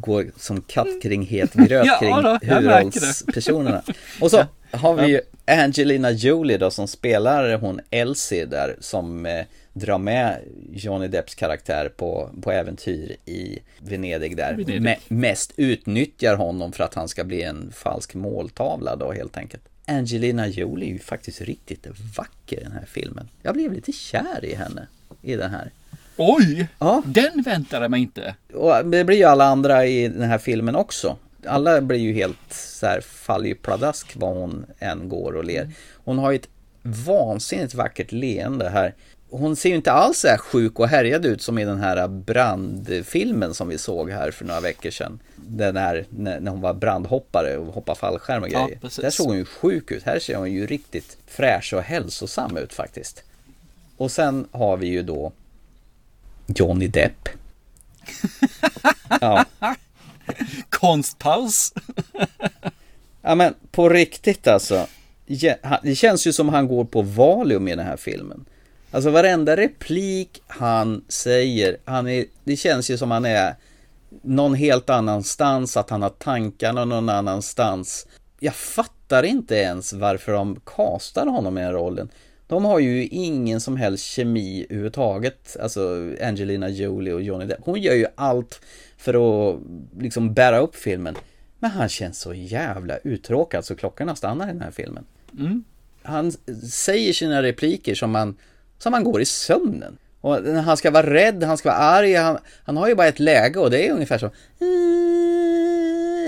går 0.00 0.26
som 0.36 0.62
katt 0.62 1.02
kring 1.02 1.26
het 1.26 1.52
gröt 1.52 1.86
Ja, 1.86 1.98
kring 1.98 2.22
då, 2.22 2.38
huvudrollspersonerna? 2.42 3.82
Och 4.20 4.30
så 4.30 4.44
har 4.70 4.94
vi 4.94 5.06
ju 5.06 5.20
Angelina 5.46 6.10
Jolie 6.10 6.58
då 6.58 6.70
som 6.70 6.88
spelar 6.88 7.56
hon 7.56 7.80
Elsie 7.90 8.46
där 8.46 8.76
som 8.80 9.26
eh, 9.26 9.44
drar 9.72 9.98
med 9.98 10.40
Johnny 10.72 11.08
Depps 11.08 11.34
karaktär 11.34 11.92
på, 11.96 12.30
på 12.42 12.52
äventyr 12.52 13.16
i 13.24 13.58
Venedig 13.78 14.36
där. 14.36 14.54
Venedig. 14.54 14.80
Me- 14.80 14.98
mest 15.08 15.52
utnyttjar 15.56 16.36
honom 16.36 16.72
för 16.72 16.84
att 16.84 16.94
han 16.94 17.08
ska 17.08 17.24
bli 17.24 17.42
en 17.42 17.72
falsk 17.72 18.14
måltavla 18.14 18.96
då 18.96 19.12
helt 19.12 19.36
enkelt. 19.36 19.62
Angelina 19.90 20.48
Jolie 20.48 20.86
är 20.86 20.92
ju 20.92 20.98
faktiskt 20.98 21.40
riktigt 21.40 21.86
vacker 22.16 22.60
i 22.60 22.62
den 22.62 22.72
här 22.72 22.86
filmen. 22.86 23.28
Jag 23.42 23.54
blev 23.54 23.72
lite 23.72 23.92
kär 23.92 24.44
i 24.44 24.54
henne 24.54 24.86
i 25.22 25.36
den 25.36 25.50
här. 25.50 25.70
Oj! 26.16 26.68
Ja. 26.78 27.02
Den 27.06 27.42
väntade 27.42 27.88
man 27.88 27.98
inte. 27.98 28.34
Och 28.52 28.86
det 28.86 29.04
blir 29.04 29.16
ju 29.16 29.24
alla 29.24 29.44
andra 29.44 29.86
i 29.86 30.08
den 30.08 30.28
här 30.28 30.38
filmen 30.38 30.76
också. 30.76 31.16
Alla 31.46 31.80
blir 31.80 31.98
ju 31.98 32.12
helt 32.12 32.52
så 32.52 32.86
här, 32.86 33.00
faller 33.00 33.48
ju 33.48 33.54
pladask 33.54 34.16
vad 34.16 34.36
hon 34.36 34.66
än 34.78 35.08
går 35.08 35.32
och 35.32 35.44
ler. 35.44 35.70
Hon 36.04 36.18
har 36.18 36.30
ju 36.30 36.36
ett 36.36 36.48
vansinnigt 36.82 37.74
vackert 37.74 38.12
leende 38.12 38.68
här. 38.68 38.94
Hon 39.30 39.56
ser 39.56 39.68
ju 39.68 39.74
inte 39.74 39.92
alls 39.92 40.18
så 40.18 40.28
här 40.28 40.36
sjuk 40.38 40.78
och 40.78 40.88
härjad 40.88 41.26
ut 41.26 41.42
som 41.42 41.58
i 41.58 41.64
den 41.64 41.78
här 41.80 42.08
brandfilmen 42.08 43.54
som 43.54 43.68
vi 43.68 43.78
såg 43.78 44.10
här 44.10 44.30
för 44.30 44.44
några 44.44 44.60
veckor 44.60 44.90
sedan. 44.90 45.18
Den 45.36 45.76
här 45.76 46.06
när 46.10 46.50
hon 46.50 46.60
var 46.60 46.74
brandhoppare 46.74 47.56
och 47.56 47.74
hoppade 47.74 47.98
fallskärm 47.98 48.42
och 48.42 48.48
Ja, 48.48 48.64
grejer. 48.66 48.78
precis. 48.80 49.02
Där 49.02 49.10
såg 49.10 49.26
hon 49.26 49.36
ju 49.36 49.44
sjuk 49.44 49.90
ut. 49.90 50.02
Här 50.02 50.18
ser 50.18 50.36
hon 50.36 50.52
ju 50.52 50.66
riktigt 50.66 51.16
fräsch 51.26 51.74
och 51.74 51.82
hälsosam 51.82 52.56
ut 52.56 52.72
faktiskt. 52.72 53.22
Och 53.96 54.10
sen 54.10 54.48
har 54.52 54.76
vi 54.76 54.86
ju 54.86 55.02
då 55.02 55.32
Johnny 56.46 56.86
Depp. 56.88 57.28
ja. 59.20 59.44
Konstpaus. 60.70 61.72
Ja 63.22 63.34
men 63.34 63.54
på 63.70 63.88
riktigt 63.88 64.48
alltså. 64.48 64.86
Ja, 65.26 65.54
Det 65.82 65.94
känns 65.94 66.26
ju 66.26 66.32
som 66.32 66.48
han 66.48 66.68
går 66.68 66.84
på 66.84 67.02
Valium 67.02 67.68
i 67.68 67.76
den 67.76 67.86
här 67.86 67.96
filmen. 67.96 68.44
Alltså 68.90 69.10
varenda 69.10 69.56
replik 69.56 70.42
han 70.46 71.04
säger, 71.08 71.76
han 71.84 72.08
är, 72.08 72.24
det 72.44 72.56
känns 72.56 72.90
ju 72.90 72.98
som 72.98 73.10
han 73.10 73.24
är 73.24 73.54
någon 74.22 74.54
helt 74.54 74.90
annanstans, 74.90 75.76
att 75.76 75.90
han 75.90 76.02
har 76.02 76.10
tankarna 76.10 76.84
någon 76.84 77.08
annanstans. 77.08 78.06
Jag 78.40 78.54
fattar 78.54 79.22
inte 79.22 79.54
ens 79.54 79.92
varför 79.92 80.32
de 80.32 80.60
kastar 80.76 81.26
honom 81.26 81.58
i 81.58 81.60
den 81.60 81.72
rollen. 81.72 82.08
De 82.46 82.64
har 82.64 82.78
ju 82.78 83.06
ingen 83.06 83.60
som 83.60 83.76
helst 83.76 84.04
kemi 84.04 84.66
överhuvudtaget, 84.68 85.56
alltså 85.62 86.12
Angelina 86.22 86.68
Jolie 86.68 87.12
och 87.12 87.22
Johnny 87.22 87.46
Depp. 87.46 87.58
Hon 87.62 87.80
gör 87.80 87.94
ju 87.94 88.06
allt 88.14 88.60
för 88.96 89.14
att 89.14 89.60
liksom 89.98 90.34
bära 90.34 90.58
upp 90.58 90.76
filmen. 90.76 91.16
Men 91.58 91.70
han 91.70 91.88
känns 91.88 92.20
så 92.20 92.34
jävla 92.34 92.96
uttråkad 92.96 93.64
så 93.64 93.76
klockorna 93.76 94.16
stannar 94.16 94.48
i 94.48 94.52
den 94.52 94.60
här 94.60 94.70
filmen. 94.70 95.04
Mm. 95.38 95.64
Han 96.02 96.32
säger 96.70 97.12
sina 97.12 97.42
repliker 97.42 97.94
som 97.94 98.10
man, 98.10 98.36
som 98.82 98.92
man 98.92 99.04
går 99.04 99.20
i 99.20 99.24
sömnen. 99.24 99.96
Och 100.20 100.34
han 100.44 100.76
ska 100.76 100.90
vara 100.90 101.14
rädd, 101.14 101.44
han 101.44 101.58
ska 101.58 101.68
vara 101.68 101.78
arg, 101.78 102.14
han, 102.14 102.38
han 102.64 102.76
har 102.76 102.88
ju 102.88 102.94
bara 102.94 103.08
ett 103.08 103.18
läge 103.18 103.58
och 103.58 103.70
det 103.70 103.88
är 103.88 103.92
ungefär 103.92 104.18
så 104.18 104.30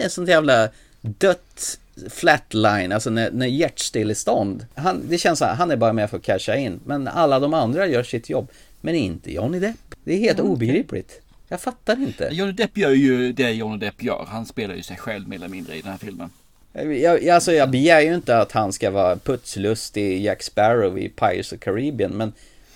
ett 0.05 0.13
sånt 0.13 0.29
jävla 0.29 0.69
dött 1.01 1.79
flatline, 2.11 2.93
alltså 2.93 3.11
när, 3.11 3.31
när 3.31 3.47
hjärtstillestånd. 3.47 4.67
Han, 4.75 5.03
det 5.09 5.19
känns 5.19 5.39
så 5.39 5.45
här, 5.45 5.55
han 5.55 5.71
är 5.71 5.77
bara 5.77 5.93
med 5.93 6.11
för 6.11 6.17
att 6.17 6.23
casha 6.23 6.57
in. 6.57 6.81
Men 6.85 7.09
alla 7.09 7.41
de 7.41 7.55
andra 7.55 7.87
gör 7.87 8.03
sitt 8.03 8.31
jobb. 8.31 8.51
Men 8.81 8.95
inte 8.95 9.33
Johnny 9.33 9.59
Depp. 9.59 9.95
Det 10.05 10.15
är 10.15 10.19
helt 10.19 10.41
obegripligt. 10.41 11.21
Jag 11.49 11.61
fattar 11.61 12.03
inte. 12.03 12.29
Johnny 12.33 12.53
Depp 12.53 12.77
gör 12.77 12.91
ju 12.91 13.33
det 13.33 13.51
Johnny 13.51 13.79
Depp 13.79 14.03
gör. 14.03 14.27
Han 14.29 14.47
spelar 14.47 14.75
ju 14.75 14.83
sig 14.83 14.97
själv 14.97 15.29
mer 15.29 15.37
eller 15.37 15.49
mindre 15.49 15.77
i 15.77 15.81
den 15.81 15.91
här 15.91 15.99
filmen. 15.99 16.31
Eh, 16.75 16.93
jag, 16.93 17.29
alltså 17.29 17.53
jag 17.53 17.71
begär 17.71 18.01
ju 18.01 18.15
inte 18.15 18.39
att 18.39 18.53
han 18.53 18.73
ska 18.73 18.91
vara 18.91 19.17
putslustig 19.17 20.25
Jack 20.25 20.43
Sparrow 20.43 20.99
i 20.99 21.09
Pirates 21.09 21.53
of 21.53 21.61
Caribbean 21.61 22.13
men 22.13 22.33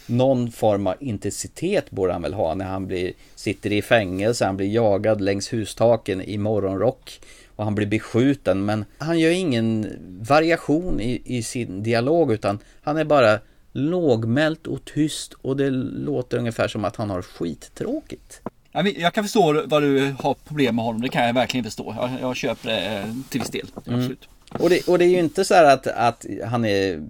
någon 0.07 0.51
form 0.51 0.87
av 0.87 0.95
intensitet 1.01 1.91
borde 1.91 2.13
han 2.13 2.23
väl 2.23 2.35
ha 2.35 2.55
när 2.55 2.65
han 2.65 2.87
blir, 2.87 3.13
sitter 3.35 3.73
i 3.73 3.83
fängelse, 3.83 4.45
han 4.45 4.57
blir 4.57 4.75
jagad 4.75 5.21
längs 5.21 5.53
hustaken 5.53 6.23
i 6.23 6.39
morgonrock 6.39 7.21
och 7.57 7.65
han 7.65 7.75
blir 7.75 7.87
beskjuten 7.87 8.65
men 8.65 8.85
han 8.99 9.19
gör 9.19 9.31
ingen 9.31 9.93
variation 10.21 11.01
i, 11.01 11.23
i 11.25 11.43
sin 11.43 11.83
dialog 11.83 12.33
utan 12.33 12.59
han 12.83 12.97
är 12.97 13.05
bara 13.05 13.39
lågmält 13.73 14.67
och 14.67 14.85
tyst 14.85 15.33
och 15.33 15.57
det 15.57 15.71
låter 15.71 16.39
ungefär 16.39 16.69
som 16.69 16.85
att 16.85 16.97
han 16.97 17.11
har 17.11 17.23
skittråkigt. 17.23 18.41
Jag 18.85 19.13
kan 19.15 19.25
förstå 19.25 19.63
vad 19.67 19.83
du 19.83 20.15
har 20.21 20.35
problem 20.35 20.77
med 20.77 20.85
honom. 20.85 21.03
Det 21.03 21.09
kan 21.09 21.27
jag 21.27 21.35
verkligen 21.35 21.65
förstå. 21.65 21.95
Jag, 22.01 22.11
jag 22.21 22.37
köper 22.37 22.69
det 22.69 22.87
eh, 22.87 23.05
till 23.29 23.41
viss 23.41 23.51
del. 23.51 23.67
Mm. 23.87 23.99
Absolut. 23.99 24.29
Och 24.49 24.71
det, 24.71 24.89
och 24.89 24.99
det 24.99 25.05
är 25.05 25.09
ju 25.09 25.19
inte 25.19 25.45
så 25.45 25.55
här 25.55 25.65
att, 25.65 25.87
att 25.87 26.27
han 26.45 26.65
är 26.65 27.01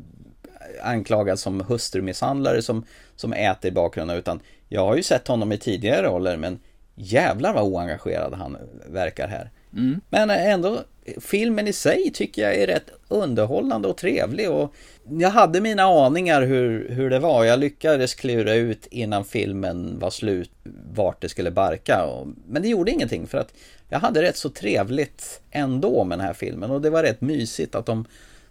anklagad 0.82 1.38
som 1.38 1.60
hustrumisshandlare 1.60 2.62
som, 2.62 2.84
som 3.16 3.32
äter 3.32 3.68
i 3.68 3.72
bakgrunden 3.72 4.16
utan 4.16 4.40
jag 4.68 4.86
har 4.86 4.96
ju 4.96 5.02
sett 5.02 5.28
honom 5.28 5.52
i 5.52 5.58
tidigare 5.58 6.06
roller 6.06 6.36
men 6.36 6.58
jävlar 6.94 7.52
vad 7.52 7.64
oengagerad 7.64 8.34
han 8.34 8.56
verkar 8.86 9.28
här. 9.28 9.50
Mm. 9.72 10.00
Men 10.08 10.30
ändå, 10.30 10.80
filmen 11.20 11.68
i 11.68 11.72
sig 11.72 12.10
tycker 12.14 12.42
jag 12.42 12.54
är 12.54 12.66
rätt 12.66 12.90
underhållande 13.08 13.88
och 13.88 13.96
trevlig 13.96 14.50
och 14.50 14.74
jag 15.10 15.30
hade 15.30 15.60
mina 15.60 15.82
aningar 15.82 16.42
hur, 16.42 16.88
hur 16.88 17.10
det 17.10 17.18
var. 17.18 17.44
Jag 17.44 17.58
lyckades 17.58 18.14
klura 18.14 18.54
ut 18.54 18.86
innan 18.90 19.24
filmen 19.24 19.98
var 19.98 20.10
slut 20.10 20.50
vart 20.94 21.20
det 21.20 21.28
skulle 21.28 21.50
barka. 21.50 22.04
Och, 22.04 22.28
men 22.48 22.62
det 22.62 22.68
gjorde 22.68 22.90
ingenting 22.90 23.26
för 23.26 23.38
att 23.38 23.52
jag 23.88 23.98
hade 23.98 24.22
rätt 24.22 24.36
så 24.36 24.50
trevligt 24.50 25.40
ändå 25.50 26.04
med 26.04 26.18
den 26.18 26.26
här 26.26 26.34
filmen 26.34 26.70
och 26.70 26.80
det 26.80 26.90
var 26.90 27.02
rätt 27.02 27.20
mysigt 27.20 27.74
att 27.74 27.86
de 27.86 28.04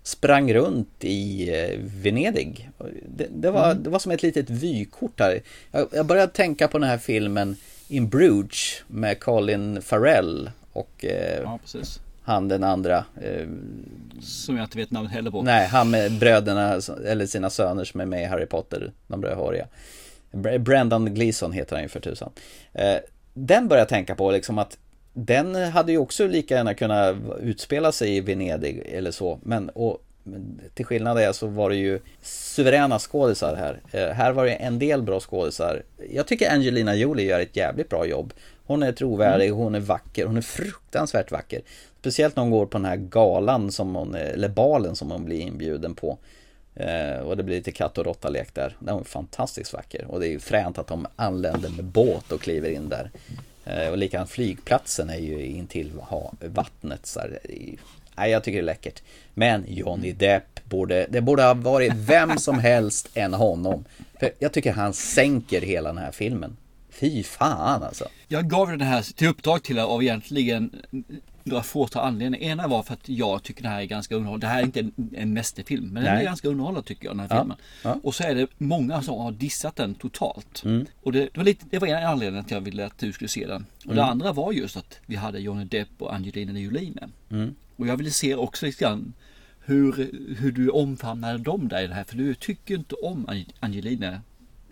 sprang 0.04 0.54
runt 0.54 0.90
i 1.04 1.50
eh, 1.60 1.80
Venedig. 2.02 2.70
Det, 3.16 3.28
det, 3.30 3.52
var, 3.52 3.72
Mm. 3.72 3.84
det 3.84 3.90
var 3.90 4.00
som 4.00 4.12
ett 4.12 4.24
litet 4.24 4.50
vykort 4.50 5.20
här. 5.20 5.42
Jag, 5.72 5.88
jag 5.92 6.06
började 6.06 6.32
tänka 6.32 6.68
på 6.68 6.78
den 6.78 6.90
här 6.90 6.98
filmen 6.98 7.56
In 7.88 8.10
Bruges 8.10 8.84
med 8.88 9.20
Colin 9.20 9.82
Farrell 9.82 10.50
och 10.74 11.06
eh, 11.06 11.42
Ja, 11.44 11.60
precis. 11.62 12.00
Han 12.26 12.48
den 12.48 12.64
andra. 12.64 13.06
Eh, 13.22 13.48
Som 14.22 14.58
jag 14.58 14.64
inte 14.66 14.78
vet 14.78 14.92
namnet 14.92 15.12
heller 15.12 15.32
på. 15.32 15.42
nej, 15.42 15.68
han 15.68 15.92
med 15.92 16.12
bröderna, 16.20 16.80
eller 17.08 17.26
sina 17.26 17.50
söner 17.50 17.84
som 17.84 18.00
är 18.02 18.06
med 18.06 18.22
i 18.22 18.26
Harry 18.26 18.46
Potter, 18.46 18.92
de 19.08 19.24
rödhåriga. 19.24 19.68
Br- 20.32 20.58
Brandon 20.58 21.14
Gleeson 21.14 21.52
heter 21.52 21.76
han 21.76 21.84
ju 21.84 21.90
för 21.90 22.00
tusan. 22.00 22.32
Eh, 22.74 22.96
den 23.34 23.68
började 23.68 23.82
jag 23.82 23.90
tänka 23.90 24.16
på 24.16 24.32
liksom 24.32 24.58
att 24.58 24.78
den 25.14 25.56
hade 25.56 25.92
ju 25.92 25.98
också 25.98 26.28
lika 26.28 26.56
gärna 26.56 26.74
kunnat 26.74 27.16
utspela 27.42 27.92
sig 27.92 28.18
i 28.18 28.22
Venedig 28.22 28.84
eller 28.94 29.12
så. 29.12 29.40
Men, 29.44 29.70
och, 29.70 30.02
till 30.74 30.86
skillnad 30.86 31.18
är 31.18 31.32
så 31.32 31.48
var 31.48 31.70
det 31.70 31.76
ju 31.76 32.00
suveräna 32.22 33.00
skådisar 33.00 33.56
här. 33.56 33.80
Eh, 33.92 34.14
här 34.14 34.32
var 34.32 34.46
det 34.46 34.52
en 34.54 34.80
del 34.80 35.02
bra 35.02 35.20
skådisar. 35.20 35.84
Jag 36.12 36.28
tycker 36.28 36.52
Angelina 36.52 36.96
Jolie 36.96 37.26
gör 37.26 37.40
ett 37.40 37.56
jävligt 37.56 37.90
bra 37.90 38.06
jobb. 38.06 38.34
Hon 38.66 38.84
är 38.84 38.92
trovärdig, 38.92 39.50
hon 39.50 39.76
är 39.76 39.80
vacker, 39.80 40.26
hon 40.26 40.38
är 40.38 40.42
fruktansvärt 40.42 41.32
vacker. 41.32 41.62
Speciellt 42.00 42.36
när 42.36 42.44
hon 42.44 42.52
går 42.52 42.66
på 42.66 42.78
den 42.78 42.86
här 42.86 42.96
galan 42.96 43.72
som 43.72 43.96
hon, 43.96 44.16
eller 44.16 44.50
balen 44.50 44.96
som 44.96 45.12
hon 45.12 45.26
blir 45.26 45.40
inbjuden 45.40 45.96
på. 45.96 46.18
Eh, 46.76 47.20
och 47.20 47.38
det 47.38 47.44
blir 47.44 47.56
lite 47.56 47.72
katt 47.72 47.98
och 47.98 48.06
råtta-lek 48.06 48.54
där. 48.54 48.76
Den 48.80 49.00
är 49.00 49.04
fantastiskt 49.04 49.74
vacker. 49.74 50.06
Och 50.08 50.20
det 50.20 50.28
är 50.28 50.32
ju 50.32 50.40
fränt 50.40 50.78
att 50.78 50.88
de 50.88 51.08
anländer 51.16 51.70
med 51.70 51.86
båt 51.86 52.32
och 52.32 52.42
kliver 52.42 52.70
in 52.70 52.90
där. 52.90 53.12
Eh, 53.66 53.90
och 53.90 53.98
likadant 53.98 54.30
flygplatsen 54.30 55.10
är 55.10 55.18
ju 55.18 55.46
intill 55.46 55.92
ha, 56.00 56.34
vattnet. 56.40 57.06
Så 57.06 57.20
här. 57.20 57.40
Nej, 58.18 58.32
jag 58.32 58.44
tycker 58.44 58.58
det 58.58 58.64
är 58.64 58.66
läckert. 58.66 59.02
Men 59.34 59.66
Johnny 59.68 60.12
Depp 60.12 60.70
borde, 60.70 61.08
det 61.10 61.22
borde 61.22 61.44
ha 61.44 61.54
varit 61.54 61.94
vem 61.96 62.38
som 62.38 62.60
helst 62.60 63.10
än 63.14 63.34
honom. 63.34 63.86
För 64.20 64.32
jag 64.40 64.54
tycker 64.54 64.72
han 64.72 64.94
sänker 64.94 65.62
hela 65.62 65.90
den 65.90 65.98
här 65.98 66.12
filmen. 66.12 66.58
Fy 67.00 67.24
fan 67.24 67.84
alltså. 67.84 68.06
Jag 68.28 68.50
gav 68.50 68.68
den 68.70 68.82
här 68.82 69.02
till 69.16 69.28
uppdrag 69.28 69.64
till 69.64 69.78
er 69.78 69.82
av 69.82 70.04
egentligen 70.04 70.76
några 71.44 71.64
fåtal 71.64 72.06
anledningar. 72.08 72.46
Ena 72.48 72.68
var 72.68 72.84
för 72.84 72.94
att 72.94 73.10
jag 73.10 73.44
tycker 73.44 73.64
det 73.64 73.70
här 73.70 73.82
är 73.82 73.86
ganska 73.86 74.16
underhållande. 74.16 74.48
Det 74.48 74.52
här 74.52 74.60
är 74.60 74.66
inte 74.66 74.80
en, 74.80 74.94
en 75.16 75.34
mästerfilm, 75.34 75.84
men 75.86 76.04
den 76.04 76.14
Nej. 76.14 76.22
är 76.22 76.26
ganska 76.26 76.48
underhållande 76.48 76.88
tycker 76.88 77.06
jag, 77.06 77.14
den 77.18 77.20
här 77.20 77.28
Ja, 77.36 77.42
filmen. 77.42 77.58
ja. 77.84 78.00
Och 78.04 78.16
så 78.16 78.24
är 78.24 78.36
det 78.36 78.48
många 78.58 79.02
som 79.02 79.20
har 79.20 79.32
dissat 79.32 79.76
den 79.76 79.96
totalt. 79.96 80.62
Mm. 80.66 80.86
Och 81.04 81.12
det, 81.12 81.20
det, 81.20 81.38
var 81.38 81.44
lite, 81.44 81.66
det 81.70 81.80
var 81.80 81.88
en 81.88 82.08
anledning 82.08 82.40
att 82.42 82.52
jag 82.52 82.62
ville 82.62 82.86
att 82.86 82.98
du 82.98 83.12
skulle 83.14 83.28
se 83.28 83.48
den. 83.48 83.66
Och 83.78 83.86
Mm. 83.86 83.96
det 83.96 84.04
andra 84.04 84.34
var 84.34 84.52
just 84.52 84.78
att 84.78 85.00
vi 85.06 85.16
hade 85.16 85.40
Johnny 85.40 85.66
Depp 85.66 85.90
och 86.00 86.14
Angelina 86.16 86.60
Jolie 86.60 86.92
med. 86.92 87.10
Mm. 87.32 87.56
Och 87.76 87.88
jag 87.88 87.98
ville 87.98 88.12
se 88.12 88.36
också 88.36 88.66
lite 88.66 88.84
grann 88.84 89.14
hur, 89.66 90.10
hur 90.40 90.52
du 90.52 90.70
omfamnade 90.70 91.38
dem 91.38 91.68
där 91.68 91.84
i 91.84 91.88
det 91.88 91.94
här. 91.94 92.04
För 92.04 92.18
du 92.18 92.34
tycker 92.36 92.76
inte 92.76 92.96
om 92.96 93.26
Ang- 93.28 93.52
Angelina 93.60 94.22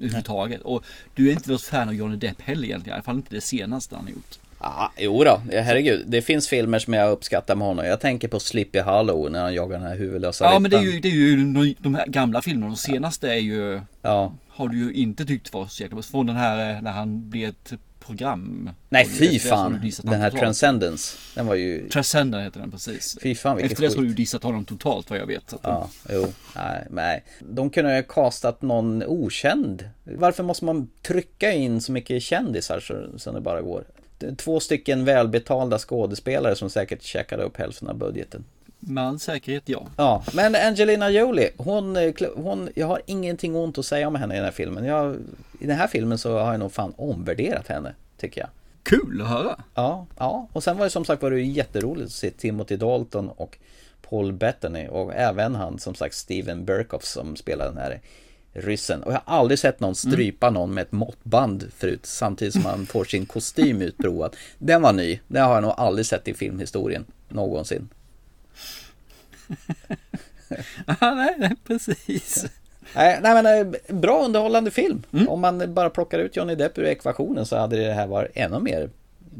överhuvudtaget. 0.03 0.61
Och 0.61 0.84
du 1.15 1.27
är 1.27 1.31
inte 1.31 1.51
något 1.51 1.61
fan 1.61 1.88
av 1.88 1.95
Johnny 1.95 2.15
Depp 2.15 2.41
heller 2.41 2.63
egentligen. 2.63 2.93
I 2.93 2.95
alla 2.95 3.03
fall 3.03 3.15
inte 3.15 3.35
det 3.35 3.41
senaste 3.41 3.95
han 3.95 4.03
har 4.05 4.11
gjort. 4.11 4.39
Ja, 4.59 4.91
jo 4.97 5.23
då, 5.23 5.41
herregud. 5.51 6.03
Det 6.07 6.21
finns 6.21 6.47
filmer 6.49 6.80
som 6.80 6.93
jag 6.93 7.11
uppskattar 7.11 7.55
med 7.55 7.67
honom. 7.67 7.85
Jag 7.85 7.99
tänker 7.99 8.27
på 8.27 8.39
Sleepy 8.39 8.80
Hollow 8.80 9.31
när 9.31 9.41
han 9.41 9.53
jagar 9.53 9.80
den 9.80 9.88
här 9.88 9.95
huvudlösa 9.97 10.45
Ja 10.45 10.59
men 10.59 10.71
det 10.71 10.77
är 10.77 10.81
ju, 10.81 10.99
det 10.99 11.07
är 11.07 11.11
ju 11.11 11.75
de- 11.80 11.95
här 11.95 12.07
gamla 12.07 12.41
filmerna. 12.41 12.67
De 12.67 12.77
senaste 12.77 13.30
är 13.30 13.38
ju... 13.38 13.81
Ja. 14.01 14.34
Har 14.49 14.67
du 14.67 14.77
ju 14.77 14.93
inte 14.93 15.25
tyckt 15.25 15.53
var 15.53 15.67
så 15.67 15.84
jäkla. 15.84 16.01
Från 16.01 16.25
den 16.25 16.35
här 16.35 16.75
eh, 16.75 16.81
när 16.81 16.91
han 16.91 17.30
blev 17.30 17.49
ett 17.49 17.73
program. 18.05 18.69
Nej 18.89 19.05
fy 19.05 19.39
fan. 19.39 19.91
Den 20.03 20.21
här. 20.21 20.30
Transcendence. 20.31 21.17
Den 21.35 21.47
var 21.47 21.55
ju... 21.55 21.89
Transcendence 21.89 22.43
heter 22.43 22.59
den 22.59 22.71
precis. 22.71 23.17
Fy 23.21 23.35
fan 23.35 23.55
vilket 23.55 23.71
Efter 23.71 23.84
det 23.84 23.91
så 23.91 23.97
har 23.97 24.05
du 24.05 24.13
dissat 24.13 24.43
honom 24.43 24.65
totalt 24.65 25.09
vad 25.09 25.19
jag 25.19 25.25
vet. 25.25 25.53
Ja, 25.61 25.89
jo, 26.09 26.27
nej, 26.55 26.88
nej. 26.89 27.23
De 27.39 27.69
kunde 27.69 27.95
ha 27.95 28.01
castat 28.01 28.61
någon 28.61 29.03
okänd. 29.03 29.89
Varför 30.03 30.43
måste 30.43 30.65
man 30.65 30.89
trycka 31.01 31.51
in 31.51 31.81
så 31.81 31.91
mycket 31.91 32.23
kändisar 32.23 32.80
så, 32.80 33.19
som 33.19 33.35
det 33.35 33.41
bara 33.41 33.61
går? 33.61 33.84
Två 34.38 34.59
stycken 34.59 35.05
välbetalda 35.05 35.80
skådespelare 35.80 36.55
som 36.55 36.69
säkert 36.69 37.03
checkade 37.03 37.43
upp 37.43 37.57
hälften 37.57 37.88
av 37.88 37.97
budgeten. 37.97 38.43
Med 38.88 39.03
all 39.03 39.19
säkerhet 39.19 39.64
ja. 39.65 39.88
Ja, 39.97 40.23
men 40.34 40.55
Angelina 40.55 41.10
Jolie, 41.10 41.49
hon, 41.57 41.95
eh, 41.97 42.14
hon, 42.35 42.69
jag 42.76 42.88
har 42.88 43.01
ingenting 43.05 43.55
ont 43.55 43.77
att 43.77 43.85
säga 43.85 44.07
om 44.07 44.15
henne 44.15 44.34
i 44.34 44.38
den 44.38 44.45
här 44.45 44.51
filmen. 44.51 44.85
Jag, 44.85 45.15
I 45.60 45.68
den 45.68 45.77
här 45.77 45.88
filmen 45.88 46.18
så 46.18 46.38
har 46.39 46.51
jag 46.51 46.60
nog 46.60 46.72
fan 46.72 46.93
omvärderat 46.97 47.68
henne, 47.68 47.93
tycker 48.18 48.41
jag. 48.41 48.49
Kul 48.84 49.22
att 49.22 49.27
höra. 49.27 49.60
Ja, 49.76 50.05
ja. 50.18 50.47
Och 50.53 50.64
sen 50.64 50.77
var 50.77 50.85
det 50.85 50.89
som 50.89 51.05
sagt 51.05 51.22
var 51.22 51.31
det 51.31 51.41
jätteroligt 51.41 52.05
att 52.05 52.11
se 52.11 52.31
Timothy 52.31 52.76
Dalton 52.76 53.30
och 53.30 53.57
Paul 54.10 54.34
Bettany 54.34 54.88
och 54.88 55.14
även 55.14 55.55
han 55.55 55.80
som 55.80 55.95
sagt 55.95 56.15
Steven 56.15 56.65
Berkoff 56.65 57.03
som 57.03 57.35
spelar 57.35 57.65
den 57.65 57.77
här 57.77 58.01
ryssen. 58.53 59.03
Och 59.03 59.14
jag 59.14 59.22
har 59.26 59.38
aldrig 59.38 59.60
sett 59.60 59.80
någon 59.80 59.95
strypa 59.95 60.49
någon 60.49 60.73
med 60.73 60.81
ett 60.81 60.91
måttband 60.91 61.72
förut 61.77 62.05
samtidigt 62.05 62.53
som 62.53 62.65
han 62.65 62.85
får 62.85 63.05
sin 63.05 63.26
kostym 63.26 63.81
utprovad. 63.81 64.35
Den 64.57 64.81
var 64.81 64.93
ny. 64.93 65.19
Den 65.27 65.43
har 65.43 65.53
jag 65.53 65.64
nog 65.64 65.73
aldrig 65.77 66.05
sett 66.05 66.27
i 66.27 66.34
filmhistorien 66.34 67.05
någonsin. 67.30 67.89
Ja, 70.99 71.34
nej, 71.38 71.55
precis. 71.67 72.45
Nej, 72.95 73.19
nej 73.21 73.43
men 73.43 73.45
eh, 73.45 73.95
bra 73.95 74.25
underhållande 74.25 74.71
film. 74.71 75.03
Om 75.27 75.41
man 75.41 75.73
bara 75.73 75.89
plockar 75.89 76.19
ut 76.19 76.35
Johnny 76.35 76.55
Depp 76.55 76.77
ur 76.77 76.85
ekvationen 76.85 77.45
så 77.45 77.57
hade 77.57 77.77
det 77.88 77.93
här 77.93 78.07
varit 78.07 78.31
ännu 78.34 78.59
mer 78.59 78.89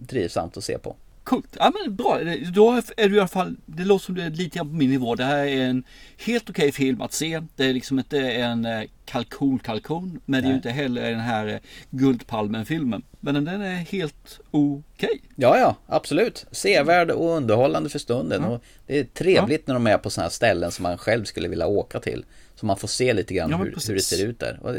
trivsamt 0.07 0.57
att 0.57 0.64
se 0.64 0.77
på. 0.77 0.95
Coolt. 1.24 1.58
Ja 1.60 1.72
men 1.84 1.95
bra. 1.95 2.20
Då 2.54 2.82
är 2.98 3.10
du 3.10 3.16
i 3.16 3.20
alla 3.20 3.28
fall, 3.28 3.56
det 3.66 3.84
låter 3.86 4.06
som 4.06 4.16
du 4.16 4.22
är 4.22 4.30
lite 4.30 4.58
grann 4.58 4.70
på 4.70 4.76
min 4.76 4.90
nivå. 4.90 5.16
Det 5.16 5.24
här 5.24 5.45
är 5.45 5.66
en 5.66 5.84
helt 6.18 6.50
okej 6.50 6.72
film 6.72 7.02
att 7.02 7.14
se. 7.14 7.41
Det 7.56 7.66
är 7.66 7.74
liksom 7.74 8.00
inte 8.00 8.20
en 8.20 8.66
eh, 8.66 8.84
kalkon-kalkon. 9.06 10.22
Men 10.26 10.41
det 10.41 10.48
är 10.48 10.48
ju 10.48 10.48
Nej. 10.48 10.56
inte 10.56 10.70
heller 10.70 11.12
den 11.12 11.20
här 11.20 11.48
eh, 11.48 11.60
Guldpalmen-filmen. 11.90 13.04
Men 13.20 13.45
den 13.45 13.62
är 13.62 13.76
helt 13.76 14.40
okej. 14.52 15.22
Ja, 15.36 15.58
ja, 15.58 15.76
absolut. 15.88 16.45
Sevärd 16.52 17.12
och 17.12 17.38
underhållande 17.38 17.90
för 17.90 18.00
stunden. 18.00 18.41
Ja. 18.41 18.48
Och 18.50 18.64
det 18.88 19.00
är 19.00 19.04
trevligt 19.04 19.68
när 19.68 19.74
de 19.74 19.88
är 19.88 19.98
på 19.98 20.10
sådana 20.10 20.26
här 20.26 20.32
ställen 20.32 20.72
som 20.72 20.84
man 20.84 20.98
själv 20.98 21.24
skulle 21.24 21.48
vilja 21.48 21.68
åka 21.68 22.00
till. 22.00 22.26
Så 22.56 22.66
man 22.66 22.78
får 22.78 22.88
se 22.88 23.14
lite 23.14 23.34
grann 23.34 23.52
Ja, 23.52 23.58
hur, 23.58 23.76
hur 23.88 23.95
det 23.95 24.02
ser 24.02 24.26
ut 24.26 24.40
där. 24.40 24.60
Och 24.62 24.76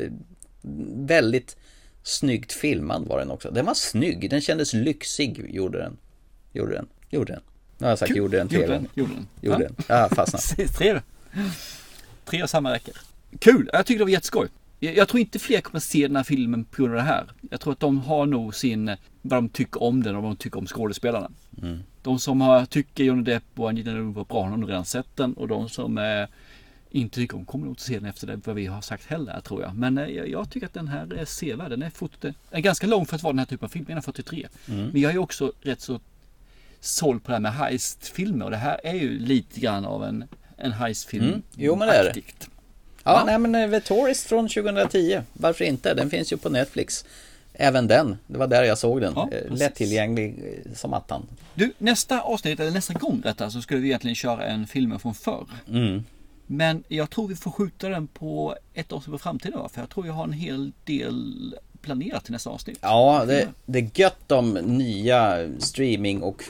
väldigt 0.97 1.57
snyggt 2.03 2.53
filmad 2.53 3.07
var 3.07 3.19
den 3.19 3.31
också. 3.31 3.51
Den 3.51 3.67
var 3.67 3.75
snygg, 3.75 4.31
den 4.31 4.41
kändes 4.41 4.73
lyxig, 4.73 5.47
gjorde 5.55 5.79
den. 5.79 5.97
Gjorde 6.55 6.75
den, 6.75 6.87
gjorde 7.11 7.33
den. 7.33 7.43
Nu 7.79 7.85
har 7.85 7.91
jag 7.91 7.99
sagt 7.99 8.09
Kul. 8.09 8.17
gjorde 8.17 8.37
den 8.37 8.49
tre 8.49 8.67
gånger. 8.67 8.89
gjorde 8.95 9.13
den. 9.15 9.27
Gjorde 9.41 9.59
den. 9.59 9.75
Ja, 9.87 10.09
fastnat. 10.09 10.43
Precis, 10.57 10.77
tre. 10.77 11.01
Tre 12.25 12.43
av 12.43 12.47
samma 12.47 12.73
räcker. 12.73 12.95
Kul! 13.39 13.71
Jag 13.73 13.87
tycker 13.87 13.99
det 13.99 14.05
var 14.05 14.11
jätteskoj. 14.11 14.49
Jag, 14.81 14.97
jag 14.97 15.09
tror 15.09 15.21
inte 15.21 15.39
fler 15.39 15.61
kommer 15.61 15.81
se 15.81 16.07
den 16.07 16.17
här 16.17 16.23
filmen 16.23 16.65
på 16.65 16.83
grund 16.83 16.91
av 16.91 16.97
det 16.97 17.03
här. 17.03 17.25
Jag 17.51 17.61
tror 17.61 17.73
att 17.73 17.81
de 17.81 17.99
har 17.99 18.27
nog 18.27 18.55
sin, 18.55 18.87
vad 19.23 19.39
de 19.39 19.49
tycker 19.49 19.83
om 19.83 20.03
den 20.03 20.17
och 20.17 20.23
vad 20.23 20.31
de 20.31 20.37
tycker 20.37 20.59
om 20.59 20.67
skådespelarna. 20.67 21.31
Mm. 21.63 21.79
De 22.03 22.19
som 22.19 22.41
har, 22.41 22.67
tycker 22.67 23.05
Johnny 23.05 23.23
Depp 23.23 23.45
och 23.57 23.69
Angelina 23.69 23.99
Jolie 23.99 24.15
var 24.15 24.25
bra 24.25 24.45
har 24.45 24.57
nog 24.57 24.71
redan 24.71 24.85
sett 24.85 25.17
den 25.17 25.35
och 25.35 25.49
de 25.49 25.69
som 25.69 25.99
eh, 25.99 26.27
inte 26.91 27.15
tycker 27.15 27.37
om 27.37 27.45
kommer 27.45 27.65
nog 27.65 27.73
inte 27.73 27.83
se 27.83 27.95
den 27.95 28.05
efter 28.05 28.27
det 28.27 28.47
vad 28.47 28.57
vi 28.57 28.67
har 28.67 28.81
sagt 28.81 29.07
heller 29.07 29.41
tror 29.41 29.63
jag. 29.63 29.75
Men 29.75 29.99
eh, 29.99 30.07
jag, 30.07 30.51
tycker 30.51 30.67
att 30.67 30.75
den 30.75 30.89
här 30.89 31.15
är 31.15 31.25
sevärd. 31.25 31.71
Den 31.71 31.83
är, 31.83 31.91
fort, 31.91 32.13
den 32.21 32.35
är 32.51 32.61
ganska 32.61 32.87
lång 32.87 33.07
för 33.07 33.17
att 33.17 33.23
vara 33.23 33.33
den 33.33 33.39
här 33.39 33.47
typen 33.47 33.65
av 33.65 33.69
film, 33.69 33.85
den 33.89 33.97
är 33.97 34.01
43. 34.01 34.47
Mm. 34.69 34.89
Men 34.93 35.01
jag 35.01 35.13
är 35.13 35.19
också 35.19 35.53
rätt 35.63 35.81
så 35.81 36.01
såld 36.85 37.25
på 37.25 37.31
det 37.31 37.35
här 37.35 37.41
med 37.41 37.53
heistfilmer 37.55 38.45
och 38.45 38.51
det 38.51 38.57
här 38.57 38.81
är 38.85 38.95
ju 38.95 39.19
lite 39.19 39.61
grann 39.61 39.85
av 39.85 40.05
en, 40.05 40.25
en 40.57 40.73
heistfilm. 40.73 41.25
Mm. 41.25 41.43
Jo, 41.57 41.77
men 41.77 41.89
det 41.89 41.95
är 41.95 42.05
det. 42.15 42.21
Ja, 42.27 42.49
Ja. 43.05 43.23
nej 43.27 43.39
men 43.39 43.55
eh, 43.55 43.71
The 43.71 43.81
Tourist 43.81 44.27
från 44.27 44.49
2010. 44.49 45.21
Varför 45.33 45.65
inte? 45.65 45.95
Den 45.95 46.11
finns 46.11 46.33
ju 46.33 46.37
på 46.37 46.49
Netflix. 46.49 47.05
Även 47.53 47.87
den. 47.87 48.19
Det 48.27 48.39
var 48.39 48.47
där 48.47 48.63
jag 48.63 48.79
såg 48.79 49.01
den. 49.01 49.13
Ja, 49.17 49.29
Eh. 49.33 49.55
Lättillgänglig 49.57 50.35
eh, 50.67 50.73
som 50.75 50.95
attan. 50.95 51.27
Du, 51.55 51.73
nästa 51.79 52.21
avsnitt, 52.21 52.61
eller 52.61 52.71
nästa 52.71 52.95
gång 52.95 53.23
rättare, 53.25 53.51
så 53.51 53.63
skulle 53.63 53.81
vi 53.81 53.89
egentligen 53.89 54.15
köra 54.15 54.45
en 54.47 54.67
film 54.67 54.99
från 54.99 55.15
förr. 55.15 55.47
Mm. 55.69 56.05
Men 56.47 56.85
jag 56.89 57.11
tror 57.11 57.29
vi 57.29 57.37
får 57.37 57.51
skjuta 57.51 57.89
den 57.89 58.07
på 58.07 58.57
ett 58.75 58.93
avsnitt 58.93 59.13
på 59.13 59.19
framtiden? 59.19 59.69
För 59.69 59.81
jag 59.81 59.91
tror 59.91 60.07
jag 60.07 60.13
har 60.15 60.25
en 60.25 60.33
hel 60.33 60.73
del 60.85 61.55
planerat 61.85 62.25
till 62.25 62.33
nästa 62.33 62.51
avsnitt. 62.51 62.79
Ja, 62.81 63.25
det, 63.27 63.49
det 63.67 63.79
är 63.79 63.91
gött 63.95 64.33
om 64.33 64.55
nya 64.55 65.49
streaming 65.59 66.23
och 66.23 66.43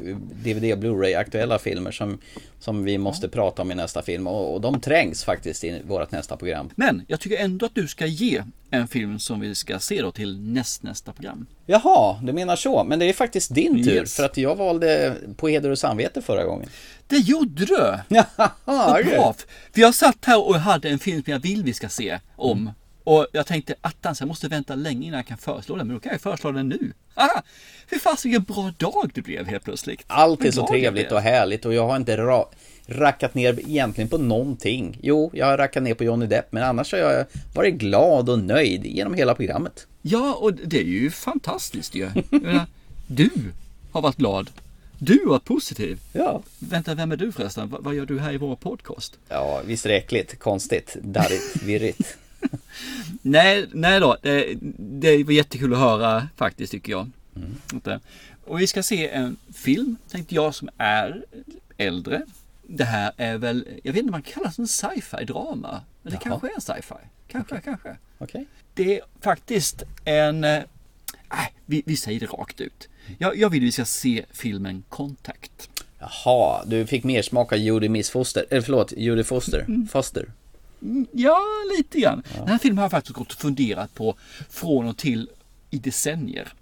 DVD 0.44 0.72
och 0.72 0.78
Blu-ray 0.78 1.18
aktuella 1.18 1.58
filmer 1.58 1.90
som, 1.90 2.18
som 2.60 2.84
vi 2.84 2.98
måste 2.98 3.28
prata 3.28 3.62
om 3.62 3.72
i 3.72 3.74
nästa 3.74 4.02
film. 4.02 4.26
Och, 4.26 4.54
och 4.54 4.60
de 4.60 4.80
trängs 4.80 5.24
faktiskt 5.24 5.64
i 5.64 5.82
vårt 5.86 6.12
nästa 6.12 6.36
program. 6.36 6.70
Men 6.76 7.02
jag 7.08 7.20
tycker 7.20 7.36
ändå 7.36 7.66
att 7.66 7.74
du 7.74 7.88
ska 7.88 8.06
ge 8.06 8.42
en 8.70 8.88
film 8.88 9.18
som 9.18 9.40
vi 9.40 9.54
ska 9.54 9.78
se 9.78 10.02
då 10.02 10.10
till 10.10 10.40
näst, 10.40 10.82
nästa 10.82 11.12
program. 11.12 11.46
Jaha, 11.66 12.20
du 12.22 12.32
menar 12.32 12.56
så. 12.56 12.84
Men 12.84 12.98
det 12.98 13.08
är 13.08 13.12
faktiskt 13.12 13.54
din 13.54 13.84
tur. 13.84 13.94
Yes. 13.94 14.16
För 14.16 14.24
att 14.24 14.36
jag 14.36 14.56
valde 14.56 15.14
på 15.36 15.48
heder 15.48 15.70
och 15.70 15.78
samvete 15.78 16.22
förra 16.22 16.44
gången. 16.44 16.68
Det 17.06 17.18
gjorde 17.18 17.64
du! 17.64 17.94
Vad 18.64 19.04
du. 19.04 19.10
bra! 19.10 19.34
För 19.72 19.80
jag 19.80 19.94
satt 19.94 20.24
här 20.24 20.48
och 20.48 20.54
hade 20.54 20.88
en 20.88 20.98
film 20.98 21.22
som 21.24 21.32
jag 21.32 21.40
vill 21.40 21.64
vi 21.64 21.72
ska 21.72 21.88
se 21.88 22.20
om. 22.36 22.70
Och 23.04 23.26
jag 23.32 23.46
tänkte 23.46 23.74
attans, 23.80 24.20
jag 24.20 24.26
måste 24.26 24.48
vänta 24.48 24.74
länge 24.74 25.06
innan 25.06 25.16
jag 25.16 25.26
kan 25.26 25.38
föreslå 25.38 25.76
den. 25.76 25.86
Men 25.86 25.96
då 25.96 26.00
kan 26.00 26.12
jag 26.12 26.20
föreslå 26.20 26.52
den 26.52 26.68
nu. 26.68 26.92
Aha! 27.14 27.42
Fy 27.90 27.98
fasen 27.98 28.30
vilken 28.30 28.54
bra 28.54 28.72
dag 28.78 29.10
det 29.14 29.22
blev 29.22 29.46
helt 29.46 29.64
plötsligt. 29.64 30.04
Allt 30.06 30.44
är 30.44 30.50
så 30.50 30.66
trevligt 30.66 31.12
och 31.12 31.20
härligt 31.20 31.64
och 31.64 31.74
jag 31.74 31.86
har 31.86 31.96
inte 31.96 32.16
ra- 32.16 32.46
rackat 32.86 33.34
ner 33.34 33.60
egentligen 33.60 34.08
på 34.10 34.18
någonting. 34.18 34.98
Jo, 35.02 35.30
jag 35.34 35.46
har 35.46 35.58
rackat 35.58 35.82
ner 35.82 35.94
på 35.94 36.04
Johnny 36.04 36.26
Depp, 36.26 36.52
men 36.52 36.62
annars 36.62 36.92
har 36.92 36.98
jag 36.98 37.24
varit 37.54 37.74
glad 37.74 38.28
och 38.28 38.38
nöjd 38.38 38.86
genom 38.86 39.14
hela 39.14 39.34
programmet. 39.34 39.86
Ja, 40.02 40.34
och 40.34 40.54
det 40.54 40.78
är 40.80 40.84
ju 40.84 41.10
fantastiskt 41.10 41.94
ju. 41.94 42.10
Jag 42.30 42.42
menar, 42.42 42.66
du 43.06 43.30
har 43.92 44.02
varit 44.02 44.16
glad. 44.16 44.50
Du 44.98 45.18
har 45.18 45.26
varit 45.30 45.44
positiv. 45.44 45.98
Ja. 46.12 46.42
Vänta, 46.58 46.94
vem 46.94 47.12
är 47.12 47.16
du 47.16 47.32
förresten? 47.32 47.68
Vad, 47.70 47.84
vad 47.84 47.94
gör 47.94 48.06
du 48.06 48.20
här 48.20 48.32
i 48.32 48.36
vår 48.36 48.56
podcast? 48.56 49.18
Ja, 49.28 49.62
visst 49.66 49.84
är 49.86 49.90
det 49.90 49.96
äckligt, 49.96 50.38
konstigt, 50.38 50.96
darrigt, 51.02 51.62
virrigt. 51.62 52.16
Nej, 53.22 53.66
nej 53.72 54.00
då. 54.00 54.16
Det, 54.22 54.54
det 54.78 55.24
var 55.24 55.32
jättekul 55.32 55.72
att 55.72 55.78
höra 55.78 56.28
faktiskt 56.36 56.70
tycker 56.72 56.92
jag. 56.92 57.10
Mm. 57.36 57.54
Inte. 57.72 58.00
Och 58.44 58.60
vi 58.60 58.66
ska 58.66 58.82
se 58.82 59.08
en 59.08 59.36
film, 59.54 59.96
tänkte 60.10 60.34
jag, 60.34 60.54
som 60.54 60.68
är 60.78 61.24
äldre. 61.76 62.22
Det 62.62 62.84
här 62.84 63.12
är 63.16 63.38
väl, 63.38 63.68
jag 63.82 63.92
vet 63.92 63.98
inte 64.00 64.08
om 64.08 64.12
man 64.12 64.22
kallar 64.22 64.52
det 64.56 64.62
en 64.62 64.68
sci-fi 64.68 65.24
drama. 65.24 65.80
Men 66.02 66.12
det 66.12 66.18
Jaha. 66.24 66.40
kanske 66.40 66.46
är 66.48 66.54
en 66.54 66.60
sci-fi. 66.60 66.94
Kanske, 67.28 67.60
kanske. 67.60 67.96
Okej. 68.18 68.46
Det 68.74 68.98
är 68.98 69.04
faktiskt 69.20 69.82
en... 70.04 70.44
eh, 70.44 70.62
Nej, 71.30 71.54
vi, 71.66 71.82
vi 71.86 71.96
säger 71.96 72.20
det 72.20 72.26
rakt 72.26 72.60
ut. 72.60 72.88
Jag, 73.18 73.36
jag 73.38 73.50
vill 73.50 73.60
vi 73.60 73.72
ska 73.72 73.84
se 73.84 74.24
filmen 74.32 74.84
Contact. 74.88 75.70
Jaha, 75.98 76.64
du 76.66 76.86
fick 76.86 77.04
mer 77.04 77.22
smak 77.22 77.52
av 77.52 77.58
Judy 77.58 77.88
Miss 77.88 78.10
Foster, 78.10 78.46
eller 78.50 78.62
förlåt, 78.62 78.92
Judy 78.92 79.24
Foster, 79.24 79.66
Foster. 79.90 80.26
Mm, 80.84 81.06
Ja, 81.12 81.40
lite 81.76 82.00
grann. 82.00 82.22
Den 82.38 82.48
här 82.48 82.58
filmen 82.58 82.78
har 82.78 82.84
jag 82.84 82.90
faktiskt 82.90 83.14
gått 83.16 83.32
och 83.32 83.38
funderat 83.38 83.94
på 83.94 84.14
från 84.50 84.86
och 84.86 84.96
till 84.96 85.30
i 85.70 85.78
decennier. 85.78 86.52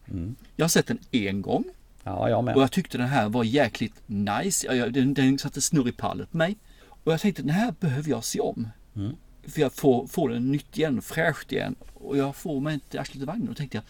Jag 0.57 0.65
har 0.65 0.69
sett 0.69 0.86
den 0.86 0.99
en 1.11 1.43
gång. 1.43 1.65
Ja, 2.05 2.28
jag 2.28 2.44
med. 2.44 2.57
Och 2.57 2.62
jag 2.62 2.70
tyckte 2.73 2.99
den 2.99 3.07
här 3.09 3.28
var 3.28 3.44
jäkligt 3.44 3.94
nice. 4.07 4.89
Den, 4.90 5.15
den 5.15 5.39
satte 5.39 5.61
snurr 5.61 5.89
i 5.89 5.93
pallet 5.93 6.31
på 6.31 6.36
mig. 6.36 6.57
Och 7.05 7.12
jag 7.12 7.20
tänkte 7.20 7.43
den 7.43 7.51
här 7.51 7.74
behöver 7.81 8.11
jag 8.11 8.24
se 8.24 8.40
om. 8.40 8.69
Mm. 8.97 9.16
För 9.47 9.61
jag 9.61 9.73
får, 9.73 10.07
får 10.07 10.28
den 10.28 10.53
nytt 10.53 10.78
igen, 10.78 11.03
fräscht 11.03 11.53
igen. 11.53 11.74
Och 11.94 12.16
jag 12.16 12.36
får 12.36 12.61
mig 12.61 12.74
inte 12.74 13.01
arslet 13.01 13.23
i 13.23 13.27
vagnen. 13.27 13.49
Och 13.49 13.55
då 13.55 13.59
tänkte 13.59 13.77
jag, 13.77 13.85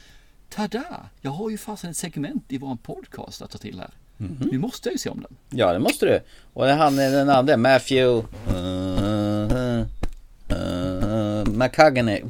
tada! 0.49 0.85
Jag 1.21 1.31
har 1.31 1.51
ju 1.51 1.59
fasen 1.59 1.91
ett 1.91 1.97
segment 1.97 2.45
i 2.49 2.59
vår 2.59 2.77
podcast 2.77 3.43
att 3.43 3.51
ta 3.51 3.59
till 3.59 3.79
här. 3.79 3.91
Mhm. 4.17 4.49
Nu 4.53 4.59
måste 4.59 4.89
jag 4.89 4.93
ju 4.95 4.99
se 4.99 5.11
om 5.11 5.21
den. 5.21 5.59
Ja, 5.59 5.73
det 5.73 5.79
måste 5.79 6.07
du. 6.07 6.21
Och 6.53 6.65
det 6.65 6.71
är 6.73 6.77
han 6.77 6.97
den 6.97 7.29
andra, 7.29 7.57
Matthew... 7.57 8.27
Uh, 8.57 9.87
uh, 10.53 11.53
McCagney. 11.53 12.23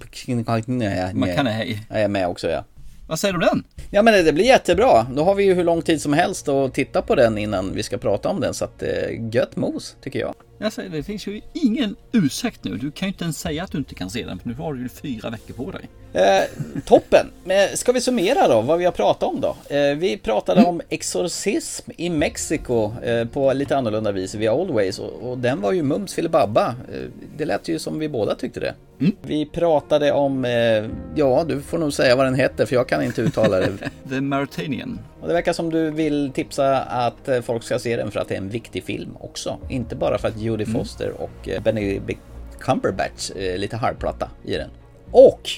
Jag 1.88 2.00
är 2.00 2.08
med 2.08 2.28
också, 2.28 2.48
ja. 2.48 2.64
Vad 3.06 3.18
säger 3.18 3.34
du 3.34 3.38
om 3.38 3.46
den? 3.46 3.64
Ja 3.90 4.02
men 4.02 4.24
det 4.24 4.32
blir 4.32 4.44
jättebra. 4.44 5.06
Då 5.14 5.24
har 5.24 5.34
vi 5.34 5.44
ju 5.44 5.54
hur 5.54 5.64
lång 5.64 5.82
tid 5.82 6.02
som 6.02 6.12
helst 6.12 6.48
att 6.48 6.74
titta 6.74 7.02
på 7.02 7.14
den 7.14 7.38
innan 7.38 7.74
vi 7.74 7.82
ska 7.82 7.98
prata 7.98 8.28
om 8.28 8.40
den. 8.40 8.54
Så 8.54 8.64
att 8.64 8.82
eh, 8.82 9.34
gött 9.34 9.56
mos, 9.56 9.96
tycker 10.02 10.18
jag. 10.18 10.34
Jag 10.62 10.72
säger, 10.72 10.90
det 10.90 11.02
finns 11.02 11.26
ju 11.26 11.40
ingen 11.52 11.96
ursäkt 12.12 12.64
nu. 12.64 12.76
Du 12.76 12.90
kan 12.90 13.08
ju 13.08 13.12
inte 13.12 13.24
ens 13.24 13.38
säga 13.40 13.64
att 13.64 13.72
du 13.72 13.78
inte 13.78 13.94
kan 13.94 14.10
se 14.10 14.24
den. 14.26 14.38
För 14.38 14.48
nu 14.48 14.54
har 14.54 14.74
du 14.74 14.82
ju 14.82 14.88
fyra 14.88 15.30
veckor 15.30 15.54
på 15.54 15.70
dig. 15.70 15.88
Eh, 16.14 16.42
toppen! 16.84 17.26
Men 17.44 17.76
ska 17.76 17.92
vi 17.92 18.00
summera 18.00 18.48
då 18.48 18.60
vad 18.60 18.78
vi 18.78 18.84
har 18.84 18.92
pratat 18.92 19.22
om 19.28 19.40
då? 19.40 19.56
Eh, 19.76 19.94
vi 19.96 20.16
pratade 20.16 20.60
Mm. 20.60 20.70
om 20.70 20.80
exorcism 20.88 21.90
i 21.96 22.10
Mexiko 22.10 22.92
eh, 23.02 23.24
på 23.28 23.52
lite 23.52 23.76
annorlunda 23.76 24.12
vis 24.12 24.34
via 24.34 24.54
Old 24.54 24.70
Ways 24.70 24.98
och, 24.98 25.30
och 25.30 25.38
den 25.38 25.60
var 25.60 25.72
ju 25.72 25.82
mums 25.82 26.14
filibabba. 26.14 26.68
Eh, 26.68 27.00
det 27.36 27.44
lät 27.44 27.68
ju 27.68 27.78
som 27.78 27.98
vi 27.98 28.08
båda 28.08 28.34
tyckte 28.34 28.60
det. 28.60 28.74
Mm. 29.02 29.16
Vi 29.22 29.46
pratade 29.46 30.12
om, 30.12 30.44
eh, 30.44 30.90
ja 31.14 31.44
du 31.48 31.60
får 31.60 31.78
nog 31.78 31.92
säga 31.92 32.16
vad 32.16 32.26
den 32.26 32.34
heter 32.34 32.66
för 32.66 32.74
jag 32.74 32.88
kan 32.88 33.02
inte 33.02 33.22
uttala 33.22 33.56
det. 33.60 33.72
The 34.08 34.20
Mauritanian. 34.20 34.98
Och 35.20 35.28
det 35.28 35.34
verkar 35.34 35.52
som 35.52 35.70
du 35.70 35.90
vill 35.90 36.30
tipsa 36.34 36.80
att 36.80 37.28
eh, 37.28 37.40
folk 37.40 37.62
ska 37.62 37.78
se 37.78 37.96
den 37.96 38.10
för 38.10 38.20
att 38.20 38.28
det 38.28 38.34
är 38.34 38.38
en 38.38 38.48
viktig 38.48 38.84
film 38.84 39.16
också. 39.20 39.58
Inte 39.68 39.96
bara 39.96 40.18
för 40.18 40.28
att 40.28 40.40
Jodie 40.40 40.66
Mm. 40.66 40.80
Foster 40.80 41.12
och 41.18 41.48
eh, 41.48 41.62
Benedict 41.62 42.20
Cumberbatch 42.60 43.30
är 43.36 43.58
lite 43.58 43.76
halvplatta 43.76 44.30
i 44.44 44.52
den. 44.56 44.70
Och 45.10 45.50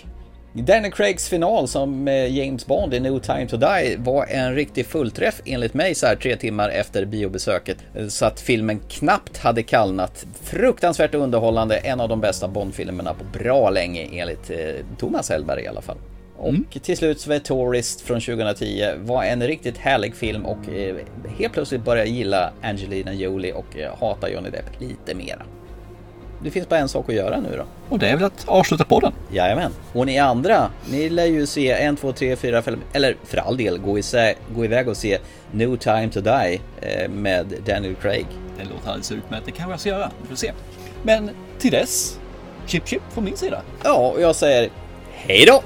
Daniel 0.56 0.92
Craigs 0.92 1.28
final 1.28 1.68
som 1.68 2.08
eh, 2.08 2.36
James 2.36 2.66
Bond 2.66 2.94
i 2.94 3.00
No 3.00 3.18
Time 3.20 3.46
To 3.46 3.56
Die 3.56 3.96
var 3.98 4.26
en 4.26 4.54
riktig 4.54 4.86
fullträff 4.86 5.40
enligt 5.44 5.74
mig 5.74 5.94
så 5.94 6.06
här 6.06 6.16
tre 6.16 6.36
timmar 6.36 6.68
efter 6.68 7.04
biobesöket. 7.04 7.76
Eh, 7.94 8.06
Så 8.06 8.26
att 8.26 8.40
filmen 8.40 8.80
knappt 8.88 9.38
hade 9.38 9.62
kallnat. 9.62 10.26
Fruktansvärt 10.42 11.14
underhållande, 11.14 11.76
en 11.76 12.00
av 12.00 12.08
de 12.08 12.20
bästa 12.20 12.48
Bond-filmerna 12.48 13.14
på 13.14 13.24
bra 13.38 13.70
länge 13.70 14.08
enligt 14.12 14.50
eh, 14.50 14.58
Thomas 14.98 15.30
Hellberg 15.30 15.62
i 15.62 15.66
alla 15.66 15.82
fall. 15.82 15.96
Och 16.36 16.82
till 16.82 16.96
slut 16.96 17.20
så 17.20 17.30
var 17.30 17.38
Tourist 17.38 18.00
från 18.00 18.20
2010 18.20 18.84
var 18.98 19.24
en 19.24 19.42
riktigt 19.42 19.78
härlig 19.78 20.14
film 20.14 20.46
och 20.46 20.68
eh, 20.68 20.96
helt 21.38 21.52
plötsligt 21.52 21.84
började 21.84 22.08
jag 22.08 22.16
gilla 22.16 22.52
Angelina 22.62 23.12
Jolie 23.12 23.52
och 23.52 23.78
eh, 23.78 23.96
hata 24.00 24.30
Johnny 24.30 24.50
Depp 24.50 24.80
lite 24.80 25.14
mera. 25.14 25.42
Det 26.42 26.50
finns 26.50 26.68
bara 26.68 26.80
en 26.80 26.88
sak 26.88 27.08
att 27.08 27.14
göra 27.14 27.40
nu 27.40 27.56
då. 27.56 27.64
Och 27.88 27.98
det 27.98 28.08
är 28.08 28.16
väl 28.16 28.24
att 28.24 28.48
avsluta 28.48 28.84
podden. 28.84 29.12
Jajamän. 29.32 29.72
Och 29.92 30.06
ni 30.06 30.18
andra, 30.18 30.70
ni 30.90 31.08
lär 31.08 31.24
ju 31.24 31.46
se 31.46 31.70
1, 31.70 32.00
2, 32.00 32.12
3, 32.12 32.36
4, 32.36 32.62
5, 32.62 32.80
eller 32.92 33.16
för 33.24 33.36
all 33.36 33.56
del 33.56 33.78
gå, 33.78 33.98
isä, 33.98 34.34
gå 34.54 34.64
iväg 34.64 34.88
och 34.88 34.96
se 34.96 35.18
No 35.52 35.76
Time 35.76 36.08
To 36.08 36.20
Die 36.20 36.60
eh, 36.80 37.08
med 37.08 37.54
Daniel 37.66 37.94
Craig. 37.94 38.26
Det 38.58 38.64
låter 38.64 38.88
alldeles 38.88 39.12
utmärkt. 39.12 39.46
Det 39.46 39.52
kanske 39.52 39.72
jag 39.72 39.80
ska 39.80 39.88
göra. 39.88 40.10
Vi 40.22 40.28
får 40.28 40.36
se. 40.36 40.52
Men 41.02 41.30
till 41.58 41.70
dess, 41.70 42.18
chip 42.66 42.88
chip 42.88 43.02
från 43.12 43.24
min 43.24 43.36
sida. 43.36 43.62
Ja, 43.84 43.94
och 43.94 44.20
jag 44.20 44.36
säger 44.36 44.70
hej 45.12 45.44
då! 45.46 45.62